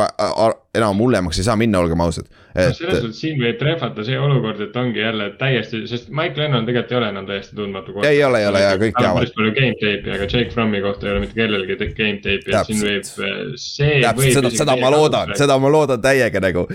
enam 0.78 0.98
hullemaks 1.02 1.40
ei 1.40 1.46
saa 1.46 1.56
minna, 1.60 1.82
olgem 1.82 2.00
ausad 2.04 2.28
et.... 2.54 2.74
selles 2.76 3.02
suhtes 3.02 3.20
siin 3.20 3.38
võib 3.40 3.58
trehvata 3.60 4.04
see 4.06 4.18
olukord, 4.20 4.60
et 4.64 4.76
ongi 4.78 5.02
jälle 5.02 5.30
täiesti, 5.40 5.82
sest 5.90 6.10
Mike 6.14 6.40
Lennon 6.40 6.66
tegelikult 6.66 6.92
ei 6.92 6.98
ole 7.00 7.10
enam 7.12 7.26
täiesti 7.28 7.56
tundmatu. 7.58 7.94
ei 8.08 8.22
ole, 8.24 8.42
ei 8.42 8.48
ole 8.50 8.62
ja 8.62 8.74
kõik 8.80 8.96
teavad. 8.98 9.20
päris 9.20 9.34
palju 9.36 9.54
game 9.58 9.78
tape'i, 9.82 10.14
aga 10.16 10.28
Jake 10.28 10.54
Frommi 10.54 10.82
kohta 10.84 11.08
ei 11.08 11.12
ole 11.14 11.24
mitte 11.24 11.38
kellelgi 11.38 11.78
game 11.98 12.20
tape'i, 12.24 12.54
et 12.54 12.70
siin 12.70 12.82
võib, 12.84 13.08
see. 13.60 14.00
täpselt, 14.04 14.38
seda, 14.38 14.52
seda 14.62 14.78
ma 14.80 14.92
loodan, 14.94 15.34
seda 15.38 15.58
ma 15.62 15.72
loodan 15.72 16.02
täiega 16.04 16.42
nagu. 16.44 16.66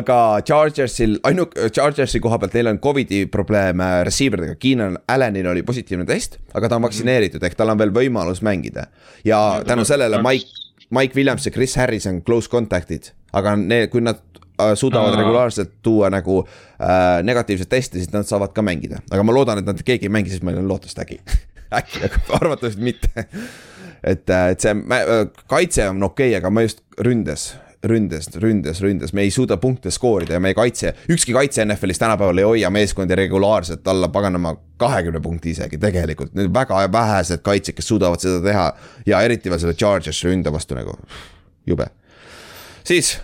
aga 0.00 0.18
Chargersil, 0.48 1.18
ainuke, 1.28 1.70
Chargersi 1.74 2.22
koha 2.22 2.40
pealt 2.42 2.58
neil 2.58 2.72
on 2.72 2.80
Covidi 2.82 3.24
probleeme 3.32 3.92
receiver 4.08 4.44
dega, 4.44 4.58
Keenan 4.60 4.98
Allanil 5.08 5.52
oli 5.54 5.64
positiivne 5.66 6.06
test, 6.08 6.38
aga 6.54 6.68
ta 6.68 6.80
on 6.80 6.88
vaktsineeritud, 6.88 7.42
ehk 7.46 7.58
tal 7.58 7.72
on 7.72 7.80
veel 7.80 7.94
võimalus 7.94 8.42
mängida 8.44 8.88
ja 9.24 9.62
tänu 9.66 9.86
sellele 9.88 10.20
Mike, 10.24 10.62
Mike 10.92 11.16
Williams 11.16 11.46
ja 11.46 11.52
Chris 11.54 11.76
Harris 11.76 12.06
on 12.10 12.20
close 12.26 12.50
contact'id, 12.52 13.12
aga 13.32 13.54
need, 13.56 13.88
kui 13.92 14.04
nad 14.04 14.20
äh, 14.60 14.74
suudavad 14.78 15.16
regulaarselt 15.18 15.78
tuua 15.82 16.10
nagu 16.12 16.42
äh, 16.42 17.22
negatiivset 17.22 17.68
testi, 17.72 18.02
siis 18.02 18.12
nad 18.12 18.28
saavad 18.28 18.54
ka 18.56 18.64
mängida, 18.66 19.02
aga 19.10 19.24
ma 19.26 19.34
loodan, 19.34 19.62
et 19.62 19.68
nad 19.68 19.82
keegi 19.82 20.08
ei 20.08 20.14
mängi, 20.14 20.32
siis 20.32 20.44
meil 20.46 20.60
on 20.62 20.70
lootust 20.70 20.98
äkki 21.02 21.20
äkki, 21.80 22.04
aga 22.08 22.22
arvatavasti 22.40 22.82
mitte. 22.82 23.26
et, 24.02 24.30
äh, 24.30 24.48
et 24.54 24.60
see 24.60 24.72
äh, 24.72 25.26
kaitse 25.46 25.90
on 25.90 26.02
okei 26.02 26.32
okay,, 26.32 26.40
aga 26.40 26.50
ma 26.50 26.66
just 26.66 26.84
ründes 27.00 27.52
ründes, 27.82 28.28
ründes, 28.36 28.80
ründes, 28.80 29.12
me 29.12 29.22
ei 29.22 29.30
suuda 29.30 29.56
punkte 29.56 29.90
skoorida 29.90 30.36
ja 30.36 30.40
meie 30.40 30.54
kaitse, 30.54 30.92
ükski 31.10 31.34
kaitse 31.34 31.64
NFL-is 31.64 31.98
tänapäeval 31.98 32.38
ei 32.38 32.46
hoia 32.46 32.70
meeskondi 32.70 33.16
regulaarselt 33.18 33.88
alla 33.88 34.08
paganama 34.08 34.54
kahekümne 34.78 35.20
punkti 35.20 35.50
isegi 35.50 35.78
tegelikult. 35.82 36.34
Need 36.38 36.52
väga 36.54 36.78
vähesed 36.92 37.42
kaitsjad, 37.42 37.76
kes 37.78 37.88
suudavad 37.90 38.22
seda 38.22 38.38
teha 38.44 38.68
ja 39.06 39.22
eriti 39.26 39.50
veel 39.50 39.62
selle 39.62 39.74
Chargersi 39.74 40.30
ründe 40.30 40.52
vastu 40.54 40.78
nagu, 40.78 40.94
jube. 41.66 41.88
Siis 42.84 43.16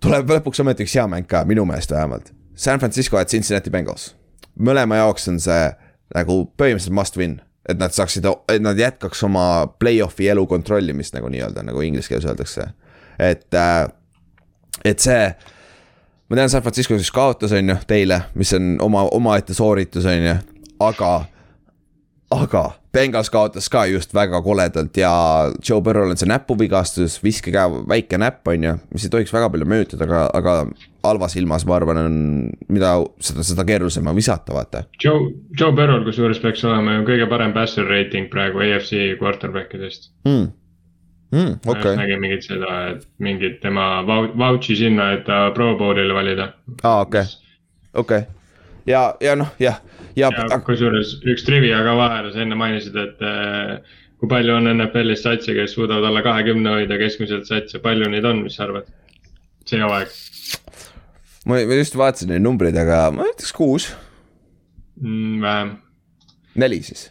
tuleb 0.00 0.30
lõpuks 0.30 0.62
ometi 0.64 0.86
üks 0.86 0.96
hea 0.96 1.06
mäng 1.10 1.28
ka, 1.28 1.44
minu 1.44 1.64
meelest 1.68 1.92
vähemalt. 1.92 2.32
San 2.54 2.80
Francisco 2.80 3.18
at 3.18 3.28
Cincinnati 3.28 3.70
Bengals. 3.70 4.14
mõlema 4.60 4.96
jaoks 5.00 5.28
on 5.28 5.38
see 5.40 5.70
nagu 6.14 6.42
põhimõtteliselt 6.58 6.94
must 6.94 7.16
win 7.16 7.40
et 7.68 7.78
nad 7.78 7.92
saaksid, 7.94 8.24
et 8.48 8.62
nad 8.62 8.78
jätkaks 8.78 9.22
oma 9.24 9.66
play-off'i 9.78 10.28
elu 10.28 10.46
kontrollimist 10.46 11.14
nagu 11.14 11.28
nii-öelda, 11.28 11.62
nagu 11.62 11.80
inglise 11.84 12.08
keeles 12.08 12.26
öeldakse 12.26 12.66
et, 13.20 13.54
äh, 13.54 13.88
et 14.84 15.02
see 15.02 15.34
ma 16.30 16.38
tean, 16.38 16.50
San 16.50 16.62
Francisco 16.62 16.96
siis 16.98 17.12
kaotas, 17.14 17.52
on 17.56 17.72
ju, 17.72 17.76
teile, 17.90 18.22
mis 18.38 18.52
on 18.56 18.76
oma, 18.82 19.04
omaette 19.16 19.54
sooritus, 19.56 20.06
on 20.06 20.26
ju, 20.28 20.36
aga, 20.86 21.12
aga 22.30 22.70
Bengals 22.94 23.30
kaotas 23.30 23.68
ka 23.70 23.84
just 23.86 24.14
väga 24.14 24.40
koledalt 24.42 24.96
ja 24.98 25.10
Joe 25.68 25.82
Burrow'l 25.82 26.10
on 26.10 26.18
see 26.18 26.28
näpuvigastus, 26.30 27.18
viskekäe 27.22 27.82
väike 27.90 28.18
näpp, 28.18 28.48
on 28.50 28.64
ju, 28.66 28.72
mis 28.94 29.06
ei 29.06 29.12
tohiks 29.14 29.32
väga 29.34 29.50
palju 29.52 29.68
mõjutada, 29.70 30.06
aga, 30.08 30.22
aga 30.34 30.54
halvas 31.06 31.36
ilmas, 31.38 31.66
ma 31.66 31.76
arvan, 31.78 32.00
on, 32.02 32.16
mida 32.68 32.96
seda, 33.22 33.44
seda 33.46 33.66
keerulisem 33.68 34.10
on 34.10 34.18
visata, 34.18 34.54
vaata. 34.56 34.84
Joe, 35.02 35.30
Joe 35.58 35.74
Burrow'l 35.76 36.06
kusjuures 36.06 36.42
peaks 36.42 36.64
olema 36.66 36.98
ju 36.98 37.06
kõige 37.12 37.28
parem 37.30 37.54
passer 37.54 37.86
rating 37.90 38.30
praegu 38.32 38.64
EFC 38.66 39.14
quarterback 39.20 39.78
idest 39.78 40.10
mm 40.26 40.50
mm,. 41.30 41.60
Okay. 41.66 41.94
nägin 41.96 42.20
mingit 42.20 42.42
seda, 42.42 42.74
et 42.90 43.06
mingit 43.22 43.60
tema 43.62 44.02
vouch'i 44.06 44.74
sinna, 44.76 45.12
et 45.14 45.24
ta 45.30 45.44
pro 45.54 45.76
bowl'ile 45.78 46.14
valida. 46.14 46.50
aa, 46.82 47.06
okei, 47.06 47.22
okei 47.94 48.26
ja, 48.86 49.14
ja 49.20 49.34
noh, 49.36 49.50
jah, 49.58 49.80
ja, 50.16 50.30
ja. 50.30 50.46
ja 50.50 50.60
kusjuures 50.64 51.16
üks 51.28 51.44
trivia 51.46 51.82
ka 51.86 51.96
vahele, 51.98 52.32
sa 52.34 52.44
enne 52.44 52.58
mainisid, 52.58 52.96
et 53.00 53.24
äh, 53.24 53.98
kui 54.20 54.30
palju 54.30 54.56
on 54.56 54.70
NFL-is 54.72 55.24
satse, 55.24 55.54
kes 55.56 55.74
suudavad 55.76 56.06
alla 56.10 56.22
kahekümne 56.24 56.76
hoida 56.76 56.98
keskmiselt 57.00 57.48
satse, 57.48 57.80
palju 57.82 58.10
neid 58.12 58.26
on, 58.28 58.44
mis 58.46 58.58
sa 58.58 58.66
arvad? 58.68 58.88
see 59.68 59.82
hooaeg. 59.82 60.14
ma 61.46 61.60
just 61.62 61.98
vaatasin 61.98 62.32
neid 62.34 62.44
numbreid, 62.44 62.78
aga 62.80 63.04
ma 63.14 63.28
ütleks 63.28 63.52
kuus 63.56 63.90
mm,. 65.00 65.38
vähem. 65.44 65.76
neli 66.58 66.82
siis? 66.86 67.10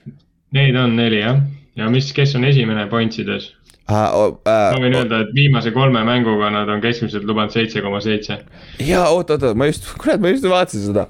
Neid 0.55 0.75
on 0.81 0.97
neli 0.97 1.21
jah, 1.21 1.39
ja 1.77 1.87
mis, 1.93 2.11
kes 2.15 2.35
on 2.39 2.47
esimene 2.49 2.87
point 2.91 3.15
ides? 3.21 3.53
Uh, 3.89 3.95
uh, 3.95 4.33
ma 4.45 4.77
võin 4.77 4.93
öelda, 4.93 5.23
et 5.25 5.31
viimase 5.33 5.71
kolme 5.73 6.03
mänguga 6.05 6.51
nad 6.53 6.69
on 6.69 6.81
keskmiselt 6.83 7.23
lubanud 7.25 7.53
seitse 7.53 7.81
koma 7.81 8.01
seitse. 8.05 8.37
ja 8.85 9.07
oot, 9.09 9.31
oot, 9.33 9.45
oot, 9.49 9.57
ma 9.57 9.69
just, 9.69 9.89
kurat, 10.01 10.21
ma 10.21 10.33
just 10.33 10.45
vaatasin 10.45 10.91
seda 10.91 11.07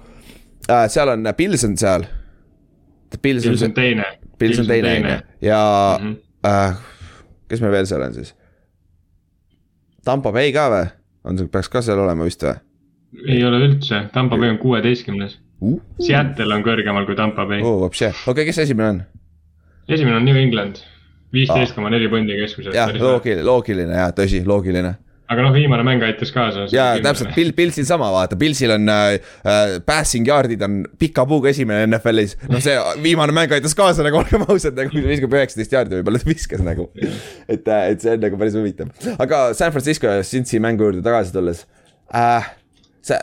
uh,. 0.69 0.87
seal 0.87 1.09
on, 1.09 1.33
Pils 1.37 1.65
on 1.65 1.77
seal. 1.77 2.07
Pils 3.21 3.45
on, 3.65 3.73
teine. 3.73 4.05
Pils 4.39 4.59
on 4.61 4.67
teine, 4.69 4.95
on 4.95 5.09
ju, 5.09 5.17
ja 5.49 5.61
mm 6.01 6.07
-hmm. 6.07 6.17
uh, 6.47 6.75
kes 7.47 7.61
meil 7.61 7.71
veel 7.71 7.85
seal 7.85 8.01
on 8.01 8.13
siis? 8.13 8.35
Tampa 10.05 10.31
Bay 10.31 10.53
ka 10.53 10.69
või? 10.69 10.87
on 11.23 11.49
peaks 11.51 11.69
ka 11.69 11.81
seal 11.81 11.99
olema 11.99 12.23
vist 12.23 12.43
või? 12.43 12.55
ei 13.27 13.43
ole 13.43 13.59
üldse, 13.65 14.05
Tampa 14.13 14.37
Bay 14.37 14.49
on 14.49 14.57
kuueteistkümnes 14.57 15.39
uh.. 15.61 15.81
Seattle 15.99 16.55
on 16.55 16.63
kõrgemal 16.63 17.05
kui 17.05 17.15
Tampa 17.15 17.45
Bay. 17.45 17.61
oo, 17.61 17.85
okei 17.85 18.13
okay,, 18.27 18.45
kes 18.45 18.57
esimene 18.65 18.89
on? 18.89 19.03
esimene 19.87 20.15
on 20.15 20.25
New 20.25 20.37
England 20.37 20.81
viisteist 21.33 21.75
koma 21.75 21.89
neli 21.89 22.09
pundi 22.09 22.37
keskmiselt. 22.37 22.75
jah, 22.75 22.93
loogiline, 22.95 23.43
loogiline 23.45 24.01
ja 24.01 24.09
tõsi, 24.15 24.41
loogiline 24.45 24.95
aga 25.29 25.43
noh, 25.45 25.51
viimane 25.53 25.83
mäng 25.85 26.03
aitas 26.05 26.31
kaasa. 26.33 26.65
ja 26.73 26.87
täpselt, 27.03 27.31
Bill, 27.35 27.51
Pilsil 27.57 27.85
sama, 27.85 28.09
vaata, 28.13 28.37
Pilsil 28.39 28.73
on 28.73 28.89
äh, 28.89 29.17
äh, 29.45 29.75
passing 29.85 30.27
yard'id 30.27 30.63
on 30.65 30.79
pika 31.01 31.25
puuga 31.29 31.51
esimene 31.51 31.85
NFL-is. 31.85 32.35
noh, 32.49 32.61
see 32.63 32.75
viimane 33.03 33.35
mäng 33.35 33.53
aitas 33.53 33.77
kaasa 33.77 34.05
nagu 34.05 34.21
olgem 34.21 34.45
ausad, 34.49 34.77
nagu 34.79 35.03
viskab 35.05 35.35
üheksateist 35.37 35.75
yard'i 35.77 35.99
võib-olla 35.99 36.21
ta 36.23 36.29
viskas 36.29 36.63
nagu. 36.65 36.87
et, 36.99 37.67
äh, 37.67 37.91
et 37.91 38.01
see 38.01 38.15
on 38.15 38.23
nagu 38.25 38.39
päris 38.41 38.57
huvitav, 38.57 38.89
aga 39.21 39.43
San 39.57 39.75
Francisco 39.75 40.09
ja 40.09 40.25
Cincy 40.25 40.61
mängu 40.63 40.87
juurde 40.87 41.05
tagasi 41.05 41.35
tulles 41.35 41.65
äh,. 42.09 42.49
see, 43.05 43.21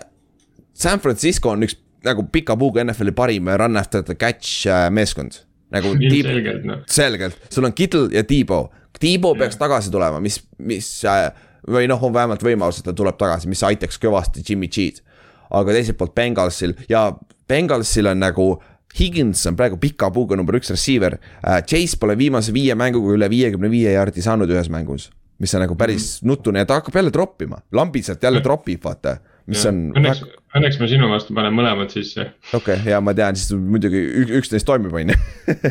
San 0.76 1.02
Francisco 1.02 1.50
on 1.56 1.66
üks 1.66 1.74
nagu 2.06 2.22
pika 2.30 2.54
puuga 2.58 2.84
NFL-i 2.84 3.16
parim 3.16 3.50
run 3.58 3.80
after 3.80 4.04
the 4.06 4.14
catch 4.14 4.68
äh, 4.70 4.86
meeskond 4.94 5.42
nagu 5.74 5.96
selgelt, 5.98 6.62
no. 6.62 6.78
selgelt, 6.86 7.38
sul 7.50 7.66
on 7.66 7.74
Kittle 7.74 8.06
ja 8.14 8.22
Tiibo, 8.22 8.68
Tiibo 9.00 9.34
peaks 9.34 9.58
tagasi 9.58 9.90
tulema, 9.90 10.20
mis, 10.22 10.38
mis 10.62 10.86
äh, 11.10 11.32
või 11.66 11.88
noh, 11.90 12.02
on 12.02 12.14
vähemalt 12.14 12.42
võimalus, 12.44 12.80
et 12.80 12.88
ta 12.88 12.94
tuleb 12.96 13.18
tagasi, 13.18 13.50
mis 13.50 13.62
aitaks 13.66 14.00
kõvasti 14.02 14.44
Jimmy 14.46 14.68
G-d. 14.68 15.02
aga 15.50 15.76
teiselt 15.76 15.98
poolt 15.98 16.14
Bengalsil 16.14 16.74
ja 16.90 17.10
Bengalsil 17.48 18.06
on 18.10 18.18
nagu 18.22 18.48
Higins 18.96 19.44
on 19.46 19.56
praegu 19.56 19.76
pika 19.76 20.08
puuga 20.10 20.36
number 20.38 20.56
üks 20.56 20.70
receiver 20.72 21.18
uh,. 21.18 21.60
Chase 21.68 21.98
pole 22.00 22.16
viimase 22.18 22.54
viie 22.54 22.74
mänguga 22.78 23.12
üle 23.16 23.28
viiekümne 23.30 23.70
viie 23.70 23.92
jardi 23.92 24.24
saanud 24.24 24.50
ühes 24.50 24.70
mängus, 24.72 25.10
mis 25.42 25.52
on 25.54 25.64
nagu 25.66 25.76
päris 25.78 26.16
mm. 26.22 26.30
nutune 26.30 26.62
ja 26.62 26.68
ta 26.68 26.80
hakkab 26.80 26.96
jälle 26.96 27.12
troppima, 27.12 27.60
lambisalt 27.76 28.22
jälle 28.22 28.40
tropib, 28.44 28.80
vaata 28.84 29.18
mis 29.46 29.62
ja, 29.62 29.70
on. 29.70 29.80
Õnneks 29.96 30.22
väga..., 30.24 30.42
õnneks 30.58 30.78
ma 30.80 30.88
sinu 30.90 31.08
vastu 31.10 31.36
panen 31.36 31.54
mõlemad 31.54 31.92
sisse. 31.92 32.28
okei 32.50 32.78
okay,, 32.78 32.90
ja 32.90 33.00
ma 33.04 33.14
tean, 33.16 33.38
siis 33.38 33.52
muidugi 33.60 34.02
üks 34.40 34.50
neist 34.52 34.66
toimib, 34.68 34.94
on 34.96 35.12
ju. 35.12 35.18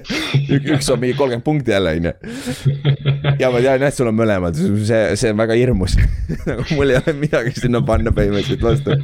üks 0.75 0.91
on 0.93 1.01
mingi 1.01 1.17
kolmkümmend 1.17 1.45
punkti 1.45 1.75
jälle, 1.75 1.95
on 1.99 2.09
ju. 2.09 2.15
ja 3.41 3.51
ma 3.51 3.61
tean 3.61 3.83
jah, 3.83 3.89
et 3.89 3.97
sul 3.97 4.11
on 4.11 4.17
mõlemad, 4.17 4.57
see, 4.87 5.03
see 5.19 5.33
on 5.33 5.43
väga 5.43 5.59
hirmus 5.59 5.97
nagu 6.49 6.65
mul 6.77 6.93
ei 6.93 7.01
ole 7.01 7.17
midagi 7.19 7.55
sinna 7.59 7.83
panna 7.85 8.15
põhimõtteliselt 8.15 8.65
vastu 8.65 8.99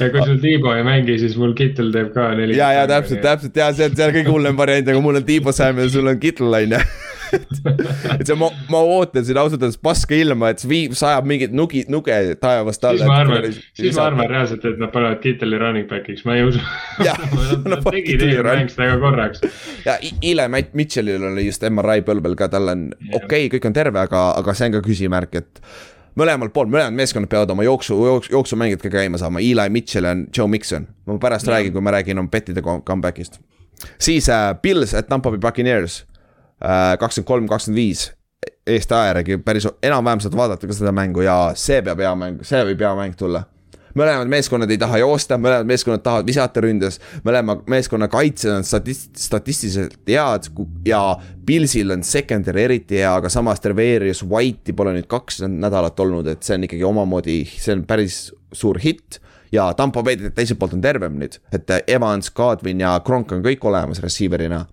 ja 0.00 0.10
kui 0.12 0.24
sul 0.24 0.40
Tiibo 0.42 0.72
ei 0.74 0.84
mängi, 0.86 1.18
siis 1.20 1.36
mul 1.40 1.54
Kittel 1.58 1.92
teeb 1.94 2.12
ka 2.14 2.32
neli. 2.38 2.56
ja, 2.58 2.72
ja 2.76 2.86
täpselt, 2.90 3.22
täpselt 3.24 3.56
ja 3.56 3.70
see 3.76 3.90
on, 3.90 3.96
see 3.98 4.08
on 4.08 4.14
kõige 4.16 4.32
hullem 4.32 4.58
variant, 4.58 4.88
aga 4.88 5.02
mul 5.04 5.20
on 5.20 5.26
Tiibo 5.26 5.54
Sam 5.56 5.80
ja 5.82 5.88
sul 5.92 6.08
on 6.10 6.20
Kittel, 6.22 6.52
on 6.52 6.76
ju 6.76 6.82
et 7.36 8.26
see, 8.26 8.36
ma, 8.38 8.48
ma 8.72 8.80
ootan 8.96 9.24
siin 9.26 9.38
ausalt 9.40 9.62
öeldes 9.62 9.80
paska 9.82 10.16
ilma, 10.16 10.52
et 10.52 10.64
viib, 10.68 10.96
sajab 10.98 11.28
mingit 11.28 11.54
nugi, 11.56 11.84
nuge 11.92 12.16
taevast 12.42 12.84
alla. 12.88 12.98
siis 12.98 13.10
ma 13.10 13.18
arvan, 13.20 13.60
siis 13.80 13.98
ma 13.98 14.08
arvan 14.10 14.30
reaalselt, 14.32 14.66
et 14.72 14.82
nad 14.82 14.92
panevad 14.94 15.22
Kitteli 15.22 15.60
running 15.60 15.88
back'iks, 15.90 16.26
ma 16.28 16.36
ei 16.38 16.46
usu. 16.48 16.62
Nad 17.72 17.84
tegid 17.86 18.24
eelmängus 18.26 18.76
temaga 18.78 18.98
korraks. 19.02 19.46
ja 19.86 19.96
Ile 20.22 20.48
Mitchellil 20.50 21.30
oli 21.32 21.46
just 21.46 21.64
MRI 21.68 22.04
põlvel 22.06 22.36
ka, 22.38 22.50
tal 22.52 22.74
on 22.74 22.90
okei 23.12 23.46
okay,, 23.46 23.48
kõik 23.56 23.70
on 23.70 23.76
terve, 23.76 24.02
aga, 24.02 24.28
aga 24.38 24.54
see 24.56 24.70
on 24.70 24.76
ka 24.76 24.84
küsimärk, 24.84 25.40
et 25.42 25.62
mõlemalt 26.18 26.52
poolt, 26.54 26.70
mõlemad 26.72 26.96
meeskonnad 26.96 27.30
peavad 27.32 27.52
oma 27.54 27.64
jooksu, 27.66 27.96
jooksu, 28.06 28.32
jooksumängijad 28.36 28.84
ka 28.84 28.92
käima 28.92 29.20
saama, 29.20 29.40
Eli 29.40 29.68
Mitchell 29.72 30.08
ja 30.08 30.14
Joe 30.36 30.48
Mikson. 30.48 30.86
ma 31.06 31.18
pärast 31.18 31.46
ja. 31.46 31.56
räägin, 31.56 31.72
kui 31.72 31.80
ma 31.80 31.90
räägin 31.90 32.18
oma 32.18 32.28
petide 32.28 32.62
comeback'ist. 32.62 33.40
siis 33.98 34.28
äh, 34.28 34.54
Pils 34.62 34.94
at 34.94 35.08
Tampa 35.08 35.30
Bay 35.30 35.38
Buccaneers 35.38 36.04
kakskümmend 36.62 37.28
kolm, 37.28 37.48
kakskümmend 37.50 37.80
viis. 37.82 38.10
Eesti 38.66 38.94
aja 38.94 39.10
järgi 39.10 39.38
päris 39.42 39.66
enam-vähem 39.82 40.20
saad 40.22 40.36
vaadata 40.38 40.68
ka 40.70 40.76
seda 40.76 40.92
mängu 40.94 41.24
ja 41.26 41.36
see 41.58 41.80
peab 41.82 41.98
hea 42.02 42.12
mäng, 42.18 42.44
see 42.46 42.62
võib 42.68 42.84
hea 42.84 42.92
mäng 42.98 43.18
tulla 43.18 43.42
mõlemad 43.98 44.30
meeskonnad 44.30 44.70
ei 44.72 44.80
taha 44.80 45.00
joosta, 45.02 45.38
mõlemad 45.40 45.68
meeskonnad 45.68 46.02
tahavad 46.04 46.28
visata 46.28 46.62
ründes, 46.64 46.98
mõlema 47.26 47.58
meeskonna 47.70 48.08
kaitsed 48.12 48.52
on 48.52 48.66
statist-, 48.66 49.12
statistiliselt 49.20 49.98
head 50.08 50.48
ja 50.88 51.02
Pilsil 51.46 51.92
on 51.94 52.04
secondary 52.06 52.64
eriti 52.66 53.00
hea, 53.00 53.10
aga 53.14 53.28
samas 53.32 53.60
Treverius 53.60 54.22
White'i 54.24 54.76
pole 54.76 54.94
nüüd 54.96 55.08
kaks 55.10 55.42
nädalat 55.48 56.00
olnud, 56.00 56.30
et 56.32 56.42
see 56.46 56.56
on 56.58 56.68
ikkagi 56.68 56.86
omamoodi, 56.88 57.42
see 57.52 57.76
on 57.76 57.86
päris 57.88 58.24
suur 58.52 58.80
hitt. 58.82 59.20
ja 59.52 59.66
Tampo 59.76 60.02
Bay 60.02 60.16
teiselt 60.16 60.58
poolt 60.58 60.72
on 60.72 60.80
tervem 60.80 61.18
nüüd, 61.20 61.36
et 61.52 61.68
Evans, 61.86 62.30
Godwin 62.30 62.80
ja 62.80 62.94
Kronk 63.04 63.32
on 63.32 63.42
kõik 63.44 63.64
olemas 63.68 64.00
receiver'ina 64.00 64.64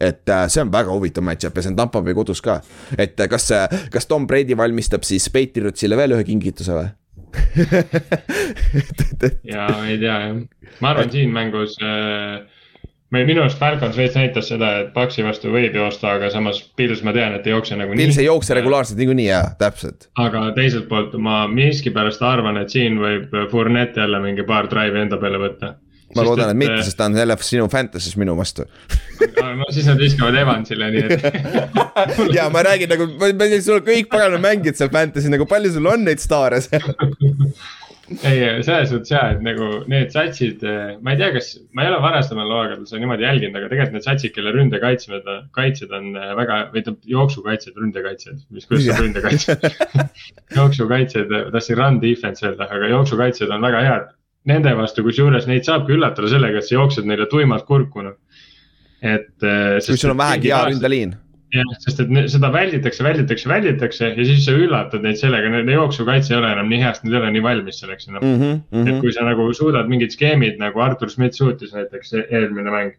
et 0.00 0.28
äh, 0.28 0.44
see 0.52 0.62
on 0.62 0.72
väga 0.72 0.92
huvitav 0.92 1.24
match-up 1.24 1.56
ja 1.56 1.64
see 1.64 1.72
on 1.72 1.78
Tampo 1.78 2.02
Bay 2.04 2.14
kodus 2.16 2.42
ka. 2.44 2.60
et 2.98 3.20
äh, 3.20 3.28
kas, 3.32 3.48
kas 3.92 4.06
Tom 4.06 4.26
Brady 4.26 4.56
valmistab 4.56 5.02
siis 5.08 5.30
Patriotsile 5.32 5.96
veel 5.98 6.12
ühe 6.18 6.24
kingituse 6.28 6.76
või? 6.76 6.88
ja 9.52 9.68
ma 9.72 9.86
ei 9.88 9.98
tea 10.00 10.18
jah, 10.26 10.36
ma 10.80 10.92
arvan, 10.92 11.10
siin 11.12 11.32
mängus 11.34 11.76
äh,. 11.82 12.44
meil 13.12 13.26
minu 13.28 13.40
arust 13.44 13.60
Falcons 13.60 13.96
veits 13.98 14.16
näitas 14.18 14.48
seda, 14.50 14.68
et 14.82 14.92
Paxi 14.94 15.24
vastu 15.24 15.52
võib 15.52 15.74
joosta, 15.76 16.06
aga 16.16 16.30
samas 16.32 16.58
Pils 16.78 17.02
ma 17.06 17.12
tean, 17.16 17.32
et 17.38 17.46
ei 17.46 17.54
jookse 17.54 17.74
nagu 17.78 17.90
Pils 17.96 18.18
ei 18.20 18.28
jookse. 18.28 18.54
regulaarselt 18.58 18.98
niikuinii 19.00 19.28
jaa, 19.28 19.46
täpselt. 19.60 20.00
aga 20.22 20.38
teiselt 20.56 20.86
poolt 20.90 21.12
ma 21.22 21.36
miskipärast 21.50 22.22
arvan, 22.26 22.56
et 22.62 22.70
siin 22.74 22.92
võib 23.02 23.28
Fournette 23.52 23.98
jälle 24.04 24.18
mingi 24.24 24.42
paar 24.48 24.64
drive'i 24.72 25.00
enda 25.06 25.16
peale 25.22 25.38
võtta. 25.42 25.68
Ma 26.16 26.26
loodan, 26.26 26.52
et 26.52 26.60
mitte, 26.64 26.82
sest 26.86 26.98
ta 26.98 27.08
on 27.10 27.16
jälle 27.18 27.36
sinu 27.46 27.68
Fantasy's 27.72 28.16
minu 28.20 28.36
vastu. 28.38 28.66
no 29.60 29.70
siis 29.70 29.88
nad 29.88 30.00
viskavad 30.00 30.36
Evansile, 30.42 30.90
nii 30.94 31.06
et 31.06 31.26
ja 32.36 32.50
ma 32.52 32.64
räägin 32.66 32.92
nagu, 32.92 33.08
ma 33.14 33.30
ma 33.32 33.48
ütlen, 33.48 33.64
sul 33.64 33.80
on 33.80 33.86
kõik 33.86 34.12
pagana 34.12 34.40
mängijad 34.42 34.78
seal 34.80 34.92
Fantasy's, 34.92 35.32
nagu 35.32 35.48
palju 35.48 35.74
sul 35.76 35.90
on 35.92 36.06
neid 36.06 36.22
staare 36.22 36.62
seal? 36.64 36.86
ei, 38.28 38.42
selles 38.62 38.90
suhtes 38.92 39.10
jaa, 39.10 39.32
et 39.34 39.40
nagu 39.42 39.68
need 39.90 40.12
satsid, 40.14 40.62
ma 41.02 41.14
ei 41.14 41.20
tea, 41.20 41.30
kas, 41.34 41.52
ma 41.74 41.84
ei 41.84 41.90
ole 41.90 42.02
varasemal 42.04 42.52
hooaegadel 42.54 42.86
seda 42.88 43.02
niimoodi 43.02 43.26
jälginud, 43.26 43.58
aga 43.58 43.70
tegelikult 43.72 43.96
need 43.96 44.06
satsid, 44.06 44.34
kelle 44.36 44.52
ründekaitsmed, 44.54 45.32
kaitsjad 45.56 45.96
on 45.96 46.12
väga, 46.14 46.60
või 46.74 46.84
tähendab 46.84 47.10
jooksukaitsjad, 47.16 47.80
ründekaitsjad, 47.82 48.44
mis, 48.54 48.68
kuidas 48.68 48.86
saab 48.90 49.02
ründekaitsjad 49.06 49.66
jooksukaitsjad, 50.60 51.34
tahtsin 51.56 51.80
run 51.80 51.98
defense 52.04 52.46
öelda, 52.46 52.70
aga 52.78 52.92
jooksukaitsjad 52.94 53.56
on 53.56 53.66
väga 53.66 53.82
head 53.88 54.14
nende 54.46 54.72
vastu, 54.78 55.04
kusjuures 55.06 55.46
neid 55.50 55.66
saabki 55.66 55.96
üllatada 55.96 56.30
sellega, 56.30 56.60
et 56.60 56.68
sa 56.68 56.76
jooksed 56.76 57.06
neile 57.08 57.28
tuimalt 57.30 57.66
kurku, 57.68 58.04
noh. 58.06 58.16
et. 59.02 59.30
kui 59.38 59.96
sul 60.00 60.14
on 60.14 60.20
vähegi 60.20 60.52
hea. 60.52 60.60
ründeliin. 60.70 61.14
jah, 61.54 61.72
sest 61.82 62.00
et 62.02 62.12
ne- 62.12 62.26
seda 62.30 62.50
välditakse, 62.52 63.04
välditakse, 63.06 63.48
välditakse 63.48 64.08
ja 64.12 64.24
siis 64.28 64.44
sa 64.44 64.54
üllatad 64.56 65.04
neid 65.06 65.18
sellega, 65.20 65.50
nende 65.52 65.76
jooksukaitse 65.76 66.34
ei 66.34 66.40
ole 66.40 66.52
enam 66.56 66.70
nii 66.72 66.80
hea, 66.82 66.94
sest 66.94 67.06
nad 67.06 67.14
ei 67.14 67.20
ole 67.20 67.34
nii 67.36 67.44
valmis 67.44 67.78
selleks 67.82 68.08
enam 68.10 68.24
mm. 68.24 68.32
Mhm, 68.38 68.56
-hmm. 68.72 68.88
et 68.90 69.04
kui 69.04 69.12
sa 69.14 69.26
nagu 69.28 69.46
suudad 69.54 69.88
mingid 69.88 70.14
skeemid 70.14 70.58
nagu 70.62 70.82
Artur 70.82 71.10
Schmidt 71.10 71.38
suutis 71.38 71.74
näiteks 71.74 72.12
e- 72.12 72.26
eelmine 72.30 72.70
mäng 72.74 72.96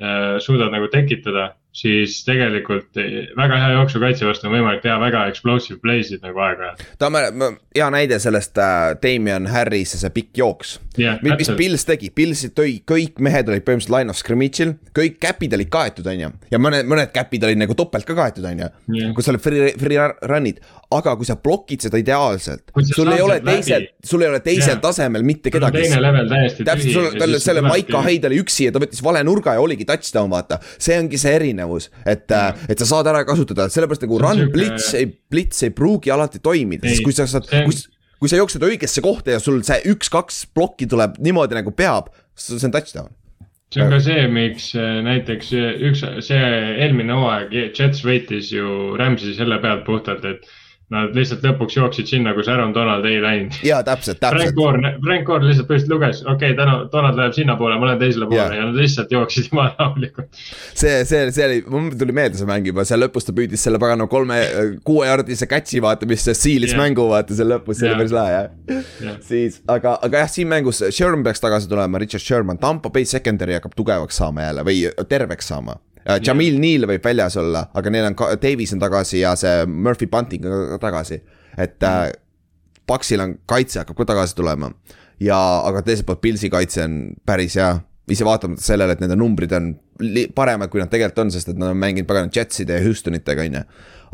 äh,. 0.00 0.38
suudad 0.40 0.72
nagu 0.72 0.88
tekitada, 0.88 1.52
siis 1.72 2.18
tegelikult 2.26 3.00
eh, 3.00 3.30
väga 3.36 3.56
hea 3.62 3.70
jooksukaitse 3.78 4.26
vastu 4.28 4.48
on 4.48 4.54
võimalik 4.58 4.82
teha 4.84 4.98
väga 5.00 5.24
explosive 5.32 5.80
play'sid 5.80 6.20
nagu 6.24 6.42
aeg-ajalt. 6.44 6.82
on 7.00 7.56
hea 7.72 7.88
näide 7.94 8.18
sellest 8.22 8.60
äh, 8.60 8.92
Damien 9.02 9.48
Harrise 9.48 10.00
see 10.00 10.12
pikk 10.12 10.42
jooks. 10.42 10.74
jah, 11.00 11.16
mis 11.24 11.32
täpselt, 11.32 11.58
Pils 11.62 11.86
tegi, 11.88 12.10
Pils 12.14 12.44
tõi, 12.52 12.76
kõik 12.88 13.22
mehed 13.24 13.48
olid 13.48 13.64
põhimõtteliselt 13.64 13.96
line 13.96 14.12
of 14.12 14.20
scrimmage'il, 14.20 14.74
kõik 14.96 15.16
käpid 15.22 15.56
olid 15.56 15.72
kaetud, 15.72 16.12
on 16.12 16.26
ju. 16.26 16.30
ja 16.52 16.60
mõned, 16.60 16.88
mõned 16.92 17.14
käpid 17.14 17.48
olid 17.48 17.62
nagu 17.64 17.76
topelt 17.78 18.08
ka 18.08 18.18
kaetud, 18.18 18.44
on 18.52 18.66
ju 18.66 18.68
Jah.. 18.68 19.16
kui 19.16 19.24
sa 19.24 19.32
oled 19.32 19.44
free, 19.44 19.72
free 19.80 20.10
run'id, 20.28 20.60
aga 20.98 21.14
kui 21.18 21.26
sa 21.28 21.36
blokid 21.40 21.84
seda 21.86 21.98
ideaalselt 22.00 22.72
sul 22.92 23.10
ei 23.12 23.22
ole 23.24 23.38
teisel, 23.44 23.86
sul 24.04 24.24
ei 24.24 24.30
ole 24.32 24.40
teisel 24.44 24.74
Jah. 24.76 24.82
tasemel 24.84 25.24
mitte 25.26 25.50
on 25.50 25.56
kedagi. 25.58 25.82
teine 25.86 26.00
level 26.02 26.28
täiesti 26.30 26.66
täpselt, 26.68 26.92
sul, 26.96 27.08
tal 27.18 27.38
selle 27.42 27.62
Maiko. 27.66 28.02
Heid 28.02 28.24
oli 28.28 28.40
üksi 28.42 28.66
ja 28.68 28.74
ta 28.74 28.82
võttis 28.82 29.02
vale 29.04 29.22
nurga 29.26 29.56
ja 29.56 29.62
oligi 29.64 29.86
touchdown, 29.88 30.30
vaata. 30.32 30.58
see 30.78 30.98
ongi 30.98 31.18
see 31.20 31.32
erinevus, 31.38 31.88
et, 32.06 32.30
et 32.68 32.78
sa 32.82 32.88
saad 32.88 33.08
ära 33.12 33.24
kasutada, 33.28 33.68
sellepärast 33.72 34.04
nagu 34.06 34.18
on 34.18 34.24
run 34.26 34.42
sihuke- 34.42 34.52
blitz 34.56 34.92
ei, 34.98 35.08
blitz 35.32 35.62
ei 35.66 35.72
pruugi 35.74 36.12
alati 36.14 36.42
toimida, 36.42 36.88
sest 36.88 37.04
kui 37.06 37.14
sa 37.16 37.26
saad, 37.30 37.48
on- 37.52 37.68
kui, 37.70 37.78
kui 38.22 38.30
sa 38.30 38.38
jooksed 38.40 38.62
õigesse 38.62 39.02
kohta 39.04 39.34
ja 39.36 39.40
sul 39.42 39.62
see 39.66 39.80
üks-kaks 39.92 40.44
plokki 40.54 40.86
tuleb 40.90 41.18
niimoodi 41.22 41.58
nagu 41.58 41.74
peab, 41.74 42.10
see 42.38 42.58
on 42.66 42.74
touchdown. 42.74 43.10
see 43.72 43.82
on 43.82 43.90
ka 43.94 44.00
see, 44.04 44.26
miks 44.28 44.72
äh, 44.76 44.98
näiteks 45.06 45.52
äh, 45.56 45.68
üks, 45.88 46.02
see 46.26 46.40
eelmine 46.84 47.14
hooaeg 47.16 47.54
Jets 47.78 48.02
võitis 48.04 48.50
ju 48.52 48.92
Rams'i 49.00 49.32
selle 49.38 49.56
pealt 49.62 49.86
puhtalt, 49.86 50.26
et 50.28 50.44
nad 50.92 51.16
lihtsalt 51.16 51.44
lõpuks 51.46 51.76
jooksid 51.78 52.10
sinna, 52.10 52.34
kus 52.36 52.48
Aaron 52.52 52.74
Donald 52.74 53.06
ei 53.08 53.20
läinud. 53.22 53.56
jaa, 53.66 53.80
täpselt, 53.86 54.20
Frank 54.20 54.38
täpselt. 54.38 54.56
Gore, 54.58 54.92
Frank 55.04 55.26
Gore 55.28 55.48
lihtsalt 55.48 55.68
põhimõtteliselt 55.70 55.94
luges, 55.94 56.22
okei 56.26 56.52
okay,, 56.52 56.56
täna 56.58 56.76
Donald 56.92 57.20
läheb 57.20 57.36
sinnapoole, 57.36 57.78
ma 57.80 57.90
lähen 57.90 58.02
teisele 58.02 58.28
poole 58.30 58.42
Jaa. 58.42 58.58
ja 58.58 58.66
nad 58.68 58.78
lihtsalt 58.78 59.14
jooksid 59.14 59.48
jumala 59.50 59.74
rahulikult. 59.78 60.42
see, 60.74 61.02
see, 61.08 61.22
see 61.34 61.46
oli, 61.46 61.60
mul 61.72 61.90
tuli 61.98 62.16
meelde 62.16 62.40
see 62.40 62.48
mäng 62.48 62.68
juba, 62.68 62.86
seal 62.88 63.02
lõpus 63.04 63.28
ta 63.28 63.36
püüdis 63.36 63.64
selle 63.64 63.80
pagana 63.82 64.06
kolme, 64.10 64.40
kuuejardise 64.86 65.48
catch'i 65.50 65.82
vaata, 65.84 66.08
mis 66.10 66.26
siilis 66.32 66.74
Jah. 66.74 66.82
mängu 66.82 67.08
vaata 67.10 67.36
seal 67.38 67.52
lõpus, 67.54 67.80
see 67.80 67.88
oli 67.88 67.94
Jah. 67.94 68.02
päris 68.02 68.16
lahe 68.16 68.34
jah 68.36 68.82
Jah. 69.06 69.20
siis, 69.28 69.62
aga, 69.72 69.96
aga 70.02 70.24
jah, 70.24 70.32
siin 70.32 70.50
mängus 70.52 70.82
Sherman 70.90 71.24
peaks 71.26 71.42
tagasi 71.42 71.70
tulema, 71.70 72.00
Richard 72.02 72.24
Sherman, 72.24 72.60
Tampo 72.62 72.92
Bay 72.92 73.08
secondary 73.08 73.56
hakkab 73.58 73.76
tugevaks 73.78 74.20
saama 74.20 74.48
jälle 74.48 74.66
või 74.66 74.84
terveks 75.08 75.48
saama. 75.52 75.78
Jamil 76.24 76.58
Neal 76.60 76.88
võib 76.90 77.04
väljas 77.04 77.36
olla, 77.38 77.66
aga 77.74 77.90
neil 77.94 78.08
on 78.10 78.16
Davis 78.42 78.72
on 78.74 78.80
tagasi 78.82 79.20
ja 79.20 79.36
see 79.38 79.66
Murphy 79.66 80.08
Bunting 80.10 80.48
on 80.48 80.80
tagasi. 80.82 81.20
et 81.58 81.82
äh, 81.82 82.10
Paksil 82.86 83.20
on 83.22 83.36
kaitse 83.46 83.82
hakkab 83.82 83.96
ka 84.00 84.10
tagasi 84.10 84.34
tulema 84.34 84.72
ja, 85.22 85.38
aga 85.68 85.82
teiselt 85.86 86.08
poolt 86.08 86.22
Pilsi 86.22 86.50
kaitse 86.52 86.84
on 86.86 87.00
päris 87.26 87.56
hea. 87.60 87.72
ise 88.12 88.24
vaatamata 88.26 88.60
sellele, 88.60 88.96
et 88.96 89.00
nende 89.00 89.14
numbrid 89.16 89.52
on 89.56 89.68
paremad, 90.34 90.68
kui 90.72 90.80
nad 90.82 90.90
tegelikult 90.90 91.20
on, 91.22 91.30
sest 91.32 91.52
et 91.52 91.58
nad 91.58 91.70
on 91.70 91.78
mänginud 91.78 92.08
pagana 92.08 92.28
Jetside 92.34 92.74
ja 92.76 92.82
Houstonitega, 92.84 93.44
on 93.46 93.54
ju. 93.60 93.62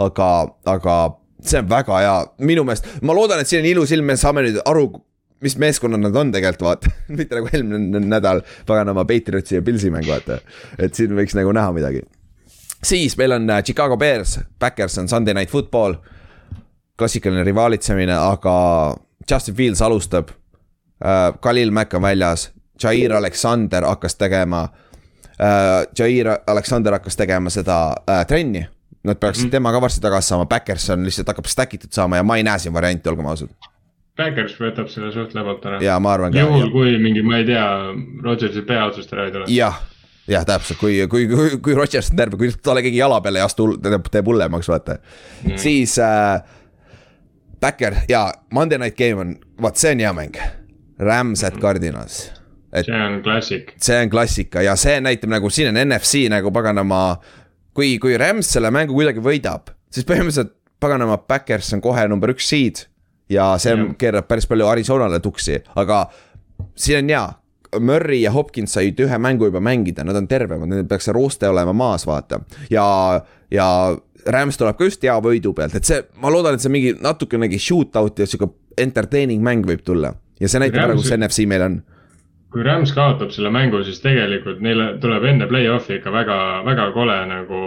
aga, 0.05 0.28
aga 0.68 0.97
see 1.41 1.62
on 1.62 1.70
väga 1.70 2.01
hea, 2.03 2.16
minu 2.51 2.66
meelest, 2.68 2.86
ma 3.03 3.16
loodan, 3.16 3.41
et 3.41 3.49
siin 3.49 3.64
on 3.64 3.70
ilus 3.70 3.95
ilm, 3.97 4.07
me 4.12 4.18
saame 4.20 4.45
nüüd 4.45 4.61
aru, 4.68 4.84
mis 5.41 5.57
meeskonnad 5.59 6.01
nad 6.01 6.16
on 6.16 6.32
tegelikult, 6.32 6.66
vaata. 6.66 6.91
mitte 7.18 7.39
nagu 7.39 7.51
eelmine 7.53 8.01
nädal 8.07 8.43
paganama 8.66 9.05
Patriotsi 9.05 9.59
ja 9.59 9.62
Pilsi 9.62 9.91
mäng, 9.91 10.07
vaata. 10.09 10.41
et 10.78 10.95
siin 10.95 11.14
võiks 11.16 11.36
nagu 11.39 11.53
näha 11.53 11.72
midagi. 11.72 12.03
siis 12.84 13.16
meil 13.16 13.32
on 13.32 13.51
äh, 13.51 13.62
Chicago 13.62 13.97
Bears, 13.97 14.39
Backers 14.61 14.99
on 14.99 15.09
Sunday 15.09 15.34
Night 15.34 15.51
Football. 15.51 15.95
klassikaline 16.99 17.45
rivaalitsemine, 17.45 18.14
aga 18.14 18.97
Justin 19.30 19.55
Fields 19.55 19.82
alustab 19.82 20.30
äh,. 21.05 21.32
Khalil 21.41 21.70
Mack 21.70 21.95
on 21.95 22.03
väljas, 22.03 22.51
Jair 22.82 23.12
Alexander 23.12 23.84
hakkas 23.84 24.16
tegema 24.16 24.68
äh,. 25.41 25.86
Jair 25.99 26.39
Alexander 26.47 26.93
hakkas 26.93 27.16
tegema 27.16 27.51
seda 27.51 27.95
äh, 28.11 28.26
trenni. 28.26 28.66
Nad 29.05 29.16
peaksid 29.16 29.45
mm 29.45 29.49
-hmm. 29.49 29.51
tema 29.51 29.72
ka 29.72 29.80
varsti 29.80 30.01
tagasi 30.01 30.28
saama, 30.28 30.47
Backerson 30.47 31.05
lihtsalt 31.05 31.28
hakkab 31.28 31.47
stack 31.47 31.74
itud 31.74 31.93
saama 31.93 32.16
ja 32.16 32.22
ma 32.22 32.36
ei 32.36 32.43
näe 32.43 32.59
siin 32.59 32.74
varianti, 32.74 33.09
olgem 33.09 33.26
ausad. 33.26 33.49
Backers 34.19 34.57
võtab 34.59 34.91
selle 34.91 35.12
suht 35.14 35.35
lebalt 35.37 35.64
ära. 35.69 35.79
ja 35.85 35.99
ma 36.03 36.16
arvan 36.16 36.35
ka. 36.35 36.43
juhul, 36.43 36.69
kui 36.75 36.97
mingi, 37.03 37.23
ma 37.23 37.39
ei 37.39 37.47
tea, 37.49 37.64
Rodgersi 38.25 38.64
peaotsust 38.66 39.14
ära 39.14 39.29
ei 39.29 39.35
tule. 39.35 39.49
jah, 39.55 39.81
jah, 40.29 40.47
täpselt, 40.49 40.81
kui, 40.81 41.01
kui, 41.11 41.27
kui, 41.31 41.59
kui 41.62 41.77
Rodgers 41.79 42.11
on 42.12 42.21
terve, 42.21 42.41
kui 42.41 42.51
talle 42.62 42.83
keegi 42.87 43.01
jala 43.01 43.21
peale 43.25 43.43
ei 43.43 43.47
astu, 43.47 43.71
teeb, 43.83 44.09
teeb 44.12 44.31
hullemaks, 44.31 44.71
vaata 44.73 44.99
mm.. 44.99 45.59
siis 45.62 45.99
äh, 46.03 46.41
Backer 47.61 48.03
ja 48.09 48.33
Monday 48.55 48.79
Night 48.79 48.99
Game 48.99 49.21
on, 49.21 49.37
vaat 49.62 49.79
see 49.81 49.95
on 49.97 50.03
hea 50.03 50.12
mäng. 50.14 50.37
Rams 50.99 51.45
at 51.47 51.55
Cardinals, 51.62 52.25
et 52.75 52.87
see 52.87 52.99
on 52.99 53.21
klassik. 53.23 53.73
see 53.79 53.99
on 54.03 54.11
klassika 54.11 54.62
ja 54.66 54.75
see 54.79 54.97
näitab 55.03 55.31
nagu 55.31 55.51
siin 55.51 55.71
on 55.71 55.79
NFC 55.85 56.25
nagu 56.31 56.51
paganama. 56.55 57.21
kui, 57.75 57.99
kui 58.03 58.16
Rams 58.19 58.51
selle 58.51 58.73
mängu 58.75 58.97
kuidagi 58.97 59.23
võidab, 59.23 59.71
siis 59.95 60.07
põhimõtteliselt 60.07 60.57
paganama 60.83 61.20
Backers 61.31 61.70
on 61.77 61.82
kohe 61.82 62.09
number 62.11 62.32
üks 62.35 62.49
seed. 62.51 62.86
Ja 63.30 63.50
see 63.59 63.74
Jah. 63.74 63.92
keerab 63.98 64.28
päris 64.28 64.46
palju 64.48 64.66
Arizonale 64.66 65.20
tuksi, 65.20 65.60
aga 65.76 66.06
siin 66.74 67.05
on 67.05 67.14
hea. 67.14 67.26
Murry 67.84 68.22
ja 68.22 68.30
Hopkins 68.32 68.72
said 68.72 69.00
ühe 69.05 69.16
mängu 69.20 69.50
juba 69.50 69.60
mängida, 69.60 70.00
nad 70.05 70.16
on 70.16 70.24
tervemad, 70.28 70.70
neil 70.70 70.86
peaks 70.88 71.05
see 71.05 71.12
rooste 71.12 71.50
olema 71.50 71.74
maas, 71.76 72.06
vaata. 72.09 72.40
ja, 72.72 72.86
ja 73.52 73.66
Rams 74.26 74.56
tuleb 74.56 74.78
ka 74.78 74.88
just 74.88 75.05
hea 75.05 75.18
võidu 75.20 75.52
pealt, 75.56 75.76
et 75.76 75.84
see, 75.84 76.00
ma 76.22 76.32
loodan, 76.32 76.56
et 76.56 76.64
see 76.64 76.72
mingi 76.72 76.94
natukenegi 76.96 77.60
shootout 77.60 78.18
ja 78.18 78.26
sihuke 78.26 78.48
entertaining 78.80 79.44
mäng 79.44 79.68
võib 79.68 79.84
tulla. 79.84 80.14
ja 80.40 80.48
see 80.48 80.62
näitab 80.62 80.86
ära, 80.86 80.96
kus 80.96 81.12
NFC 81.12 81.44
meil 81.50 81.66
on. 81.66 81.78
kui 82.48 82.64
Rams 82.64 82.94
kaotab 82.96 83.36
selle 83.36 83.52
mängu, 83.52 83.82
siis 83.84 84.00
tegelikult 84.00 84.64
neile 84.64 84.94
tuleb 85.02 85.28
enne 85.28 85.48
play-off'i 85.50 85.98
ikka 85.98 86.12
väga, 86.14 86.38
väga 86.64 86.90
kole 86.96 87.18
nagu 87.28 87.60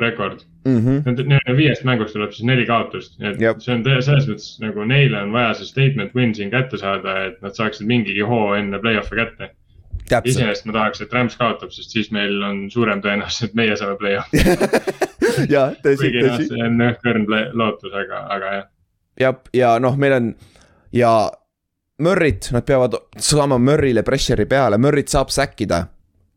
rekord 0.00 0.44
Mm 0.64 0.78
-hmm. 0.78 1.26
Nende 1.28 1.56
viiest 1.56 1.84
mängust 1.84 2.12
tuleb 2.12 2.30
siis 2.32 2.46
neli 2.48 2.66
kaotust, 2.66 3.18
et 3.20 3.36
see 3.60 3.74
on 3.74 3.82
selles 3.84 4.28
mõttes 4.28 4.46
nagu 4.62 4.84
neile 4.88 5.18
on 5.22 5.32
vaja 5.32 5.54
see 5.54 5.66
statement 5.68 6.14
win 6.16 6.34
siin 6.34 6.50
kätte 6.50 6.78
saada, 6.80 7.16
et 7.26 7.42
nad 7.42 7.52
saaksid 7.52 7.86
mingigi 7.86 8.24
hoo 8.24 8.54
enne 8.54 8.78
play-off'i 8.80 9.18
kätte. 9.18 9.50
iseenesest 10.24 10.64
ma 10.64 10.72
tahaks, 10.72 11.00
et 11.00 11.12
Rams 11.12 11.36
kaotab, 11.36 11.70
sest 11.70 11.90
siis 11.90 12.10
meil 12.12 12.42
on 12.42 12.70
suurem 12.70 13.02
tõenäosus, 13.04 13.44
et 13.44 13.54
meie 13.54 13.76
saame 13.76 13.96
play-off'i. 14.00 14.40
ja 15.54 15.68
tõsi, 15.84 16.10
noh, 16.16 16.32
tõsi. 16.32 16.48
see 16.48 16.64
on 16.64 16.80
õhkõrn 16.88 17.26
play- 17.26 17.50
lootus, 17.52 17.92
aga, 17.92 18.26
aga 18.36 18.52
jah. 18.54 18.66
ja, 19.20 19.34
ja 19.52 19.78
noh, 19.78 19.96
meil 19.96 20.12
on 20.12 20.34
ja 20.92 21.30
Murry't, 22.02 22.52
nad 22.52 22.64
peavad 22.66 22.96
saama 23.18 23.58
Murry'le 23.58 24.02
pressure'i 24.02 24.46
peale, 24.46 24.78
Murry't 24.78 25.12
saab 25.12 25.28
säkkida. 25.28 25.86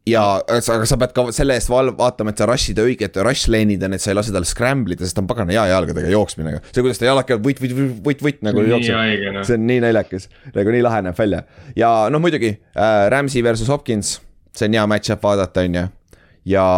ja, 0.08 0.24
aga 0.40 0.88
sa 0.88 0.98
pead 1.00 1.14
ka 1.16 1.26
selle 1.36 1.58
eest 1.58 1.70
val- 1.72 1.94
vaatama, 1.98 2.32
et 2.34 2.42
sa 2.42 2.48
rush'id 2.50 2.80
õiget 2.82 3.18
rush 3.26 3.50
lane'id 3.52 3.84
on, 3.88 3.96
et 3.98 4.04
sa 4.04 4.12
ei 4.12 4.18
lase 4.18 4.34
tal 4.36 4.46
scramble 4.48 4.96
ida, 4.96 5.06
sest 5.08 5.18
ta 5.18 5.24
on 5.24 5.30
pagana 5.30 5.56
hea 5.56 5.66
jalgadega 5.74 6.12
jooksmine. 6.14 6.58
see, 6.70 6.84
kuidas 6.84 7.02
ta 7.02 7.10
jalad 7.10 7.28
käivad 7.28 7.46
võit, 7.48 7.62
võit, 7.64 7.76
võit, 7.78 7.98
võit, 8.06 8.24
võit 8.28 8.46
nagu 8.48 8.64
nii 8.64 8.74
jookseb. 8.76 9.26
noh. 9.38 9.48
see 9.48 9.58
on 9.60 9.68
nii 9.70 9.84
naljakas, 9.84 10.30
nagu 10.56 10.76
nii 10.76 10.86
lahe 10.86 11.04
näeb 11.08 11.20
välja 11.20 11.44
ja 11.80 11.92
noh, 12.14 12.24
muidugi 12.24 12.54
äh, 12.54 13.02
Ramsey 13.14 13.44
versus 13.46 13.72
Hopkins, 13.74 14.18
see 14.56 14.70
on 14.70 14.80
hea 14.80 14.86
match-up 14.90 15.28
vaadata, 15.28 15.66
on 15.68 15.82
ju. 15.82 15.86
ja, 16.54 16.70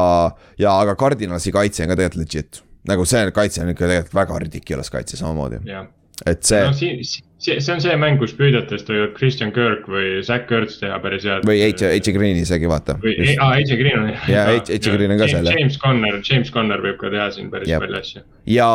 ja 0.62 0.80
aga 0.82 0.98
Cardinalsi 1.00 1.54
kaitse 1.56 1.86
on 1.86 1.94
ka 1.94 2.00
tegelikult 2.02 2.26
legit, 2.26 2.64
nagu 2.90 3.08
see 3.10 3.24
kaitse 3.36 3.64
on 3.66 3.76
ikka 3.76 3.86
tegelikult 3.86 4.20
väga 4.24 4.44
ridiculous 4.48 4.94
kaitse 4.94 5.20
samamoodi, 5.22 5.62
jah, 5.70 5.88
et 6.28 6.44
see 6.44 6.60
no 6.66 6.74
see, 6.74 7.60
see 7.60 7.72
on 7.74 7.80
see 7.80 7.96
mäng, 7.96 8.18
kus 8.20 8.34
püüdjatest 8.36 8.90
võivad 8.92 9.14
Christian 9.18 9.52
Kirk 9.56 9.86
või 9.88 10.20
Zack 10.28 10.52
Ertz 10.52 10.80
teha 10.82 10.98
päris 11.00 11.24
head. 11.24 11.46
või 11.48 11.62
H, 11.64 11.86
H 11.96 12.12
Green 12.18 12.36
isegi 12.42 12.68
vaata. 12.68 12.98
või, 13.04 13.16
aa, 13.40 13.54
AJ 13.62 13.78
Green 13.80 14.00
on. 14.04 14.10
Jaa, 14.28 14.46
H- 14.58 14.70
H. 14.76 14.92
Green 14.98 15.12
on 15.16 15.18
ka 15.24 15.28
seal. 15.32 15.48
James 15.56 15.78
Conner, 15.80 16.20
James 16.30 16.52
Conner 16.52 16.82
võib 16.84 16.98
ka 17.00 17.10
teha 17.14 17.30
siin 17.32 17.50
päris 17.54 17.72
palju 17.72 18.00
asju. 18.04 18.22
ja 18.46 18.70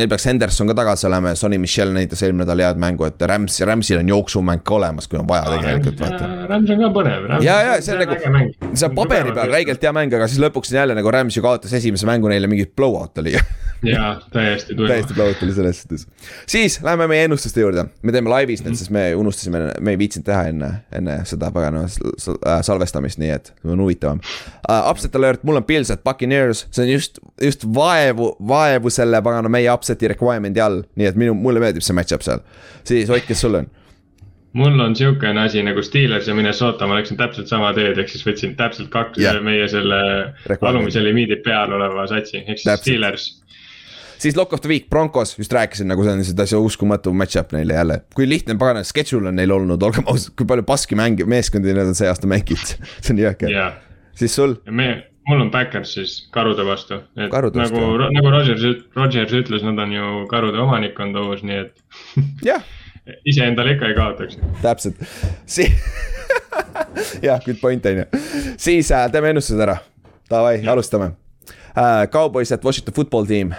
neil 0.00 0.08
peaks 0.10 0.26
Henderson 0.30 0.70
ka 0.70 0.74
tagasi 0.80 1.06
olema 1.08 1.32
ja 1.34 1.38
Sonny 1.38 1.58
Michel 1.62 1.92
näitas 1.94 2.22
eelmine 2.26 2.44
nädal 2.46 2.62
head 2.64 2.80
mängu, 2.80 3.04
et 3.08 3.22
Rams, 3.28 3.60
Ramsil 3.68 4.00
on 4.00 4.08
jooksumäng 4.10 4.64
ka 4.64 4.74
olemas, 4.78 5.08
kui 5.08 5.18
on 5.20 5.28
vaja 5.28 5.46
tegelikult 5.58 6.00
vaata. 6.00 6.28
Rams 6.50 6.70
on 6.74 6.84
ka 6.86 6.92
põnev. 6.96 7.30
Ja, 7.44 7.58
ja 7.68 7.78
see 7.84 7.94
on 7.96 8.02
nagu- 8.04 8.74
see 8.74 8.88
on 8.88 8.94
paberi 8.96 9.32
peal. 9.36 9.52
räigelt 9.52 9.82
hea 9.84 9.92
mäng, 9.96 10.14
aga 10.16 10.28
siis 10.30 10.40
lõpuks 10.42 10.72
on 10.72 10.80
jälle 10.80 10.94
nagu 10.98 11.10
Rams 11.14 11.36
ju 11.36 11.42
kaotas 11.44 11.72
esimese 11.76 12.06
mängu 12.08 12.28
neile 12.32 12.46
mingi 12.50 12.66
blowout 12.76 13.18
oli 13.18 13.36
jaa, 13.82 14.20
täiesti 14.32 14.74
tuima 14.74 14.88
täiesti. 14.92 15.14
blowout 15.14 15.42
oli 15.42 15.52
selles 15.56 15.82
suhtes. 15.82 16.06
siis 16.46 16.80
läheme 16.82 17.06
meie 17.08 17.24
ennustuste 17.28 17.60
juurde, 17.60 17.84
me 18.02 18.12
teeme 18.12 18.28
laivis 18.30 18.64
need, 18.64 18.76
sest 18.76 18.90
me 18.92 19.06
unustasime, 19.16 19.62
me 19.80 19.94
ei 19.94 19.98
viitsinud 20.00 20.24
teha 20.26 20.42
enne, 20.52 20.70
enne 20.92 21.18
seda 21.28 21.48
pagana 21.54 21.86
sal- 21.88 22.12
sal- 22.20 22.40
äh, 22.46 22.60
salvestamist, 22.66 23.18
nii 23.20 23.30
et 23.36 23.52
on 23.64 23.80
huvitavam 23.80 24.20
uh,. 24.20 24.90
Upset 24.90 25.14
alert, 25.16 25.42
mul 25.44 25.56
on 25.60 25.64
Pils 25.64 25.90
at 25.90 26.04
Buccaneers, 26.04 26.66
see 26.70 26.84
on 26.84 26.90
just, 26.92 27.18
just 27.42 27.64
vaevu, 27.74 28.32
vaevu 28.48 28.90
selle 28.90 29.22
pagana 29.22 29.48
meie 29.52 29.68
upset'i 29.90 30.14
requirement'i 30.14 30.62
all, 30.62 30.82
nii 30.96 31.10
et 31.10 31.18
minu, 31.18 31.34
mulle 31.34 31.62
meeldib 31.62 31.84
see 31.84 31.96
match-up 31.96 32.24
seal. 32.26 32.42
siis 32.84 33.10
Ott, 33.10 33.26
kes 33.26 33.46
sul 33.46 33.58
on? 33.60 33.70
mul 34.52 34.80
on 34.82 34.96
siukene 34.96 35.44
asi 35.44 35.62
nagu 35.62 35.82
Steelers 35.82 36.28
ja 36.28 36.34
Minnesota, 36.34 36.86
ma 36.86 36.96
läksin 36.98 37.18
täpselt 37.18 37.46
sama 37.50 37.72
teed, 37.74 37.98
ehk 38.02 38.10
siis 38.10 38.24
võtsin 38.26 38.56
täpselt 38.58 38.90
kaks 38.90 39.20
yeah. 39.22 39.38
meie 39.42 39.68
selle 39.70 40.00
alumise 40.60 41.02
limiidi 41.04 41.38
peal 41.44 41.72
oleva 41.76 42.06
satsi, 42.10 42.40
ehk 42.42 42.58
siis 42.58 42.66
Täpselt. 42.66 42.88
Steelers. 42.88 43.28
siis 44.18 44.36
Lock 44.36 44.52
of 44.52 44.64
the 44.64 44.68
Week, 44.68 44.88
Broncos, 44.90 45.36
just 45.38 45.54
rääkisin, 45.54 45.86
nagu 45.92 46.02
see 46.02 46.16
on 46.16 46.22
lihtsalt 46.22 46.42
asja 46.46 46.58
uskumatu 46.58 47.12
match-up 47.14 47.54
neile 47.54 47.78
jälle. 47.78 48.00
kui 48.14 48.28
lihtne 48.28 48.58
pagana 48.58 48.82
schedule 48.84 49.30
on 49.30 49.38
neil 49.38 49.54
olnud, 49.54 49.82
olgem 49.82 50.10
ausad, 50.10 50.34
kui 50.34 50.46
palju 50.46 50.66
paski 50.66 50.98
mänge, 50.98 51.28
meeskondi 51.30 51.76
nad 51.76 51.92
on 51.92 51.94
see 51.94 52.10
aasta 52.10 52.30
mänginud, 52.30 52.74
see 53.04 53.14
on 53.14 53.22
jõhker. 53.22 53.54
jaa, 53.54 53.70
siis 54.18 54.34
sul, 54.34 54.58
me, 54.66 54.90
mul 55.28 55.44
on 55.44 55.50
Backers 55.52 55.94
siis 55.94 56.16
karude 56.34 56.64
vastu, 56.66 57.02
et 57.16 57.30
Karude 57.32 57.60
vastu, 57.60 57.76
nagu, 57.76 58.10
nagu 58.14 58.32
Rodgers, 58.32 58.84
Rodgers 58.96 59.34
ütles, 59.36 59.64
nad 59.66 59.78
on 59.82 59.92
ju 59.94 60.12
karude 60.30 60.60
omanikkond 60.62 61.18
uus, 61.20 61.42
nii 61.46 61.64
et 61.64 61.82
jah 62.50 62.64
iseendale 63.24 63.74
ikka 63.74 63.88
ei 63.88 63.94
kaotaks. 63.94 64.38
täpselt, 64.62 64.94
si-. 65.46 65.74
jah, 67.26 67.40
good 67.44 67.60
point 67.60 67.86
on 67.86 68.02
ju, 68.02 68.04
siis 68.56 68.92
äh, 68.92 69.08
teeme 69.12 69.32
ennustused 69.34 69.60
ära, 69.60 69.78
davai, 70.30 70.60
alustame 70.68 71.12
äh,. 71.74 72.06
Cowboys 72.12 72.52
at 72.52 72.64
Washington 72.64 72.94
football 72.94 73.26
team 73.26 73.54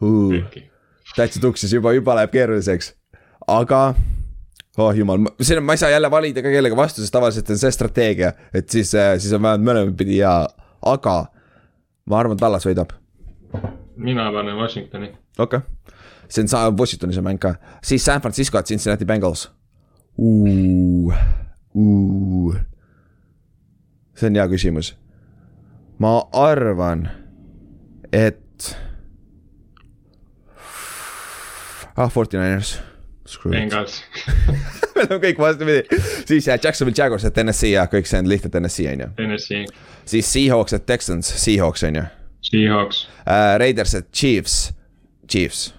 uh,. 0.00 0.34
täitsa 1.16 1.40
tuksis 1.40 1.72
juba, 1.72 1.92
juba 1.92 2.16
läheb 2.18 2.34
keeruliseks, 2.34 2.94
aga 3.46 3.94
oh 4.78 4.90
jumal, 4.96 5.28
siin 5.40 5.60
on, 5.60 5.68
ma 5.68 5.76
ei 5.76 5.82
saa 5.82 5.92
jälle 5.92 6.10
valida 6.10 6.42
ka 6.42 6.50
kellega 6.50 6.76
vastu, 6.76 7.02
sest 7.02 7.14
tavaliselt 7.14 7.50
on 7.50 7.60
see 7.60 7.74
strateegia, 7.74 8.34
et 8.54 8.68
siis, 8.68 8.94
siis 8.94 9.32
on 9.32 9.42
vähemalt 9.42 9.68
mõlemat 9.68 9.98
pidi 9.98 10.18
ja, 10.22 10.40
aga 10.84 11.26
ma 12.06 12.18
arvan, 12.20 12.36
Tallas 12.40 12.66
võidab, 12.66 12.92
mina 13.96 14.30
panen 14.32 14.56
Washingtoni. 14.60 15.12
okei 15.38 15.58
okay.. 15.58 15.94
see 16.28 16.42
on 16.44 16.48
sa- 16.48 16.70
Washingtonis 16.70 17.18
on 17.18 17.24
mäng 17.24 17.40
ka, 17.40 17.54
siis 17.82 18.04
San 18.04 18.20
Francisco 18.20 18.58
at 18.58 18.66
Cincinnati 18.66 19.04
Bengals 19.04 19.48
see 24.14 24.26
on 24.26 24.34
hea 24.38 24.48
küsimus. 24.48 24.94
ma 25.98 26.22
arvan, 26.32 27.08
et. 28.12 28.76
ah, 31.96 32.10
Forty 32.10 32.36
Niners. 32.38 32.80
Bengals. 33.24 34.02
me 34.94 35.02
oleme 35.06 35.20
kõik 35.22 35.38
vastupidi, 35.40 36.00
siis 36.28 36.48
jah, 36.48 36.58
Jacksonville 36.60 36.96
Jaguars, 36.98 37.24
et 37.24 37.38
NSC 37.40 37.70
jah, 37.72 37.88
kõik 37.90 38.08
see 38.08 38.20
on 38.20 38.28
lihtsalt 38.28 38.58
NSC 38.60 38.88
on 38.90 39.04
ju, 39.04 39.08
Tennessee, 39.16 39.64
siis 40.08 40.28
Seahawks, 40.28 40.76
et 40.76 40.84
Texans, 40.86 41.30
Seahawks 41.40 41.86
on 41.88 42.00
ju. 42.00 42.04
Seahawks, 42.44 43.06
uh,. 43.24 43.54
Raiders, 43.62 43.94
et 43.96 44.10
Chiefs, 44.12 44.58
Chiefs, 45.28 45.70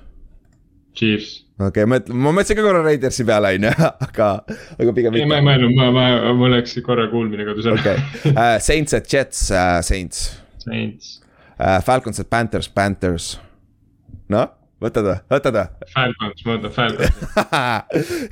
Chiefs. 0.98 1.36
okei 1.60 1.86
okay,, 1.86 1.92
mõtle, 1.92 2.18
ma 2.18 2.34
mõtlesin 2.34 2.58
ka 2.58 2.66
korra 2.66 2.82
Raidersi 2.88 3.28
peale 3.30 3.54
on 3.60 3.70
ju, 3.70 3.76
aga, 4.10 4.32
aga 4.80 4.98
pigem 4.98 5.22
ei, 5.22 5.30
ma 5.30 5.40
ei 5.40 5.48
mõelnud, 5.52 5.78
ma, 5.78 5.92
ma, 5.94 6.10
mul 6.42 6.58
läks 6.58 6.74
korra 6.86 7.06
kuulmine 7.14 7.46
kadus 7.46 7.70
ära. 7.70 7.78
Okei, 7.78 8.34
Saints, 8.72 8.98
et 8.98 9.14
Jets 9.14 9.48
uh,, 9.54 9.78
Saints. 9.86 10.28
Saints, 10.66 11.18
uh,, 11.60 11.78
Falcons, 11.86 12.26
et 12.26 12.34
Panthers, 12.34 12.74
Panthers. 12.74 13.36
noh, 14.34 14.50
võtad 14.86 15.10
või, 15.10 15.18
võtad 15.36 15.58
või? 15.58 15.90
Falcons, 15.94 16.46
ma 16.46 16.58
võtan 16.58 16.76
Falcons, 16.76 17.26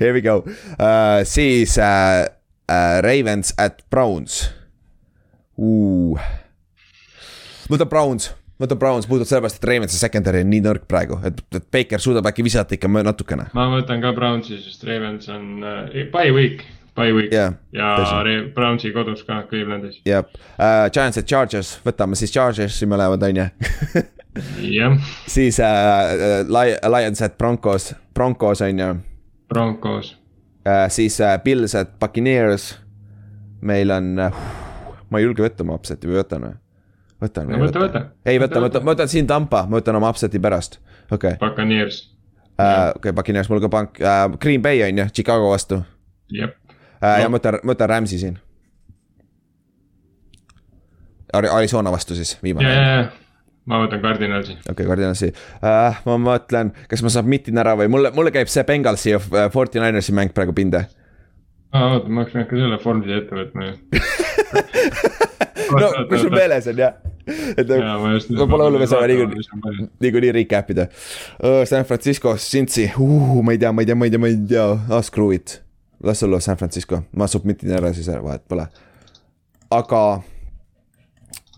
Here 0.00 0.14
we 0.14 0.22
go 0.24 0.40
uh,, 0.44 1.20
siis 1.28 1.76
uh, 1.80 2.24
uh, 2.68 2.96
Ravens 3.04 3.54
at 3.60 3.82
Browns 3.92 4.44
uh.. 5.58 6.30
võta 7.70 7.88
Browns, 7.90 8.30
võta 8.60 8.78
Browns, 8.78 9.08
puhtalt 9.10 9.30
sellepärast, 9.30 9.60
et 9.60 9.68
Ravensi 9.68 9.98
secondary 10.00 10.44
on 10.44 10.52
nii 10.52 10.62
nõrk 10.64 10.86
praegu, 10.90 11.18
et, 11.26 11.42
et 11.54 11.68
Baker 11.74 12.02
suudab 12.02 12.28
äkki 12.30 12.46
visata 12.46 12.76
ikka 12.76 12.90
natukene. 12.94 13.50
ma 13.56 13.68
võtan 13.74 14.02
ka 14.04 14.14
Brownsi, 14.16 14.60
sest 14.62 14.86
Ravens 14.88 15.28
on 15.32 15.62
uh, 15.62 16.02
bye 16.14 16.32
week, 16.34 16.64
bye 16.94 17.12
week. 17.12 17.32
Jah, 17.32 17.54
ja 17.72 17.96
Brownsi 18.54 18.92
kodus 18.92 19.24
ka 19.26 19.42
Clevelandis, 19.50 20.00
jah 20.06 20.24
uh,, 20.58 20.88
Giants 20.92 21.18
at 21.18 21.26
Chargers, 21.26 21.78
võtame 21.84 22.18
siis 22.18 22.32
Chargersi 22.34 22.86
mõlemad, 22.90 23.22
on 23.26 23.40
ju. 23.42 23.46
jah, 24.78 24.98
siis 25.30 25.60
uh, 25.62 26.44
Li- 26.50 26.78
Lions 26.96 27.22
at 27.26 27.38
Broncos, 27.38 27.92
Broncos 28.14 28.62
on 28.64 28.82
ju. 28.82 28.90
Broncos, 29.50 30.14
uh,, 30.64 30.86
siis 30.92 31.18
uh, 31.22 31.36
Bills 31.44 31.76
at 31.78 31.98
Buccaneers. 32.00 32.74
meil 33.64 33.90
on 33.90 34.18
uh,, 34.20 34.42
ma 35.10 35.20
ei 35.20 35.24
julge 35.24 35.44
võtta 35.44 35.64
oma 35.64 35.78
upset'i 35.78 36.10
või 36.10 36.20
võtan 36.20 36.48
või? 36.48 36.56
võtan 37.24 37.48
no 37.48 37.60
võta, 37.62 37.80
võta. 37.80 38.02
ei 38.28 38.38
võta, 38.42 38.60
võta, 38.60 38.82
ma 38.84 38.92
võtan 38.92 39.08
siin 39.08 39.26
Tampa, 39.26 39.64
ma 39.66 39.80
võtan 39.80 39.96
oma 39.96 40.10
upset'i 40.12 40.40
pärast, 40.42 40.78
okei. 41.10 41.34
Okay. 41.34 41.40
Buccaneers, 41.40 42.02
okei 42.98 43.14
Buccaneers 43.16 43.50
mul 43.50 43.62
ka 43.64 43.72
pank 43.72 44.02
uh,, 44.02 44.28
Green 44.38 44.62
Bay 44.62 44.84
on 44.86 45.02
ju, 45.02 45.08
Chicago 45.16 45.50
vastu. 45.50 45.80
Uh,. 46.34 46.52
Ja 47.04 47.24
No. 47.24 47.34
ma 47.34 47.38
võtan, 47.38 47.60
ma 47.62 47.74
võtan 47.74 47.90
Rams'i 47.90 48.18
siin. 48.22 48.40
Arizona 51.34 51.90
vastu 51.90 52.14
siis, 52.14 52.36
ja, 52.36 52.42
viimane 52.42 52.70
ja, 52.70 52.82
ja, 52.82 53.06
ma 53.70 53.80
võtan 53.82 54.02
Cardinalsi, 54.02 54.56
okei 54.60 54.72
okay,, 54.72 54.86
Cardinalsi 54.90 55.30
uh,, 55.32 56.02
ma 56.06 56.18
mõtlen, 56.20 56.72
kas 56.90 57.02
ma 57.04 57.12
saan 57.12 57.28
mitin 57.30 57.58
ära 57.60 57.74
või 57.78 57.88
mulle, 57.92 58.12
mulle 58.16 58.32
käib 58.34 58.50
see 58.52 58.64
Bengalsi 58.68 59.14
ja 59.14 59.20
uh, 59.22 59.46
Forty 59.52 59.82
Ninersi 59.82 60.14
mäng 60.16 60.34
praegu 60.36 60.54
pinde. 60.56 60.84
aa 61.74 61.96
oota, 61.96 62.10
ma 62.10 62.22
oleks 62.22 62.36
pidanud 62.36 62.50
ka 62.52 62.60
selle 62.60 62.78
formsi 62.82 63.16
ette 63.18 63.40
võtma 63.40 63.66
ju. 63.66 63.74
no, 65.80 65.90
kui 66.10 66.20
sul 66.20 66.34
meeles 66.34 66.70
on 66.70 66.84
jah, 66.84 67.00
et 67.56 67.66
pole 67.66 68.68
hullu, 68.68 68.78
me 68.78 68.88
saame 68.90 69.10
niikuinii, 69.10 69.90
niikuinii 70.06 70.32
recap 70.38 70.70
ida 70.76 70.88
uh,. 70.90 71.64
San 71.68 71.88
Francisco, 71.88 72.36
Cincy 72.38 72.90
uh,, 72.94 73.40
ma 73.42 73.56
ei 73.56 73.62
tea, 73.64 73.72
ma 73.72 73.82
ei 73.82 73.90
tea, 73.90 73.98
ma 73.98 74.06
ei 74.06 74.14
tea, 74.14 74.22
ma 74.22 74.32
ei 74.32 74.40
tea 74.54 74.70
ah,, 74.70 75.02
screw 75.02 75.32
it. 75.34 75.63
Las 76.04 76.22
olla 76.22 76.40
San 76.40 76.56
Francisco, 76.56 77.02
ma 77.12 77.26
submitin 77.26 77.70
ära 77.72 77.92
siis 77.92 78.08
ära, 78.08 78.22
vahet 78.24 78.44
pole. 78.48 78.66
aga 79.70 80.22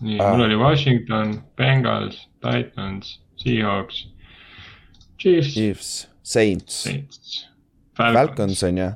nii, 0.01 0.19
Ah. 0.19 0.31
mul 0.31 0.41
oli 0.45 0.55
Washington, 0.55 1.43
Bengals, 1.57 2.27
Titans, 2.41 3.19
Seahawks, 3.35 4.07
Chiefs, 5.19 5.53
Chiefs, 5.53 6.07
Saints, 6.23 6.83
Saints, 6.83 7.47
Falcons 7.97 8.27
Falcons, 8.27 8.63
on 8.63 8.77
ju, 8.77 8.91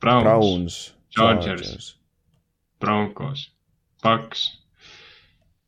Browns, 0.00 0.24
Browns, 0.24 0.94
Chargers. 1.10 1.96
Broncos, 2.80 3.52
Bucks, 4.02 4.60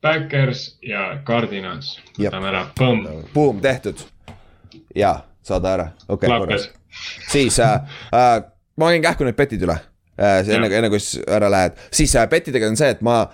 Backers 0.03 0.79
ja 0.83 1.19
Cardinals, 1.27 1.99
võtame 2.19 2.49
ära, 2.49 2.65
põmm, 2.79 3.05
Boom, 3.35 3.61
tehtud. 3.61 4.01
ja, 4.97 5.25
saada 5.43 5.75
ära, 5.75 5.87
okei 6.09 6.29
okay,, 6.29 6.39
korras. 6.39 6.71
siis 7.29 7.59
äh, 7.61 7.75
äh, 8.15 8.52
ma 8.81 8.93
käin 8.93 9.05
kähku 9.05 9.27
need 9.28 9.39
petid 9.39 9.62
üle 9.66 9.77
äh, 9.77 10.43
enne, 10.43 10.69
enne 10.69 10.90
kui 10.93 11.01
sa 11.03 11.23
ära 11.39 11.51
lähed, 11.53 11.78
siis 11.94 12.15
äh, 12.16 12.28
petidega 12.31 12.69
on 12.70 12.78
see, 12.78 12.93
et 12.94 13.03
ma 13.05 13.24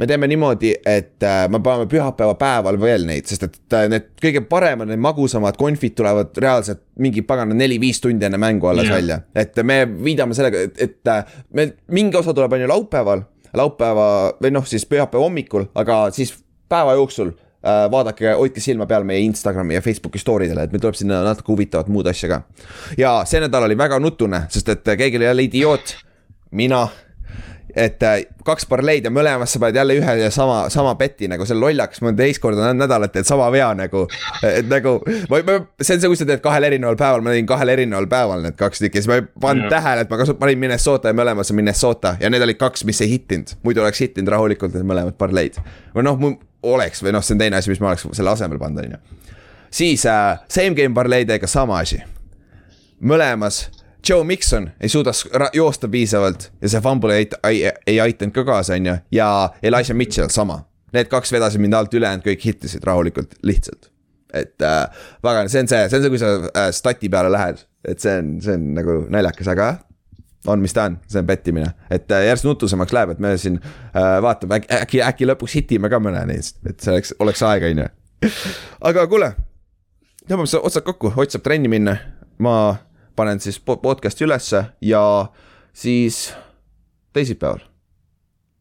me 0.00 0.06
teeme 0.08 0.28
niimoodi, 0.30 0.70
et 0.88 1.26
äh, 1.26 1.42
me 1.52 1.60
paneme 1.64 1.88
pühapäeva 1.90 2.36
päeval 2.40 2.78
veel 2.80 3.04
neid, 3.08 3.28
sest 3.28 3.44
et 3.44 3.76
need 3.92 4.08
kõige 4.22 4.44
paremad, 4.48 4.88
need 4.88 5.02
magusamad 5.02 5.58
konfid 5.60 5.98
tulevad 5.98 6.32
reaalselt 6.40 6.86
mingi 7.04 7.24
pagana 7.28 7.56
neli-viis 7.56 8.00
tundi 8.00 8.28
enne 8.28 8.40
mängu 8.40 8.70
alles 8.70 8.88
yeah. 8.88 8.96
välja. 8.96 9.20
et 9.34 9.60
me 9.66 9.82
viidame 10.04 10.36
sellega, 10.36 10.64
et, 10.70 10.80
et 10.80 11.12
me, 11.56 11.68
mingi 11.92 12.16
osa 12.20 12.34
tuleb 12.36 12.56
on 12.56 12.64
ju 12.64 12.72
laupäeval, 12.72 13.26
laupäeva 13.60 14.08
või 14.40 14.56
noh, 14.56 14.66
siis 14.68 14.88
pühapäeva 14.88 15.26
hommikul, 15.26 15.68
aga 15.76 16.06
siis 16.16 16.32
päeva 16.70 16.96
jooksul 16.96 17.34
vaadake, 17.62 18.30
hoidke 18.38 18.62
silma 18.64 18.86
peal 18.88 19.04
meie 19.04 19.20
Instagrami 19.26 19.74
ja 19.76 19.82
Facebooki 19.84 20.18
story 20.18 20.48
dele, 20.48 20.64
et 20.64 20.72
meil 20.72 20.80
tuleb 20.80 20.96
sinna 20.96 21.20
natuke 21.26 21.52
huvitavat 21.52 21.90
muud 21.92 22.08
asja 22.08 22.30
ka. 22.32 22.40
ja 22.98 23.18
see 23.28 23.42
nädal 23.44 23.68
oli 23.68 23.76
väga 23.78 23.98
nutune, 24.00 24.46
sest 24.48 24.72
et 24.72 24.92
keegi 24.96 25.20
oli 25.20 25.28
jälle 25.28 25.48
idioot, 25.50 25.94
mina 26.56 26.86
et 27.76 28.02
äh, 28.02 28.22
kaks 28.44 28.66
parleid 28.66 29.04
ja 29.06 29.12
mõlemas 29.12 29.52
sa 29.54 29.60
paned 29.62 29.78
jälle 29.78 29.96
ühe 30.00 30.14
ja 30.20 30.30
sama, 30.34 30.62
sama 30.72 30.94
beti 30.98 31.28
nagu 31.30 31.46
see 31.46 31.58
lollakas, 31.58 32.02
ma 32.04 32.12
teist 32.16 32.42
korda 32.42 32.72
nädalat 32.74 33.12
teen 33.14 33.26
sama 33.26 33.50
vea 33.52 33.68
nagu. 33.78 34.06
et 34.46 34.68
nagu, 34.70 34.96
ma, 35.30 35.40
ma, 35.46 35.58
see 35.80 35.96
on 35.96 36.02
see, 36.02 36.10
kui 36.10 36.20
sa 36.20 36.28
teed 36.28 36.42
kahel 36.44 36.66
erineval 36.70 36.98
päeval, 37.00 37.24
ma 37.24 37.34
tegin 37.34 37.48
kahel 37.50 37.74
erineval 37.76 38.08
päeval 38.10 38.44
need 38.46 38.58
kaks 38.60 38.82
tükki, 38.84 39.02
siis 39.02 39.10
ma 39.10 39.20
ei 39.20 39.26
pannud 39.40 39.68
yeah. 39.68 39.74
tähele, 39.76 40.06
et 40.06 40.12
ma 40.12 40.20
kasut-, 40.20 40.40
panin 40.40 40.62
Minnesota 40.62 41.12
ja 41.12 41.18
mõlemas 41.20 41.52
on 41.52 41.60
Minnesota 41.60 42.16
ja 42.20 42.30
need 42.32 42.46
olid 42.46 42.60
kaks, 42.60 42.84
mis 42.88 43.02
ei 43.04 43.14
hittinud. 43.14 43.56
muidu 43.66 43.84
oleks 43.84 44.02
hittinud 44.06 44.34
rahulikult 44.34 44.74
need 44.76 44.88
mõlemad 44.90 45.18
parleid. 45.20 45.60
või 45.94 46.06
noh, 46.06 46.18
oleks 46.62 47.02
või 47.04 47.14
noh, 47.14 47.24
see 47.24 47.36
on 47.36 47.42
teine 47.42 47.58
asi, 47.60 47.70
mis 47.72 47.80
ma 47.80 47.92
oleks 47.92 48.06
selle 48.12 48.32
asemel 48.32 48.60
pannud, 48.60 48.84
on 48.84 48.96
ju. 48.96 49.28
siis 49.70 50.06
äh, 50.06 50.40
same 50.48 50.74
game 50.78 50.94
parleidega 50.94 51.46
sama 51.46 51.80
asi. 51.84 52.00
mõlemas 53.00 53.68
Joe 54.08 54.24
Mikson 54.24 54.70
ei 54.80 54.88
suuda 54.88 55.12
joosta 55.52 55.88
piisavalt 55.88 56.50
ja 56.62 56.68
see 56.68 56.80
fumble 56.80 57.16
ei, 57.16 57.28
ei, 57.48 57.62
ei 57.86 58.00
aidanud 58.00 58.34
ka 58.34 58.44
kaasa, 58.44 58.74
on 58.74 58.86
ju, 58.86 58.96
ja 59.12 59.28
Elijah 59.62 59.96
Mitchell 59.96 60.28
sama. 60.32 60.64
Need 60.92 61.10
kaks 61.12 61.32
vedasid 61.32 61.62
mind 61.62 61.76
alt, 61.76 61.94
ülejäänud 61.94 62.24
kõik 62.24 62.44
hittisid 62.44 62.84
rahulikult, 62.84 63.36
lihtsalt. 63.46 63.90
et 64.34 64.62
äh, 64.62 65.04
väga, 65.22 65.48
see 65.50 65.64
on 65.64 65.68
see, 65.68 65.86
see 65.90 65.98
on 65.98 66.02
see, 66.04 66.10
kui 66.10 66.18
sa 66.22 66.32
äh, 66.48 66.70
stati 66.74 67.08
peale 67.10 67.30
lähed, 67.32 67.64
et 67.84 68.00
see 68.00 68.18
on, 68.22 68.34
see 68.42 68.54
on 68.54 68.66
nagu 68.76 68.98
naljakas, 69.10 69.48
aga 69.50 69.72
on, 70.46 70.60
mis 70.60 70.72
ta 70.74 70.84
on, 70.88 70.98
see 71.08 71.20
on 71.20 71.26
pettimine, 71.26 71.72
et 71.90 72.10
äh, 72.12 72.24
järjest 72.24 72.46
nutusemaks 72.48 72.92
läheb, 72.96 73.14
et 73.14 73.22
me 73.22 73.34
siin 73.38 73.58
äh, 73.60 74.16
vaatame, 74.22 74.60
äkki, 74.60 74.74
äkki, 74.80 75.02
äkki 75.04 75.28
lõpuks 75.28 75.56
hitime 75.58 75.90
ka 75.92 76.00
mõne 76.02 76.22
neist, 76.30 76.58
et 76.66 76.80
see 76.80 76.94
oleks, 76.94 77.14
oleks 77.20 77.42
aega, 77.46 77.70
on 77.70 77.82
ju. 77.84 77.88
aga 78.90 79.06
kuule, 79.10 79.32
tõmbame 80.26 80.62
otsad 80.62 80.86
kokku, 80.86 81.12
Ott 81.16 81.34
saab 81.36 81.44
trenni 81.44 81.68
minna, 81.72 81.96
ma 82.40 82.54
panen 83.16 83.42
siis 83.42 83.60
podcast'i 83.60 84.24
ülesse 84.24 84.64
ja 84.80 85.02
siis 85.76 86.30
teisipäeval. 87.12 87.66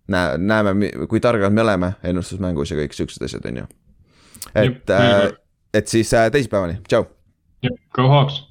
Näe, 0.09 0.37
näeme, 0.41 0.89
kui 1.09 1.19
targad 1.21 1.53
me 1.53 1.61
oleme 1.61 1.93
ennustusmängus 2.03 2.73
ja 2.73 2.79
kõik 2.79 2.97
siuksed 2.97 3.23
asjad, 3.27 3.45
on 3.45 3.61
ju. 3.61 3.69
et, 4.55 4.89
äh, 4.89 5.31
et 5.73 5.87
siis 5.87 6.13
äh, 6.17 6.31
teisipäevani, 6.33 6.81
tšau. 6.89 7.05
Go 7.93 8.07
Hawks 8.09 8.48